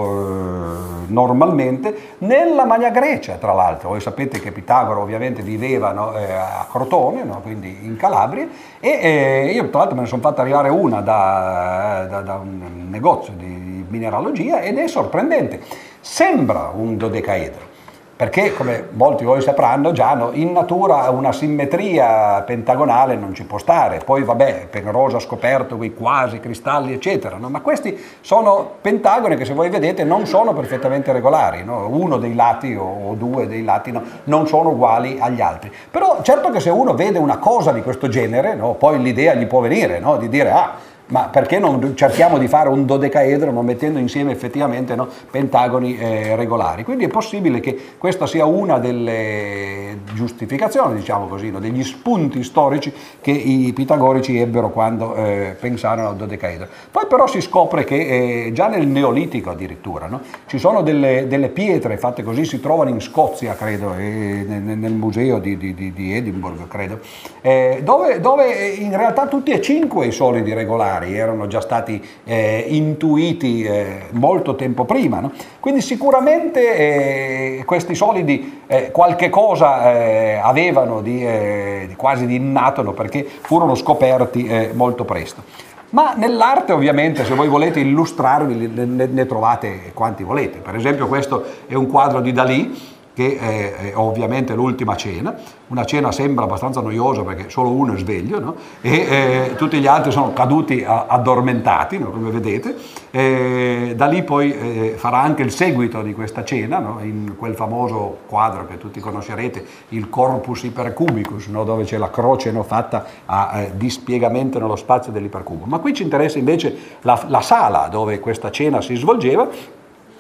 eh, 0.06 1.12
normalmente 1.12 2.14
nella 2.20 2.64
Magna 2.64 2.92
Grecia 2.92 3.38
tra 3.38 3.54
l'altro. 3.54 3.90
Voi 3.90 4.00
sapete 4.00 4.40
che 4.40 4.52
Pitagora 4.52 5.00
ovviamente 5.00 5.42
viveva 5.42 5.92
no, 5.92 6.16
eh, 6.16 6.32
a 6.32 6.68
Crotone 6.70 7.24
no, 7.24 7.40
quindi 7.42 7.80
in 7.82 7.98
Calabria. 7.98 8.48
E 8.80 8.90
eh, 9.02 9.52
io 9.56 9.72
tra 9.72 9.80
l'altro 9.80 9.96
me 9.96 10.04
ne 10.04 10.08
sono 10.08 10.22
fatto 10.22 10.42
arrivare 10.42 10.70
una 10.70 11.02
da, 11.02 12.06
da, 12.08 12.22
da 12.22 12.36
un 12.36 12.90
negozio 12.92 13.34
di 13.36 13.84
mineralogia 13.88 14.62
ed 14.62 14.78
è 14.78 14.88
sorprendente. 14.88 15.62
Sembra 16.00 16.72
un 16.76 16.96
dodecaedro 16.96 17.76
perché 18.18 18.51
come 18.55 18.88
molti 18.93 19.24
di 19.24 19.26
voi 19.26 19.41
sapranno 19.41 19.91
già 19.91 20.15
no, 20.15 20.32
in 20.34 20.51
natura 20.51 21.07
una 21.11 21.32
simmetria 21.32 22.41
pentagonale 22.41 23.15
non 23.15 23.36
ci 23.36 23.43
può 23.43 23.59
stare, 23.59 23.99
poi 24.03 24.24
vabbè 24.24 24.70
Penrosa 24.72 25.18
ha 25.18 25.20
scoperto 25.20 25.78
quei 25.78 25.93
quasi 25.93 26.39
cristalli 26.39 26.93
eccetera, 26.93 27.38
no? 27.38 27.47
ma 27.49 27.61
questi 27.61 27.95
sono 28.22 28.72
pentagoni 28.82 29.36
che 29.36 29.45
se 29.45 29.53
voi 29.53 29.70
vedete 29.70 30.03
non 30.03 30.26
sono 30.26 30.53
perfettamente 30.53 31.11
regolari, 31.11 31.63
no? 31.63 31.88
uno 31.88 32.18
dei 32.18 32.34
lati 32.34 32.74
o, 32.76 33.13
due 33.13 33.45
dei 33.45 33.63
lati 33.63 33.93
non 34.24 34.47
sono 34.47 34.70
uguali 34.70 35.20
agli 35.20 35.39
altri, 35.39 35.72
però 35.91 36.24
certo 36.24 36.49
che 36.49 36.59
se 36.59 36.72
uno 36.72 36.95
vede 36.95 37.20
una 37.20 37.38
cosa 37.38 37.72
di 37.72 37.84
questo 37.84 38.07
genere 38.07 38.59
poi 38.80 38.99
l'idea 38.99 39.36
gli 39.36 39.45
può 39.45 39.59
venire 39.59 40.03
di 40.18 40.30
dire 40.30 40.51
ah 40.51 40.95
ma 41.08 41.30
perché 41.30 41.60
non 41.60 41.95
cerchiamo 41.95 42.38
di 42.38 42.47
fare 42.47 42.70
un 42.70 42.86
dodecaedro 42.86 43.51
non 43.51 43.66
mettendo 43.66 43.99
insieme 43.99 44.32
effettivamente 44.32 44.95
no, 44.95 45.08
pentagoni 45.32 45.97
eh, 45.97 46.36
regolari? 46.36 46.84
Quindi 46.84 47.05
è 47.05 47.08
possibile 47.08 47.60
che 47.60 47.78
questa 47.97 48.28
sia 48.28 48.45
una 48.45 48.78
delle 48.80 49.99
giustificazioni, 50.14 50.95
diciamo 50.95 51.28
così, 51.28 51.49
no, 51.49 51.60
degli 51.60 51.84
spunti 51.84 52.43
storici 52.43 52.93
che 53.22 53.32
i 53.32 53.72
pitagorici 53.74 54.38
ebbero 54.38 54.70
quando 54.70 55.16
eh, 55.16 55.55
pensarono 55.60 56.10
al 56.10 56.16
dodecaedro. 56.16 56.68
Poi 56.91 57.05
però 57.08 57.26
si 57.28 57.39
scopre 57.39 57.84
che 57.84 58.47
eh, 58.47 58.51
già 58.53 58.68
nel 58.68 58.88
Neolitico 58.88 59.51
addirittura 59.51 60.08
no, 60.08 60.22
ci 60.47 60.58
sono 60.58 60.82
delle, 60.82 61.28
delle, 61.28 61.49
pietre 61.49 61.97
fatte 61.97 62.24
così, 62.24 62.43
si 62.45 62.60
trovano 62.60 62.89
in 62.89 62.99
Scozia, 62.99 63.55
credo, 63.55 63.93
nel, 63.93 64.78
nel, 64.78 64.91
museo 64.91 65.39
di, 65.39 65.58
di, 65.58 65.74
di 65.74 66.16
Edinburgh, 66.16 66.68
credo, 66.68 66.99
eh, 67.41 67.82
dove, 67.84 68.20
dove 68.20 68.68
in 68.68 68.95
realtà 68.95 69.28
tutti 69.28 69.51
e 69.51 69.62
cinque 69.62 70.08
i 70.08 70.12
solidi 70.12 70.53
regolari 70.53 70.97
particolari 70.98 71.18
erano 71.18 71.48
già 71.48 71.62
stati 71.62 72.04
eh, 72.24 72.66
intuiti 72.68 73.64
eh, 73.64 74.08
molto 74.12 74.56
tempo 74.56 74.86
prima. 74.86 75.20
No? 75.20 75.32
Quindi 75.60 75.82
sicuramente 75.82 77.60
eh, 77.60 77.64
questi 77.66 77.95
solidi 77.95 78.62
eh, 78.68 78.91
qualche 78.91 79.30
cosa 79.30 79.93
eh, 79.93 80.39
avevano 80.41 81.02
di, 81.02 81.26
eh, 81.26 81.89
quasi 81.95 82.26
di 82.26 82.36
innato 82.36 82.82
no? 82.82 82.93
perché 82.93 83.26
furono 83.26 83.76
scoperti 83.76 84.70
molto 84.74 85.06
presto. 85.06 85.43
Ma 85.89 86.14
nell'arte 86.16 86.74
ovviamente 86.74 87.24
se 87.24 87.34
voi 87.34 87.48
volete 87.48 87.80
illustrarvi 87.80 88.68
ne, 88.68 89.06
ne, 89.06 89.26
trovate 89.26 89.91
quanti 89.93 90.24
volete. 90.24 90.58
Per 90.58 90.76
esempio 90.76 91.08
questo 91.08 91.45
è 91.66 91.76
un 91.76 91.88
quadro 91.88 92.20
di 92.20 92.34
Dalì 92.34 92.95
che 93.18 93.36
è, 93.36 93.74
è 93.74 93.91
ovviamente 93.95 94.53
l'ultima 94.53 94.95
cena. 94.95 95.34
Una 95.70 95.86
cena 95.86 96.11
sembra 96.11 96.43
abbastanza 96.43 96.82
noiosa 96.82 97.24
perché 97.24 97.49
solo 97.49 97.72
uno 97.72 97.95
è 97.95 97.97
sveglio 97.97 98.39
no? 98.39 98.55
e 98.80 98.91
eh, 98.91 99.55
tutti 99.55 99.80
gli 99.80 99.88
altri 99.88 100.11
sono 100.11 100.34
caduti 100.34 100.84
a, 100.84 101.07
addormentati, 101.07 101.97
no? 101.97 102.11
come 102.11 102.30
vedete. 102.30 102.76
E 103.09 103.93
da 103.95 104.05
lì 104.05 104.22
poi 104.22 104.53
eh, 104.53 104.93
farà 104.97 105.20
anche 105.20 105.41
il 105.41 105.49
seguito 105.49 106.03
di 106.03 106.13
questa 106.13 106.43
cena, 106.43 106.78
no? 106.78 106.99
in 107.01 107.34
quel 107.36 107.55
famoso 107.55 108.20
quadro 108.28 108.68
che 108.68 108.78
tutti 108.78 108.99
conoscerete, 108.99 109.65
il 109.89 110.09
Corpus 110.09 110.61
Ipercubicus, 110.61 111.49
dove 111.49 111.86
c'è 111.86 111.97
la 111.97 112.11
croce 112.11 112.51
fatta 112.61 113.03
a 113.26 113.61
eh, 113.61 113.72
dispiegamento 113.74 114.59
nello 114.59 114.76
spazio 114.76 115.11
dell'ipercubo. 115.11 115.65
Ma 115.65 115.80
qui 115.80 115.95
ci 115.95 116.03
interessa 116.03 116.38
invece 116.38 116.78
la, 117.01 117.20
la 117.30 117.41
sala 117.41 117.88
dove 117.88 118.20
questa 118.20 118.51
cena 118.51 118.80
si 118.80 118.93
svolgeva 118.93 119.49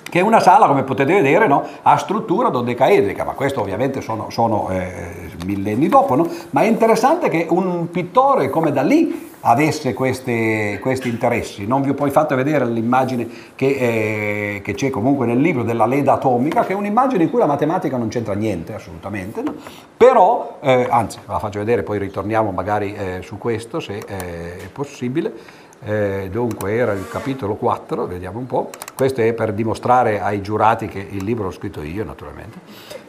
che 0.09 0.19
è 0.19 0.21
una 0.21 0.39
sala, 0.39 0.67
come 0.67 0.83
potete 0.83 1.13
vedere, 1.13 1.47
no, 1.47 1.63
a 1.81 1.97
struttura 1.97 2.49
dodecaedrica, 2.49 3.23
ma 3.23 3.33
questo 3.33 3.61
ovviamente 3.61 4.01
sono, 4.01 4.29
sono 4.29 4.69
eh, 4.69 5.29
millenni 5.45 5.87
dopo, 5.87 6.15
no? 6.15 6.27
ma 6.51 6.61
è 6.61 6.67
interessante 6.67 7.29
che 7.29 7.47
un 7.49 7.89
pittore 7.89 8.49
come 8.49 8.71
da 8.71 8.81
lì 8.81 9.25
avesse 9.41 9.93
questi, 9.93 10.77
questi 10.81 11.09
interessi. 11.09 11.65
Non 11.65 11.81
vi 11.81 11.89
ho 11.89 11.93
poi 11.93 12.09
fatto 12.09 12.35
vedere 12.35 12.65
l'immagine 12.65 13.27
che, 13.55 13.65
eh, 13.67 14.61
che, 14.61 14.73
c'è 14.73 14.89
comunque 14.89 15.25
nel 15.25 15.39
libro 15.39 15.63
della 15.63 15.85
leda 15.85 16.13
atomica, 16.13 16.65
che 16.65 16.73
è 16.73 16.75
un'immagine 16.75 17.23
in 17.23 17.29
cui 17.29 17.39
la 17.39 17.45
matematica 17.45 17.97
non 17.97 18.09
c'entra 18.09 18.33
niente, 18.33 18.73
assolutamente, 18.73 19.41
no? 19.41 19.53
però, 19.95 20.57
eh, 20.61 20.87
anzi, 20.89 21.19
la 21.25 21.39
faccio 21.39 21.59
vedere, 21.59 21.83
poi 21.83 21.99
ritorniamo 21.99 22.51
magari 22.51 22.93
eh, 22.93 23.19
su 23.21 23.37
questo, 23.37 23.79
se 23.79 23.97
eh, 23.97 24.57
è 24.57 24.69
possibile. 24.71 25.65
Eh, 25.83 26.29
dunque 26.31 26.73
era 26.73 26.93
il 26.93 27.07
capitolo 27.07 27.53
4, 27.55 28.07
vediamo 28.07 28.39
un 28.39 28.47
po', 28.47 28.69
questo 28.95 29.21
è 29.21 29.33
per 29.33 29.53
dimostrare 29.53 30.19
ai 30.19 30.41
giurati 30.41 30.87
che 30.87 30.99
il 30.99 31.23
libro 31.23 31.45
l'ho 31.45 31.51
scritto 31.51 31.81
io 31.81 32.03
naturalmente, 32.03 32.59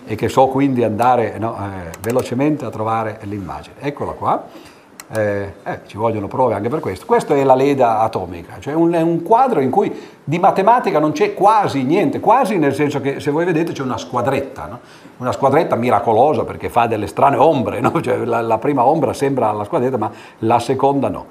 e 0.05 0.14
che 0.14 0.29
so 0.29 0.49
quindi 0.49 0.85
andare 0.85 1.39
no, 1.39 1.57
eh, 1.57 1.91
velocemente 2.01 2.64
a 2.64 2.71
trovare 2.71 3.19
l'immagine. 3.23 3.77
Eccola 3.81 4.12
qua. 4.12 4.77
Eh, 5.11 5.55
eh, 5.62 5.81
ci 5.87 5.97
vogliono 5.97 6.29
prove 6.29 6.53
anche 6.53 6.69
per 6.69 6.81
questo. 6.81 7.07
Questa 7.07 7.35
è 7.35 7.43
la 7.43 7.55
leda 7.55 8.01
atomica, 8.01 8.57
cioè 8.59 8.75
un, 8.75 8.93
un 8.93 9.23
quadro 9.23 9.61
in 9.61 9.71
cui 9.71 9.91
di 10.23 10.39
matematica 10.39 10.99
non 10.99 11.12
c'è 11.12 11.33
quasi 11.33 11.83
niente, 11.83 12.21
quasi 12.21 12.59
nel 12.59 12.75
senso 12.75 13.01
che 13.01 13.19
se 13.19 13.31
voi 13.31 13.47
vedete 13.47 13.73
c'è 13.73 13.81
una 13.81 13.97
squadretta, 13.97 14.66
no? 14.66 14.81
una 15.16 15.33
squadretta 15.33 15.77
miracolosa 15.77 16.45
perché 16.45 16.69
fa 16.69 16.87
delle 16.87 17.07
strane 17.07 17.37
ombre, 17.37 17.81
no? 17.81 17.99
cioè 18.03 18.19
la, 18.19 18.43
la, 18.43 18.59
prima 18.59 18.85
ombra 18.85 19.14
sembra 19.14 19.51
la 19.53 19.64
squadretta 19.64 19.97
ma 19.97 20.11
la 20.41 20.59
seconda 20.59 21.09
no. 21.09 21.25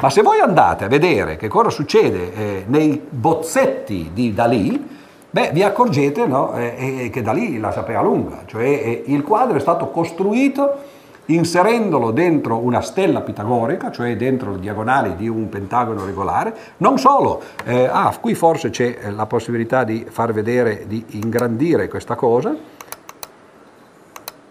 Ma 0.00 0.10
se 0.10 0.22
voi 0.22 0.40
andate 0.40 0.84
a 0.84 0.88
vedere 0.88 1.36
che 1.36 1.48
cosa 1.48 1.70
succede 1.70 2.34
eh, 2.34 2.64
nei 2.66 3.00
bozzetti 3.08 4.10
di 4.12 4.34
Dalì, 4.34 4.86
beh, 5.30 5.50
vi 5.52 5.62
accorgete 5.62 6.26
no? 6.26 6.52
eh, 6.54 7.08
che 7.12 7.22
Dalì 7.22 7.58
la 7.58 7.72
sapeva 7.72 8.02
lunga, 8.02 8.42
cioè 8.46 8.64
eh, 8.64 9.04
il 9.06 9.22
quadro 9.22 9.56
è 9.56 9.60
stato 9.60 9.88
costruito 9.90 10.92
inserendolo 11.26 12.10
dentro 12.10 12.58
una 12.58 12.80
stella 12.80 13.22
pitagorica, 13.22 13.90
cioè 13.90 14.16
dentro 14.16 14.52
le 14.52 14.60
diagonali 14.60 15.16
di 15.16 15.28
un 15.28 15.48
pentagono 15.48 16.04
regolare, 16.04 16.54
non 16.78 16.98
solo, 16.98 17.40
eh, 17.64 17.88
ah, 17.90 18.14
qui 18.20 18.34
forse 18.34 18.70
c'è 18.70 18.98
eh, 19.00 19.10
la 19.10 19.26
possibilità 19.26 19.84
di 19.84 20.04
far 20.08 20.32
vedere, 20.32 20.84
di 20.86 21.02
ingrandire 21.10 21.88
questa 21.88 22.14
cosa, 22.14 22.54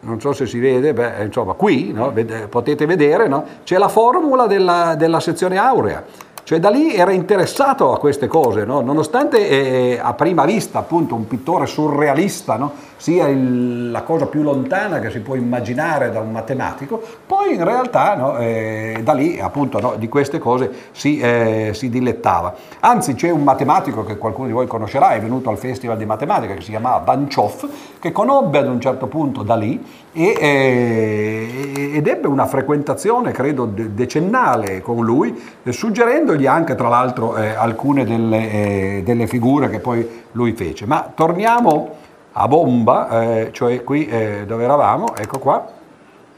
non 0.03 0.19
so 0.19 0.33
se 0.33 0.45
si 0.45 0.59
vede, 0.59 0.93
beh, 0.93 1.23
insomma 1.23 1.53
qui 1.53 1.91
no, 1.91 2.13
potete 2.49 2.85
vedere, 2.85 3.27
no, 3.27 3.45
c'è 3.63 3.77
la 3.77 3.87
formula 3.87 4.47
della, 4.47 4.95
della 4.95 5.19
sezione 5.19 5.57
aurea, 5.57 6.03
cioè 6.43 6.59
da 6.59 6.69
lì 6.69 6.93
era 6.93 7.11
interessato 7.11 7.93
a 7.93 7.97
queste 7.97 8.27
cose, 8.27 8.65
no? 8.65 8.81
nonostante 8.81 9.47
eh, 9.47 9.99
a 10.01 10.13
prima 10.13 10.45
vista 10.45 10.79
appunto 10.79 11.15
un 11.15 11.25
pittore 11.25 11.65
surrealista 11.65 12.57
no? 12.57 12.71
Sia 13.03 13.27
il, 13.27 13.91
la 13.91 14.01
cosa 14.01 14.25
più 14.25 14.41
lontana 14.41 14.99
che 14.99 15.11
si 15.11 15.19
può 15.19 15.35
immaginare 15.35 16.09
da 16.09 16.19
un 16.19 16.31
matematico, 16.31 17.01
poi 17.27 17.53
in 17.53 17.63
realtà 17.63 18.15
no? 18.15 18.37
eh, 18.39 19.01
da 19.03 19.13
lì 19.13 19.39
appunto 19.39 19.95
di 19.97 20.09
queste 20.09 20.39
cose 20.39 20.71
si, 20.91 21.19
eh, 21.19 21.71
si, 21.73 21.89
dilettava. 21.89 22.55
Anzi 22.79 23.13
c'è 23.13 23.29
un 23.29 23.43
matematico 23.43 24.03
che 24.03 24.17
qualcuno 24.17 24.47
di 24.47 24.53
voi 24.53 24.67
conoscerà, 24.67 25.11
è 25.11 25.21
venuto 25.21 25.49
al 25.49 25.57
Festival 25.57 25.97
di 25.97 26.05
Matematica 26.05 26.55
che 26.55 26.61
si 26.61 26.71
chiamava 26.71 26.99
Banchoff, 26.99 27.67
che 27.99 28.11
conobbe 28.11 28.57
ad 28.57 28.67
un 28.67 28.81
certo 28.81 29.07
punto 29.07 29.43
da 29.43 29.55
lì 29.55 29.83
e, 30.11 30.37
eh, 30.39 31.91
ed 31.95 32.07
ebbe 32.07 32.27
una 32.27 32.45
frequentazione 32.45 33.31
credo 33.31 33.65
decennale 33.65 34.81
con 34.81 35.03
lui, 35.03 35.39
suggerendo 35.69 36.33
mostrandogli 36.33 36.47
anche 36.47 36.75
tra 36.75 36.87
l'altro 36.87 37.35
eh, 37.37 37.49
alcune 37.49 38.05
delle, 38.05 38.51
eh, 38.51 39.01
delle, 39.03 39.27
figure 39.27 39.69
che 39.69 39.79
poi 39.79 40.07
lui 40.31 40.53
fece. 40.53 40.85
Ma 40.85 41.11
torniamo 41.13 42.01
a 42.33 42.47
bomba, 42.47 43.21
eh, 43.21 43.49
cioè 43.51 43.83
qui 43.83 44.07
eh, 44.07 44.45
dove 44.45 44.63
eravamo, 44.63 45.15
ecco 45.15 45.39
qua, 45.39 45.81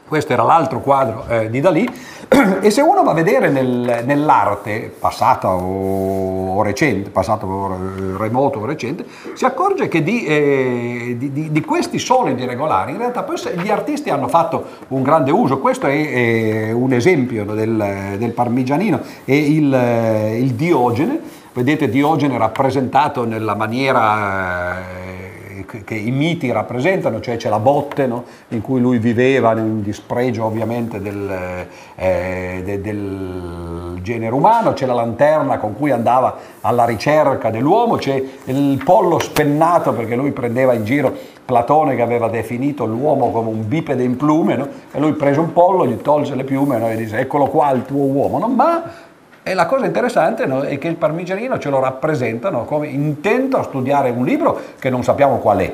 questo 0.06 0.32
era 0.32 0.42
l'altro 0.42 0.80
quadro 0.80 1.24
eh, 1.28 1.50
di 1.50 1.60
Dalì, 1.60 1.88
e 2.60 2.70
se 2.70 2.80
uno 2.80 3.02
va 3.02 3.10
a 3.10 3.14
vedere 3.14 3.48
nel, 3.48 4.02
nell'arte 4.04 4.94
passata 4.98 5.54
o, 5.54 6.54
o, 6.54 6.62
recente, 6.62 7.10
passata 7.10 7.46
o 7.46 8.16
remoto 8.16 8.60
o 8.60 8.66
recente, 8.66 9.04
si 9.32 9.44
accorge 9.44 9.88
che 9.88 10.02
di, 10.02 10.24
eh, 10.24 11.16
di, 11.18 11.32
di, 11.32 11.50
di, 11.50 11.60
questi 11.62 11.98
solidi 11.98 12.44
regolari 12.44 12.92
in 12.92 12.98
realtà 12.98 13.22
poi 13.22 13.36
gli 13.60 13.70
artisti 13.70 14.10
hanno 14.10 14.28
fatto 14.28 14.64
un 14.88 15.02
grande 15.02 15.32
uso. 15.32 15.58
Questo 15.58 15.86
è, 15.86 16.68
è 16.68 16.72
un 16.72 16.92
esempio 16.92 17.44
del, 17.44 18.16
del 18.18 18.30
parmigianino 18.32 19.00
e 19.24 19.36
il, 19.36 20.38
il 20.40 20.52
Diogene, 20.52 21.20
vedete 21.52 21.88
Diogene 21.88 22.38
rappresentato 22.38 23.24
nella 23.24 23.54
maniera... 23.54 25.04
Che 25.66 25.94
i 25.94 26.10
miti 26.10 26.50
rappresentano, 26.52 27.20
cioè 27.20 27.36
c'è 27.36 27.48
la 27.48 27.58
botte 27.58 28.06
no? 28.06 28.24
in 28.48 28.60
cui 28.60 28.80
lui 28.80 28.98
viveva 28.98 29.52
in 29.58 29.82
dispregio 29.82 30.44
ovviamente 30.44 31.00
del, 31.00 31.66
eh, 31.96 32.62
de, 32.64 32.80
del, 32.80 33.98
genere 34.02 34.32
umano, 34.32 34.72
c'è 34.72 34.86
la 34.86 34.94
lanterna 34.94 35.58
con 35.58 35.74
cui 35.74 35.90
andava 35.90 36.36
alla 36.60 36.84
ricerca 36.84 37.50
dell'uomo, 37.50 37.96
c'è 37.96 38.22
il 38.44 38.80
pollo 38.84 39.18
spennato 39.18 39.92
perché 39.92 40.14
lui 40.14 40.30
prendeva 40.30 40.72
in 40.74 40.84
giro 40.84 41.34
Platone 41.46 41.94
che 41.94 42.02
aveva 42.02 42.28
definito 42.28 42.84
l'uomo 42.86 43.30
come 43.30 43.48
un 43.50 43.68
bipede 43.68 44.02
in 44.02 44.16
plume, 44.16 44.56
no? 44.56 44.68
e 44.90 44.98
lui 44.98 45.12
prese 45.12 45.38
un 45.38 45.52
pollo, 45.52 45.86
gli 45.86 45.96
tolse 45.96 46.34
le 46.34 46.42
piume 46.42 46.78
no? 46.78 46.88
e 46.88 46.96
disse 46.96 47.18
eccolo 47.18 47.46
qua 47.46 47.70
il 47.70 47.84
tuo 47.84 48.02
uomo, 48.02 48.44
ma 48.48 48.82
e 49.48 49.54
la 49.54 49.66
cosa 49.66 49.86
interessante 49.86 50.44
no, 50.44 50.62
è 50.62 50.76
che 50.76 50.88
il 50.88 50.96
parmigianino 50.96 51.56
ce 51.60 51.70
lo 51.70 51.78
rappresentano 51.78 52.64
come 52.64 52.88
intento 52.88 53.58
a 53.58 53.62
studiare 53.62 54.10
un 54.10 54.24
libro 54.24 54.60
che 54.80 54.90
non 54.90 55.04
sappiamo 55.04 55.38
qual 55.38 55.58
è, 55.58 55.72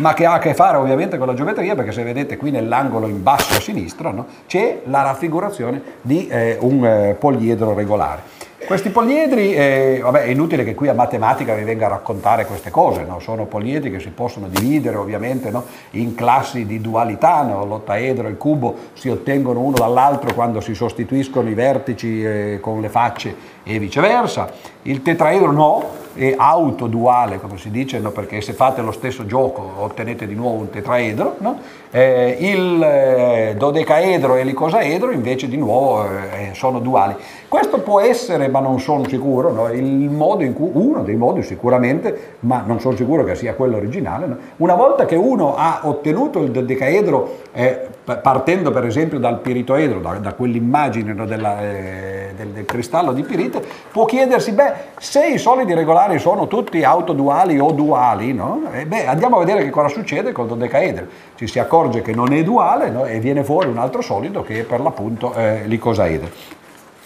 ma 0.00 0.12
che 0.12 0.26
ha 0.26 0.34
a 0.34 0.38
che 0.38 0.52
fare 0.52 0.76
ovviamente 0.76 1.16
con 1.16 1.26
la 1.26 1.32
geometria, 1.32 1.74
perché 1.74 1.92
se 1.92 2.02
vedete 2.02 2.36
qui 2.36 2.50
nell'angolo 2.50 3.06
in 3.06 3.22
basso 3.22 3.56
a 3.56 3.60
sinistra 3.62 4.10
no, 4.10 4.26
c'è 4.46 4.82
la 4.84 5.00
raffigurazione 5.00 5.80
di 6.02 6.28
eh, 6.28 6.58
un 6.60 6.84
eh, 6.84 7.16
poliedro 7.18 7.72
regolare. 7.72 8.35
Questi 8.66 8.90
poliedri, 8.90 9.54
eh, 9.54 10.00
vabbè, 10.02 10.22
è 10.22 10.28
inutile 10.28 10.64
che 10.64 10.74
qui 10.74 10.88
a 10.88 10.92
matematica 10.92 11.54
vi 11.54 11.62
venga 11.62 11.86
a 11.86 11.90
raccontare 11.90 12.46
queste 12.46 12.70
cose, 12.70 13.04
no? 13.04 13.20
sono 13.20 13.44
poliedri 13.44 13.92
che 13.92 14.00
si 14.00 14.08
possono 14.10 14.48
dividere 14.48 14.96
ovviamente 14.96 15.52
no? 15.52 15.64
in 15.90 16.16
classi 16.16 16.66
di 16.66 16.80
dualità, 16.80 17.42
no? 17.42 17.64
l'ottaedro 17.64 18.26
e 18.26 18.30
il 18.30 18.36
cubo 18.36 18.74
si 18.94 19.08
ottengono 19.08 19.60
uno 19.60 19.76
dall'altro 19.76 20.34
quando 20.34 20.60
si 20.60 20.74
sostituiscono 20.74 21.48
i 21.48 21.54
vertici 21.54 22.24
eh, 22.24 22.58
con 22.60 22.80
le 22.80 22.88
facce 22.88 23.55
e 23.68 23.78
viceversa. 23.80 24.48
Il 24.82 25.02
tetraedro 25.02 25.50
no, 25.50 25.84
è 26.14 26.34
autoduale, 26.36 27.40
come 27.40 27.58
si 27.58 27.70
dice, 27.70 27.98
no? 27.98 28.12
perché 28.12 28.40
se 28.40 28.52
fate 28.52 28.80
lo 28.80 28.92
stesso 28.92 29.26
gioco 29.26 29.68
ottenete 29.78 30.26
di 30.26 30.34
nuovo 30.34 30.60
un 30.60 30.70
tetraedro. 30.70 31.34
No? 31.38 31.58
Eh, 31.90 32.36
il 32.38 32.82
eh, 32.82 33.54
dodecaedro 33.58 34.36
e 34.36 34.44
l'icosaedro 34.44 35.10
invece 35.10 35.48
di 35.48 35.56
nuovo 35.56 36.04
eh, 36.04 36.50
sono 36.52 36.78
duali. 36.78 37.16
Questo 37.48 37.80
può 37.80 38.00
essere, 38.00 38.46
ma 38.46 38.60
non 38.60 38.78
sono 38.78 39.06
sicuro, 39.08 39.52
no? 39.52 39.64
cui, 40.54 40.70
uno 40.72 41.02
dei 41.02 41.16
modi 41.16 41.42
sicuramente, 41.42 42.36
ma 42.40 42.62
non 42.64 42.78
sono 42.78 42.96
sicuro 42.96 43.24
che 43.24 43.34
sia 43.34 43.54
quello 43.54 43.76
originale. 43.76 44.26
Una 44.58 44.74
volta 44.74 45.06
che 45.06 45.16
uno 45.16 45.56
ha 45.56 45.80
ottenuto 45.82 46.40
il 46.40 46.52
dodecaedro 46.52 47.38
eh, 47.52 47.88
partendo 48.14 48.70
per 48.70 48.84
esempio 48.84 49.18
dal 49.18 49.40
piritoedro, 49.40 49.98
da, 49.98 50.12
da 50.14 50.32
quell'immagine 50.34 51.14
della, 51.26 51.60
eh, 51.60 52.32
del, 52.36 52.48
del 52.48 52.64
cristallo 52.64 53.12
di 53.12 53.22
pirite, 53.22 53.60
può 53.90 54.04
chiedersi, 54.04 54.52
beh, 54.52 54.72
se 54.98 55.26
i 55.26 55.38
solidi 55.38 55.74
regolari 55.74 56.18
sono 56.20 56.46
tutti 56.46 56.84
autoduali 56.84 57.58
o 57.58 57.72
duali, 57.72 58.32
no? 58.32 58.62
beh, 58.86 59.06
andiamo 59.06 59.36
a 59.36 59.38
vedere 59.40 59.64
che 59.64 59.70
cosa 59.70 59.88
succede 59.88 60.30
col 60.30 60.46
dodecaedro. 60.46 61.06
Ci 61.34 61.48
si 61.48 61.58
accorge 61.58 62.02
che 62.02 62.14
non 62.14 62.32
è 62.32 62.42
duale 62.44 62.90
no? 62.90 63.04
e 63.04 63.18
viene 63.18 63.42
fuori 63.42 63.68
un 63.68 63.78
altro 63.78 64.02
solido 64.02 64.42
che 64.42 64.60
è 64.60 64.62
per 64.62 64.80
l'appunto 64.80 65.34
eh, 65.34 65.62
l'icosaedro. 65.66 66.30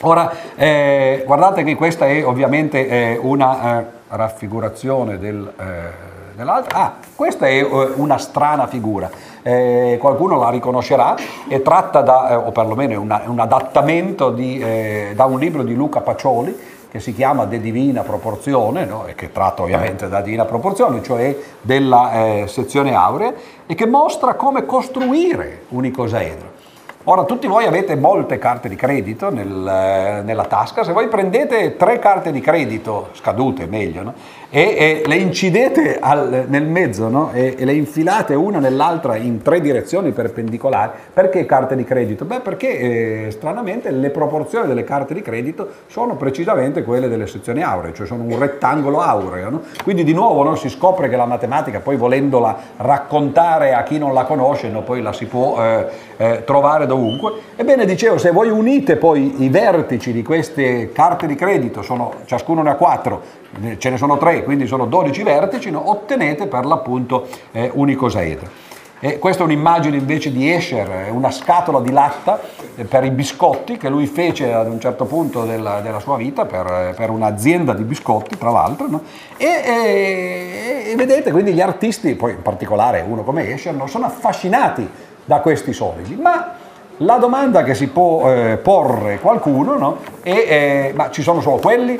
Ora, 0.02 0.32
eh, 0.54 1.24
guardate 1.26 1.62
che 1.62 1.74
questa 1.74 2.06
è 2.06 2.24
ovviamente 2.24 2.88
eh, 2.88 3.18
una 3.20 3.80
eh, 3.80 3.84
raffigurazione 4.08 5.18
del, 5.18 5.52
eh, 5.58 6.09
dell'altro. 6.40 6.76
Ah, 6.76 6.94
questa 7.14 7.46
è 7.46 7.62
eh, 7.62 7.92
una 7.96 8.18
strana 8.18 8.66
figura. 8.66 9.10
Eh, 9.42 9.96
qualcuno 10.00 10.38
la 10.38 10.50
riconoscerà, 10.50 11.16
è 11.48 11.62
tratta 11.62 12.00
da, 12.00 12.30
eh, 12.30 12.34
o 12.34 12.50
perlomeno 12.50 12.92
è, 12.92 12.96
una, 12.96 13.22
un 13.26 13.38
adattamento 13.38 14.30
di, 14.30 14.58
eh, 14.58 15.12
da 15.14 15.24
un 15.26 15.38
libro 15.38 15.62
di 15.62 15.74
Luca 15.74 16.00
Pacioli 16.00 16.78
che 16.90 16.98
si 16.98 17.14
chiama 17.14 17.44
De 17.44 17.60
Divina 17.60 18.02
Proporzione, 18.02 18.84
no? 18.84 19.06
e 19.06 19.14
che 19.14 19.30
tratta 19.30 19.62
ovviamente 19.62 20.08
da 20.08 20.20
Divina 20.20 20.44
Proporzione, 20.44 21.02
cioè 21.02 21.36
della 21.60 22.12
eh, 22.12 22.44
sezione 22.48 22.94
aurea, 22.94 23.32
e 23.64 23.74
che 23.76 23.86
mostra 23.86 24.34
come 24.34 24.66
costruire 24.66 25.62
un 25.68 25.84
icosaedro. 25.84 26.58
Ora, 27.04 27.24
tutti 27.24 27.46
voi 27.46 27.64
avete 27.64 27.96
molte 27.96 28.38
carte 28.38 28.68
di 28.68 28.76
credito 28.76 29.30
nel, 29.30 29.66
eh, 29.66 30.22
nella 30.22 30.44
tasca, 30.44 30.84
se 30.84 30.92
voi 30.92 31.08
prendete 31.08 31.76
tre 31.76 31.98
carte 31.98 32.30
di 32.30 32.40
credito, 32.40 33.08
scadute 33.12 33.66
meglio, 33.66 34.02
no? 34.02 34.14
E, 34.52 35.02
e, 35.02 35.02
le 35.06 35.14
incidete 35.14 35.98
al, 36.00 36.46
nel 36.48 36.64
mezzo 36.64 37.08
no? 37.08 37.30
e, 37.32 37.54
e, 37.56 37.64
le 37.64 37.72
infilate 37.72 38.34
una 38.34 38.58
nell'altra 38.58 39.14
in 39.14 39.42
tre 39.42 39.60
direzioni 39.60 40.10
perpendicolari, 40.10 40.90
perché 41.14 41.46
carte 41.46 41.76
di 41.76 41.84
credito? 41.84 42.24
Beh, 42.24 42.40
perché 42.40 43.26
eh, 43.26 43.30
stranamente 43.30 43.92
le 43.92 44.10
proporzioni 44.10 44.66
delle 44.66 44.82
carte 44.82 45.14
di 45.14 45.22
credito 45.22 45.68
sono 45.86 46.16
precisamente 46.16 46.82
quelle 46.82 47.08
delle 47.08 47.28
sezioni 47.28 47.62
auree, 47.62 47.94
cioè 47.94 48.06
sono 48.06 48.24
un 48.24 48.36
rettangolo 48.36 49.00
aureo. 49.00 49.50
No? 49.50 49.62
Quindi 49.84 50.02
di 50.02 50.12
nuovo 50.12 50.42
no, 50.42 50.56
si 50.56 50.68
scopre 50.68 51.08
che 51.08 51.14
la 51.14 51.26
matematica, 51.26 51.78
poi 51.78 51.94
volendola 51.94 52.58
raccontare 52.78 53.72
a 53.72 53.84
chi 53.84 53.98
non 53.98 54.12
la 54.12 54.24
conosce, 54.24 54.68
poi 54.84 55.00
la 55.00 55.12
si 55.12 55.26
può 55.26 55.62
eh, 55.62 55.86
eh, 56.16 56.42
trovare 56.44 56.86
dovunque. 56.86 57.34
Ebbene, 57.54 57.84
dicevo, 57.84 58.18
se 58.18 58.32
voi 58.32 58.48
unite 58.48 58.96
poi 58.96 59.44
i 59.44 59.48
vertici 59.48 60.12
di 60.12 60.24
queste 60.24 60.90
carte 60.90 61.28
di 61.28 61.36
credito, 61.36 61.82
sono, 61.82 62.14
ciascuno 62.24 62.62
ne 62.62 62.70
ha 62.70 62.74
quattro, 62.74 63.38
ce 63.78 63.90
ne 63.90 63.96
sono 63.96 64.16
tre, 64.16 64.39
quindi 64.42 64.66
sono 64.66 64.86
12 64.86 65.22
vertici, 65.22 65.70
no? 65.70 65.90
ottenete 65.90 66.46
per 66.46 66.64
l'appunto 66.64 67.26
eh, 67.52 67.70
un 67.74 67.90
icosaedro. 67.90 68.68
E 69.02 69.18
questa 69.18 69.42
è 69.42 69.46
un'immagine 69.46 69.96
invece 69.96 70.30
di 70.30 70.52
Escher, 70.52 71.08
una 71.10 71.30
scatola 71.30 71.80
di 71.80 71.90
latta 71.90 72.38
eh, 72.76 72.84
per 72.84 73.02
i 73.02 73.10
biscotti 73.10 73.78
che 73.78 73.88
lui 73.88 74.06
fece 74.06 74.52
ad 74.52 74.70
un 74.70 74.78
certo 74.78 75.06
punto 75.06 75.44
della, 75.44 75.80
della 75.80 76.00
sua 76.00 76.18
vita 76.18 76.44
per, 76.44 76.66
eh, 76.66 76.94
per, 76.94 77.08
un'azienda 77.08 77.72
di 77.72 77.82
biscotti, 77.82 78.36
tra 78.36 78.50
l'altro. 78.50 78.88
No? 78.88 79.02
E, 79.38 79.46
e, 79.46 80.90
e, 80.90 80.96
vedete, 80.96 81.30
quindi 81.30 81.54
gli 81.54 81.62
artisti, 81.62 82.14
poi 82.14 82.32
in 82.32 82.42
particolare 82.42 83.02
uno 83.06 83.22
come 83.22 83.50
Escher, 83.50 83.72
non 83.72 83.88
sono 83.88 84.04
affascinati 84.04 84.86
da 85.24 85.40
questi 85.40 85.72
solidi, 85.72 86.16
ma 86.16 86.56
la 86.98 87.16
domanda 87.16 87.62
che 87.62 87.74
si 87.74 87.86
può 87.86 88.30
eh, 88.30 88.58
porre 88.58 89.18
qualcuno 89.18 89.78
no? 89.78 89.96
è, 90.20 90.30
eh, 90.30 90.92
ma 90.94 91.10
ci 91.10 91.22
sono 91.22 91.40
solo 91.40 91.56
quelli? 91.56 91.98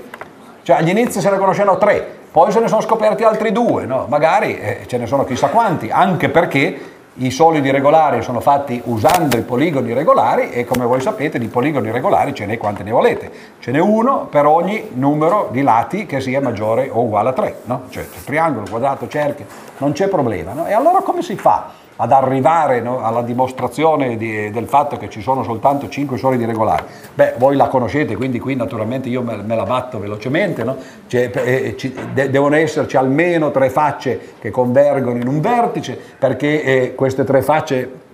Cioè 0.63 0.77
agli 0.77 0.91
inizi 0.91 1.23
se 1.23 1.31
ne 1.31 1.39
conoscevano 1.39 1.79
tre, 1.79 2.19
poi 2.33 2.53
se 2.53 2.61
ne 2.61 2.69
sono 2.69 2.81
scoperti 2.81 3.25
altri 3.25 3.51
due, 3.51 3.87
no? 3.87 4.07
magari 4.09 4.57
eh, 4.59 4.85
ce 4.87 4.99
ne 4.99 5.07
sono 5.07 5.25
chissà 5.25 5.49
quanti, 5.49 5.91
anche 5.91 6.29
perché 6.29 6.91
i 7.15 7.31
solidi 7.31 7.71
regolari 7.73 8.23
sono 8.23 8.41
fatti 8.41 8.81
usando 8.85 9.37
i 9.37 9.43
poligoni 9.43 9.93
regolari 9.93 10.51
e 10.51 10.65
come 10.65 10.85
voi 10.85 11.01
sapete 11.01 11.41
di 11.41 11.49
poligoni 11.49 11.91
regolari 11.91 12.33
ce 12.33 12.47
n'è 12.47 12.57
quante 12.57 12.85
ne 12.85 12.93
volete. 12.93 13.31
Ce 13.59 13.73
n'è 13.73 13.81
uno 13.81 14.27
per 14.31 14.47
ogni 14.47 14.91
numero 14.95 15.49
di 15.51 15.63
lati 15.63 16.07
che 16.07 16.21
sia 16.21 16.41
maggiore 16.41 16.89
o 16.89 17.01
uguale 17.01 17.31
a 17.31 17.33
3, 17.33 17.57
no? 17.65 17.83
cioè 17.91 18.07
triangolo, 18.25 18.67
quadrato, 18.71 19.09
cerchio, 19.09 19.47
non 19.79 19.93
c'è 19.93 20.07
problema. 20.07 20.53
No? 20.53 20.67
E 20.67 20.73
allora 20.73 21.01
come 21.01 21.23
si 21.23 21.35
fa? 21.35 21.73
Ad 22.01 22.13
arrivare 22.13 22.81
no, 22.81 23.05
alla 23.05 23.21
dimostrazione 23.21 24.17
di, 24.17 24.51
del 24.51 24.67
fatto 24.67 24.97
che 24.97 25.11
ci 25.11 25.21
sono 25.21 25.43
soltanto 25.43 25.89
5 25.89 26.17
solidi 26.17 26.47
regolari. 26.47 26.85
Beh, 27.15 27.35
voi 27.37 27.57
la 27.57 27.69
conoscete, 27.69 28.17
quindi 28.17 28.39
qui 28.39 28.55
naturalmente 28.57 29.11
io 29.11 29.23
me, 29.23 29.37
me 29.37 29.55
la 29.55 29.65
batto 29.65 29.99
velocemente, 29.99 30.65
no? 30.65 30.77
cioè, 31.09 31.31
eh, 31.35 31.75
ci, 31.77 31.95
de, 32.15 32.31
devono 32.31 32.57
esserci 32.57 32.97
almeno 32.97 33.51
tre 33.51 33.69
facce 33.69 34.35
che 34.41 34.51
convergono 34.51 35.19
in 35.19 35.29
un 35.29 35.41
vertice, 35.43 35.99
perché 36.19 36.63
eh, 36.63 36.95
queste 36.95 37.25
tre 37.25 37.43
facce 37.43 38.09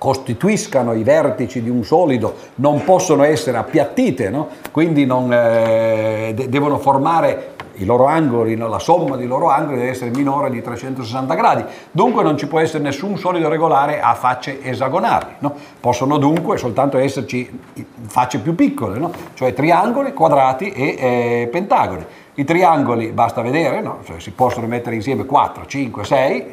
costituiscano 0.00 0.94
i 0.94 1.02
vertici 1.02 1.62
di 1.62 1.68
un 1.68 1.84
solido 1.84 2.34
non 2.54 2.84
possono 2.84 3.22
essere 3.22 3.58
appiattite, 3.58 4.30
no? 4.30 4.48
quindi 4.70 5.04
non, 5.04 5.30
eh, 5.30 6.32
de- 6.34 6.48
devono 6.48 6.78
formare 6.78 7.52
i 7.74 7.84
loro 7.84 8.06
angoli, 8.06 8.56
no? 8.56 8.66
la 8.66 8.78
somma 8.78 9.16
dei 9.16 9.26
loro 9.26 9.50
angoli 9.50 9.76
deve 9.76 9.90
essere 9.90 10.08
minore 10.08 10.48
di 10.48 10.62
360 10.62 11.34
gradi, 11.34 11.64
dunque 11.90 12.22
non 12.22 12.38
ci 12.38 12.46
può 12.46 12.60
essere 12.60 12.82
nessun 12.82 13.18
solido 13.18 13.50
regolare 13.50 14.00
a 14.00 14.14
facce 14.14 14.62
esagonali, 14.62 15.34
no? 15.40 15.54
possono 15.78 16.16
dunque 16.16 16.56
soltanto 16.56 16.96
esserci 16.96 17.60
facce 18.06 18.38
più 18.38 18.54
piccole, 18.54 18.98
cioè 19.34 19.52
triangoli, 19.52 20.14
quadrati 20.14 20.70
e 20.70 20.96
eh, 20.98 21.48
pentagoni. 21.52 22.06
I 22.36 22.44
triangoli 22.44 23.08
basta 23.08 23.42
vedere, 23.42 23.82
cioè 24.04 24.18
si 24.18 24.30
possono 24.30 24.66
mettere 24.66 24.94
insieme 24.94 25.26
4, 25.26 25.66
5, 25.66 26.04
6, 26.04 26.46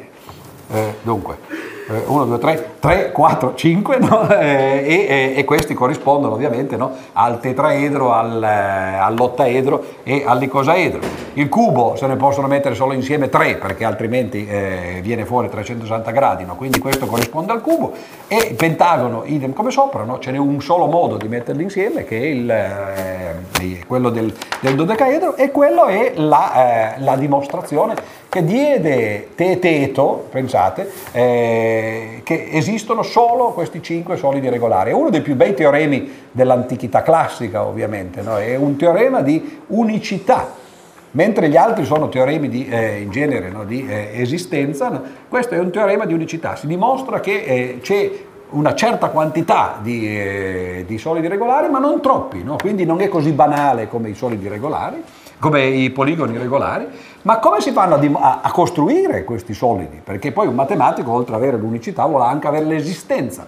eh, 0.70 0.94
dunque 1.00 1.76
1, 1.88 2.24
2, 2.26 2.38
3, 2.38 2.70
3, 2.80 3.12
4, 3.12 3.54
5 3.54 3.98
no? 3.98 4.28
eh, 4.38 4.84
e, 4.86 5.32
e, 5.36 5.44
questi 5.44 5.72
corrispondono 5.72 6.34
ovviamente 6.34 6.76
no? 6.76 6.92
al 7.14 7.40
tetraedro, 7.40 8.12
al, 8.12 8.42
eh, 8.42 8.46
all'ottaedro 8.46 9.84
e 10.02 10.22
all'icosaedro. 10.26 11.00
Il 11.34 11.48
cubo 11.48 11.96
se 11.96 12.06
ne 12.06 12.16
possono 12.16 12.46
mettere 12.46 12.74
solo 12.74 12.92
insieme 12.92 13.28
3 13.28 13.56
perché 13.56 13.84
altrimenti 13.84 14.46
eh, 14.46 15.00
viene 15.02 15.24
fuori 15.24 15.48
360 15.48 16.10
gradi, 16.10 16.44
no? 16.44 16.56
quindi 16.56 16.78
questo 16.78 17.06
corrisponde 17.06 17.52
al 17.52 17.62
cubo 17.62 17.92
e 18.26 18.48
il 18.50 18.54
pentagono 18.54 19.22
idem 19.24 19.54
come 19.54 19.70
sopra, 19.70 20.04
ce 20.18 20.30
n'è 20.30 20.38
un 20.38 20.60
solo 20.60 20.86
modo 20.86 21.16
di 21.16 21.28
metterli 21.28 21.62
insieme 21.62 22.04
che 22.04 22.18
è 22.18 22.24
il, 22.24 22.50
eh, 22.50 23.84
quello 23.86 24.10
del, 24.10 24.34
del, 24.60 24.74
dodecaedro 24.74 25.36
e 25.36 25.50
quello 25.50 25.86
è 25.86 26.12
la, 26.16 26.96
eh, 26.96 27.00
la 27.00 27.16
dimostrazione 27.16 27.94
che 28.28 28.44
diede 28.44 29.28
Teeteto, 29.34 30.26
pensate, 30.30 30.90
eh, 31.12 31.77
che 32.24 32.48
esistono 32.50 33.02
solo 33.02 33.52
questi 33.52 33.82
cinque 33.82 34.16
solidi 34.16 34.48
regolari. 34.48 34.90
È 34.90 34.94
uno 34.94 35.10
dei 35.10 35.20
più 35.20 35.34
bei 35.34 35.54
teoremi 35.54 36.10
dell'antichità 36.30 37.02
classica, 37.02 37.64
ovviamente, 37.64 38.22
no? 38.22 38.38
è 38.38 38.56
un 38.56 38.76
teorema 38.76 39.22
di 39.22 39.60
unicità. 39.68 40.66
Mentre 41.12 41.48
gli 41.48 41.56
altri 41.56 41.84
sono 41.84 42.08
teoremi 42.08 42.48
di, 42.48 42.68
eh, 42.68 43.00
in 43.00 43.10
genere 43.10 43.48
no? 43.48 43.64
di 43.64 43.86
eh, 43.88 44.10
esistenza, 44.14 44.88
no? 44.88 45.02
questo 45.28 45.54
è 45.54 45.58
un 45.58 45.70
teorema 45.70 46.04
di 46.04 46.12
unicità. 46.12 46.54
Si 46.54 46.66
dimostra 46.66 47.20
che 47.20 47.42
eh, 47.42 47.78
c'è 47.80 48.10
una 48.50 48.74
certa 48.74 49.08
quantità 49.08 49.78
di, 49.82 50.06
eh, 50.06 50.84
di 50.86 50.98
solidi 50.98 51.28
regolari, 51.28 51.68
ma 51.68 51.78
non 51.78 52.00
troppi, 52.00 52.44
quindi 52.60 52.84
non 52.84 53.00
è 53.00 53.08
così 53.08 53.32
banale 53.32 53.88
come 53.88 54.10
i 54.10 54.14
solidi 54.14 54.48
regolari 54.48 55.02
come 55.38 55.64
i 55.66 55.90
poligoni 55.90 56.36
regolari, 56.36 56.86
ma 57.22 57.38
come 57.38 57.60
si 57.60 57.72
fanno 57.72 57.96
a, 57.96 58.40
a, 58.42 58.50
costruire 58.52 59.24
questi 59.24 59.52
solidi? 59.52 60.00
Perché 60.02 60.30
poi 60.30 60.46
un 60.46 60.54
matematico, 60.54 61.12
oltre 61.12 61.34
ad 61.34 61.42
avere 61.42 61.56
l'unicità, 61.56 62.06
vuole 62.06 62.24
anche 62.24 62.46
avere 62.46 62.64
l'esistenza. 62.64 63.46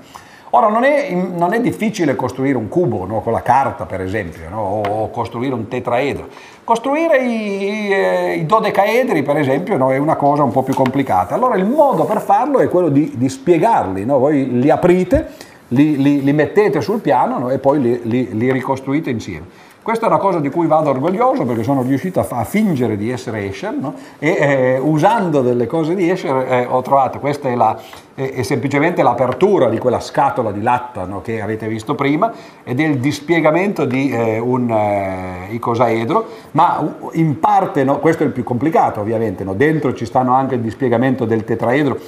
Ora, 0.53 0.67
non 0.67 0.83
è, 0.83 1.13
non 1.13 1.53
è, 1.53 1.61
difficile 1.61 2.17
costruire 2.17 2.57
un 2.57 2.69
cubo 2.69 3.07
no? 3.07 3.21
con 3.21 3.33
la 3.33 3.43
carta, 3.43 3.87
per 3.87 4.01
esempio, 4.01 4.49
no? 4.49 4.83
o 4.85 5.11
costruire 5.11 5.55
un 5.55 5.69
tetraedro. 5.69 6.27
Costruire 6.65 7.19
i, 7.19 7.63
i, 7.63 7.93
eh, 7.93 8.35
i 8.35 8.47
dodecaedri, 8.47 9.23
per 9.23 9.37
esempio, 9.37 9.77
no? 9.77 9.93
è 9.93 9.99
una 9.99 10.17
cosa 10.17 10.43
un 10.43 10.51
po' 10.51 10.65
più 10.65 10.75
complicata. 10.75 11.37
Allora, 11.37 11.55
il 11.55 11.67
modo 11.67 12.05
per 12.05 12.21
farlo 12.21 12.59
è 12.59 12.69
quello 12.69 12.89
di, 12.89 13.13
di 13.15 13.29
spiegarli. 13.29 14.05
Voi 14.05 14.59
li 14.59 14.71
aprite, 14.71 15.29
li, 15.69 15.97
li, 16.03 16.25
li, 16.25 16.33
mettete 16.33 16.81
sul 16.81 16.99
piano 16.99 17.49
e 17.51 17.59
poi 17.59 17.81
li, 17.81 18.37
li 18.37 18.51
ricostruite 18.51 19.09
insieme. 19.11 19.47
Questa 19.83 20.05
è 20.05 20.09
una 20.09 20.19
cosa 20.19 20.41
di 20.41 20.51
cui 20.51 20.67
vado 20.67 20.91
orgoglioso 20.91 21.47
perché 21.47 21.63
sono 21.63 21.81
riuscito 21.81 22.21
a, 22.21 22.27
a 22.29 22.45
fingere 22.45 22.99
di 22.99 23.11
essere 23.11 23.47
Escher 23.47 23.73
no? 23.73 23.95
e 24.19 24.29
eh, 24.39 24.79
usando 24.79 25.41
delle 25.41 25.67
cose 25.67 25.95
di 25.95 26.11
Escher 26.11 26.37
eh, 26.53 26.67
ho 26.69 26.83
trovato, 26.83 27.19
questa 27.19 27.49
è, 27.49 27.55
la, 27.55 27.81
è, 28.15 28.31
è, 28.31 28.43
semplicemente 28.43 29.03
l'apertura 29.03 29.71
di 29.71 29.79
quella 29.79 29.99
scatola 30.01 30.53
di 30.53 30.61
latta 30.61 31.07
no? 31.07 31.23
che 31.23 31.41
avete 31.41 31.67
visto 31.67 31.95
prima 31.95 32.31
ed 32.63 32.79
è 32.79 32.85
il 32.85 32.99
dispiegamento 32.99 33.87
di 33.87 34.11
eh, 34.11 34.39
un 34.39 34.71
eh, 34.71 35.55
icosaedro, 35.55 36.27
ma 36.51 36.97
in 37.13 37.41
parte, 37.41 37.83
no? 37.83 38.01
questo 38.01 38.23
è 38.23 38.27
il 38.27 38.33
più 38.33 38.45
complicato 38.45 39.01
ovviamente, 39.01 39.47
dentro 39.57 39.95
ci 39.95 40.05
stanno 40.05 40.35
anche 40.35 40.57
il 40.57 40.61
dispiegamento 40.61 41.25
del 41.25 41.45
tetraedro 41.45 41.99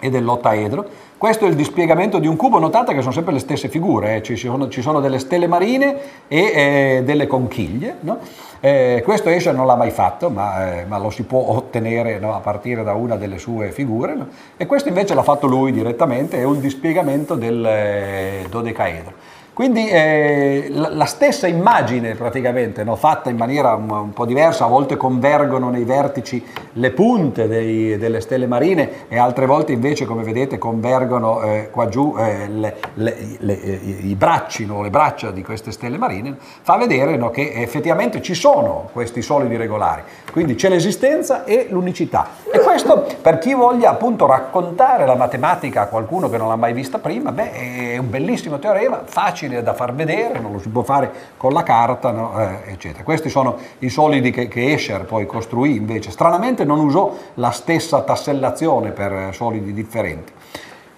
e 0.00 0.10
dell'ottaedro, 0.10 0.84
questo 1.18 1.46
è 1.46 1.48
il 1.48 1.54
dispiegamento 1.54 2.18
di 2.18 2.26
un 2.26 2.36
cubo, 2.36 2.58
notate 2.58 2.92
che 2.92 3.00
sono 3.00 3.12
sempre 3.12 3.32
le 3.32 3.38
stesse 3.38 3.68
figure, 3.68 4.16
eh? 4.16 4.22
ci, 4.22 4.36
sono, 4.36 4.68
ci, 4.68 4.82
sono, 4.82 5.00
delle 5.00 5.18
stelle 5.18 5.46
marine 5.46 5.96
e 6.28 6.38
eh, 6.38 7.02
delle 7.04 7.26
conchiglie. 7.26 7.96
No? 8.00 8.18
Eh, 8.60 9.00
questo 9.02 9.30
Escher 9.30 9.54
non 9.54 9.66
l'ha 9.66 9.76
mai 9.76 9.90
fatto, 9.90 10.28
ma, 10.28 10.80
eh, 10.80 10.84
ma 10.84 10.98
lo 10.98 11.08
si 11.08 11.22
può 11.22 11.42
ottenere 11.48 12.18
no? 12.18 12.34
a 12.34 12.40
partire 12.40 12.84
da 12.84 12.92
una 12.92 13.16
delle 13.16 13.38
sue 13.38 13.70
figure. 13.72 14.14
No? 14.14 14.28
E 14.58 14.66
questo 14.66 14.88
invece 14.88 15.14
l'ha 15.14 15.22
fatto 15.22 15.46
lui 15.46 15.72
direttamente, 15.72 16.38
è 16.38 16.44
un 16.44 16.60
dispiegamento 16.60 17.34
del 17.34 17.64
eh, 17.64 18.46
dodecaedro. 18.50 19.12
Quindi 19.56 19.88
eh, 19.88 20.66
la 20.70 21.06
stessa 21.06 21.46
immagine 21.46 22.14
praticamente, 22.14 22.84
no? 22.84 22.94
fatta 22.94 23.30
in 23.30 23.38
maniera 23.38 23.72
un, 23.72 23.88
un, 23.90 24.12
po' 24.12 24.26
diversa, 24.26 24.66
a 24.66 24.68
volte 24.68 24.98
convergono 24.98 25.70
nei 25.70 25.84
vertici 25.84 26.44
le 26.74 26.90
punte 26.90 27.48
dei, 27.48 27.96
delle 27.96 28.20
stelle 28.20 28.46
marine 28.46 29.08
e 29.08 29.16
altre 29.16 29.46
volte 29.46 29.72
invece 29.72 30.04
come 30.04 30.24
vedete 30.24 30.58
convergono 30.58 31.40
eh, 31.40 31.70
qua 31.70 31.88
giù 31.88 32.14
eh, 32.18 32.48
le, 32.48 32.76
le, 32.96 33.16
le, 33.38 33.54
i 33.54 34.14
bracci, 34.14 34.66
no? 34.66 34.82
le 34.82 34.90
braccia 34.90 35.30
di 35.30 35.42
queste 35.42 35.72
stelle 35.72 35.96
marine, 35.96 36.36
fa 36.38 36.76
vedere 36.76 37.16
no? 37.16 37.30
che 37.30 37.54
effettivamente 37.54 38.20
ci 38.20 38.34
sono 38.34 38.90
questi 38.92 39.22
solidi 39.22 39.56
regolari, 39.56 40.02
quindi 40.36 40.54
c'è 40.54 40.68
l'esistenza 40.68 41.44
e 41.44 41.68
l'unicità. 41.70 42.28
E 42.52 42.58
questo 42.58 43.06
per 43.22 43.38
chi 43.38 43.54
voglia 43.54 43.88
appunto 43.88 44.26
raccontare 44.26 45.06
la 45.06 45.14
matematica 45.14 45.80
a 45.80 45.86
qualcuno 45.86 46.28
che 46.28 46.36
non 46.36 46.48
l'ha 46.48 46.56
mai 46.56 46.74
vista 46.74 46.98
prima, 46.98 47.32
beh, 47.32 47.52
è 47.52 47.96
un 47.96 48.10
bellissimo 48.10 48.58
teorema, 48.58 49.00
facile 49.06 49.62
da 49.62 49.72
far 49.72 49.94
vedere, 49.94 50.38
non 50.38 50.52
lo 50.52 50.58
si 50.58 50.68
può 50.68 50.82
fare 50.82 51.10
con 51.38 51.54
la 51.54 51.62
carta, 51.62 52.10
no? 52.10 52.38
eh, 52.38 52.70
eccetera. 52.72 53.02
Questi 53.02 53.30
sono 53.30 53.56
i 53.78 53.88
solidi 53.88 54.30
che, 54.30 54.46
che, 54.46 54.74
Escher 54.74 55.06
poi 55.06 55.24
costruì 55.24 55.74
invece. 55.74 56.10
Stranamente 56.10 56.64
non 56.64 56.80
usò 56.80 57.16
la 57.36 57.50
stessa 57.50 58.02
tassellazione 58.02 58.90
per 58.90 59.30
solidi 59.32 59.72
differenti. 59.72 60.32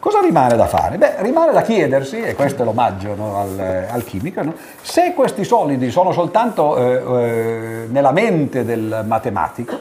Cosa 0.01 0.21
rimane 0.21 0.55
da 0.55 0.67
fare? 0.67 0.97
Beh, 0.97 1.23
rimane 1.23 1.51
da 1.51 1.63
chiedersi, 1.63 2.21
e 2.21 2.37
questo 2.37 2.63
è 2.63 2.65
l'omaggio 2.65 3.17
no, 3.17 3.41
al, 3.41 3.87
al, 3.91 4.05
chimico, 4.05 4.43
no? 4.43 4.55
se 4.81 5.13
questi 5.13 5.43
solidi 5.43 5.91
sono 5.91 6.13
soltanto 6.13 6.77
eh, 6.77 7.83
eh, 7.83 7.87
nella 7.89 8.13
mente 8.13 8.65
del 8.65 9.03
matematico, 9.05 9.77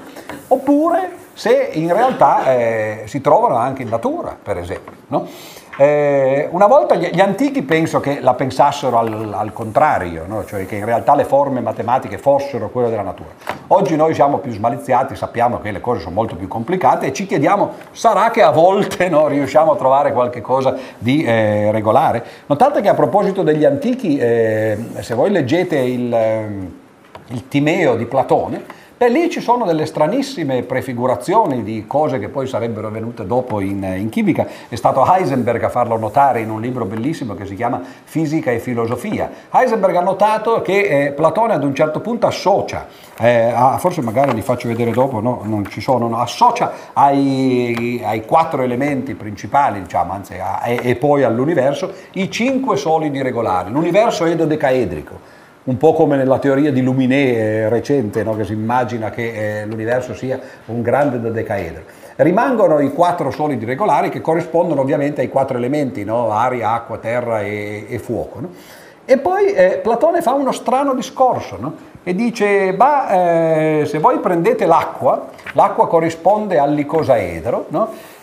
oppure 0.47 1.25
se 1.33 1.69
in 1.73 1.93
realtà 1.93 2.51
eh, 2.51 3.03
si 3.05 3.21
trovano 3.21 3.57
anche 3.57 3.83
in 3.83 3.89
natura, 3.89 4.35
per 4.41 4.57
esempio. 4.57 4.93
No? 5.09 5.27
Eh, 5.79 6.47
una 6.49 6.65
volta 6.65 6.95
gli, 6.95 7.07
gli, 7.13 7.19
antichi 7.19 7.61
penso 7.61 7.99
che 7.99 8.19
la 8.19 8.33
pensassero 8.33 8.97
al, 8.97 9.31
al 9.31 9.53
contrario, 9.53 10.25
no? 10.27 10.43
cioè 10.43 10.65
che 10.65 10.75
in 10.75 10.85
realtà 10.85 11.13
le 11.13 11.23
forme 11.23 11.61
matematiche 11.61 12.17
fossero 12.17 12.69
quelle 12.69 12.89
della 12.89 13.03
natura. 13.03 13.29
Oggi 13.67 13.95
noi 13.95 14.15
siamo 14.15 14.39
più 14.39 14.51
smaliziati, 14.51 15.15
sappiamo 15.15 15.59
che 15.59 15.69
le 15.69 15.79
cose 15.79 16.01
sono 16.01 16.15
molto 16.15 16.35
più 16.35 16.47
complicate 16.47 17.05
e 17.05 17.13
ci 17.13 17.27
chiediamo, 17.27 17.73
sarà 17.91 18.31
che 18.31 18.41
a 18.41 18.49
volte 18.49 19.07
no, 19.07 19.27
riusciamo 19.27 19.73
a 19.73 19.75
trovare 19.75 20.13
qualche 20.13 20.41
cosa 20.41 20.75
di 20.97 21.23
eh, 21.23 21.69
regolare? 21.71 22.23
Notate 22.47 22.81
che 22.81 22.89
a 22.89 22.95
proposito 22.95 23.43
degli 23.43 23.63
antichi, 23.63 24.17
eh, 24.17 24.77
se 25.01 25.13
voi 25.13 25.29
leggete 25.29 25.77
il, 25.77 26.11
ehm, 26.11 26.73
il 27.27 27.47
Timeo 27.47 27.95
di 27.95 28.05
Platone, 28.05 28.85
Beh, 28.97 29.09
lì 29.09 29.29
ci 29.29 29.41
sono 29.41 29.63
delle 29.65 29.85
stranissime 29.85 30.63
prefigurazioni 30.63 31.61
di 31.61 31.85
cose 31.85 32.17
che 32.17 32.29
poi 32.29 32.47
sarebbero 32.47 32.89
venute 32.89 33.27
dopo 33.27 33.59
in, 33.59 33.83
in, 33.83 34.09
chimica. 34.09 34.47
È 34.67 34.73
stato 34.73 35.05
Heisenberg 35.05 35.61
a 35.61 35.69
farlo 35.69 35.99
notare 35.99 36.41
in 36.41 36.49
un 36.49 36.59
libro 36.59 36.83
bellissimo 36.85 37.35
che 37.35 37.45
si 37.45 37.53
chiama 37.53 37.79
Fisica 38.05 38.49
e 38.49 38.57
filosofia. 38.57 39.29
Heisenberg 39.51 39.97
ha 39.97 40.01
notato 40.01 40.63
che 40.63 40.79
eh, 40.79 41.11
Platone 41.11 41.53
ad 41.53 41.63
un 41.63 41.75
certo 41.75 41.99
punto 41.99 42.25
associa, 42.25 42.87
eh, 43.19 43.51
a, 43.53 43.77
forse 43.77 44.01
magari 44.01 44.33
li 44.33 44.41
faccio 44.41 44.67
vedere 44.67 44.89
dopo, 44.89 45.19
no, 45.19 45.41
non 45.43 45.67
ci 45.67 45.79
sono, 45.79 46.07
no, 46.07 46.17
associa 46.17 46.71
ai, 46.93 48.01
ai, 48.03 48.25
quattro 48.25 48.63
elementi 48.63 49.13
principali, 49.13 49.79
diciamo, 49.79 50.11
anzi, 50.11 50.39
a, 50.39 50.63
e, 50.65 50.79
e 50.81 50.95
poi 50.95 51.21
all'universo, 51.21 51.93
i 52.13 52.31
cinque 52.31 52.77
solidi 52.77 53.21
regolari. 53.21 53.69
L'universo 53.69 54.25
è 54.25 54.35
dodecaedrico 54.35 55.36
un 55.67 55.77
po' 55.77 55.93
come 55.93 56.15
nella 56.15 56.39
teoria 56.39 56.71
di 56.71 56.81
Luminé 56.81 57.33
eh, 57.33 57.69
recente, 57.69 58.23
no? 58.23 58.35
che 58.35 58.45
si 58.45 58.53
immagina 58.53 59.09
che 59.09 59.61
eh, 59.61 59.65
l'universo 59.65 60.13
sia 60.13 60.39
un 60.65 60.81
grande 60.81 61.19
dodecaedro. 61.19 61.83
Rimangono 62.15 62.79
i 62.79 62.91
quattro 62.93 63.31
solidi 63.31 63.65
regolari 63.65 64.09
che 64.09 64.21
corrispondono 64.21 64.81
ovviamente 64.81 65.21
ai 65.21 65.29
quattro 65.29 65.57
elementi, 65.57 66.05
no? 66.05 66.31
aria, 66.31 66.71
acqua, 66.71 66.97
terra 66.99 67.41
e, 67.41 67.85
e 67.89 67.99
fuoco. 67.99 68.39
No? 68.39 68.49
E 69.03 69.17
poi 69.17 69.53
eh, 69.53 69.79
Platone 69.83 70.21
fa 70.21 70.33
uno 70.33 70.53
strano 70.53 70.93
discorso 70.93 71.57
e 72.01 72.15
dice, 72.15 72.73
bah, 72.73 73.09
eh, 73.09 73.85
se 73.85 73.99
voi 73.99 74.19
prendete 74.19 74.65
l'acqua, 74.65 75.27
l'acqua 75.51 75.87
corrisponde 75.87 76.57
all'icosaedro 76.57 77.67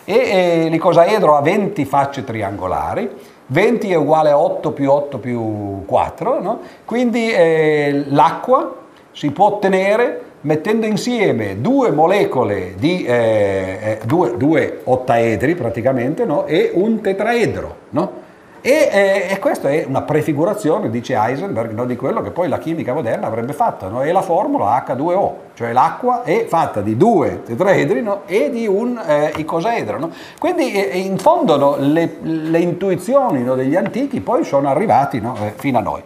e 0.03 0.13
eh, 0.13 0.67
l'icosaedro 0.69 1.35
ha 1.35 1.41
20 1.41 1.85
facce 1.85 2.23
triangolari, 2.23 3.09
20 3.47 3.91
è 3.91 3.95
uguale 3.95 4.31
a 4.31 4.39
8 4.39 4.71
più 4.71 4.91
8 4.91 5.17
più 5.19 5.85
4, 5.85 6.41
no? 6.41 6.59
quindi 6.83 7.31
eh, 7.31 8.05
l'acqua 8.07 8.75
si 9.11 9.31
può 9.31 9.47
ottenere 9.47 10.21
mettendo 10.41 10.85
insieme 10.85 11.59
due 11.59 11.91
molecole 11.91 12.75
di 12.77 13.03
eh, 13.03 13.79
eh, 13.81 13.99
due, 14.05 14.37
due, 14.37 14.81
ottaedri 14.83 15.55
praticamente 15.55 16.25
no? 16.25 16.45
e 16.45 16.71
un 16.73 17.01
tetraedro. 17.01 17.75
No? 17.89 18.23
E, 18.65 18.89
eh, 18.91 19.27
e, 19.29 19.37
questa 19.37 19.69
è 19.69 19.85
una 19.87 20.01
prefigurazione, 20.01 20.89
dice 20.89 21.13
Heisenberg, 21.13 21.71
no, 21.73 21.85
di 21.85 21.95
quello 21.95 22.23
che 22.23 22.31
poi 22.31 22.47
la 22.47 22.57
chimica 22.57 22.95
moderna 22.95 23.27
avrebbe 23.27 23.53
fatto, 23.53 23.89
no? 23.89 24.01
è 24.01 24.11
la 24.11 24.23
formula 24.23 24.83
H2O, 24.83 25.33
cioè 25.53 25.71
l'acqua 25.71 26.23
è 26.23 26.45
fatta 26.47 26.81
di 26.81 26.97
due 26.97 27.43
tetraedri 27.43 28.01
no? 28.01 28.23
e 28.25 28.49
di 28.49 28.65
un 28.65 28.99
eh, 29.05 29.33
icosaedro. 29.35 30.09
Quindi 30.39 30.71
eh, 30.71 30.97
in 30.97 31.19
fondo 31.19 31.75
le, 31.77 32.17
le, 32.21 32.57
intuizioni 32.57 33.43
degli 33.43 33.75
antichi 33.75 34.19
poi 34.19 34.43
sono 34.43 34.67
arrivati 34.67 35.17
eh, 35.17 35.53
fino 35.55 35.77
a 35.77 35.81
noi. 35.81 36.01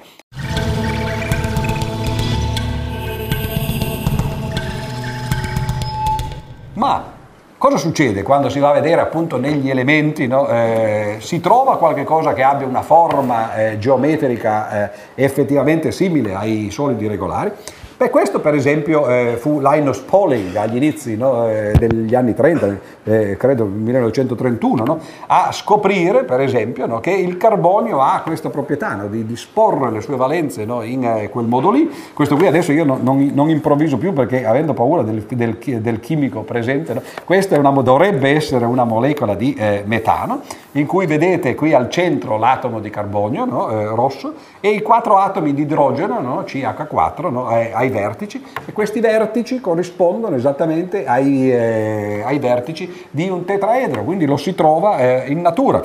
Ma 6.73 7.19
Cosa 7.60 7.76
succede 7.76 8.23
quando 8.23 8.48
si 8.48 8.57
va 8.60 8.69
a 8.69 8.72
vedere 8.72 9.02
appunto 9.02 9.36
negli 9.36 9.69
elementi, 9.69 10.27
no? 10.27 10.48
eh, 10.48 11.18
si 11.19 11.41
trova 11.41 11.77
qualche 11.77 12.06
cosa 12.06 12.31
che 12.31 12.41
abbia 12.41 12.65
una 12.65 12.84
forma 12.84 13.53
eh, 13.53 13.77
geometrica 13.77 14.86
eh, 14.86 14.91
effettivamente 15.15 15.91
simile 15.91 16.36
ai 16.36 16.69
solidi 16.72 17.06
regolari? 17.06 17.52
Beh, 18.00 18.10
questo 18.10 18.40
per 18.40 18.54
esempio 18.54 19.10
eh, 19.10 19.36
fu 19.38 19.60
Linus 19.60 20.00
Pauling 20.00 20.56
agli 20.56 20.78
inizi 20.78 21.18
no, 21.18 21.50
eh, 21.50 21.74
degli 21.78 22.16
anni 22.16 22.34
30, 22.34 22.78
eh, 23.04 23.36
credo 23.36 23.66
1931, 23.66 24.84
no, 24.86 25.00
a 25.28 25.52
scoprire 25.52 26.24
per 26.24 26.40
esempio 26.40 26.86
no, 26.86 27.02
che 27.02 27.12
il 27.12 27.36
carbonio 27.36 28.00
ha 28.00 28.22
questa 28.24 28.50
proprietà 28.50 29.06
di 29.10 29.26
disporre 29.26 29.92
le 29.92 30.00
sue 30.00 30.16
valenze 30.16 30.62
in 30.62 31.04
eh, 31.04 31.28
quel 31.28 31.48
modo 31.48 31.72
lì. 31.72 31.92
Questo 32.14 32.38
qui 32.38 32.48
adesso 32.48 32.72
io 32.72 32.86
non, 32.86 33.00
non, 33.04 33.32
non 33.34 33.50
improvviso 33.50 33.98
più 33.98 34.14
perché 34.14 34.46
avendo 34.46 34.74
paura 34.74 35.02
del, 35.02 35.24
del, 35.24 35.58
del 35.58 36.00
chimico 36.00 36.44
presente, 36.44 37.02
questa 37.26 37.60
una, 37.60 37.72
dovrebbe 37.82 38.30
essere 38.30 38.64
una 38.64 38.86
molecola 38.86 39.36
di 39.36 39.54
eh, 39.56 39.84
metano 39.86 40.44
in 40.74 40.86
cui 40.86 41.06
vedete 41.06 41.54
qui 41.54 41.74
al 41.74 41.90
centro 41.90 42.38
l'atomo 42.38 42.80
di 42.80 42.90
carbonio 42.90 43.70
eh, 43.70 43.86
rosso 43.88 44.36
e 44.62 44.70
i 44.70 44.82
quattro 44.82 45.18
atomi 45.18 45.54
di 45.54 45.64
idrogeno, 45.64 46.46
CH4, 46.46 47.74
ai 47.74 47.89
ai 47.90 47.91
vertici 47.91 48.44
e 48.66 48.72
questi 48.72 48.99
vertici 48.99 49.60
corrispondono 49.60 50.36
esattamente 50.36 51.06
ai, 51.06 51.52
eh, 51.52 52.22
ai 52.24 52.40
vertici 52.40 53.07
di 53.10 53.28
un 53.30 53.45
tetraedro, 53.45 54.03
quindi 54.03 54.26
lo 54.26 54.38
si 54.38 54.56
trova 54.56 54.99
eh, 54.99 55.30
in 55.30 55.41
natura. 55.41 55.84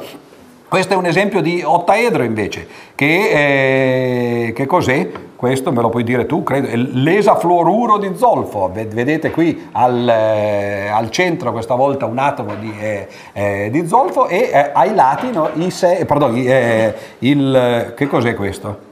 Questo 0.67 0.95
è 0.95 0.97
un 0.97 1.07
esempio 1.07 1.41
di 1.41 1.63
ottaedro 1.65 2.25
invece, 2.25 2.67
che, 2.95 4.49
eh, 4.49 4.53
che 4.53 4.67
cos'è? 4.67 5.09
Questo 5.37 5.71
me 5.73 5.83
lo 5.83 5.89
puoi 5.89 6.05
dire 6.05 6.27
tu, 6.27 6.43
credo, 6.43 6.69
è 6.69 6.75
l'esafluoruro 6.75 7.99
di 7.99 8.11
zolfo. 8.17 8.71
Vedete 8.73 9.31
qui 9.31 9.69
al, 9.73 10.09
eh, 10.09 10.89
al, 10.89 11.11
centro 11.11 11.53
questa 11.53 11.75
volta 11.75 12.07
un 12.07 12.19
atomo 12.19 12.55
di, 12.57 12.75
eh, 12.81 13.09
eh 13.35 13.69
di 13.71 13.87
zolfo 13.87 14.27
e 14.27 14.51
eh, 14.53 14.71
ai 14.73 14.95
lati 14.95 15.31
no, 15.31 15.51
i 15.55 15.71
sei, 15.71 16.05
pardon, 16.07 16.35
eh, 16.35 16.95
il, 17.19 17.93
che 17.95 18.07
cos'è 18.09 18.35
questo? 18.35 18.84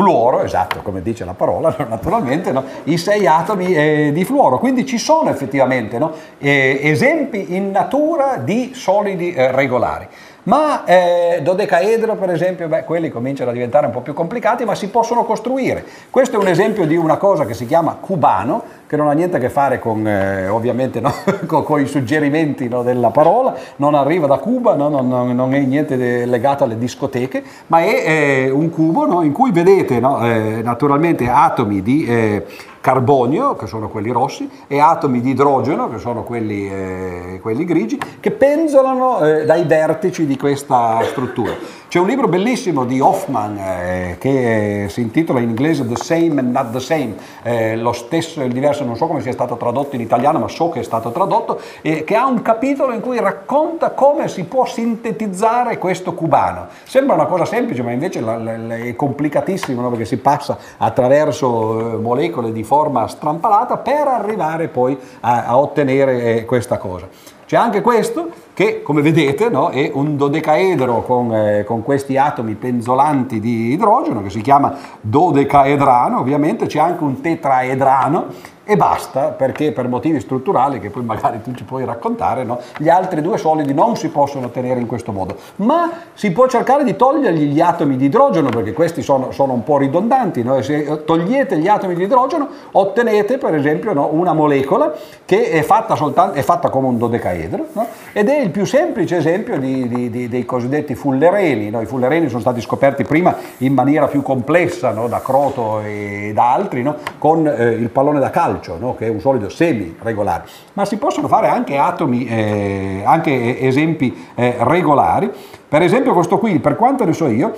Fluoro, 0.00 0.42
esatto 0.42 0.80
come 0.80 1.02
dice 1.02 1.26
la 1.26 1.34
parola, 1.34 1.76
naturalmente, 1.86 2.52
no? 2.52 2.64
i 2.84 2.96
sei 2.96 3.26
atomi 3.26 3.74
eh, 3.74 4.10
di 4.14 4.24
fluoro. 4.24 4.58
Quindi 4.58 4.86
ci 4.86 4.96
sono 4.96 5.28
effettivamente 5.28 5.98
no? 5.98 6.12
eh, 6.38 6.80
esempi 6.82 7.54
in 7.54 7.70
natura 7.70 8.38
di 8.38 8.72
solidi 8.74 9.34
eh, 9.34 9.50
regolari. 9.50 10.08
Ma 10.44 10.84
eh, 10.84 11.40
dodecaedro, 11.42 12.16
per 12.16 12.30
esempio, 12.30 12.66
beh, 12.66 12.84
quelli 12.84 13.10
cominciano 13.10 13.50
a 13.50 13.52
diventare 13.52 13.86
un 13.86 13.92
po' 13.92 14.00
più 14.00 14.14
complicati, 14.14 14.64
ma 14.64 14.74
si 14.74 14.88
possono 14.88 15.24
costruire. 15.24 15.84
Questo 16.08 16.36
è 16.36 16.38
un 16.40 16.48
esempio 16.48 16.86
di 16.86 16.96
una 16.96 17.18
cosa 17.18 17.44
che 17.44 17.52
si 17.52 17.66
chiama 17.66 17.96
cubano, 18.00 18.62
che 18.86 18.96
non 18.96 19.08
ha 19.08 19.12
niente 19.12 19.36
a 19.36 19.38
che 19.40 19.50
fare 19.50 19.78
con, 19.78 20.06
eh, 20.06 20.48
ovviamente, 20.48 21.00
no? 21.00 21.12
con, 21.46 21.62
con, 21.62 21.80
i 21.80 21.86
suggerimenti 21.86 22.68
no, 22.68 22.82
della 22.82 23.10
parola, 23.10 23.54
non 23.76 23.94
arriva 23.94 24.26
da 24.26 24.38
Cuba, 24.38 24.74
no? 24.74 24.88
non, 24.88 25.08
non, 25.08 25.34
non, 25.34 25.54
è 25.54 25.60
niente 25.60 26.24
legato 26.24 26.64
alle 26.64 26.78
discoteche, 26.78 27.42
ma 27.66 27.80
è 27.80 28.02
eh, 28.06 28.50
un 28.50 28.70
cubo 28.70 29.22
in 29.22 29.32
cui 29.32 29.52
vedete 29.52 29.96
eh, 29.96 30.60
naturalmente 30.62 31.28
atomi 31.28 31.82
di 31.82 32.06
eh, 32.06 32.46
carbonio, 32.80 33.56
che 33.56 33.66
sono 33.66 33.88
quelli 33.88 34.10
rossi, 34.10 34.48
e 34.66 34.78
atomi 34.78 35.20
di 35.20 35.30
idrogeno, 35.30 35.90
che 35.90 35.98
sono 35.98 36.22
quelli, 36.22 36.68
eh, 36.68 37.38
quelli 37.42 37.64
grigi, 37.64 37.98
che 38.20 38.30
penzolano 38.30 39.20
eh, 39.20 39.44
dai 39.44 39.64
vertici 39.64 40.26
di 40.26 40.36
questa 40.36 41.00
struttura. 41.04 41.52
C'è 41.90 41.98
un 41.98 42.06
libro 42.06 42.28
bellissimo 42.28 42.84
di 42.84 43.00
Hoffman 43.00 43.58
eh, 43.58 44.16
che 44.20 44.86
si 44.88 45.00
intitola 45.00 45.40
in 45.40 45.48
inglese 45.48 45.84
The 45.88 45.96
Same 45.96 46.38
and 46.38 46.52
Not 46.52 46.70
the 46.70 46.78
Same, 46.78 47.16
eh, 47.42 47.76
lo 47.76 47.90
stesso 47.90 48.40
e 48.40 48.44
il 48.44 48.52
diverso, 48.52 48.84
non 48.84 48.94
so 48.94 49.08
come 49.08 49.20
sia 49.20 49.32
stato 49.32 49.56
tradotto 49.56 49.96
in 49.96 50.00
italiano, 50.00 50.38
ma 50.38 50.46
so 50.46 50.68
che 50.68 50.78
è 50.78 50.82
stato 50.84 51.10
tradotto, 51.10 51.60
e 51.82 52.04
che 52.04 52.14
ha 52.14 52.26
un 52.26 52.42
capitolo 52.42 52.92
in 52.92 53.00
cui 53.00 53.18
racconta 53.18 53.90
come 53.90 54.28
si 54.28 54.44
può 54.44 54.66
sintetizzare 54.66 55.78
questo 55.78 56.14
cubano. 56.14 56.68
Sembra 56.84 57.16
una 57.16 57.26
cosa 57.26 57.44
semplice, 57.44 57.82
ma 57.82 57.90
invece 57.90 58.20
la, 58.20 58.36
la, 58.36 58.76
è 58.76 58.94
complicatissimo, 58.94 59.82
no? 59.82 59.90
perché 59.90 60.04
si 60.04 60.18
passa 60.18 60.58
attraverso 60.76 61.94
eh, 61.94 61.96
molecole 61.96 62.52
di 62.52 62.62
forma 62.62 63.08
strampalata 63.08 63.78
per 63.78 64.06
arrivare 64.06 64.68
poi 64.68 64.96
a, 65.22 65.44
a 65.44 65.58
ottenere 65.58 66.36
eh, 66.36 66.44
questa 66.44 66.78
cosa. 66.78 67.08
C'è 67.50 67.56
anche 67.56 67.80
questo 67.80 68.28
che, 68.60 68.82
come 68.82 69.00
vedete, 69.00 69.48
no, 69.48 69.70
è 69.70 69.90
un 69.94 70.18
dodecaedro 70.18 71.02
con, 71.04 71.34
eh, 71.34 71.64
con, 71.64 71.82
questi 71.82 72.18
atomi 72.18 72.56
penzolanti 72.56 73.40
di 73.40 73.72
idrogeno 73.72 74.22
che 74.22 74.28
si 74.28 74.42
chiama 74.42 74.76
dodecaedrano, 75.00 76.18
ovviamente. 76.18 76.66
C'è 76.66 76.78
anche 76.78 77.02
un 77.02 77.22
tetraedrano 77.22 78.26
e 78.70 78.76
basta 78.76 79.30
perché 79.30 79.72
per 79.72 79.88
motivi 79.88 80.20
strutturali 80.20 80.78
che 80.78 80.90
poi 80.90 81.02
magari 81.02 81.42
tu 81.42 81.52
ci 81.54 81.64
puoi 81.64 81.84
raccontare, 81.84 82.44
no? 82.44 82.60
gli 82.78 82.88
altri 82.88 83.20
due 83.20 83.36
solidi 83.36 83.74
non 83.74 83.96
si 83.96 84.10
possono 84.10 84.46
ottenere 84.46 84.78
in 84.78 84.86
questo 84.86 85.10
modo, 85.10 85.34
ma 85.56 85.90
si 86.14 86.30
può 86.30 86.46
cercare 86.46 86.84
di 86.84 86.94
togliergli 86.94 87.46
gli 87.46 87.60
atomi 87.60 87.96
di 87.96 88.04
idrogeno 88.04 88.48
perché 88.48 88.72
questi 88.72 89.02
sono, 89.02 89.32
sono 89.32 89.54
un 89.54 89.64
po' 89.64 89.78
ridondanti, 89.78 90.44
no? 90.44 90.62
se 90.62 91.02
togliete 91.04 91.58
gli 91.58 91.66
atomi 91.66 91.96
di 91.96 92.04
idrogeno 92.04 92.46
ottenete 92.70 93.38
per 93.38 93.56
esempio 93.56 93.92
no, 93.92 94.08
una 94.12 94.34
molecola 94.34 94.94
che 95.24 95.50
è 95.50 95.62
fatta, 95.62 95.96
soltanto, 95.96 96.38
è 96.38 96.42
fatta 96.42 96.70
come 96.70 96.86
un 96.86 96.96
dodecaedro 96.96 97.66
ed 98.12 98.28
è 98.28 98.38
il 98.38 98.50
più 98.50 98.64
semplice 98.64 99.16
esempio 99.16 99.58
di, 99.58 99.88
di, 99.88 100.10
di, 100.10 100.28
dei 100.28 100.44
cosiddetti 100.44 100.94
fullereni, 100.94 101.76
i 101.76 101.86
fullereni 101.86 102.28
sono 102.28 102.40
stati 102.40 102.60
scoperti 102.60 103.02
prima 103.02 103.34
in 103.58 103.74
maniera 103.74 104.06
più 104.06 104.22
complessa 104.22 104.92
da 104.92 105.20
Croto 105.20 105.80
e 105.80 106.30
da 106.32 106.52
altri 106.52 106.88
con 107.18 107.48
eh, 107.48 107.70
il 107.70 107.88
pallone 107.88 108.20
da 108.20 108.30
calcio 108.30 108.58
calcio, 108.60 108.76
no? 108.78 108.94
che 108.94 109.06
è 109.06 109.08
un 109.08 109.20
solido 109.20 109.48
semi-regolare, 109.48 110.44
ma 110.74 110.84
si 110.84 110.98
possono 110.98 111.26
fare 111.26 111.48
anche 111.48 111.76
atomi, 111.78 112.26
eh, 112.26 113.02
anche 113.04 113.58
esempi 113.60 114.28
eh, 114.34 114.56
regolari. 114.60 115.30
Per 115.68 115.82
esempio 115.82 116.12
questo 116.12 116.38
qui, 116.38 116.58
per 116.60 116.76
quanto 116.76 117.04
ne 117.04 117.12
so 117.12 117.26
io, 117.26 117.52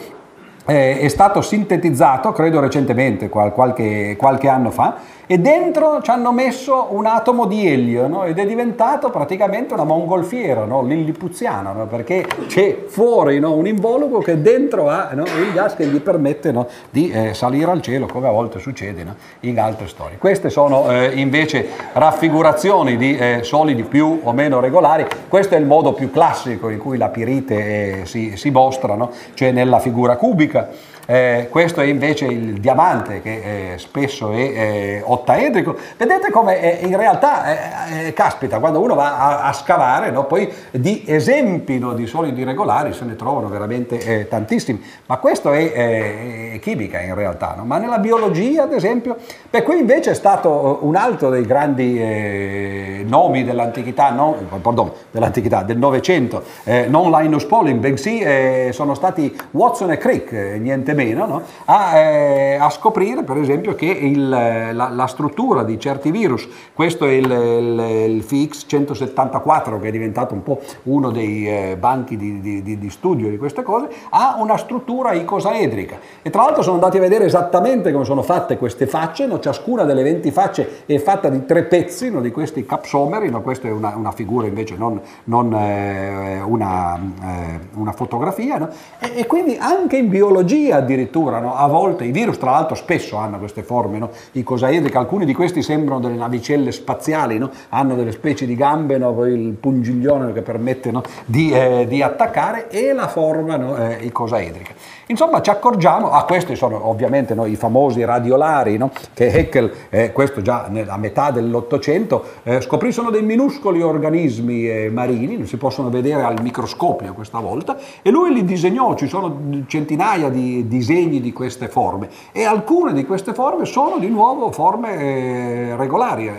eh, 0.65 1.01
è 1.01 1.09
stato 1.09 1.43
sintetizzato, 1.43 2.31
credo 2.33 2.61
recentemente, 2.61 3.29
qualche, 3.29 4.17
qualche 4.17 4.49
anno 4.49 4.71
fa, 4.71 4.97
e 5.27 5.39
dentro 5.39 6.03
ci 6.03 6.11
hanno 6.11 6.33
messo 6.33 6.89
un 6.91 7.07
atomo 7.07 7.47
di 7.47 7.67
elio 7.67 8.07
no? 8.07 8.25
ed 8.25 8.39
è 8.39 8.47
diventato 8.47 9.11
praticamente 9.11 9.75
una 9.75 9.85
mongolfiera 9.85 10.65
no? 10.65 10.83
lillipuziana 10.83 11.73
no? 11.73 11.87
perché 11.87 12.27
c'è 12.47 12.85
fuori 12.87 13.39
un 13.39 13.67
involucro 13.67 14.19
che 14.19 14.41
dentro 14.41 14.89
ha 14.89 15.11
il 15.13 15.53
gas 15.53 15.75
che 15.75 15.87
gli 15.87 16.01
permette 16.01 16.53
di 16.91 17.11
eh, 17.11 17.35
salire 17.35 17.71
al 17.71 17.81
cielo 17.81 18.07
come 18.07 18.29
a 18.29 18.31
volte 18.31 18.59
succede 18.59 19.05
in 19.41 19.59
altre 19.59 19.87
storie. 19.89 20.19
Queste 20.19 20.51
sono 20.51 20.91
eh, 20.91 21.13
invece 21.15 21.67
raffigurazioni 21.93 22.97
di 22.97 23.17
eh, 23.17 23.41
solidi 23.43 23.83
più 23.85 24.21
o 24.23 24.33
meno 24.33 24.61
regolari, 24.61 25.07
questo 25.29 25.55
è 25.55 25.59
il 25.59 25.67
modo 25.67 25.93
più 25.93 26.11
classico 26.11 26.69
in 26.69 26.79
cui 26.79 26.97
la 26.97 27.09
pirite 27.09 28.01
eh, 28.01 28.07
si, 28.07 28.37
si 28.37 28.51
mostra, 28.51 28.97
cioè 29.35 29.53
nella 29.53 29.79
figura 29.79 30.17
cubica. 30.17 30.91
Eh, 31.05 31.49
questo 31.51 31.81
è 31.81 31.85
invece 31.85 32.27
il 32.27 32.61
diamante 32.61 33.21
che 33.21 33.73
eh, 33.73 33.79
spesso 33.79 34.31
è 34.33 34.37
eh, 34.37 35.03
ottaedrico. 35.05 35.77
Vedete 35.97 36.31
come 36.31 36.81
eh, 36.81 36.87
in 36.87 36.97
realtà, 36.97 37.89
eh, 37.89 38.07
eh, 38.07 38.13
caspita, 38.13 38.61
quando 38.61 38.81
uno 38.81 38.95
va 38.95 39.19
a, 39.19 39.43
a 39.49 39.53
scavare, 39.53 40.11
no, 40.11 40.25
poi 40.25 40.51
di 40.71 41.03
esempi 41.07 41.79
no, 41.79 41.93
di 41.95 42.07
solidi 42.07 42.45
regolari 42.45 42.93
se 42.93 43.05
ne 43.05 43.17
trovano 43.17 43.49
veramente 43.49 44.29
tantissimi. 44.29 44.83
Ma 45.07 45.17
questo 45.17 45.53
è, 45.53 46.59
chimica 46.61 47.01
in 47.01 47.15
realtà. 47.15 47.55
No? 47.57 47.65
Ma 47.65 47.79
nella 47.79 47.99
biologia, 47.99 48.63
ad 48.63 48.73
esempio, 48.73 49.17
beh, 49.51 49.63
qui 49.63 49.79
invece 49.79 50.13
è 50.13 50.15
stato 50.15 50.79
un 50.83 50.95
altro 50.95 51.31
dei 51.31 51.45
grandi 51.45 53.05
nomi 53.05 53.45
dell'antichità, 53.45 54.11
no, 54.11 54.37
pardon, 54.61 54.93
dell'antichità, 55.11 55.63
del 55.63 55.79
Novecento, 55.79 56.45
non 56.89 57.11
Linus 57.11 57.45
Pauling, 57.45 57.79
bensì 57.79 58.25
sono 58.73 58.95
stati 58.95 59.37
Watson 59.51 59.91
e 59.91 59.97
Crick, 59.99 60.33
niente 60.33 60.92
niente 60.93 60.95
meno, 60.95 61.27
no? 61.27 61.43
a, 61.67 61.97
eh, 61.97 62.55
a, 62.57 62.71
scoprire 62.71 63.23
per 63.23 63.37
esempio 63.39 63.75
che 63.75 63.87
il, 63.87 64.29
la, 64.29 64.89
la, 64.89 65.07
struttura 65.07 65.63
di 65.63 65.79
certi 65.79 66.11
virus, 66.11 66.49
questo 66.73 67.07
è 67.07 67.13
il, 67.13 67.31
il, 67.31 68.15
il, 68.17 68.25
FX174 68.27 69.81
che 69.81 69.89
è 69.89 69.91
diventato 69.91 70.35
un 70.35 70.43
po' 70.43 70.61
uno 70.85 71.11
dei 71.11 71.49
eh, 71.49 71.77
banchi 71.79 72.17
di, 72.17 72.41
di, 72.41 72.63
di, 72.63 72.79
di, 72.79 72.91
studio 72.91 73.29
di 73.29 73.39
queste 73.39 73.63
cose, 73.63 73.89
ha 74.11 74.37
una 74.39 74.57
struttura 74.57 75.13
icosaedrica 75.13 75.99
e 76.23 76.31
tra 76.31 76.43
l'altro 76.43 76.63
sono 76.63 76.75
andati 76.75 76.99
a 76.99 77.01
vedere 77.01 77.25
esattamente 77.25 77.93
come 77.93 78.05
sono 78.05 78.23
fatte 78.23 78.57
queste 78.57 78.87
facce, 78.87 79.27
no? 79.27 79.41
ciascuna 79.41 79.85
delle 79.85 80.03
20 80.03 80.31
facce 80.31 80.83
è 80.87 80.99
fatta 80.99 81.29
di 81.29 81.45
tre 81.45 81.65
pezzi 81.65 82.11
no? 82.11 82.21
di 82.21 82.31
questi 82.31 82.65
capsomeri, 82.65 83.31
questa 83.43 83.69
è 83.69 83.71
una, 83.71 83.95
una, 83.97 84.13
figura 84.13 84.47
invece 84.47 84.77
non, 84.77 85.01
non 85.25 85.53
eh, 85.55 86.41
una, 86.45 86.97
eh, 86.97 87.59
una, 87.75 87.93
fotografia 87.93 88.69
e, 88.99 89.13
e 89.17 89.27
quindi 89.27 89.57
anche 89.59 89.97
in 89.97 90.09
biologia 90.09 90.82
addirittura, 90.83 91.41
no? 91.41 91.55
a 91.55 91.67
volte 91.67 92.05
i 92.05 92.13
virus 92.13 92.39
tra 92.39 92.51
l'altro 92.51 92.75
spesso 92.75 93.17
hanno 93.17 93.39
queste 93.39 93.63
forme, 93.63 93.99
no? 93.99 94.11
i 94.33 94.43
cosaedrici, 94.43 94.97
alcuni 94.97 95.25
di 95.25 95.35
questi 95.35 95.63
sembrano 95.63 96.01
delle 96.01 96.17
navicelle 96.17 96.73
spaziali, 96.73 97.39
no? 97.39 97.51
hanno 97.71 97.95
delle 97.95 98.13
specie 98.13 98.47
di 98.47 98.55
gambe, 98.55 98.99
poi 98.99 99.33
il 99.33 99.53
pungiglione 99.53 100.33
che 100.33 100.43
permette 100.43 100.93
di, 101.25 101.51
eh, 101.51 101.87
di, 101.89 102.03
attaccare 102.03 102.69
e 102.71 102.93
la 102.93 103.09
forma 103.09 103.97
eh, 103.97 104.05
icosaedrica. 104.05 104.75
Insomma 105.07 105.43
ci 105.43 105.51
accorgiamo, 105.51 106.11
ah 106.11 106.25
questi 106.25 106.55
sono 106.55 106.89
ovviamente 106.89 107.35
no, 107.35 107.45
i 107.45 107.57
famosi 107.57 108.05
radiolari 108.05 108.77
no, 108.77 108.93
che 109.13 109.33
Haeckel, 109.33 109.73
eh, 109.91 110.13
questo 110.13 110.43
già 110.43 110.71
a 110.87 110.97
metà 110.97 111.31
dell'Ottocento, 111.33 112.25
eh, 112.45 112.61
scoprì 112.61 112.93
sono 112.93 113.11
dei 113.11 113.23
minuscoli 113.23 113.83
organismi 113.83 114.69
eh, 114.69 114.91
marini, 114.91 115.45
si 115.47 115.57
possono 115.57 115.91
vedere 115.91 116.23
al 116.23 116.41
microscopio 116.41 117.15
questa 117.15 117.41
volta, 117.41 117.77
e 118.01 118.11
lui 118.11 118.33
li 118.33 118.45
disegnò, 118.45 118.95
ci 118.95 119.09
sono 119.09 119.65
centinaia 119.67 120.29
di 120.29 120.69
disegni 120.69 121.21
di 121.21 121.33
queste 121.33 121.69
forme 121.69 122.09
e 122.31 122.45
alcune 122.45 122.93
di 122.93 123.05
queste 123.05 123.35
forme 123.35 123.65
sono 123.65 123.99
di 123.99 124.09
nuovo 124.09 124.53
forme 124.53 124.97
eh, 124.99 125.77
regolari. 125.77 126.31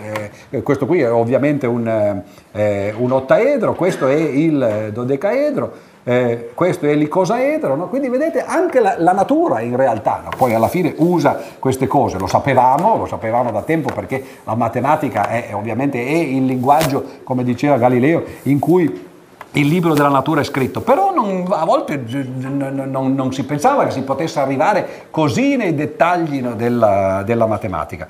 Eh, 0.50 0.62
questo 0.62 0.86
qui 0.86 1.00
è 1.00 1.12
ovviamente 1.12 1.66
un, 1.66 2.22
eh, 2.52 2.94
un 2.96 3.12
ottaedro, 3.12 3.74
questo 3.74 4.08
è 4.08 4.14
il 4.14 4.90
dodecaedro 4.92 5.92
eh, 6.04 6.50
questo 6.54 6.86
è 6.86 6.94
l'icosaedro, 6.94 7.76
no? 7.76 7.88
quindi 7.88 8.08
vedete 8.08 8.44
anche 8.44 8.78
la, 8.78 8.96
la 8.98 9.12
natura 9.12 9.60
in 9.60 9.74
realtà, 9.74 10.20
no? 10.22 10.30
poi 10.36 10.52
alla 10.52 10.68
fine 10.68 10.92
usa 10.98 11.38
queste 11.58 11.86
cose, 11.86 12.18
lo 12.18 12.26
sapevamo, 12.26 12.96
lo 12.96 13.06
sapevamo 13.06 13.50
da 13.50 13.62
tempo 13.62 13.92
perché 13.92 14.22
la 14.44 14.54
matematica 14.54 15.28
è 15.28 15.50
ovviamente 15.54 16.04
è 16.04 16.14
il 16.14 16.44
linguaggio, 16.44 17.02
come 17.24 17.42
diceva 17.42 17.78
Galileo, 17.78 18.22
in 18.42 18.58
cui 18.58 19.12
il 19.52 19.66
libro 19.66 19.94
della 19.94 20.08
natura 20.08 20.42
è 20.42 20.44
scritto, 20.44 20.82
però 20.82 21.14
non, 21.14 21.46
a 21.48 21.64
volte 21.64 22.02
non, 22.06 22.88
non, 22.90 23.14
non, 23.14 23.32
si 23.32 23.44
pensava 23.44 23.86
che 23.86 23.92
si 23.92 24.02
potesse 24.02 24.40
arrivare 24.40 25.06
così 25.10 25.56
nei 25.56 25.74
dettagli 25.74 26.42
no, 26.42 26.54
della, 26.54 27.22
della 27.24 27.46
matematica. 27.46 28.06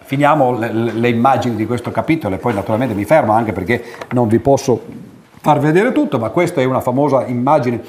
Finiamo 0.00 0.58
le, 0.58 0.72
le, 0.72 1.08
immagini 1.08 1.54
di 1.54 1.64
questo 1.64 1.90
capitolo 1.90 2.34
e 2.34 2.38
poi 2.38 2.54
naturalmente 2.54 2.94
mi 2.94 3.04
fermo 3.04 3.32
anche 3.32 3.52
perché 3.52 3.82
non 4.10 4.26
vi 4.26 4.40
posso 4.40 5.06
far 5.48 5.60
vedere 5.60 5.92
tutto, 5.92 6.18
ma 6.18 6.28
questa 6.28 6.60
è 6.60 6.64
una 6.64 6.82
famosa 6.82 7.24
immagine 7.24 7.80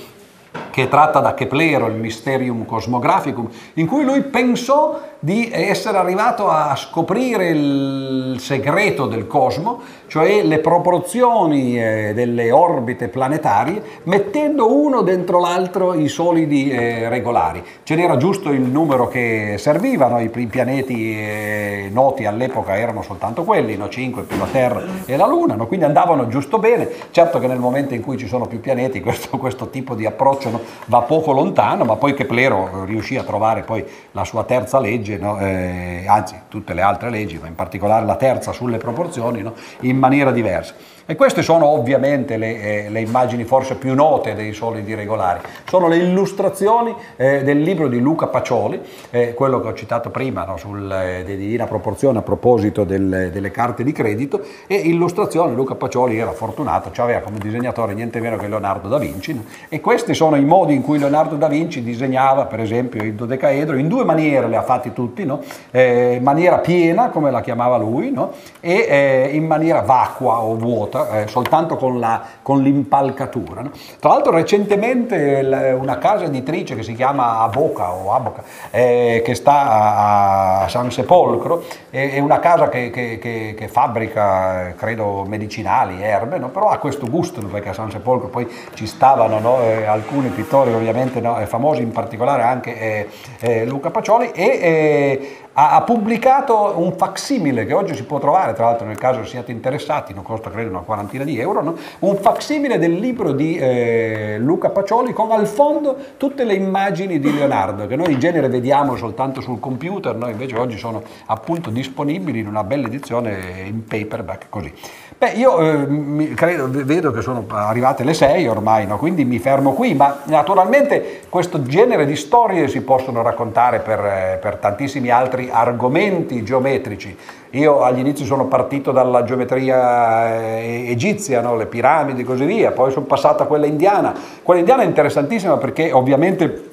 che 0.79 0.85
è 0.85 0.87
tratta 0.87 1.19
da 1.19 1.33
Keplero, 1.33 1.87
il 1.87 1.95
Mysterium 1.95 2.65
Cosmographicum, 2.65 3.49
in 3.73 3.85
cui 3.85 4.05
lui 4.05 4.21
pensò 4.21 4.97
di 5.19 5.49
essere 5.51 5.97
arrivato 5.97 6.47
a 6.47 6.73
scoprire 6.77 7.49
il 7.49 8.37
segreto 8.39 9.05
del 9.05 9.27
cosmo, 9.27 9.81
cioè 10.07 10.41
le 10.43 10.59
proporzioni 10.59 11.77
eh, 11.77 12.13
delle 12.15 12.51
orbite 12.51 13.09
planetarie, 13.09 13.81
mettendo 14.03 14.73
uno 14.73 15.01
dentro 15.01 15.41
l'altro 15.41 15.93
i 15.93 16.07
solidi 16.07 16.71
eh, 16.71 17.09
regolari. 17.09 17.61
Ce 17.83 17.95
n'era 17.95 18.15
giusto 18.15 18.49
il 18.51 18.61
numero 18.61 19.09
che 19.09 19.55
servivano, 19.57 20.21
i 20.21 20.29
pianeti 20.29 21.11
eh, 21.11 21.89
noti 21.91 22.25
all'epoca 22.25 22.77
erano 22.77 23.01
soltanto 23.01 23.43
quelli, 23.43 23.75
no? 23.75 23.89
5 23.89 24.23
più 24.23 24.37
la 24.37 24.47
Terra 24.49 24.83
e 25.05 25.17
la 25.17 25.27
Luna, 25.27 25.55
no? 25.55 25.67
quindi 25.67 25.85
andavano 25.85 26.29
giusto 26.29 26.57
bene. 26.57 26.87
Certo 27.11 27.39
che 27.39 27.47
nel 27.47 27.59
momento 27.59 27.93
in 27.93 28.01
cui 28.01 28.17
ci 28.17 28.27
sono 28.27 28.45
più 28.45 28.61
pianeti 28.61 29.01
questo, 29.01 29.37
questo 29.37 29.69
tipo 29.69 29.95
di 29.95 30.05
approccio 30.05 30.49
no? 30.49 30.61
Va 30.85 31.01
poco 31.01 31.31
lontano, 31.31 31.83
ma 31.83 31.95
poi 31.95 32.13
Keplero 32.13 32.85
riuscì 32.85 33.17
a 33.17 33.23
trovare 33.23 33.61
poi 33.61 33.85
la 34.11 34.23
sua 34.23 34.43
terza 34.43 34.79
legge 34.79 35.17
no? 35.17 35.39
eh, 35.39 36.05
anzi 36.07 36.35
tutte 36.47 36.73
le 36.73 36.81
altre 36.81 37.09
leggi, 37.09 37.37
ma 37.37 37.47
in 37.47 37.55
particolare 37.55 38.05
la 38.05 38.15
terza 38.15 38.51
sulle 38.51 38.77
proporzioni, 38.77 39.41
no? 39.41 39.53
in 39.81 39.97
maniera 39.97 40.31
diversa. 40.31 40.73
E 41.11 41.15
queste 41.15 41.41
sono 41.41 41.65
ovviamente 41.65 42.37
le, 42.37 42.85
eh, 42.85 42.89
le, 42.91 43.01
immagini 43.01 43.43
forse 43.43 43.73
più 43.73 43.95
note 43.95 44.35
dei 44.35 44.53
solidi 44.53 44.93
regolari. 44.93 45.39
Sono 45.65 45.87
le 45.87 45.97
illustrazioni 45.97 46.93
eh, 47.15 47.41
del 47.41 47.61
libro 47.61 47.87
di 47.87 47.99
Luca 47.99 48.27
Pacioli, 48.27 48.79
eh, 49.09 49.33
quello 49.33 49.59
che 49.59 49.69
ho 49.69 49.73
citato 49.73 50.11
prima 50.11 50.45
no, 50.45 50.57
sul, 50.57 50.91
eh, 50.91 51.23
di 51.25 51.35
Divina 51.35 51.65
Proporzione 51.65 52.19
a 52.19 52.21
proposito 52.21 52.83
del, 52.83 53.29
delle 53.31 53.49
carte 53.49 53.83
di 53.83 53.91
credito, 53.91 54.39
e 54.67 54.75
illustrazioni, 54.75 55.55
Luca 55.55 55.73
Pacioli 55.73 56.15
era 56.15 56.31
fortunato, 56.31 56.91
cioè 56.91 57.05
aveva 57.05 57.21
come 57.21 57.39
disegnatore 57.39 57.95
niente 57.95 58.19
meno 58.19 58.37
che 58.37 58.47
Leonardo 58.47 58.87
da 58.87 58.99
Vinci, 58.99 59.33
no? 59.33 59.45
e 59.67 59.81
questi 59.81 60.13
sono 60.13 60.35
i 60.35 60.45
modi 60.45 60.75
in 60.75 60.83
cui 60.83 60.99
Leonardo 60.99 61.37
da 61.37 61.47
Vinci 61.47 61.81
disegnava 61.81 62.45
per 62.45 62.59
esempio 62.59 63.01
il 63.01 63.15
dodecaedro, 63.15 63.77
in 63.77 63.87
due 63.87 64.03
maniere 64.03 64.47
le 64.47 64.57
ha 64.57 64.61
fatti 64.61 64.93
tutti, 64.93 65.25
no? 65.25 65.41
Eh, 65.71 66.17
in 66.17 66.23
maniera 66.23 66.59
piena, 66.59 67.09
come 67.09 67.31
la 67.31 67.41
chiamava 67.41 67.77
lui, 67.77 68.15
e 68.59 68.85
eh, 68.87 69.29
in 69.33 69.47
maniera 69.47 69.81
vacua 69.81 70.43
o 70.43 70.55
vuota 70.55 70.97
eh, 71.07 71.27
soltanto 71.27 71.75
con, 71.75 71.99
la, 71.99 72.21
con 72.41 72.61
l'impalcatura. 72.61 73.61
No? 73.61 73.71
Tra 73.99 74.09
l'altro 74.09 74.31
recentemente 74.31 75.41
l- 75.41 75.77
una 75.79 75.97
casa 75.97 76.25
editrice 76.25 76.75
che 76.75 76.83
si 76.83 76.93
chiama 76.93 77.39
Avoca 77.39 77.91
o 77.91 78.13
Aboca, 78.13 78.43
eh, 78.71 79.21
che 79.23 79.35
sta 79.35 80.61
a, 80.61 80.67
San 80.67 80.91
Sepolcro, 80.91 81.63
è, 81.89 82.13
è 82.13 82.19
una 82.19 82.39
casa 82.39 82.69
che, 82.69 82.89
che, 82.89 83.17
che, 83.19 83.55
che, 83.57 83.67
fabbrica, 83.67 84.73
credo, 84.77 85.25
medicinali, 85.27 86.01
erbe, 86.01 86.37
no? 86.37 86.49
però 86.49 86.69
ha 86.69 86.77
questo 86.77 87.07
gusto, 87.07 87.41
perché 87.41 87.69
a 87.69 87.73
San 87.73 87.91
Sepolcro 87.91 88.27
poi 88.27 88.47
ci 88.73 88.85
stavano 88.85 89.39
no? 89.39 89.61
eh, 89.61 89.85
alcuni 89.85 90.29
pittori 90.29 90.73
ovviamente 90.73 91.21
famosi, 91.45 91.81
in 91.81 91.91
particolare 91.91 92.43
anche 92.43 92.77
eh, 92.79 93.09
eh, 93.39 93.65
Luca 93.65 93.89
Pacioli, 93.89 94.31
e 94.31 95.37
ha, 95.53 95.75
ha, 95.75 95.81
pubblicato 95.81 96.75
un 96.77 96.93
facsimile 96.93 97.65
che 97.65 97.73
oggi 97.73 97.95
si 97.95 98.03
può 98.03 98.19
trovare, 98.19 98.53
tra 98.53 98.65
l'altro 98.65 98.85
nel 98.85 98.97
caso 98.97 99.25
siate 99.25 99.51
interessati, 99.51 100.13
non 100.13 100.23
costa 100.23 100.49
credo 100.49 100.69
una 100.69 100.81
quarantina 100.81 101.23
di 101.23 101.39
euro, 101.39 101.61
no? 101.61 101.75
un 101.99 102.15
facsimile 102.17 102.77
del 102.77 102.93
libro 102.93 103.31
di 103.31 103.57
eh, 103.57 104.37
Luca 104.39 104.69
Pacioli 104.69 105.11
con 105.11 105.31
al 105.31 105.47
fondo 105.47 105.97
tutte 106.17 106.43
le 106.43 106.53
immagini 106.53 107.19
di 107.19 107.33
Leonardo 107.33 107.87
che 107.87 107.95
noi 107.95 108.13
in 108.13 108.19
genere 108.19 108.47
vediamo 108.47 108.95
soltanto 108.95 109.41
sul 109.41 109.59
computer, 109.59 110.15
no? 110.15 110.29
invece 110.29 110.57
oggi 110.57 110.77
sono 110.77 111.01
appunto 111.25 111.69
disponibili 111.69 112.39
in 112.39 112.47
una 112.47 112.63
bella 112.63 112.87
edizione 112.87 113.63
in 113.65 113.85
paperback 113.85 114.45
così. 114.49 114.73
Beh, 115.17 115.31
io 115.31 115.59
eh, 115.59 116.33
credo, 116.33 116.69
vedo 116.69 117.11
che 117.11 117.21
sono 117.21 117.45
arrivate 117.49 118.05
le 118.05 118.13
6 118.13 118.47
ormai, 118.47 118.87
no? 118.87 118.97
quindi 118.97 119.25
mi 119.25 119.39
fermo 119.39 119.73
qui, 119.73 119.93
ma 119.93 120.19
naturalmente 120.25 121.23
questo 121.27 121.61
genere 121.63 122.05
di 122.05 122.15
storie 122.15 122.69
si 122.69 122.81
possono 122.81 123.21
raccontare 123.21 123.79
per, 123.79 123.99
eh, 123.99 124.39
per 124.41 124.55
tantissimi 124.55 125.09
altri 125.09 125.38
argomenti 125.49 126.43
geometrici. 126.43 127.15
Io 127.51 127.81
all'inizio 127.81 128.25
sono 128.25 128.47
partito 128.47 128.91
dalla 128.91 129.23
geometria 129.23 130.57
eh, 130.59 130.89
egizia, 130.89 131.41
no? 131.41 131.55
le 131.55 131.67
piramidi 131.67 132.21
e 132.21 132.25
così 132.25 132.45
via, 132.45 132.71
poi 132.71 132.91
sono 132.91 133.05
passato 133.05 133.43
a 133.43 133.45
quella 133.45 133.65
indiana. 133.65 134.13
Quella 134.43 134.59
indiana 134.59 134.83
è 134.83 134.85
interessantissima 134.85 135.57
perché 135.57 135.91
ovviamente 135.91 136.69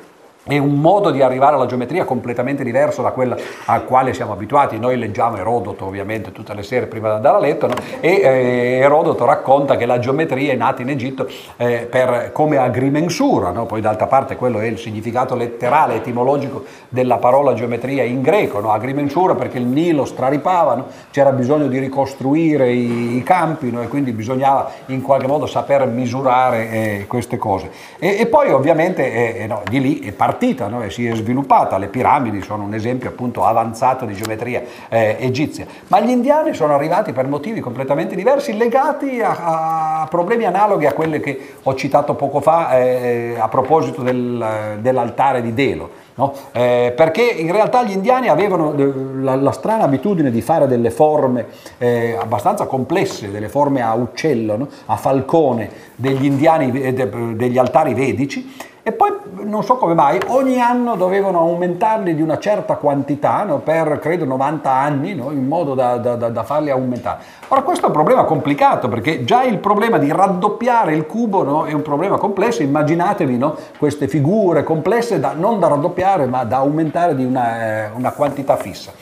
è 0.49 0.59
un 0.59 0.79
modo 0.81 1.11
di 1.11 1.23
arrivare 1.23 1.57
alla 1.57 1.67
geometria 1.67 2.05
completamente 2.05 2.63
diverso 2.63 3.03
da 3.03 3.11
quella 3.11 3.37
al 3.65 3.85
quale 3.85 4.15
siamo 4.15 4.33
abituati. 4.33 4.79
Noi 4.79 4.97
leggiamo 4.97 5.37
Erodoto 5.39 5.87
ovviamente 5.87 6.31
tutte 6.31 6.55
le 6.55 6.63
sere 6.63 6.87
prima 6.87 7.09
di 7.09 7.15
andare 7.17 7.37
a 7.37 7.41
letto 7.41 7.67
no? 7.67 7.75
e 8.01 8.21
eh, 8.23 8.79
Erodoto 8.79 9.25
racconta 9.25 9.77
che 9.77 9.87
la 9.87 9.99
geometria 9.99 10.53
è 10.53 10.57
nata 10.57 10.83
in 10.83 10.91
Egitto 10.91 11.29
eh, 11.57 11.89
per, 11.91 12.31
come 12.33 12.59
agrimensura, 12.59 13.51
no? 13.51 13.67
poi 13.67 13.81
d'altra 13.81 14.07
parte 14.07 14.37
quello 14.37 14.61
è 14.61 14.67
il 14.67 14.79
significato 14.79 15.35
letterale, 15.35 15.97
etimologico 15.97 16.65
della 16.89 17.17
parola 17.17 17.53
geometria 17.55 18.05
in 18.05 18.23
greco, 18.23 18.61
no? 18.61 18.71
agrimensura 18.71 19.35
perché 19.35 19.59
il 19.59 19.67
Nilo 19.67 20.05
straripava, 20.05 20.87
c'era 21.11 21.33
bisogno 21.33 21.67
di 21.67 21.81
ricostruire 21.81 22.71
i, 22.71 23.17
i 23.17 23.23
campi 23.25 23.77
e 23.77 23.89
quindi 23.89 24.13
bisognava 24.13 24.71
in 24.87 25.03
qualche 25.03 25.27
modo 25.27 25.47
saper 25.47 25.87
misurare 25.87 26.71
eh, 26.71 27.05
queste 27.09 27.37
cose. 27.37 27.69
E, 27.99 28.21
e, 28.21 28.27
poi 28.27 28.53
ovviamente 28.53 29.13
eh, 29.13 29.43
eh, 29.43 29.59
di 29.69 29.81
lì 29.81 29.99
è 30.01 30.13
partito 30.13 30.36
partita 30.37 30.69
no? 30.69 30.83
e 30.83 30.91
si 30.91 31.07
è 31.07 31.15
sviluppata. 31.15 31.79
Le 31.79 31.89
piramidi 31.89 32.43
sono 32.43 32.65
un 32.65 32.75
esempio 32.75 33.09
appunto 33.09 33.45
avanzato 33.45 34.05
di 34.05 34.13
geometria 34.13 34.63
eh, 34.89 35.17
egizia, 35.19 35.67
ma 35.89 36.01
gli 36.01 36.11
indiani 36.11 36.53
sono 36.53 36.75
arrivati 36.75 37.13
per 37.13 37.27
motivi 37.27 37.61
completamente 37.61 38.15
diversi, 38.15 38.57
legati 38.57 39.21
a, 39.21 40.03
a 40.03 40.07
problemi 40.09 40.45
analoghi 40.45 40.87
a 40.87 40.93
quelli 40.93 41.21
che 41.21 41.55
ho 41.63 41.75
citato 41.75 42.15
poco 42.15 42.41
fa 42.41 42.79
eh, 42.79 43.37
a 43.39 43.49
proposito 43.49 44.03
del, 44.03 44.79
dell'altare 44.81 45.41
di 45.41 45.55
Delo. 45.55 46.05
No? 46.17 46.33
Eh, 46.53 46.95
perché 46.97 47.23
in 47.23 47.53
realtà 47.53 47.83
gli 47.83 47.91
indiani 47.91 48.29
avevano 48.29 48.75
eh, 48.75 48.93
la, 49.21 49.35
la 49.37 49.53
strana 49.53 49.85
abitudine 49.85 50.31
di 50.31 50.41
fare 50.41 50.67
delle 50.67 50.91
forme 50.91 51.47
eh, 51.77 52.17
abbastanza 52.19 52.65
complesse, 52.65 53.31
delle 53.31 53.51
forme 53.51 53.83
a 53.83 53.93
uccello, 53.93 54.57
no? 54.57 54.69
a 54.87 54.97
falcone 54.97 55.69
degli, 55.95 56.25
indiani, 56.25 56.71
eh, 56.81 56.95
degli 57.35 57.59
altari 57.59 57.93
vedici 57.93 58.75
e 58.89 58.93
poi 58.93 59.11
non 59.43 59.65
so 59.65 59.79
come 59.79 59.95
mai 59.95 60.21
ogni 60.29 60.61
anno 60.61 60.95
dovevano 60.95 61.41
aumentarli 61.41 62.15
di 62.15 62.23
una 62.23 62.39
certa 62.39 62.77
quantità 62.77 63.43
no, 63.43 63.59
per 63.59 63.99
credo 63.99 64.25
90 64.25 64.71
anni 64.71 65.13
no, 65.13 65.33
in 65.33 65.45
modo 65.45 65.75
da, 65.75 65.97
da, 65.97 66.15
da, 66.15 66.45
farli 66.45 66.71
aumentare. 66.71 67.19
Ora 67.49 67.63
questo 67.63 67.87
è 67.87 67.89
un 67.89 67.95
problema 67.95 68.23
complicato 68.23 68.87
perché 68.87 69.25
già 69.25 69.43
il 69.43 69.59
problema 69.59 69.99
di 69.99 70.13
raddoppiare 70.13 70.95
il 70.95 71.05
cubo 71.05 71.43
no, 71.43 71.65
è 71.65 71.73
un 71.73 71.83
problema 71.83 72.17
complesso, 72.17 72.63
immaginatevi 72.63 73.45
queste 73.77 74.07
figure 74.07 74.63
complesse 74.63 75.19
da, 75.19 75.33
non 75.33 75.59
da 75.59 75.67
raddoppiare 75.67 76.27
ma 76.27 76.45
da 76.45 76.59
aumentare 76.59 77.17
di 77.17 77.25
una, 77.25 77.87
eh, 77.87 77.91
una 77.93 78.13
quantità 78.13 78.55
fissa. 78.55 78.93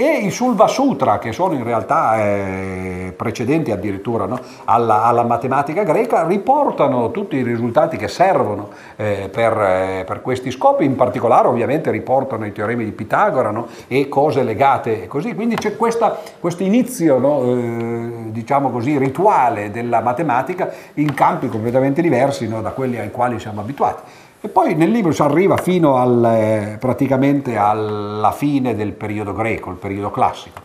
E 0.00 0.20
i 0.24 0.30
Sulva 0.30 0.66
Sutra, 0.66 1.18
che 1.18 1.30
sono 1.30 1.52
in 1.52 1.62
realtà 1.62 2.24
eh, 2.24 3.12
precedenti 3.14 3.70
addirittura 3.70 4.24
no? 4.24 4.40
alla, 4.64 5.02
alla, 5.02 5.24
matematica 5.24 5.82
greca, 5.82 6.26
riportano 6.26 7.10
tutti 7.10 7.36
i 7.36 7.42
risultati 7.42 7.98
che 7.98 8.08
servono 8.08 8.70
eh, 8.96 9.28
per, 9.30 9.52
eh, 9.60 10.04
per, 10.06 10.22
questi 10.22 10.50
scopi, 10.50 10.86
in 10.86 10.96
particolare 10.96 11.48
ovviamente 11.48 11.90
riportano 11.90 12.46
i 12.46 12.52
teoremi 12.52 12.82
di 12.82 12.92
Pitagora 12.92 13.50
no? 13.50 13.66
e 13.88 14.08
cose 14.08 14.42
legate 14.42 15.06
così. 15.06 15.34
Quindi 15.34 15.56
c'è 15.56 15.76
questo 15.76 16.16
inizio, 16.62 17.18
no? 17.18 17.42
Eh, 17.42 18.30
diciamo 18.30 18.70
così, 18.70 18.96
rituale 18.96 19.70
della 19.70 20.00
matematica 20.00 20.70
in 20.94 21.12
campi 21.12 21.48
completamente 21.48 22.00
diversi 22.00 22.48
da 22.48 22.70
quelli 22.70 22.96
ai 22.96 23.10
quali 23.10 23.38
siamo 23.38 23.60
abituati. 23.60 24.00
E 24.42 24.48
poi 24.48 24.74
nel 24.74 24.90
libro 24.90 25.12
si 25.12 25.20
arriva 25.20 25.58
fino 25.58 25.96
al, 25.96 26.24
eh, 26.24 26.76
praticamente 26.80 27.58
alla 27.58 28.32
fine 28.32 28.74
del 28.74 28.92
periodo 28.92 29.34
greco, 29.34 29.68
il 29.68 29.76
periodo 29.76 30.10
classico. 30.10 30.60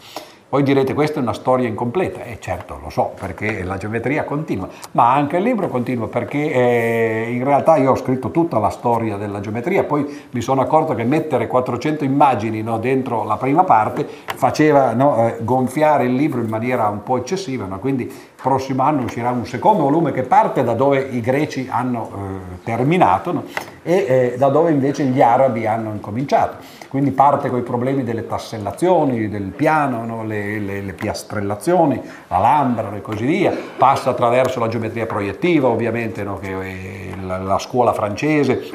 Poi 0.48 0.64
direte 0.64 0.94
questa 0.94 1.20
è 1.20 1.22
una 1.22 1.34
storia 1.34 1.68
incompleta, 1.68 2.24
e 2.24 2.32
eh, 2.32 2.40
certo 2.40 2.80
lo 2.82 2.90
so 2.90 3.12
perché 3.20 3.66
la 3.66 3.76
geometria 3.76 4.24
continua, 4.24 4.70
ma 4.92 5.12
anche 5.12 5.36
il 5.36 5.44
libro 5.44 5.68
continua 5.68 6.08
perché 6.08 6.38
eh, 6.38 7.28
in 7.32 7.44
realtà 7.44 7.76
io 7.76 7.92
ho 7.92 7.96
scritto 7.96 8.32
tutta 8.32 8.60
la 8.60 8.70
storia 8.70 9.18
della 9.18 9.42
geometria, 9.42 9.84
poi 9.84 10.28
mi 10.30 10.40
sono 10.40 10.62
accorto 10.62 10.96
che 10.96 11.04
mettere 11.04 11.48
400 11.48 12.06
immagini 12.06 12.62
no, 12.62 12.78
dentro 12.78 13.26
la 13.26 13.36
prima 13.36 13.66
parte 13.66 14.08
faceva 14.08 14.94
no, 14.94 15.18
eh, 15.28 15.40
gonfiare 15.42 16.06
il 16.06 16.14
libro 16.14 16.40
in 16.40 16.48
maniera 16.48 16.88
un 16.88 17.04
po' 17.04 17.18
eccessiva, 17.18 17.66
no? 17.66 17.80
quindi 17.80 18.10
prossimo 18.46 18.84
anno 18.84 19.02
uscirà 19.02 19.32
un 19.32 19.48
secondo 19.48 19.82
volume 19.82 20.12
che 20.12 20.22
parte 20.22 20.64
da 20.64 20.76
dove 20.76 21.00
i 21.00 21.20
greci 21.20 21.68
hanno 21.68 22.12
eh, 22.14 22.64
terminato 22.64 23.32
no? 23.32 23.44
e 23.82 24.06
eh, 24.08 24.36
da 24.38 24.50
dove 24.50 24.70
invece 24.70 25.04
gli 25.06 25.20
arabi 25.20 25.66
hanno 25.66 25.92
incominciato. 25.92 26.58
Quindi 26.88 27.10
parte 27.10 27.50
con 27.50 27.58
i 27.58 27.64
problemi 27.64 28.04
delle 28.04 28.28
tassellazioni, 28.28 29.30
del 29.30 29.50
piano, 29.50 30.06
no? 30.06 30.24
le, 30.24 30.60
le, 30.60 30.82
le, 30.82 30.94
piastrellazioni, 30.94 32.00
la 32.28 32.38
lambra 32.38 32.96
e 32.96 33.02
così 33.02 33.26
via, 33.26 33.52
passa 33.78 34.12
attraverso 34.12 34.60
la 34.60 34.68
geometria 34.68 35.08
proiettiva 35.08 35.68
ovviamente, 35.68 36.22
no? 36.24 36.38
che 36.38 36.52
è 36.52 37.16
la, 37.26 37.40
la 37.40 37.58
scuola 37.58 37.94
francese, 37.94 38.70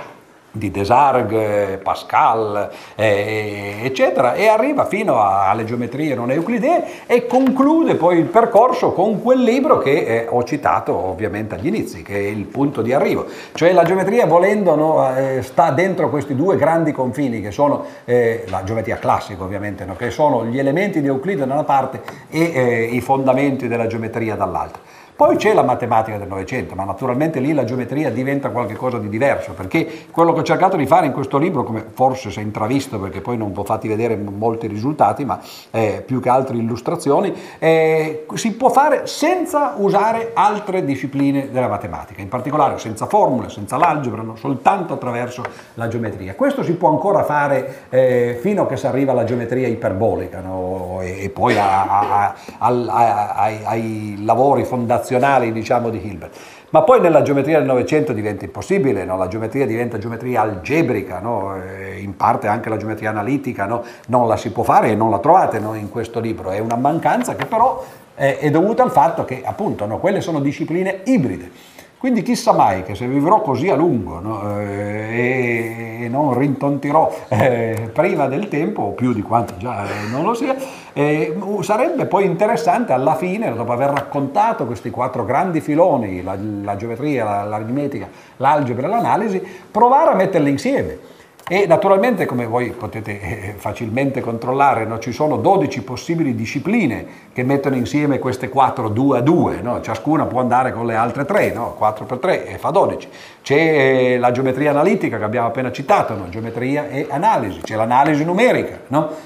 di 0.52 0.70
Desargues, 0.70 1.78
Pascal, 1.82 2.70
eh, 2.96 3.80
eccetera, 3.82 4.34
e 4.34 4.48
arriva 4.48 4.84
fino 4.84 5.22
alle 5.22 5.64
geometrie 5.64 6.14
non 6.14 6.30
euclidee 6.30 7.06
e 7.06 7.26
conclude 7.26 7.94
poi 7.94 8.18
il 8.18 8.24
percorso 8.24 8.92
con 8.92 9.22
quel 9.22 9.42
libro 9.42 9.78
che 9.78 9.90
eh, 9.90 10.26
ho 10.28 10.42
citato 10.44 10.94
ovviamente 10.94 11.54
agli 11.54 11.66
inizi, 11.66 12.02
che 12.02 12.14
è 12.14 12.28
il 12.28 12.44
punto 12.46 12.82
di 12.82 12.92
arrivo. 12.92 13.26
Cioè 13.52 13.72
la 13.72 13.84
geometria 13.84 14.26
volendo 14.26 14.74
no, 14.74 15.16
eh, 15.16 15.42
sta 15.42 15.70
dentro 15.70 16.10
questi 16.10 16.34
due 16.34 16.56
grandi 16.56 16.92
confini 16.92 17.40
che 17.40 17.50
sono 17.50 17.84
eh, 18.04 18.44
la 18.48 18.64
geometria 18.64 18.96
classica 18.96 19.42
ovviamente, 19.42 19.84
no, 19.84 19.94
che 19.94 20.10
sono 20.10 20.44
gli 20.46 20.58
elementi 20.58 21.00
di 21.00 21.06
Euclide 21.06 21.46
da 21.46 21.54
una 21.54 21.64
parte 21.64 22.02
e 22.28 22.52
eh, 22.52 22.84
i 22.84 23.00
fondamenti 23.00 23.68
della 23.68 23.86
geometria 23.86 24.34
dall'altra. 24.34 24.80
Poi 25.20 25.36
c'è 25.36 25.52
la 25.52 25.62
matematica 25.62 26.16
del 26.16 26.28
Novecento, 26.28 26.74
ma 26.74 26.84
naturalmente 26.84 27.40
lì 27.40 27.52
la 27.52 27.64
geometria 27.64 28.10
diventa 28.10 28.48
qualcosa 28.48 28.96
di 28.96 29.10
diverso, 29.10 29.52
perché 29.52 30.06
quello 30.10 30.32
che 30.32 30.40
ho 30.40 30.42
cercato 30.42 30.78
di 30.78 30.86
fare 30.86 31.04
in 31.04 31.12
questo 31.12 31.36
libro, 31.36 31.62
come 31.62 31.84
forse 31.92 32.30
si 32.30 32.38
è 32.38 32.42
intravisto, 32.42 32.98
perché 32.98 33.20
poi 33.20 33.36
non 33.36 33.52
vi 33.52 33.58
ho 33.58 33.64
fatti 33.64 33.86
vedere 33.86 34.16
molti 34.16 34.66
risultati, 34.66 35.26
ma 35.26 35.38
eh, 35.72 36.02
più 36.06 36.22
che 36.22 36.30
altre 36.30 36.56
illustrazioni, 36.56 37.34
eh, 37.58 38.24
si 38.32 38.54
può 38.54 38.70
fare 38.70 39.06
senza 39.06 39.74
usare 39.76 40.30
altre 40.32 40.86
discipline 40.86 41.50
della 41.50 41.68
matematica, 41.68 42.22
in 42.22 42.28
particolare 42.28 42.78
senza 42.78 43.04
formule, 43.04 43.50
senza 43.50 43.76
l'algebra, 43.76 44.22
no? 44.22 44.36
soltanto 44.36 44.94
attraverso 44.94 45.42
la 45.74 45.86
geometria. 45.88 46.34
Questo 46.34 46.62
si 46.62 46.72
può 46.72 46.88
ancora 46.88 47.24
fare 47.24 47.82
eh, 47.90 48.38
fino 48.40 48.62
a 48.62 48.66
che 48.66 48.78
si 48.78 48.86
arriva 48.86 49.12
alla 49.12 49.24
geometria 49.24 49.68
iperbolica 49.68 50.40
no? 50.40 51.00
e, 51.02 51.24
e, 51.24 51.28
poi 51.28 51.58
a, 51.58 51.82
a, 51.82 52.34
a, 52.56 53.34
ai, 53.34 53.60
ai 53.64 54.24
lavori 54.24 54.64
fondazionali 54.64 55.08
razionali 55.10 55.52
diciamo, 55.52 55.90
di 55.90 56.00
Hilbert. 56.04 56.36
Ma 56.70 56.82
poi 56.82 57.00
nella 57.00 57.22
geometria 57.22 57.58
del 57.58 57.66
Novecento 57.66 58.12
diventa 58.12 58.44
impossibile, 58.44 59.04
no? 59.04 59.16
la 59.16 59.26
geometria 59.26 59.66
diventa 59.66 59.98
geometria 59.98 60.42
algebrica, 60.42 61.18
no? 61.18 61.56
in 61.98 62.16
parte 62.16 62.46
anche 62.46 62.68
la 62.68 62.76
geometria 62.76 63.10
analitica 63.10 63.66
no? 63.66 63.82
non 64.06 64.28
la 64.28 64.36
si 64.36 64.52
può 64.52 64.62
fare 64.62 64.90
e 64.90 64.94
non 64.94 65.10
la 65.10 65.18
trovate 65.18 65.56
in 65.56 65.88
questo 65.90 66.20
libro, 66.20 66.50
è 66.50 66.60
una 66.60 66.76
mancanza 66.76 67.34
che 67.34 67.46
però 67.46 67.84
è, 68.14 68.48
dovuta 68.50 68.84
al 68.84 68.92
fatto 68.92 69.24
che 69.24 69.42
appunto 69.44 69.84
quelle 69.98 70.20
sono 70.20 70.38
discipline 70.38 71.00
ibride. 71.04 71.50
Quindi 71.98 72.22
chissà 72.22 72.52
mai 72.52 72.82
che 72.82 72.94
se 72.94 73.06
vivrò 73.06 73.42
così 73.42 73.68
a 73.68 73.74
lungo 73.74 74.20
no, 74.20 74.58
eh, 74.58 75.98
e, 76.00 76.08
non 76.08 76.32
rintontirò 76.32 77.14
eh, 77.28 77.90
prima 77.92 78.26
del 78.26 78.48
tempo, 78.48 78.82
o 78.84 78.90
più 78.92 79.12
di 79.12 79.20
quanto 79.20 79.58
già 79.58 79.84
eh, 79.84 80.08
non 80.10 80.24
lo 80.24 80.32
sia, 80.32 80.56
eh, 80.92 81.36
sarebbe 81.60 82.06
poi 82.06 82.24
interessante 82.24 82.92
alla 82.92 83.14
fine, 83.14 83.54
dopo 83.54 83.72
aver 83.72 83.90
raccontato 83.90 84.66
questi 84.66 84.90
quattro 84.90 85.24
grandi 85.24 85.60
filoni, 85.60 86.22
la, 86.22 86.36
la 86.62 86.76
geometria, 86.76 87.44
l'aritmetica, 87.44 88.08
l'algebra 88.36 88.86
e 88.86 88.90
l'analisi, 88.90 89.42
provare 89.70 90.10
a 90.10 90.14
metterli 90.14 90.50
insieme 90.50 91.18
e 91.52 91.66
naturalmente, 91.66 92.26
come 92.26 92.46
voi 92.46 92.70
potete 92.70 93.20
eh, 93.20 93.54
facilmente 93.56 94.20
controllare, 94.20 94.84
no, 94.84 95.00
ci 95.00 95.10
sono 95.10 95.36
12 95.36 95.82
possibili 95.82 96.36
discipline 96.36 97.04
che 97.32 97.42
mettono 97.42 97.74
insieme 97.74 98.20
queste 98.20 98.48
4 98.48 98.88
2 98.88 99.18
a 99.18 99.20
2, 99.20 99.60
no? 99.60 99.80
ciascuna 99.80 100.26
può 100.26 100.38
andare 100.38 100.72
con 100.72 100.86
le 100.86 100.94
altre 100.94 101.24
3, 101.24 101.50
no? 101.52 101.74
4 101.76 102.04
per 102.04 102.18
3 102.18 102.46
e 102.46 102.56
fa 102.56 102.70
12. 102.70 103.08
C'è 103.42 103.56
eh, 103.56 104.18
la 104.18 104.30
geometria 104.32 104.70
analitica 104.70 105.18
che 105.18 105.24
abbiamo 105.24 105.48
appena 105.48 105.72
citato, 105.72 106.26
geometria 106.28 106.88
e 106.88 107.06
analisi, 107.08 107.60
c'è 107.62 107.74
l'analisi 107.74 108.24
numerica, 108.24 108.80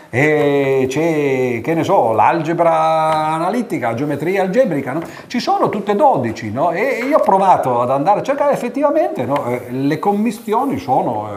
e 0.09 0.86
c'è, 0.89 1.61
che 1.62 1.74
ne 1.74 1.85
so, 1.85 2.12
l'algebra 2.12 3.32
analitica, 3.32 3.89
la 3.89 3.95
geometria 3.95 4.43
algebrica, 4.43 4.99
ci 5.27 5.41
sono 5.41 5.69
tutte 5.69 5.95
12 5.95 6.53
e 6.73 7.05
io 7.07 7.19
ho 7.19 7.23
provato 7.23 7.81
ad 7.81 7.91
andare 7.91 8.20
a 8.20 8.23
cercare 8.23 8.53
effettivamente 8.53 9.23
eh, 9.23 9.70
le 9.70 9.99
commissioni 9.99 10.78
sono... 10.78 11.28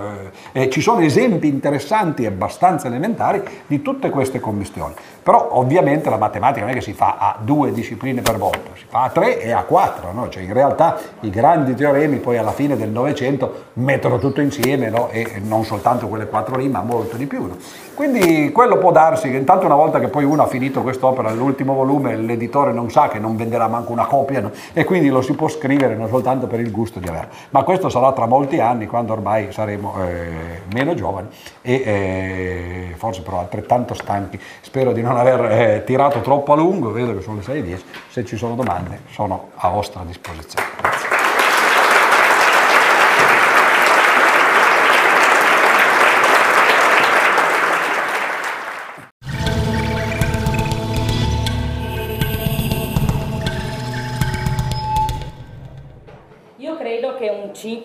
Eh, 0.51 0.69
ci 0.69 0.81
sono 0.81 1.01
esempi 1.01 1.47
interessanti 1.47 2.23
e 2.23 2.27
abbastanza 2.27 2.87
elementari 2.87 3.41
di 3.65 3.81
tutte 3.81 4.09
queste 4.09 4.39
commistioni. 4.39 4.93
Però 5.27 5.49
ovviamente 5.57 6.09
la 6.09 6.15
matematica 6.15 6.61
non 6.61 6.69
è 6.69 6.73
che 6.73 6.79
si 6.79 6.93
fa 6.93 7.17
a 7.19 7.35
due 7.37 7.73
discipline 7.73 8.21
per 8.21 8.37
volta, 8.37 8.69
si 8.75 8.85
fa 8.87 9.03
a 9.03 9.09
tre 9.09 9.41
e 9.41 9.51
a 9.51 9.63
quattro, 9.63 10.13
no? 10.13 10.29
cioè 10.29 10.41
in 10.41 10.53
realtà 10.53 10.97
i 11.19 11.29
grandi 11.29 11.75
teoremi 11.75 12.19
poi 12.19 12.37
alla 12.37 12.53
fine 12.53 12.77
del 12.77 12.91
Novecento 12.91 13.65
mettono 13.73 14.19
tutto 14.19 14.39
insieme 14.39 14.89
no? 14.89 15.09
e 15.09 15.41
non 15.43 15.65
soltanto 15.65 16.07
quelle 16.07 16.27
quattro 16.27 16.55
lì 16.55 16.69
ma 16.69 16.81
molto 16.81 17.17
di 17.17 17.25
più. 17.25 17.45
No? 17.45 17.57
Quindi 17.97 18.51
quello 18.51 18.77
può 18.77 18.91
darsi 18.91 19.27
che 19.27 19.37
intanto 19.37 19.65
una 19.65 19.73
volta 19.73 19.99
che 19.99 20.09
poi 20.09 20.23
uno 20.23 20.43
ha 20.43 20.45
finito 20.45 20.83
quest'opera, 20.83 21.31
l'ultimo 21.31 21.73
volume, 21.73 22.15
l'editore 22.15 22.71
non 22.71 22.91
sa 22.91 23.07
che 23.07 23.17
non 23.17 23.35
venderà 23.35 23.67
manco 23.67 23.91
una 23.91 24.05
copia 24.05 24.39
no? 24.39 24.51
e 24.71 24.83
quindi 24.83 25.09
lo 25.09 25.23
si 25.23 25.33
può 25.33 25.47
scrivere 25.47 25.95
non 25.95 26.07
soltanto 26.07 26.45
per 26.45 26.59
il 26.59 26.69
gusto 26.69 26.99
di 26.99 27.07
averlo. 27.07 27.31
Ma 27.49 27.63
questo 27.63 27.89
sarà 27.89 28.11
tra 28.11 28.27
molti 28.27 28.59
anni, 28.59 28.85
quando 28.85 29.13
ormai 29.13 29.51
saremo 29.51 29.95
eh, 30.03 30.61
meno 30.75 30.93
giovani 30.93 31.29
e 31.63 31.73
eh, 31.73 32.93
forse 32.97 33.23
però 33.23 33.39
altrettanto 33.39 33.95
stanchi. 33.95 34.39
Spero 34.61 34.93
di 34.93 35.01
non 35.01 35.17
aver 35.17 35.45
eh, 35.51 35.83
tirato 35.83 36.21
troppo 36.21 36.53
a 36.53 36.55
lungo, 36.55 36.91
vedo 36.91 37.15
che 37.15 37.21
sono 37.23 37.37
le 37.37 37.51
6.10, 37.51 37.81
se 38.09 38.23
ci 38.25 38.37
sono 38.37 38.53
domande 38.53 38.99
sono 39.09 39.49
a 39.55 39.69
vostra 39.69 40.03
disposizione. 40.05 40.67
Grazie. 40.79 41.16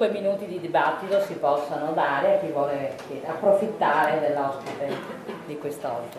5 0.02 0.20
minuti 0.20 0.46
di 0.46 0.58
dibattito 0.58 1.20
si 1.20 1.34
possano 1.34 1.92
dare 1.92 2.34
a 2.34 2.38
chi 2.40 2.50
vuole 2.50 2.96
approfittare 3.24 4.18
dell'ospite 4.18 4.96
di 5.46 5.56
quest'oggi. 5.58 6.18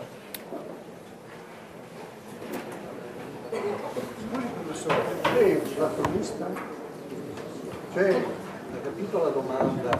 Lei 5.34 5.50
è 5.50 5.60
un 5.62 5.74
platonista? 5.74 6.46
Cioè, 7.92 8.10
ha 8.10 8.76
capito 8.82 9.22
la 9.22 9.28
domanda? 9.28 9.98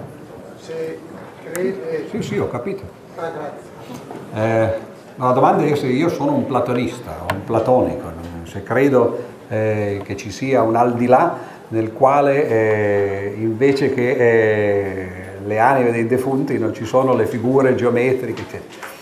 Se 0.56 0.98
crede... 1.42 2.08
Sì, 2.08 2.22
sì, 2.22 2.38
ho 2.38 2.48
capito. 2.48 2.84
Ah, 3.16 3.28
grazie. 3.28 4.72
Eh, 4.72 4.78
la 5.16 5.32
domanda 5.32 5.62
è 5.62 5.74
se 5.74 5.88
io 5.88 6.08
sono 6.08 6.32
un 6.32 6.46
platonista 6.46 7.26
un 7.30 7.44
platonico, 7.44 8.10
se 8.44 8.62
credo 8.62 9.22
eh, 9.48 10.00
che 10.04 10.16
ci 10.16 10.30
sia 10.30 10.62
un 10.62 10.74
al 10.74 10.94
di 10.94 11.06
là 11.06 11.52
nel 11.74 11.92
quale 11.92 12.48
eh, 12.48 13.34
invece 13.36 13.92
che 13.92 14.10
eh, 14.10 15.08
le 15.44 15.58
anime 15.58 15.90
dei 15.90 16.06
defunti 16.06 16.56
non 16.56 16.72
ci 16.72 16.84
sono 16.84 17.14
le 17.14 17.26
figure 17.26 17.74
geometriche, 17.74 18.42
eccetera. 18.42 18.92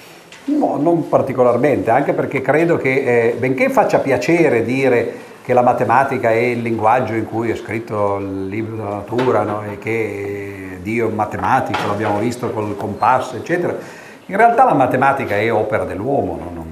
No, 0.44 0.76
non 0.80 1.08
particolarmente, 1.08 1.90
anche 1.90 2.14
perché 2.14 2.40
credo 2.40 2.78
che, 2.78 3.28
eh, 3.28 3.36
benché 3.38 3.68
faccia 3.68 3.98
piacere 3.98 4.64
dire 4.64 5.30
che 5.44 5.52
la 5.52 5.62
matematica 5.62 6.30
è 6.30 6.36
il 6.36 6.62
linguaggio 6.62 7.14
in 7.14 7.26
cui 7.26 7.50
è 7.50 7.56
scritto 7.56 8.16
il 8.18 8.46
libro 8.46 8.76
della 8.76 8.88
natura 8.88 9.42
no? 9.42 9.62
e 9.70 9.78
che 9.78 10.78
Dio 10.82 11.08
è 11.08 11.12
matematico, 11.12 11.86
l'abbiamo 11.86 12.18
visto 12.18 12.50
col 12.50 12.76
compasso, 12.76 13.36
eccetera, 13.36 13.76
in 14.26 14.36
realtà 14.36 14.64
la 14.64 14.74
matematica 14.74 15.36
è 15.36 15.52
opera 15.52 15.84
dell'uomo, 15.84 16.38
no? 16.52 16.71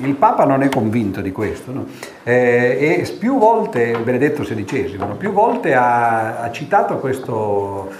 Il 0.00 0.14
Papa 0.14 0.44
non 0.44 0.62
è 0.62 0.68
convinto 0.68 1.20
di 1.20 1.32
questo 1.32 1.72
no? 1.72 1.86
eh, 2.22 3.02
e 3.02 3.16
più 3.18 3.38
volte, 3.38 3.96
Benedetto 4.02 4.42
XVI, 4.42 4.96
no? 4.98 5.14
più 5.16 5.32
volte 5.32 5.74
ha, 5.74 6.40
ha 6.40 6.50
citato 6.50 6.98
questo, 6.98 7.90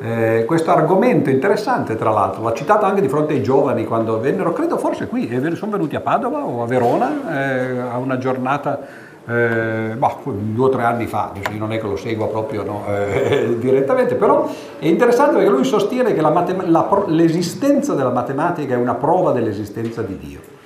eh, 0.00 0.44
questo, 0.46 0.70
argomento 0.70 1.30
interessante 1.30 1.96
tra 1.96 2.10
l'altro, 2.10 2.42
l'ha 2.42 2.54
citato 2.54 2.84
anche 2.84 3.00
di 3.00 3.08
fronte 3.08 3.34
ai 3.34 3.42
giovani 3.42 3.84
quando 3.84 4.20
vennero, 4.20 4.52
credo 4.52 4.78
forse 4.78 5.06
qui, 5.06 5.28
sono 5.54 5.72
venuti 5.72 5.96
a 5.96 6.00
Padova 6.00 6.44
o 6.44 6.62
a 6.62 6.66
Verona 6.66 7.20
eh, 7.30 7.78
a 7.78 7.98
una 7.98 8.18
giornata 8.18 9.06
eh, 9.28 9.94
boh, 9.96 10.20
due 10.24 10.66
o 10.66 10.68
tre 10.70 10.82
anni 10.84 11.06
fa, 11.06 11.32
non 11.50 11.72
è 11.72 11.78
che 11.78 11.86
lo 11.86 11.96
segua 11.96 12.28
proprio 12.28 12.62
no, 12.62 12.84
eh, 12.88 13.56
direttamente, 13.60 14.14
però 14.14 14.48
è 14.78 14.86
interessante 14.86 15.34
perché 15.34 15.50
lui 15.50 15.64
sostiene 15.64 16.14
che 16.14 16.20
la 16.20 16.30
matem- 16.30 16.66
la, 16.66 17.04
l'esistenza 17.08 17.94
della 17.94 18.10
matematica 18.10 18.74
è 18.74 18.78
una 18.78 18.94
prova 18.94 19.32
dell'esistenza 19.32 20.02
di 20.02 20.18
Dio. 20.18 20.56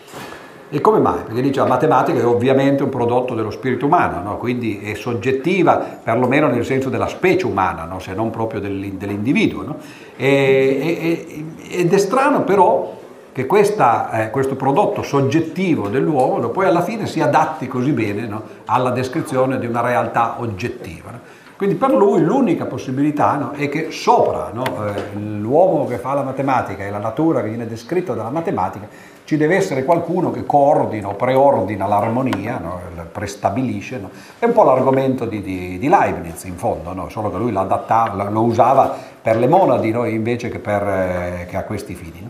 E 0.75 0.81
come 0.81 1.01
mai? 1.01 1.21
Perché 1.27 1.43
dice 1.43 1.61
la 1.61 1.67
matematica 1.67 2.19
è 2.19 2.25
ovviamente 2.25 2.83
un 2.83 2.89
prodotto 2.89 3.35
dello 3.35 3.51
spirito 3.51 3.85
umano, 3.85 4.23
no? 4.23 4.39
quindi 4.39 4.81
è 4.83 4.95
soggettiva 4.95 5.77
perlomeno 6.03 6.47
nel 6.47 6.65
senso 6.65 6.89
della 6.89 7.09
specie 7.09 7.45
umana, 7.45 7.85
no? 7.85 7.99
se 7.99 8.15
non 8.15 8.31
proprio 8.31 8.59
dell'individuo. 8.59 9.65
No? 9.65 9.77
E, 10.17 11.27
e, 11.69 11.79
ed 11.79 11.93
è 11.93 11.99
strano 11.99 12.45
però 12.45 12.91
che 13.33 13.45
questa, 13.45 14.13
eh, 14.13 14.31
questo 14.31 14.57
prodotto 14.57 15.03
soggettivo 15.03 15.89
dell'uomo 15.89 16.49
poi 16.49 16.65
alla 16.65 16.83
fine 16.83 17.07
si 17.07 17.21
adatti 17.21 17.69
così 17.69 17.93
bene 17.93 18.31
alla 18.65 18.93
descrizione 18.93 19.59
di 19.59 19.67
una 19.67 19.83
realtà 19.83 20.37
oggettiva. 20.39 21.21
Quindi 21.63 21.79
per 21.79 21.95
lui 21.95 22.21
l'unica 22.21 22.65
possibilità 22.65 23.37
no, 23.37 23.53
è 23.53 23.69
che 23.69 23.93
sopra 23.93 24.51
no, 24.53 24.65
eh, 24.85 25.17
l'uomo 25.17 25.87
che 25.87 25.97
fa 25.99 26.13
la 26.13 26.25
matematica 26.25 26.83
e 26.83 26.91
la 26.91 26.99
natura 26.99 27.41
che 27.41 27.51
viene 27.51 27.69
descritta 27.69 28.15
dalla 28.15 28.31
matematica 28.31 28.89
ci 29.23 29.37
deve 29.37 29.55
essere 29.55 29.85
qualcuno 29.85 30.33
che 30.33 30.45
coordina 30.45 31.07
o 31.07 31.15
preordina 31.15 31.87
l'armonia, 31.87 32.59
no? 32.59 32.81
prestabilisce. 33.13 34.01
È 34.41 34.45
un 34.45 34.53
po' 34.53 34.65
l'argomento 34.65 35.25
di, 35.25 35.41
di, 35.41 35.79
di 35.79 35.89
Leibniz 35.89 36.43
in 36.47 36.57
fondo, 36.57 37.09
solo 37.11 37.31
che 37.31 37.39
lui 37.39 37.53
lo 37.53 38.43
usava 38.43 38.93
per 39.23 39.37
le 39.37 39.47
monadi 39.47 39.91
invece 39.91 40.49
che, 40.49 40.59
per, 40.59 40.83
eh, 40.83 41.47
che 41.49 41.57
a 41.57 41.63
questi 41.63 41.95
fini. 41.95 42.29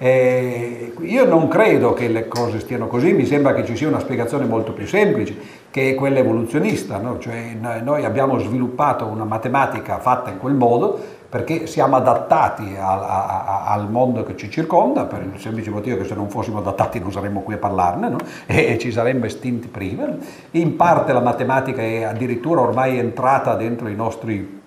Eh, 0.00 0.92
io 1.00 1.24
non 1.24 1.48
credo 1.48 1.92
che 1.92 2.06
le 2.06 2.28
cose 2.28 2.60
stiano 2.60 2.86
così, 2.86 3.12
mi 3.12 3.26
sembra 3.26 3.52
che 3.52 3.64
ci 3.64 3.74
sia 3.74 3.88
una 3.88 3.98
spiegazione 3.98 4.44
molto 4.44 4.72
più 4.72 4.86
semplice, 4.86 5.36
che 5.78 5.90
è 5.90 5.94
quella 5.94 6.18
evoluzionista, 6.18 7.00
cioè, 7.20 7.56
noi 7.84 8.04
abbiamo 8.04 8.36
sviluppato 8.40 9.06
una 9.06 9.22
matematica 9.22 9.98
fatta 9.98 10.28
in 10.28 10.38
quel 10.38 10.54
modo 10.54 10.98
perché 11.28 11.68
siamo 11.68 11.94
adattati 11.94 12.74
al, 12.76 13.00
a, 13.00 13.64
al 13.66 13.88
mondo 13.88 14.24
che 14.24 14.34
ci 14.36 14.50
circonda, 14.50 15.04
per 15.04 15.22
il 15.22 15.38
semplice 15.38 15.70
motivo 15.70 15.98
che 15.98 16.04
se 16.04 16.16
non 16.16 16.30
fossimo 16.30 16.58
adattati 16.58 16.98
non 16.98 17.12
saremmo 17.12 17.42
qui 17.42 17.54
a 17.54 17.58
parlarne 17.58 18.08
no? 18.08 18.16
e 18.46 18.76
ci 18.78 18.90
saremmo 18.90 19.26
estinti 19.26 19.68
prima. 19.68 20.08
In 20.52 20.74
parte 20.74 21.12
la 21.12 21.20
matematica 21.20 21.80
è 21.80 22.02
addirittura 22.02 22.62
ormai 22.62 22.98
entrata 22.98 23.54
dentro 23.54 23.86
i 23.86 23.94
nostri 23.94 24.57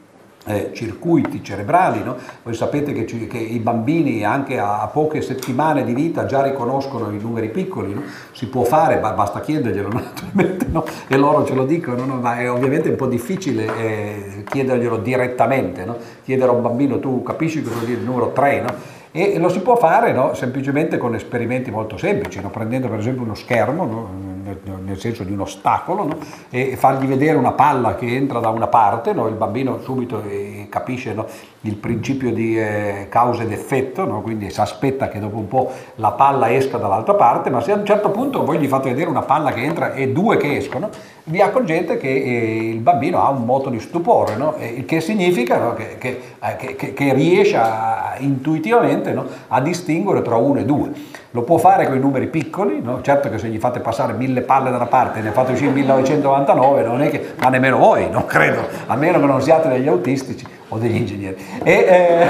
eh, 0.45 0.71
circuiti 0.73 1.43
cerebrali. 1.43 2.03
No? 2.03 2.15
Voi 2.43 2.53
sapete 2.53 2.93
che, 2.93 3.05
ci, 3.05 3.27
che, 3.27 3.37
i 3.37 3.59
bambini 3.59 4.23
anche 4.23 4.59
a, 4.59 4.81
a, 4.81 4.87
poche 4.87 5.21
settimane 5.21 5.83
di 5.83 5.93
vita 5.93 6.25
già 6.25 6.41
riconoscono 6.41 7.11
i 7.11 7.19
numeri 7.19 7.49
piccoli, 7.49 7.93
no? 7.93 8.01
si 8.31 8.47
può 8.47 8.63
fare, 8.63 8.99
ma 8.99 9.11
basta 9.11 9.39
chiederglielo 9.39 9.89
naturalmente, 9.93 10.65
no? 10.69 10.85
e 11.07 11.17
loro 11.17 11.45
ce 11.45 11.53
lo 11.53 11.65
dicono, 11.65 12.05
ma 12.15 12.39
è 12.39 12.49
ovviamente 12.49 12.89
un 12.89 12.95
po' 12.95 13.07
difficile 13.07 13.65
eh, 13.77 14.43
chiederglielo 14.49 14.97
direttamente, 14.97 15.85
chiedere 16.23 16.49
a 16.49 16.53
un 16.53 16.61
bambino 16.61 16.99
tu 16.99 17.21
capisci 17.23 17.61
cosa 17.61 17.75
vuol 17.75 17.85
dire 17.85 17.99
il 17.99 18.05
numero 18.05 18.31
3, 18.31 18.65
e 19.13 19.37
lo 19.39 19.49
si 19.49 19.59
può 19.59 19.75
fare 19.75 20.15
semplicemente 20.35 20.97
con 20.97 21.13
esperimenti 21.15 21.69
molto 21.69 21.97
semplici, 21.97 22.39
prendendo 22.49 22.87
per 22.87 22.99
esempio 22.99 23.23
uno 23.23 23.35
schermo? 23.35 24.30
Nel 24.63 24.99
senso 24.99 25.23
di 25.23 25.31
un 25.31 25.41
ostacolo, 25.41 26.09
e 26.49 26.75
fargli 26.75 27.05
vedere 27.05 27.37
una 27.37 27.51
palla 27.51 27.95
che 27.95 28.07
entra 28.07 28.39
da 28.39 28.49
una 28.49 28.67
parte, 28.67 29.11
il 29.11 29.35
bambino 29.37 29.79
subito 29.81 30.21
eh, 30.23 30.67
capisce 30.69 31.15
il 31.61 31.75
principio 31.75 32.33
di 32.33 32.57
eh, 32.57 33.07
causa 33.09 33.43
ed 33.43 33.51
effetto, 33.51 34.05
quindi 34.21 34.49
si 34.49 34.59
aspetta 34.59 35.09
che 35.09 35.19
dopo 35.19 35.37
un 35.37 35.47
po' 35.47 35.71
la 35.95 36.11
palla 36.11 36.51
esca 36.51 36.77
dall'altra 36.77 37.13
parte, 37.13 37.49
ma 37.49 37.61
se 37.61 37.71
a 37.71 37.75
un 37.75 37.85
certo 37.85 38.09
punto 38.09 38.43
voi 38.43 38.57
gli 38.57 38.67
fate 38.67 38.89
vedere 38.89 39.09
una 39.09 39.21
palla 39.21 39.51
che 39.51 39.61
entra 39.61 39.93
e 39.93 40.09
due 40.09 40.37
che 40.37 40.57
escono, 40.57 40.89
vi 41.25 41.41
accorgete 41.41 41.97
che 41.97 42.09
eh, 42.09 42.69
il 42.69 42.79
bambino 42.79 43.23
ha 43.23 43.29
un 43.29 43.45
moto 43.45 43.69
di 43.69 43.79
stupore, 43.79 44.35
no? 44.35 44.55
il 44.59 44.85
che 44.85 45.01
significa 45.01 45.57
no? 45.57 45.73
che, 45.73 45.97
che, 45.97 46.21
eh, 46.41 46.75
che, 46.75 46.93
che, 46.93 47.13
riesce 47.13 47.57
a, 47.57 48.15
intuitivamente 48.17 49.13
no? 49.13 49.25
a 49.47 49.61
distinguere 49.61 50.21
tra 50.21 50.37
uno 50.37 50.59
e 50.59 50.65
due. 50.65 50.91
Lo 51.33 51.43
può 51.43 51.57
fare 51.57 51.85
con 51.85 51.95
i 51.95 51.99
numeri 51.99 52.27
piccoli, 52.27 52.83
certo 53.03 53.29
che 53.29 53.37
se 53.37 53.47
gli 53.47 53.57
fate 53.57 53.79
passare 53.79 54.11
mille 54.13 54.41
palle 54.41 54.69
da 54.69 54.75
una 54.75 54.87
parte 54.87 55.19
e 55.19 55.21
ne 55.21 55.31
fate 55.31 55.53
uscire 55.53 55.71
1999, 55.71 56.83
non 56.83 57.01
è 57.01 57.09
che, 57.09 57.35
ma 57.39 57.47
nemmeno 57.47 57.77
voi, 57.77 58.09
non 58.09 58.25
credo, 58.25 58.67
a 58.87 58.95
meno 58.95 59.19
che 59.19 59.25
non 59.25 59.41
siate 59.41 59.69
degli 59.69 59.87
autistici 59.87 60.45
o 60.67 60.77
degli 60.77 60.95
ingegneri. 60.95 61.37
E, 61.63 61.71
eh, 61.71 62.27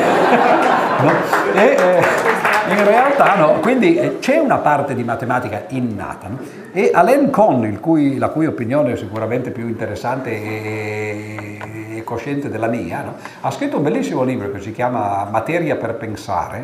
e, 1.59 1.65
eh, 1.65 2.50
in 2.71 2.85
realtà 2.85 3.35
no, 3.35 3.59
quindi 3.59 3.95
eh, 3.95 4.19
c'è 4.19 4.37
una 4.37 4.57
parte 4.57 4.95
di 4.95 5.03
matematica 5.03 5.65
innata. 5.69 6.27
No? 6.27 6.39
E 6.71 6.91
Alain 6.93 7.29
Kohn, 7.29 7.79
cui, 7.79 8.17
la 8.17 8.29
cui 8.29 8.45
opinione 8.45 8.93
è 8.93 8.95
sicuramente 8.95 9.51
più 9.51 9.67
interessante 9.67 10.29
e, 10.29 11.59
e 11.97 12.03
cosciente 12.03 12.49
della 12.49 12.67
mia, 12.67 13.01
no? 13.01 13.15
ha 13.41 13.51
scritto 13.51 13.77
un 13.77 13.83
bellissimo 13.83 14.23
libro 14.23 14.51
che 14.51 14.59
si 14.59 14.71
chiama 14.71 15.27
Materia 15.29 15.75
per 15.75 15.95
pensare, 15.95 16.63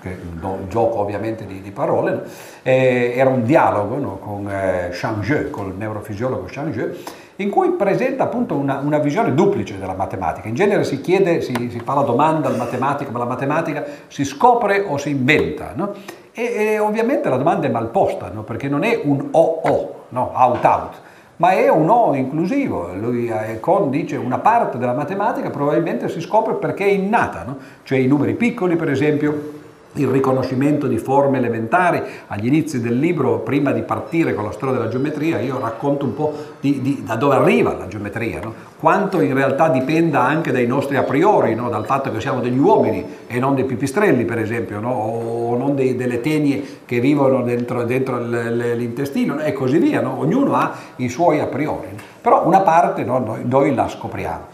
che 0.00 0.16
un 0.40 0.68
gioco 0.68 0.98
ovviamente 1.00 1.46
di, 1.46 1.60
di 1.60 1.70
parole, 1.70 2.22
era 2.62 3.30
un 3.30 3.44
dialogo 3.44 4.18
con 4.18 4.48
eh, 4.48 4.90
Changeux, 4.92 5.50
il 5.50 5.74
neurofisiologo 5.76 6.46
Changeux, 6.48 6.96
in 7.36 7.50
cui 7.50 7.70
presenta 7.70 8.24
appunto 8.24 8.54
una, 8.54 8.80
una, 8.82 8.98
visione 8.98 9.34
duplice 9.34 9.78
della 9.78 9.94
matematica. 9.94 10.48
In 10.48 10.54
genere 10.54 10.84
si 10.84 11.00
chiede, 11.00 11.42
si, 11.42 11.52
si 11.70 11.80
fa 11.80 11.94
la 11.94 12.02
domanda 12.02 12.48
al 12.48 12.56
matematico, 12.56 13.10
ma 13.10 13.18
la 13.18 13.26
matematica 13.26 13.84
si 14.08 14.24
scopre 14.24 14.84
o 14.86 14.96
si 14.96 15.10
inventa? 15.10 15.72
No? 15.74 15.92
E, 16.32 16.42
e, 16.42 16.78
ovviamente 16.78 17.28
la 17.28 17.36
domanda 17.36 17.66
è 17.66 17.70
mal 17.70 17.88
posta, 17.88 18.30
no? 18.32 18.42
perché 18.42 18.68
non 18.68 18.84
è 18.84 19.00
un 19.04 19.28
o-o, 19.30 20.04
no? 20.10 20.30
out-out, 20.34 21.00
ma 21.36 21.50
è 21.50 21.68
un 21.68 21.88
O 21.90 22.14
inclusivo. 22.14 22.92
Lui, 22.94 23.28
eh, 23.28 23.60
Con 23.60 23.90
dice 23.90 24.16
una 24.16 24.38
parte 24.38 24.78
della 24.78 24.94
matematica 24.94 25.50
probabilmente 25.50 26.08
si 26.08 26.20
scopre 26.20 26.54
perché 26.54 26.84
è 26.84 26.90
innata, 26.90 27.44
no? 27.44 27.58
cioè 27.82 27.98
i 27.98 28.06
numeri 28.06 28.34
piccoli 28.34 28.76
per 28.76 28.90
esempio 28.90 29.55
il 29.96 30.08
riconoscimento 30.08 30.86
di 30.86 30.98
forme 30.98 31.38
elementari. 31.38 32.02
Agli 32.28 32.46
inizi 32.46 32.80
del 32.80 32.98
libro, 32.98 33.38
prima 33.38 33.72
di 33.72 33.82
partire 33.82 34.34
con 34.34 34.44
la 34.44 34.52
storia 34.52 34.76
della 34.76 34.88
geometria, 34.88 35.40
io 35.40 35.58
racconto 35.58 36.04
un 36.04 36.14
po' 36.14 36.34
di, 36.60 36.80
di, 36.80 37.02
da 37.04 37.16
dove 37.16 37.36
arriva 37.36 37.74
la 37.76 37.88
geometria, 37.88 38.40
no? 38.42 38.54
quanto 38.78 39.20
in 39.20 39.34
realtà 39.34 39.68
dipenda 39.68 40.22
anche 40.22 40.52
dai 40.52 40.66
nostri 40.66 40.96
a 40.96 41.02
priori, 41.02 41.54
no? 41.54 41.68
dal 41.68 41.86
fatto 41.86 42.10
che 42.10 42.20
siamo 42.20 42.40
degli 42.40 42.58
uomini 42.58 43.04
e 43.26 43.38
non 43.38 43.54
dei 43.54 43.64
pipistrelli, 43.64 44.24
per 44.24 44.38
esempio, 44.38 44.80
no? 44.80 44.90
o 44.92 45.56
non 45.56 45.74
dei, 45.74 45.96
delle 45.96 46.20
tenie 46.20 46.80
che 46.84 47.00
vivono 47.00 47.42
dentro, 47.42 47.84
dentro 47.84 48.18
l'intestino 48.18 49.38
e 49.38 49.52
così 49.52 49.78
via. 49.78 50.06
Ognuno 50.06 50.54
ha 50.54 50.72
i 50.96 51.08
suoi 51.08 51.40
a 51.40 51.46
priori, 51.46 51.88
però 52.20 52.46
una 52.46 52.60
parte 52.60 53.04
noi, 53.04 53.40
noi 53.44 53.74
la 53.74 53.88
scopriamo 53.88 54.44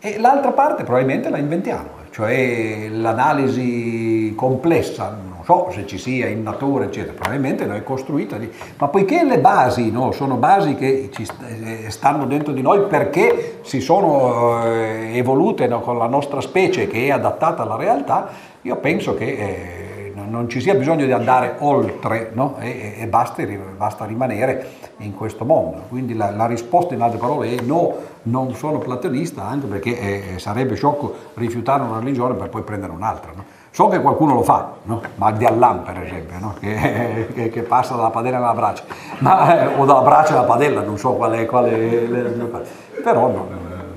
e 0.00 0.18
l'altra 0.18 0.50
parte 0.50 0.82
probabilmente 0.82 1.30
la 1.30 1.38
inventiamo 1.38 2.00
cioè 2.12 2.88
l'analisi 2.90 4.11
complessa, 4.34 5.16
non 5.22 5.44
so 5.44 5.70
se 5.72 5.86
ci 5.86 5.98
sia 5.98 6.26
in 6.28 6.42
natura, 6.42 6.84
eccetera, 6.84 7.12
probabilmente 7.12 7.64
non 7.64 7.76
è 7.76 7.82
costruita 7.82 8.36
lì, 8.36 8.50
ma 8.78 8.88
poiché 8.88 9.24
le 9.24 9.38
basi 9.38 9.90
no, 9.90 10.12
sono 10.12 10.36
basi 10.36 10.74
che 10.74 11.10
eh, 11.16 11.90
stanno 11.90 12.26
dentro 12.26 12.52
di 12.52 12.62
noi 12.62 12.82
perché 12.82 13.60
si 13.62 13.80
sono 13.80 14.64
eh, 14.64 15.16
evolute 15.16 15.66
no, 15.66 15.80
con 15.80 15.98
la 15.98 16.06
nostra 16.06 16.40
specie 16.40 16.86
che 16.86 17.06
è 17.06 17.10
adattata 17.10 17.62
alla 17.62 17.76
realtà, 17.76 18.28
io 18.62 18.76
penso 18.76 19.14
che 19.14 19.24
eh, 19.24 19.92
non 20.14 20.48
ci 20.48 20.60
sia 20.60 20.74
bisogno 20.74 21.04
di 21.04 21.12
andare 21.12 21.56
oltre 21.58 22.30
no? 22.32 22.56
e, 22.58 22.94
e 22.98 23.06
basta, 23.06 23.44
basta, 23.76 24.04
rimanere 24.04 24.70
in 24.98 25.14
questo 25.14 25.44
mondo. 25.44 25.82
Quindi 25.88 26.14
la, 26.14 26.30
la, 26.30 26.46
risposta 26.46 26.94
in 26.94 27.02
altre 27.02 27.18
parole 27.18 27.54
è 27.54 27.60
no, 27.62 27.94
non 28.22 28.54
sono 28.54 28.78
platonista, 28.78 29.44
anche 29.44 29.66
perché 29.66 30.34
eh, 30.34 30.38
sarebbe 30.38 30.74
sciocco 30.74 31.14
rifiutare 31.34 31.82
una 31.82 31.98
religione 31.98 32.34
per 32.34 32.48
poi 32.48 32.62
prendere 32.62 32.92
un'altra. 32.92 33.32
No? 33.34 33.44
So 33.74 33.88
che 33.88 34.02
qualcuno 34.02 34.34
lo 34.34 34.42
fa, 34.42 34.70
no? 34.82 35.00
Magdi 35.14 35.46
Allam 35.46 35.82
per 35.82 36.02
esempio, 36.02 36.38
no? 36.38 36.54
che, 36.60 37.28
che, 37.32 37.48
che, 37.48 37.62
passa 37.62 37.94
dalla 37.94 38.10
padella 38.10 38.36
alla 38.36 38.52
braccia, 38.52 38.84
ma, 39.20 39.62
eh, 39.62 39.66
o 39.78 39.86
dalla 39.86 40.02
braccia 40.02 40.34
alla 40.34 40.42
padella, 40.42 40.82
non 40.82 40.98
so 40.98 41.12
quale, 41.12 41.46
quale 41.46 42.06
però 43.02 43.28
no, 43.28 43.48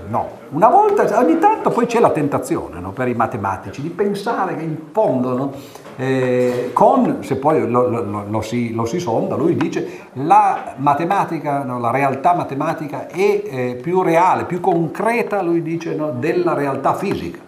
no. 0.07 0.30
Una 0.52 0.69
volta, 0.69 1.19
ogni 1.19 1.39
tanto 1.39 1.72
poi 1.72 1.88
c'è 1.88 1.99
la 1.99 2.11
tentazione 2.11 2.80
no? 2.80 2.91
per 2.91 3.10
i 3.10 3.15
matematici 3.15 3.81
di 3.81 3.89
pensare 3.89 4.56
che 4.56 4.64
in 4.64 4.77
fondo 4.93 5.35
no? 5.35 5.53
eh, 5.97 6.69
con, 6.72 7.18
se 7.23 7.35
poi 7.35 7.69
lo, 7.69 7.89
lo, 7.89 8.23
lo, 8.30 8.41
si, 8.41 8.73
lo, 8.73 8.85
si, 8.85 8.99
sonda, 8.99 9.35
lui 9.35 9.57
dice 9.57 10.07
la 10.14 10.76
matematica, 10.77 11.64
no, 11.64 11.80
la 11.80 11.91
realtà 11.91 12.34
matematica 12.34 13.07
è 13.07 13.41
eh, 13.43 13.80
più 13.81 14.02
reale, 14.03 14.45
più 14.45 14.61
concreta, 14.61 15.41
lui 15.41 15.61
dice, 15.61 15.99
della 16.14 16.53
realtà 16.53 16.93
fisica. 16.93 17.39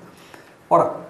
Ora, 0.67 1.05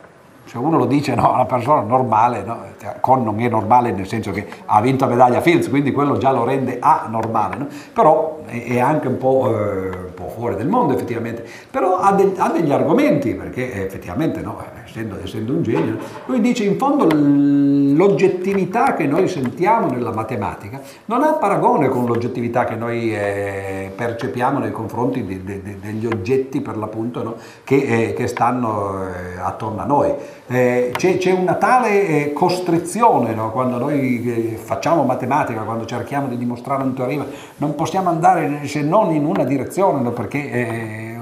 se 0.47 0.57
uno 0.57 0.77
lo 0.77 0.85
dice 0.85 1.13
no, 1.13 1.33
una 1.33 1.45
persona 1.45 1.81
normale, 1.81 2.41
no, 2.43 2.57
con 3.01 3.23
non 3.23 3.39
è 3.39 3.49
normale 3.49 3.91
nel 3.91 4.07
senso 4.07 4.31
che 4.31 4.47
ha 4.65 4.81
vinto 4.81 5.05
la 5.05 5.11
medaglia 5.11 5.41
Fields, 5.41 5.69
quindi 5.69 5.91
quello 5.91 6.17
già 6.17 6.31
lo 6.31 6.45
rende 6.45 6.77
anormale, 6.79 7.55
no? 7.57 7.67
però 7.93 8.39
è, 8.45 8.79
anche 8.79 9.07
un 9.07 9.17
po', 9.17 9.49
eh, 9.49 9.89
un 9.89 10.13
po', 10.15 10.29
fuori 10.29 10.55
del 10.55 10.67
mondo 10.67 10.93
effettivamente, 10.93 11.45
però 11.69 11.97
ha, 11.97 12.13
de, 12.13 12.33
ha 12.37 12.49
degli 12.49 12.71
argomenti, 12.71 13.35
perché 13.35 13.85
effettivamente 13.85 14.41
no, 14.41 14.57
essendo, 14.97 15.19
essendo, 15.21 15.53
un 15.53 15.61
genio, 15.61 15.97
lui 16.25 16.41
dice 16.41 16.63
in 16.63 16.77
fondo 16.77 17.07
l'oggettività 17.07 18.95
che 18.95 19.05
noi 19.05 19.27
sentiamo 19.27 19.87
nella 19.87 20.11
matematica 20.11 20.81
non 21.05 21.23
ha 21.23 21.33
paragone 21.33 21.87
con 21.89 22.05
l'oggettività 22.05 22.65
che 22.65 22.75
noi 22.75 23.13
eh, 23.13 23.91
percepiamo 23.95 24.57
nei 24.59 24.71
confronti 24.71 25.23
di, 25.23 25.43
de, 25.43 25.61
de, 25.61 25.79
degli 25.79 26.05
oggetti 26.05 26.61
per 26.61 26.77
l'appunto 26.77 27.37
che, 27.63 27.75
eh, 27.75 28.13
che, 28.13 28.27
stanno 28.27 29.03
eh, 29.03 29.39
attorno 29.39 29.81
a 29.81 29.85
noi. 29.85 30.13
Eh, 30.47 30.91
c'è, 30.95 31.17
c'è, 31.17 31.31
una 31.31 31.55
tale 31.55 32.07
eh, 32.07 32.33
costrizione 32.33 33.33
no? 33.33 33.51
quando 33.51 33.77
noi 33.77 34.53
eh, 34.53 34.55
facciamo 34.55 35.03
matematica, 35.03 35.61
quando 35.61 35.85
cerchiamo 35.85 36.27
di 36.27 36.37
dimostrare 36.37 36.83
un 36.83 36.93
teorema, 36.93 37.25
non 37.57 37.75
possiamo 37.75 38.09
andare 38.09 38.65
se 38.65 38.81
non 38.81 39.13
in 39.13 39.25
una 39.25 39.43
direzione 39.43 40.01
no? 40.01 40.11
perché 40.11 41.15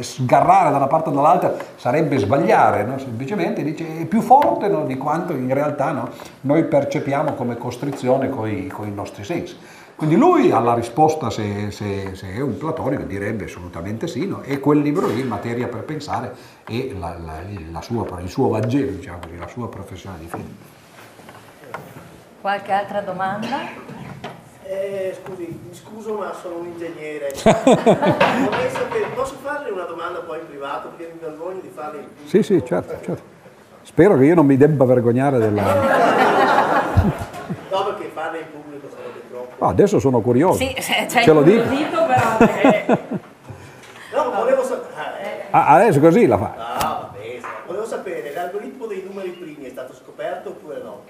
sgarrare 0.00 0.70
da 0.70 0.76
una 0.76 0.86
parte 0.86 1.08
o 1.10 1.12
dall'altra 1.12 1.54
sarebbe 1.76 2.18
sbagliare, 2.18 2.84
no? 2.84 2.98
semplicemente 2.98 3.62
dice 3.62 4.00
è 4.00 4.04
più 4.06 4.20
forte 4.20 4.68
no? 4.68 4.84
di 4.84 4.96
quanto 4.96 5.32
in 5.32 5.52
realtà 5.52 5.92
no? 5.92 6.10
noi 6.42 6.64
percepiamo 6.64 7.34
come 7.34 7.56
costrizione 7.56 8.28
con 8.28 8.48
i 8.48 8.92
nostri 8.94 9.24
sensi. 9.24 9.56
Quindi 9.98 10.14
lui 10.14 10.52
alla 10.52 10.74
risposta 10.74 11.28
se, 11.28 11.72
se, 11.72 12.14
se, 12.14 12.32
è 12.32 12.40
un 12.40 12.56
platonico 12.56 13.02
direbbe 13.02 13.46
assolutamente 13.46 14.06
sì, 14.06 14.28
no? 14.28 14.42
e 14.42 14.60
quel 14.60 14.78
libro 14.78 15.08
lì, 15.08 15.24
Materia 15.24 15.66
per 15.66 15.82
pensare, 15.82 16.36
è 16.64 16.92
la, 16.96 17.16
la, 17.18 17.40
la 17.72 17.82
sua, 17.82 18.06
il 18.20 18.28
suo 18.28 18.48
Vangelo, 18.48 18.92
diciamo 18.92 19.18
così, 19.18 19.36
la 19.36 19.48
sua 19.48 19.68
professione 19.68 20.18
di 20.20 20.26
fede. 20.26 20.76
Qualche 22.40 22.70
altra 22.70 23.00
domanda? 23.00 23.97
Eh, 24.70 25.16
scusi, 25.24 25.60
mi 25.66 25.74
scuso 25.74 26.12
ma 26.12 26.30
sono 26.34 26.56
un 26.56 26.66
ingegnere. 26.66 27.32
Sapere, 27.34 29.06
posso 29.14 29.36
farle 29.42 29.70
una 29.70 29.84
domanda 29.84 30.18
poi 30.20 30.40
in 30.40 30.46
privato 30.46 30.88
perché 30.88 31.10
mi 31.14 31.18
vergogno 31.20 31.60
di 31.60 31.70
farle 31.74 32.00
in 32.00 32.04
pubblico? 32.08 32.28
Sì, 32.28 32.42
sì, 32.42 32.62
certo, 32.66 32.98
certo. 33.02 33.22
Spero 33.80 34.18
che 34.18 34.26
io 34.26 34.34
non 34.34 34.44
mi 34.44 34.58
debba 34.58 34.84
vergognare 34.84 35.38
della... 35.38 35.62
no, 37.70 37.84
perché 37.84 38.10
farle 38.12 38.40
in 38.40 38.50
pubblico 38.50 38.88
Ah, 39.60 39.68
adesso 39.68 39.98
sono 39.98 40.20
curioso. 40.20 40.58
Sì, 40.58 40.74
cioè, 40.78 41.06
Ce 41.08 41.32
lo 41.32 41.42
dico. 41.42 41.62
Però... 41.64 42.36
no, 44.14 44.30
volevo 44.32 44.62
sapere. 44.62 45.46
Ah, 45.50 45.66
adesso 45.68 45.98
così 45.98 46.26
la 46.26 46.36
fa. 46.36 46.54
Ah, 46.56 47.10
vabbè, 47.10 47.40
volevo 47.66 47.86
sapere, 47.86 48.34
l'algoritmo 48.34 48.86
dei 48.86 49.02
numeri 49.02 49.30
primi 49.30 49.64
è 49.64 49.70
stato 49.70 49.94
scoperto 49.94 50.50
oppure 50.50 50.80
no? 50.82 51.02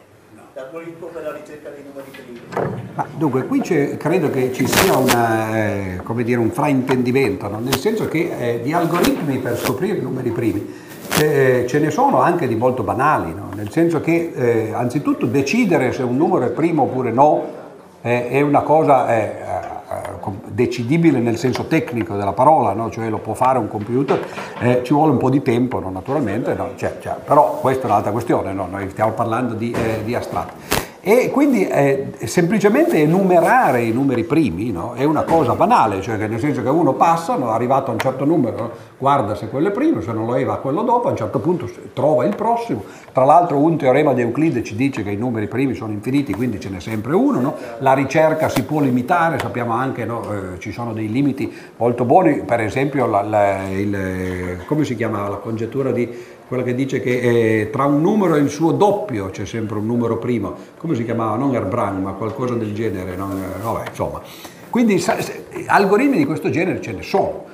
L'algoritmo 0.55 1.09
per 1.09 1.25
la 1.25 1.33
ricerca 1.33 1.71
dei 1.71 1.83
numeri 1.83 2.11
primi. 2.11 2.88
Ma 2.99 3.07
dunque, 3.17 3.47
qui 3.47 3.61
credo 3.61 4.29
che 4.29 4.53
ci 4.53 4.67
sia 4.67 4.97
una, 4.97 5.57
eh, 5.57 6.01
dire, 6.25 6.41
un 6.41 6.51
fraintendimento, 6.51 7.49
no? 7.49 7.61
nel 7.61 7.79
senso 7.79 8.09
che 8.09 8.33
eh, 8.37 8.61
di 8.61 8.73
algoritmi 8.73 9.39
per 9.39 9.57
scoprire 9.57 9.99
i 9.99 10.01
numeri 10.01 10.31
primi 10.31 10.75
eh, 11.21 11.65
ce 11.69 11.79
ne 11.79 11.91
sono 11.91 12.21
anche 12.21 12.49
di 12.49 12.57
molto 12.57 12.83
banali, 12.83 13.33
no? 13.33 13.51
nel 13.55 13.71
senso 13.71 14.01
che 14.01 14.33
eh, 14.35 14.73
anzitutto 14.73 15.27
decidere 15.27 15.93
se 15.93 16.03
un 16.03 16.17
numero 16.17 16.47
è 16.47 16.51
primo 16.51 16.83
oppure 16.83 17.13
no 17.13 17.57
è 18.01 18.41
una 18.41 18.63
cosa 18.63 19.15
eh, 19.15 19.23
eh, 19.23 20.31
decidibile 20.47 21.21
nel 21.21 21.37
senso 21.37 21.67
tecnico 21.67 22.17
della 22.17 22.33
parola, 22.33 22.73
no? 22.73 22.91
cioè 22.91 23.09
lo 23.11 23.19
può 23.19 23.35
fare 23.35 23.61
un 23.61 23.69
computer, 23.69 24.27
eh, 24.59 24.81
ci 24.83 24.93
vuole 24.93 25.13
un 25.13 25.19
po' 25.19 25.31
di 25.31 25.41
tempo 25.43 25.79
no? 25.79 25.91
naturalmente, 25.91 26.53
no? 26.55 26.71
Cioè, 26.75 26.97
cioè, 27.01 27.15
però 27.25 27.59
questa 27.61 27.87
è 27.87 27.91
un'altra 27.91 28.11
questione, 28.11 28.53
noi 28.53 28.91
stiamo 28.91 29.13
parlando 29.13 29.55
di, 29.55 29.71
eh, 29.71 30.03
di 30.03 30.17
astratti. 30.17 30.78
E 31.09 31.31
quindi 31.31 31.67
eh, 31.67 32.09
semplicemente 32.25 32.99
enumerare 32.99 33.81
i 33.81 33.93
numeri 33.93 34.25
primi 34.25 34.71
no? 34.71 34.93
è 34.93 35.05
una 35.05 35.23
cosa 35.23 35.55
banale, 35.55 36.03
cioè 36.03 36.19
nel 36.27 36.39
senso 36.39 36.63
che 36.63 36.69
uno 36.69 36.93
passa, 36.93 37.35
no? 37.37 37.51
arrivato 37.51 37.89
a 37.89 37.95
un 37.95 37.99
certo 37.99 38.27
numero, 38.27 38.71
guarda 38.99 39.35
se 39.35 39.49
quello 39.49 39.69
è 39.69 39.71
primo, 39.71 40.03
se 40.03 40.13
non 40.13 40.27
lo 40.27 40.37
è 40.37 40.45
va 40.45 40.59
quello 40.59 40.83
dopo, 40.83 41.09
a 41.09 41.13
un 41.13 41.17
certo 41.17 41.39
punto 41.39 41.67
trova 41.95 42.27
il 42.27 42.37
prossimo. 42.37 42.85
Tra 43.11 43.25
l'altro 43.25 43.57
un 43.57 43.79
teorema 43.79 44.13
di 44.13 44.21
Euclide 44.21 44.63
ci 44.63 44.77
dice 44.77 45.03
che 45.03 45.11
i 45.11 45.17
numeri 45.17 45.49
primi 45.49 45.73
sono 45.73 45.93
infiniti, 45.93 46.35
quindi 46.35 46.61
ce 46.61 46.69
n'è 46.69 46.79
sempre 46.79 47.15
uno. 47.15 47.41
No? 47.41 47.55
La 47.79 47.95
ricerca 47.95 48.51
si 48.51 48.65
può 48.65 48.81
limitare, 48.81 49.39
sappiamo 49.39 49.73
anche 49.73 50.05
che 50.05 50.13
eh, 50.13 50.59
ci 50.59 50.73
sono 50.73 50.93
dei 50.93 51.11
limiti 51.11 51.51
molto 51.79 52.05
buoni, 52.05 52.43
per 52.43 52.61
esempio 52.61 53.07
la, 53.07 53.23
la, 53.23 53.67
il, 53.71 54.59
come 54.67 54.85
si 54.85 54.95
chiama 54.95 55.27
la 55.27 55.37
congettura 55.37 55.91
di 55.91 56.37
quella 56.49 56.63
che 56.63 56.75
dice 56.75 57.01
che 57.01 57.61
eh, 57.61 57.71
tra 57.71 57.85
un 57.85 58.01
numero 58.01 58.35
e 58.35 58.41
il 58.41 58.49
suo 58.49 58.73
doppio 58.73 59.29
c'è 59.29 59.45
sempre 59.45 59.77
un 59.77 59.85
numero 59.85 60.17
primo, 60.17 60.55
come 60.79 60.95
si 60.95 61.05
chiamava? 61.05 61.37
Non 61.37 61.55
Erbrang, 61.55 62.03
ma 62.03 62.13
qualcosa 62.13 62.55
del 62.55 62.73
genere, 62.73 63.17
non, 63.17 63.33
eh, 63.33 63.63
vabbè, 63.63 63.89
insomma. 63.91 64.23
Quindi 64.71 64.99
sa, 64.99 65.19
algoritmi 65.67 66.17
di 66.17 66.25
questo 66.25 66.49
genere 66.49 66.81
ce 66.81 66.93
ne 66.93 67.03
sono. 67.03 67.45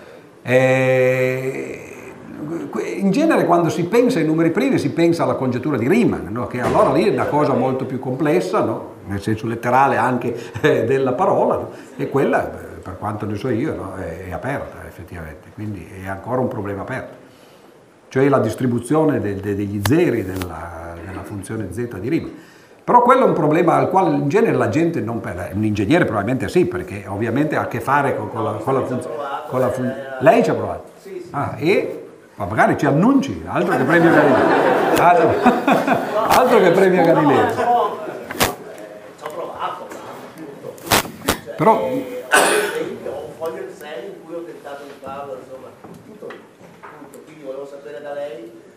Eh, 0.43 1.81
in 2.97 3.11
genere 3.11 3.47
quando 3.47 3.69
si 3.69 3.85
pensa 3.85 4.21
ai 4.21 4.27
numeri 4.27 4.51
primi 4.51 4.79
si 4.79 4.91
pensa 4.93 5.25
alla 5.25 5.35
congettura 5.35 5.77
di 5.77 5.89
Riemann, 5.89 6.29
no? 6.29 6.47
che 6.47 6.61
allora 6.61 6.93
lì 6.93 7.05
è 7.05 7.11
una 7.11 7.27
cosa 7.27 7.53
molto 7.53 7.87
più 7.87 7.99
complessa, 7.99 8.62
no? 8.62 8.93
nel 9.07 9.21
senso 9.21 9.49
letterale 9.49 9.97
anche 9.97 10.37
eh, 10.61 10.85
della 10.85 11.15
parola, 11.15 11.57
no? 11.57 11.71
e 11.97 12.09
quella, 12.09 12.49
per 12.83 12.97
quanto 12.97 13.27
ne 13.27 13.35
so 13.35 13.49
io, 13.49 13.95
è, 13.97 14.29
è 14.29 14.33
aperta 14.33 14.87
effettivamente, 14.87 15.49
quindi 15.53 15.85
è 16.05 16.07
ancora 16.07 16.41
un 16.41 16.49
problema 16.49 16.83
aperto 16.83 17.24
cioè 18.15 18.28
la 18.28 18.39
distribuzione 18.39 19.19
de, 19.19 19.41
de, 19.41 19.57
degli 19.57 19.81
zeri 19.85 20.24
della, 20.24 20.95
della, 21.05 21.24
funzione 21.24 21.73
z 21.73 21.99
di 21.99 22.09
Riemann. 22.09 22.31
Però 22.85 23.03
quello 23.03 23.24
è 23.24 23.27
un 23.27 23.32
problema 23.32 23.74
al 23.74 23.91
quale 23.91 24.15
in 24.15 24.28
genere 24.28 24.57
la 24.57 24.69
gente 24.69 25.01
non 25.01 25.19
pensa, 25.19 25.49
un 25.53 25.65
ingegnere 25.65 26.05
probabilmente 26.05 26.49
sì, 26.49 26.65
perché 26.66 27.07
ovviamente 27.09 27.57
ha 27.57 27.62
a 27.62 27.66
che 27.66 27.81
fare 27.81 28.16
con, 28.16 28.31
con 28.31 28.45
la, 28.45 28.53
con 28.53 28.73
la 28.73 28.82
funzione. 28.85 29.16
Fun- 29.73 29.95
lei 30.20 30.45
ci 30.45 30.51
ha 30.51 30.55
provato? 30.55 30.85
Ah, 31.31 31.57
e? 31.59 32.07
Ma 32.36 32.45
magari 32.45 32.78
ci 32.78 32.86
annunci, 32.86 33.43
altro 33.49 33.77
che 33.77 33.82
premio 33.82 34.11
Galileo. 34.12 34.47
Altro, 34.97 35.35
altro 36.39 36.59
che 36.61 36.70
premio 36.70 37.03
Galileo. 37.03 37.53
Ci 37.53 37.61
ho 37.62 37.74
provato, 47.85 48.02
Però 48.02 48.15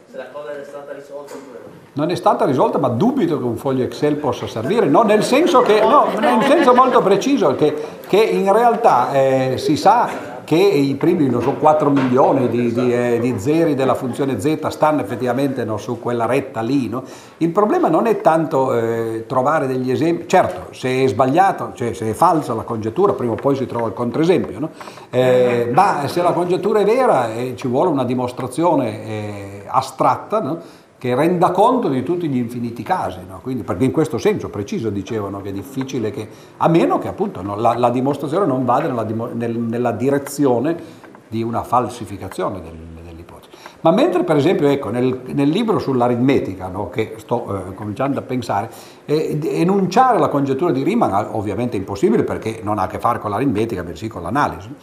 se 0.09 0.17
la 0.17 0.25
cosa 0.31 0.51
è 0.51 0.63
stata 0.63 0.93
risolta 0.93 1.33
oppure 1.33 1.59
no. 1.65 1.71
Non 1.93 2.11
è 2.11 2.15
stata 2.15 2.45
risolta, 2.45 2.77
ma 2.77 2.89
dubito 2.89 3.37
che 3.37 3.43
un 3.43 3.57
foglio 3.57 3.83
Excel 3.83 4.15
possa 4.15 4.47
servire, 4.47 4.85
no, 4.85 5.01
nel 5.03 5.23
senso 5.23 5.61
che, 5.61 5.81
no, 5.81 6.07
nel 6.19 6.43
senso 6.43 6.73
molto 6.73 7.01
preciso, 7.01 7.55
che, 7.55 7.75
che 8.07 8.17
in 8.17 8.51
realtà 8.53 9.11
eh, 9.13 9.57
si 9.57 9.75
sa 9.75 10.36
che 10.47 10.55
i 10.55 10.95
primi 10.95 11.27
non 11.27 11.41
so, 11.41 11.55
4 11.55 11.89
milioni 11.89 12.47
di, 12.47 12.71
di, 12.71 12.93
eh, 12.93 13.19
di, 13.19 13.37
zeri 13.37 13.75
della 13.75 13.95
funzione 13.95 14.39
z 14.39 14.65
stanno 14.67 15.01
effettivamente 15.01 15.65
no, 15.65 15.75
su 15.75 15.99
quella 15.99 16.25
retta 16.25 16.61
lì. 16.61 16.87
No? 16.87 17.03
Il 17.39 17.49
problema 17.49 17.89
non 17.89 18.07
è 18.07 18.21
tanto 18.21 18.73
eh, 18.73 19.25
trovare 19.27 19.67
degli 19.67 19.91
esempi, 19.91 20.25
certo 20.25 20.73
se 20.73 21.03
è 21.03 21.07
sbagliato, 21.07 21.71
cioè 21.73 21.91
se 21.91 22.11
è 22.11 22.13
falsa 22.13 22.53
la 22.53 22.61
congettura, 22.61 23.11
prima 23.11 23.33
o 23.33 23.35
poi 23.35 23.57
si 23.57 23.65
trova 23.65 23.87
il 23.87 23.93
controesempio, 23.93 24.59
no? 24.59 24.69
eh, 25.09 25.69
ma 25.73 26.07
se 26.07 26.21
la 26.21 26.31
congettura 26.31 26.79
è 26.79 26.85
vera 26.85 27.33
eh, 27.33 27.53
ci 27.57 27.67
vuole 27.67 27.89
una 27.89 28.05
dimostrazione 28.05 29.05
eh, 29.05 29.63
astratta 29.67 30.39
che 30.97 31.13
renda 31.13 31.51
conto 31.51 31.89
di 31.89 32.01
tutti 32.01 32.27
gli 32.27 32.37
infiniti 32.37 32.81
casi, 32.81 33.19
no? 33.27 33.39
Quindi, 33.41 33.63
perché 33.63 33.83
in 33.83 33.91
questo 33.91 34.17
senso 34.17 34.49
preciso 34.49 34.89
dicevano 34.89 35.41
che 35.41 35.49
è 35.49 35.51
difficile 35.51 36.09
che, 36.09 36.27
a 36.57 36.67
meno 36.67 36.97
che 36.97 37.07
appunto 37.07 37.41
no, 37.41 37.55
la, 37.55 37.77
la, 37.77 37.89
dimostrazione 37.91 38.47
non 38.47 38.65
vada 38.65 38.87
nella, 38.87 39.05
nel, 39.33 39.57
nella 39.57 39.91
direzione 39.91 41.05
di 41.27 41.43
una 41.43 41.63
falsificazione 41.63 42.61
del, 42.61 42.73
dell'ipotesi. 43.03 43.49
Ma 43.81 43.91
mentre 43.91 44.23
per 44.23 44.37
esempio 44.37 44.67
ecco, 44.67 44.89
nel, 44.89 45.21
nel 45.25 45.49
libro 45.49 45.77
sull'aritmetica, 45.77 46.67
no, 46.67 46.89
che 46.89 47.13
sto 47.17 47.67
eh, 47.67 47.73
cominciando 47.75 48.17
a 48.17 48.23
pensare, 48.23 48.69
eh, 49.05 49.39
enunciare 49.43 50.17
la 50.17 50.29
congettura 50.29 50.71
di 50.71 50.81
Riemann 50.81 51.27
ovviamente 51.31 51.77
è 51.77 51.79
impossibile 51.79 52.23
perché 52.23 52.61
non 52.63 52.79
ha 52.79 52.83
a 52.83 52.87
che 52.87 52.97
fare 52.97 53.19
con 53.19 53.29
l'aritmetica, 53.29 53.83
bensì 53.83 54.07
con 54.07 54.23
l'analisi. 54.23 54.73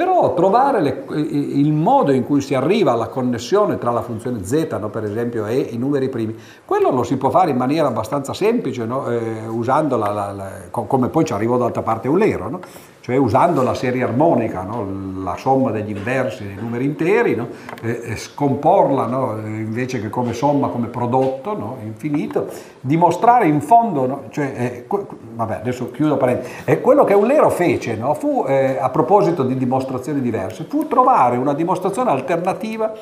Però 0.00 0.32
trovare 0.32 0.80
le, 0.80 1.04
il 1.10 1.74
modo 1.74 2.10
in 2.10 2.24
cui 2.24 2.40
si 2.40 2.54
arriva 2.54 2.92
alla 2.92 3.08
connessione 3.08 3.76
tra 3.76 3.90
la 3.90 4.00
funzione 4.00 4.42
z, 4.42 4.66
no, 4.80 4.88
per 4.88 5.04
esempio, 5.04 5.44
e 5.44 5.58
i 5.58 5.76
numeri 5.76 6.08
primi, 6.08 6.34
quello 6.64 6.90
lo 6.90 7.02
si 7.02 7.18
può 7.18 7.28
fare 7.28 7.50
in 7.50 7.58
maniera 7.58 7.88
abbastanza 7.88 8.32
semplice, 8.32 8.86
no, 8.86 9.10
eh, 9.10 9.46
usando 9.46 9.98
la, 9.98 10.32
la, 10.32 10.50
come 10.70 11.10
poi 11.10 11.26
ci 11.26 11.34
arrivò 11.34 11.58
d'altra 11.58 11.82
parte 11.82 12.06
Eulero, 12.06 12.48
no? 12.48 12.60
Cioè 13.00 13.16
usando 13.16 13.62
la 13.62 13.74
serie 13.74 14.02
armonica, 14.02 14.62
no? 14.62 15.22
la 15.22 15.36
somma 15.36 15.70
degli 15.70 15.90
inversi 15.90 16.44
dei 16.44 16.54
numeri 16.54 16.84
interi, 16.84 17.34
no? 17.34 17.48
e, 17.82 18.14
scomporla 18.16 19.06
no? 19.06 19.38
invece 19.44 20.00
che 20.00 20.10
come 20.10 20.34
somma, 20.34 20.68
come 20.68 20.88
prodotto 20.88 21.78
infinito, 21.82 22.48
dimostrare 22.80 23.46
in 23.46 23.60
fondo, 23.62 24.24
cioè, 24.30 24.52
eh, 24.56 24.86
vabbè 25.34 25.56
adesso 25.56 25.90
chiudo 25.90 26.16
parentesi, 26.16 26.52
eh, 26.64 26.80
quello 26.80 27.04
che 27.04 27.14
Eulero 27.14 27.48
fece 27.48 27.98
fu, 28.18 28.44
eh, 28.46 28.78
a 28.78 28.90
proposito 28.90 29.44
di 29.44 29.56
dimostrazioni 29.56 30.20
diverse, 30.20 30.64
fu 30.68 30.86
trovare 30.86 31.36
una 31.36 31.54
dimostrazione 31.54 32.10
alternativa 32.10 32.92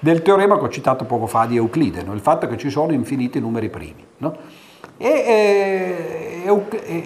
del 0.00 0.22
teorema 0.22 0.58
che 0.58 0.64
ho 0.64 0.68
citato 0.68 1.04
poco 1.04 1.26
fa 1.26 1.46
di 1.46 1.56
Euclide, 1.56 2.04
il 2.12 2.20
fatto 2.20 2.46
che 2.48 2.58
ci 2.58 2.70
sono 2.70 2.92
infiniti 2.92 3.38
numeri 3.38 3.68
primi. 3.70 4.04
E 4.96 5.08
eh, 5.08 6.42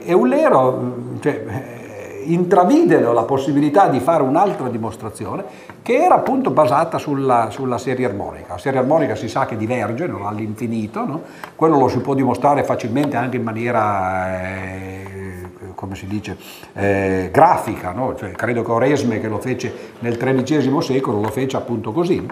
Eulero, 0.06 0.94
cioè, 1.20 1.76
intravidero 2.24 3.12
la 3.12 3.22
possibilità 3.22 3.88
di 3.88 4.00
fare 4.00 4.22
un'altra 4.22 4.68
dimostrazione 4.68 5.44
che 5.82 5.96
era 5.96 6.16
appunto 6.16 6.50
basata 6.50 6.98
sulla, 6.98 7.48
sulla, 7.50 7.78
serie 7.78 8.06
armonica. 8.06 8.54
La 8.54 8.58
serie 8.58 8.78
armonica 8.78 9.14
si 9.14 9.28
sa 9.28 9.46
che 9.46 9.56
diverge 9.56 10.06
no? 10.06 10.26
all'infinito, 10.26 11.04
no? 11.04 11.22
quello 11.54 11.78
lo 11.78 11.88
si 11.88 11.98
può 12.00 12.14
dimostrare 12.14 12.64
facilmente 12.64 13.16
anche 13.16 13.36
in 13.36 13.42
maniera... 13.42 14.42
Eh, 14.42 15.18
come 15.74 15.94
si 15.94 16.08
dice, 16.08 16.36
eh, 16.72 17.28
grafica, 17.32 17.92
no? 17.92 18.16
cioè, 18.16 18.32
credo 18.32 18.62
che 18.62 18.70
Oresme 18.72 19.20
che 19.20 19.28
lo 19.28 19.38
fece 19.38 19.72
nel 20.00 20.16
XIII 20.16 20.82
secolo 20.82 21.20
lo 21.20 21.28
fece 21.28 21.56
appunto 21.56 21.92
così. 21.92 22.26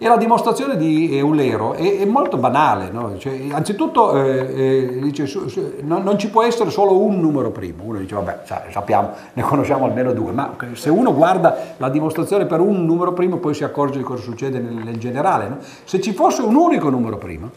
E 0.00 0.06
la 0.06 0.16
dimostrazione 0.16 0.76
di 0.76 1.18
Eulero 1.18 1.72
è, 1.72 1.98
è 1.98 2.04
molto 2.04 2.36
banale, 2.36 2.88
no? 2.92 3.18
cioè, 3.18 3.36
anzitutto 3.50 4.14
eh, 4.22 4.38
eh, 4.38 4.98
dice, 5.00 5.26
su, 5.26 5.48
su, 5.48 5.74
non, 5.80 6.04
non, 6.04 6.16
ci 6.16 6.30
può 6.30 6.44
essere 6.44 6.70
solo 6.70 7.02
un 7.02 7.18
numero 7.18 7.50
primo, 7.50 7.82
uno 7.82 7.98
dice 7.98 8.14
vabbè 8.14 8.42
sappiamo, 8.70 9.10
ne 9.32 9.42
conosciamo 9.42 9.86
almeno 9.86 10.12
due, 10.12 10.30
ma 10.30 10.54
se 10.74 10.88
uno 10.88 11.12
guarda 11.12 11.74
la 11.78 11.88
dimostrazione 11.88 12.46
per 12.46 12.60
un 12.60 12.84
numero 12.84 13.12
primo 13.12 13.38
poi 13.38 13.54
si 13.54 13.64
accorge 13.64 13.98
di 13.98 14.04
cosa 14.04 14.22
succede 14.22 14.60
nel, 14.60 14.72
nel 14.72 14.98
generale. 14.98 15.48
No? 15.48 15.56
Se 15.82 16.00
ci 16.00 16.12
fosse 16.12 16.42
un 16.42 16.54
unico 16.54 16.90
numero 16.90 17.16
primo, 17.16 17.50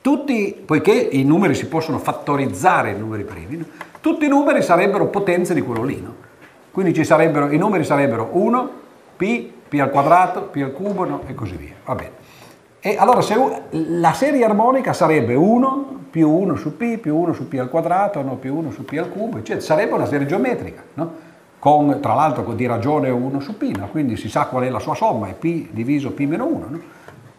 tutti, 0.00 0.56
poiché 0.64 0.92
i 0.92 1.24
numeri 1.24 1.56
si 1.56 1.66
possono 1.66 1.98
fattorizzare 1.98 2.92
in 2.92 3.00
numeri 3.00 3.24
primi, 3.24 3.56
no? 3.56 3.64
tutti 4.00 4.24
i 4.24 4.28
numeri 4.28 4.62
sarebbero 4.62 5.06
potenze 5.06 5.52
di 5.52 5.62
quello 5.62 5.82
lì, 5.82 6.00
quindi 6.70 6.96
i 6.96 7.58
numeri 7.58 7.82
sarebbero 7.82 8.28
1, 8.30 8.70
P, 9.16 9.50
P 9.70 9.78
al 9.80 9.90
quadrato, 9.90 10.42
P 10.42 10.56
al 10.56 10.72
cubo 10.72 11.04
no? 11.04 11.20
e 11.26 11.34
così 11.34 11.54
via. 11.54 11.74
Va 11.84 11.94
bene. 11.94 12.10
E 12.80 12.96
allora 12.98 13.20
se 13.20 13.36
la 13.70 14.12
serie 14.12 14.44
armonica 14.44 14.92
sarebbe 14.92 15.34
1 15.34 15.98
più 16.10 16.28
1 16.28 16.56
su 16.56 16.76
P 16.76 16.98
più 16.98 17.16
1 17.16 17.32
su 17.32 17.46
P 17.46 17.54
al 17.54 17.70
quadrato, 17.70 18.20
no? 18.22 18.34
più 18.34 18.56
1 18.56 18.72
su 18.72 18.84
P 18.84 18.96
al 18.98 19.08
cubo, 19.08 19.38
eccetera. 19.38 19.60
Sarebbe 19.60 19.94
una 19.94 20.06
serie 20.06 20.26
geometrica, 20.26 20.82
no? 20.94 21.28
Con, 21.60 22.00
tra 22.00 22.14
l'altro 22.14 22.42
di 22.54 22.66
ragione 22.66 23.10
1 23.10 23.40
su 23.40 23.56
P, 23.56 23.76
no? 23.76 23.88
quindi 23.90 24.16
si 24.16 24.28
sa 24.28 24.46
qual 24.46 24.64
è 24.64 24.70
la 24.70 24.78
sua 24.78 24.94
somma, 24.94 25.28
è 25.28 25.34
P 25.34 25.68
diviso 25.70 26.12
P 26.12 26.20
meno 26.20 26.46
1. 26.46 26.66
No? 26.68 26.80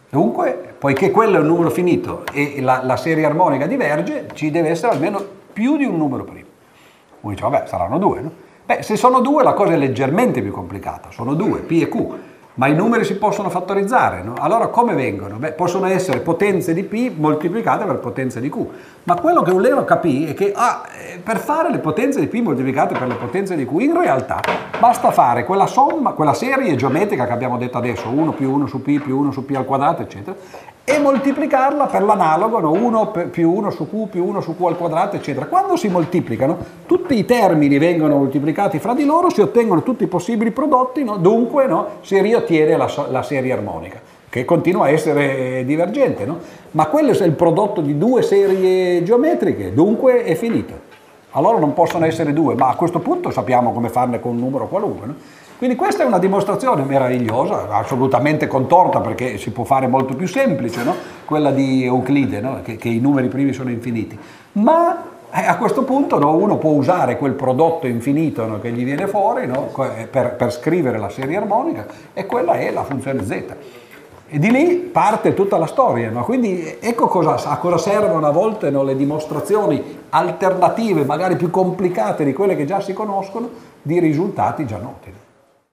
Dunque, 0.08 0.74
poiché 0.78 1.10
quello 1.10 1.36
è 1.36 1.40
un 1.40 1.46
numero 1.46 1.70
finito 1.70 2.24
e 2.32 2.60
la, 2.60 2.82
la, 2.84 2.96
serie 2.96 3.24
armonica 3.24 3.66
diverge, 3.66 4.28
ci 4.34 4.50
deve 4.50 4.68
essere 4.68 4.92
almeno 4.92 5.22
più 5.52 5.76
di 5.76 5.84
un 5.84 5.96
numero 5.96 6.24
primo. 6.24 6.46
Uno 7.20 7.34
dice, 7.34 7.48
vabbè, 7.48 7.66
saranno 7.66 7.98
due, 7.98 8.20
no? 8.20 8.32
Beh, 8.64 8.82
se 8.82 8.96
sono 8.96 9.20
due 9.20 9.42
la 9.42 9.54
cosa 9.54 9.72
è 9.72 9.76
leggermente 9.76 10.40
più 10.40 10.52
complicata, 10.52 11.10
sono 11.10 11.34
due, 11.34 11.60
P 11.60 11.72
e 11.72 11.88
Q, 11.88 12.06
ma 12.54 12.68
i 12.68 12.74
numeri 12.74 13.04
si 13.04 13.16
possono 13.16 13.50
fattorizzare, 13.50 14.22
no? 14.22 14.34
Allora 14.38 14.68
come 14.68 14.94
vengono? 14.94 15.36
Beh, 15.36 15.52
possono 15.52 15.86
essere 15.86 16.20
potenze 16.20 16.72
di 16.72 16.84
P 16.84 17.10
moltiplicate 17.16 17.84
per 17.84 17.96
potenze 17.96 18.40
di 18.40 18.48
Q, 18.48 18.64
ma 19.02 19.18
quello 19.18 19.42
che 19.42 19.50
Eulero 19.50 19.84
capì 19.84 20.26
è 20.26 20.34
che 20.34 20.52
ah, 20.54 20.82
eh, 20.96 21.18
per 21.18 21.38
fare 21.38 21.72
le 21.72 21.78
potenze 21.78 22.20
di 22.20 22.28
P 22.28 22.40
moltiplicate 22.40 22.96
per 22.96 23.08
le 23.08 23.14
potenze 23.14 23.56
di 23.56 23.66
Q, 23.66 23.72
in 23.80 23.98
realtà 23.98 24.40
basta 24.78 25.10
fare 25.10 25.44
quella 25.44 25.66
somma, 25.66 26.12
quella 26.12 26.34
serie 26.34 26.76
geometrica 26.76 27.26
che 27.26 27.32
abbiamo 27.32 27.58
detto 27.58 27.78
adesso, 27.78 28.10
1 28.10 28.32
più 28.32 28.52
1 28.52 28.66
su 28.66 28.80
P 28.80 29.00
più 29.00 29.18
1 29.18 29.32
su 29.32 29.44
P 29.44 29.56
al 29.56 29.64
quadrato, 29.64 30.02
eccetera, 30.02 30.36
e 30.84 30.98
moltiplicarla 30.98 31.86
per 31.86 32.02
l'analogo, 32.02 32.58
no? 32.58 32.72
1 32.72 33.28
più 33.30 33.52
1 33.52 33.70
su 33.70 33.88
q 33.88 34.08
più 34.10 34.24
1 34.24 34.40
su 34.40 34.56
q 34.56 34.62
al 34.62 34.76
quadrato, 34.76 35.16
eccetera. 35.16 35.46
Quando 35.46 35.76
si 35.76 35.88
moltiplicano, 35.88 36.58
tutti 36.86 37.16
i 37.16 37.24
termini 37.24 37.78
vengono 37.78 38.16
moltiplicati 38.16 38.78
fra 38.78 38.92
di 38.92 39.04
loro, 39.04 39.30
si 39.30 39.40
ottengono 39.40 39.82
tutti 39.82 40.04
i 40.04 40.08
possibili 40.08 40.50
prodotti, 40.50 41.04
no? 41.04 41.16
dunque 41.18 41.66
no? 41.66 41.86
si 42.00 42.20
riottiene 42.20 42.76
la, 42.76 42.90
la, 43.10 43.22
serie 43.22 43.52
armonica, 43.52 44.00
che 44.28 44.44
continua 44.44 44.86
a 44.86 44.90
essere 44.90 45.64
divergente, 45.64 46.26
ma 46.72 46.86
quello 46.86 47.12
è 47.12 47.24
il 47.24 47.32
prodotto 47.32 47.80
di 47.80 47.96
due 47.96 48.22
serie 48.22 49.04
geometriche, 49.04 49.72
dunque 49.72 50.24
è 50.24 50.34
finito. 50.34 50.90
Allora 51.34 51.58
non 51.58 51.72
possono 51.72 52.04
essere 52.04 52.34
due, 52.34 52.54
ma 52.54 52.68
a 52.68 52.74
questo 52.74 52.98
punto 52.98 53.30
sappiamo 53.30 53.72
come 53.72 53.88
farne 53.88 54.20
con 54.20 54.32
un 54.32 54.38
numero 54.38 54.68
qualunque. 54.68 55.14
Quindi 55.62 55.78
questa 55.78 56.02
è 56.02 56.06
una 56.06 56.18
dimostrazione 56.18 56.82
meravigliosa, 56.82 57.68
assolutamente 57.68 58.48
contorta 58.48 59.00
perché 59.00 59.38
si 59.38 59.52
può 59.52 59.62
fare 59.62 59.86
molto 59.86 60.16
più 60.16 60.26
semplice, 60.26 60.82
no? 60.82 60.92
quella 61.24 61.52
di 61.52 61.84
Euclide, 61.84 62.40
no? 62.40 62.62
che, 62.64 62.74
che, 62.74 62.88
i 62.88 62.98
numeri 62.98 63.28
primi 63.28 63.52
sono 63.52 63.70
infiniti. 63.70 64.18
Ma 64.54 65.04
eh, 65.30 65.46
a 65.46 65.56
questo 65.58 65.84
punto 65.84 66.18
no, 66.18 66.34
uno 66.34 66.56
può 66.56 66.72
usare 66.72 67.16
quel 67.16 67.34
prodotto 67.34 67.86
infinito 67.86 68.58
che 68.60 68.72
gli 68.72 68.82
viene 68.82 69.06
fuori 69.06 69.44
eh, 69.44 70.06
per, 70.08 70.34
per, 70.34 70.52
scrivere 70.52 70.98
la 70.98 71.10
serie 71.10 71.36
armonica 71.36 71.86
e 72.12 72.26
quella 72.26 72.54
è 72.54 72.72
la 72.72 72.82
funzione 72.82 73.24
z. 73.24 73.30
E 74.30 74.38
di 74.40 74.50
lì 74.50 74.74
parte 74.74 75.32
tutta 75.32 75.58
la 75.58 75.66
storia, 75.66 76.10
quindi 76.22 76.76
ecco 76.80 77.06
cosa, 77.06 77.36
a 77.36 77.58
cosa 77.58 77.78
servono 77.78 78.26
a 78.26 78.32
volte 78.32 78.68
le 78.68 78.96
dimostrazioni 78.96 80.00
alternative, 80.10 81.04
magari 81.04 81.36
più 81.36 81.50
complicate 81.50 82.24
di 82.24 82.32
quelle 82.32 82.56
che 82.56 82.64
già 82.64 82.80
si 82.80 82.92
conoscono, 82.92 83.48
di 83.80 84.00
risultati 84.00 84.66
già 84.66 84.78
noti. 84.78 85.21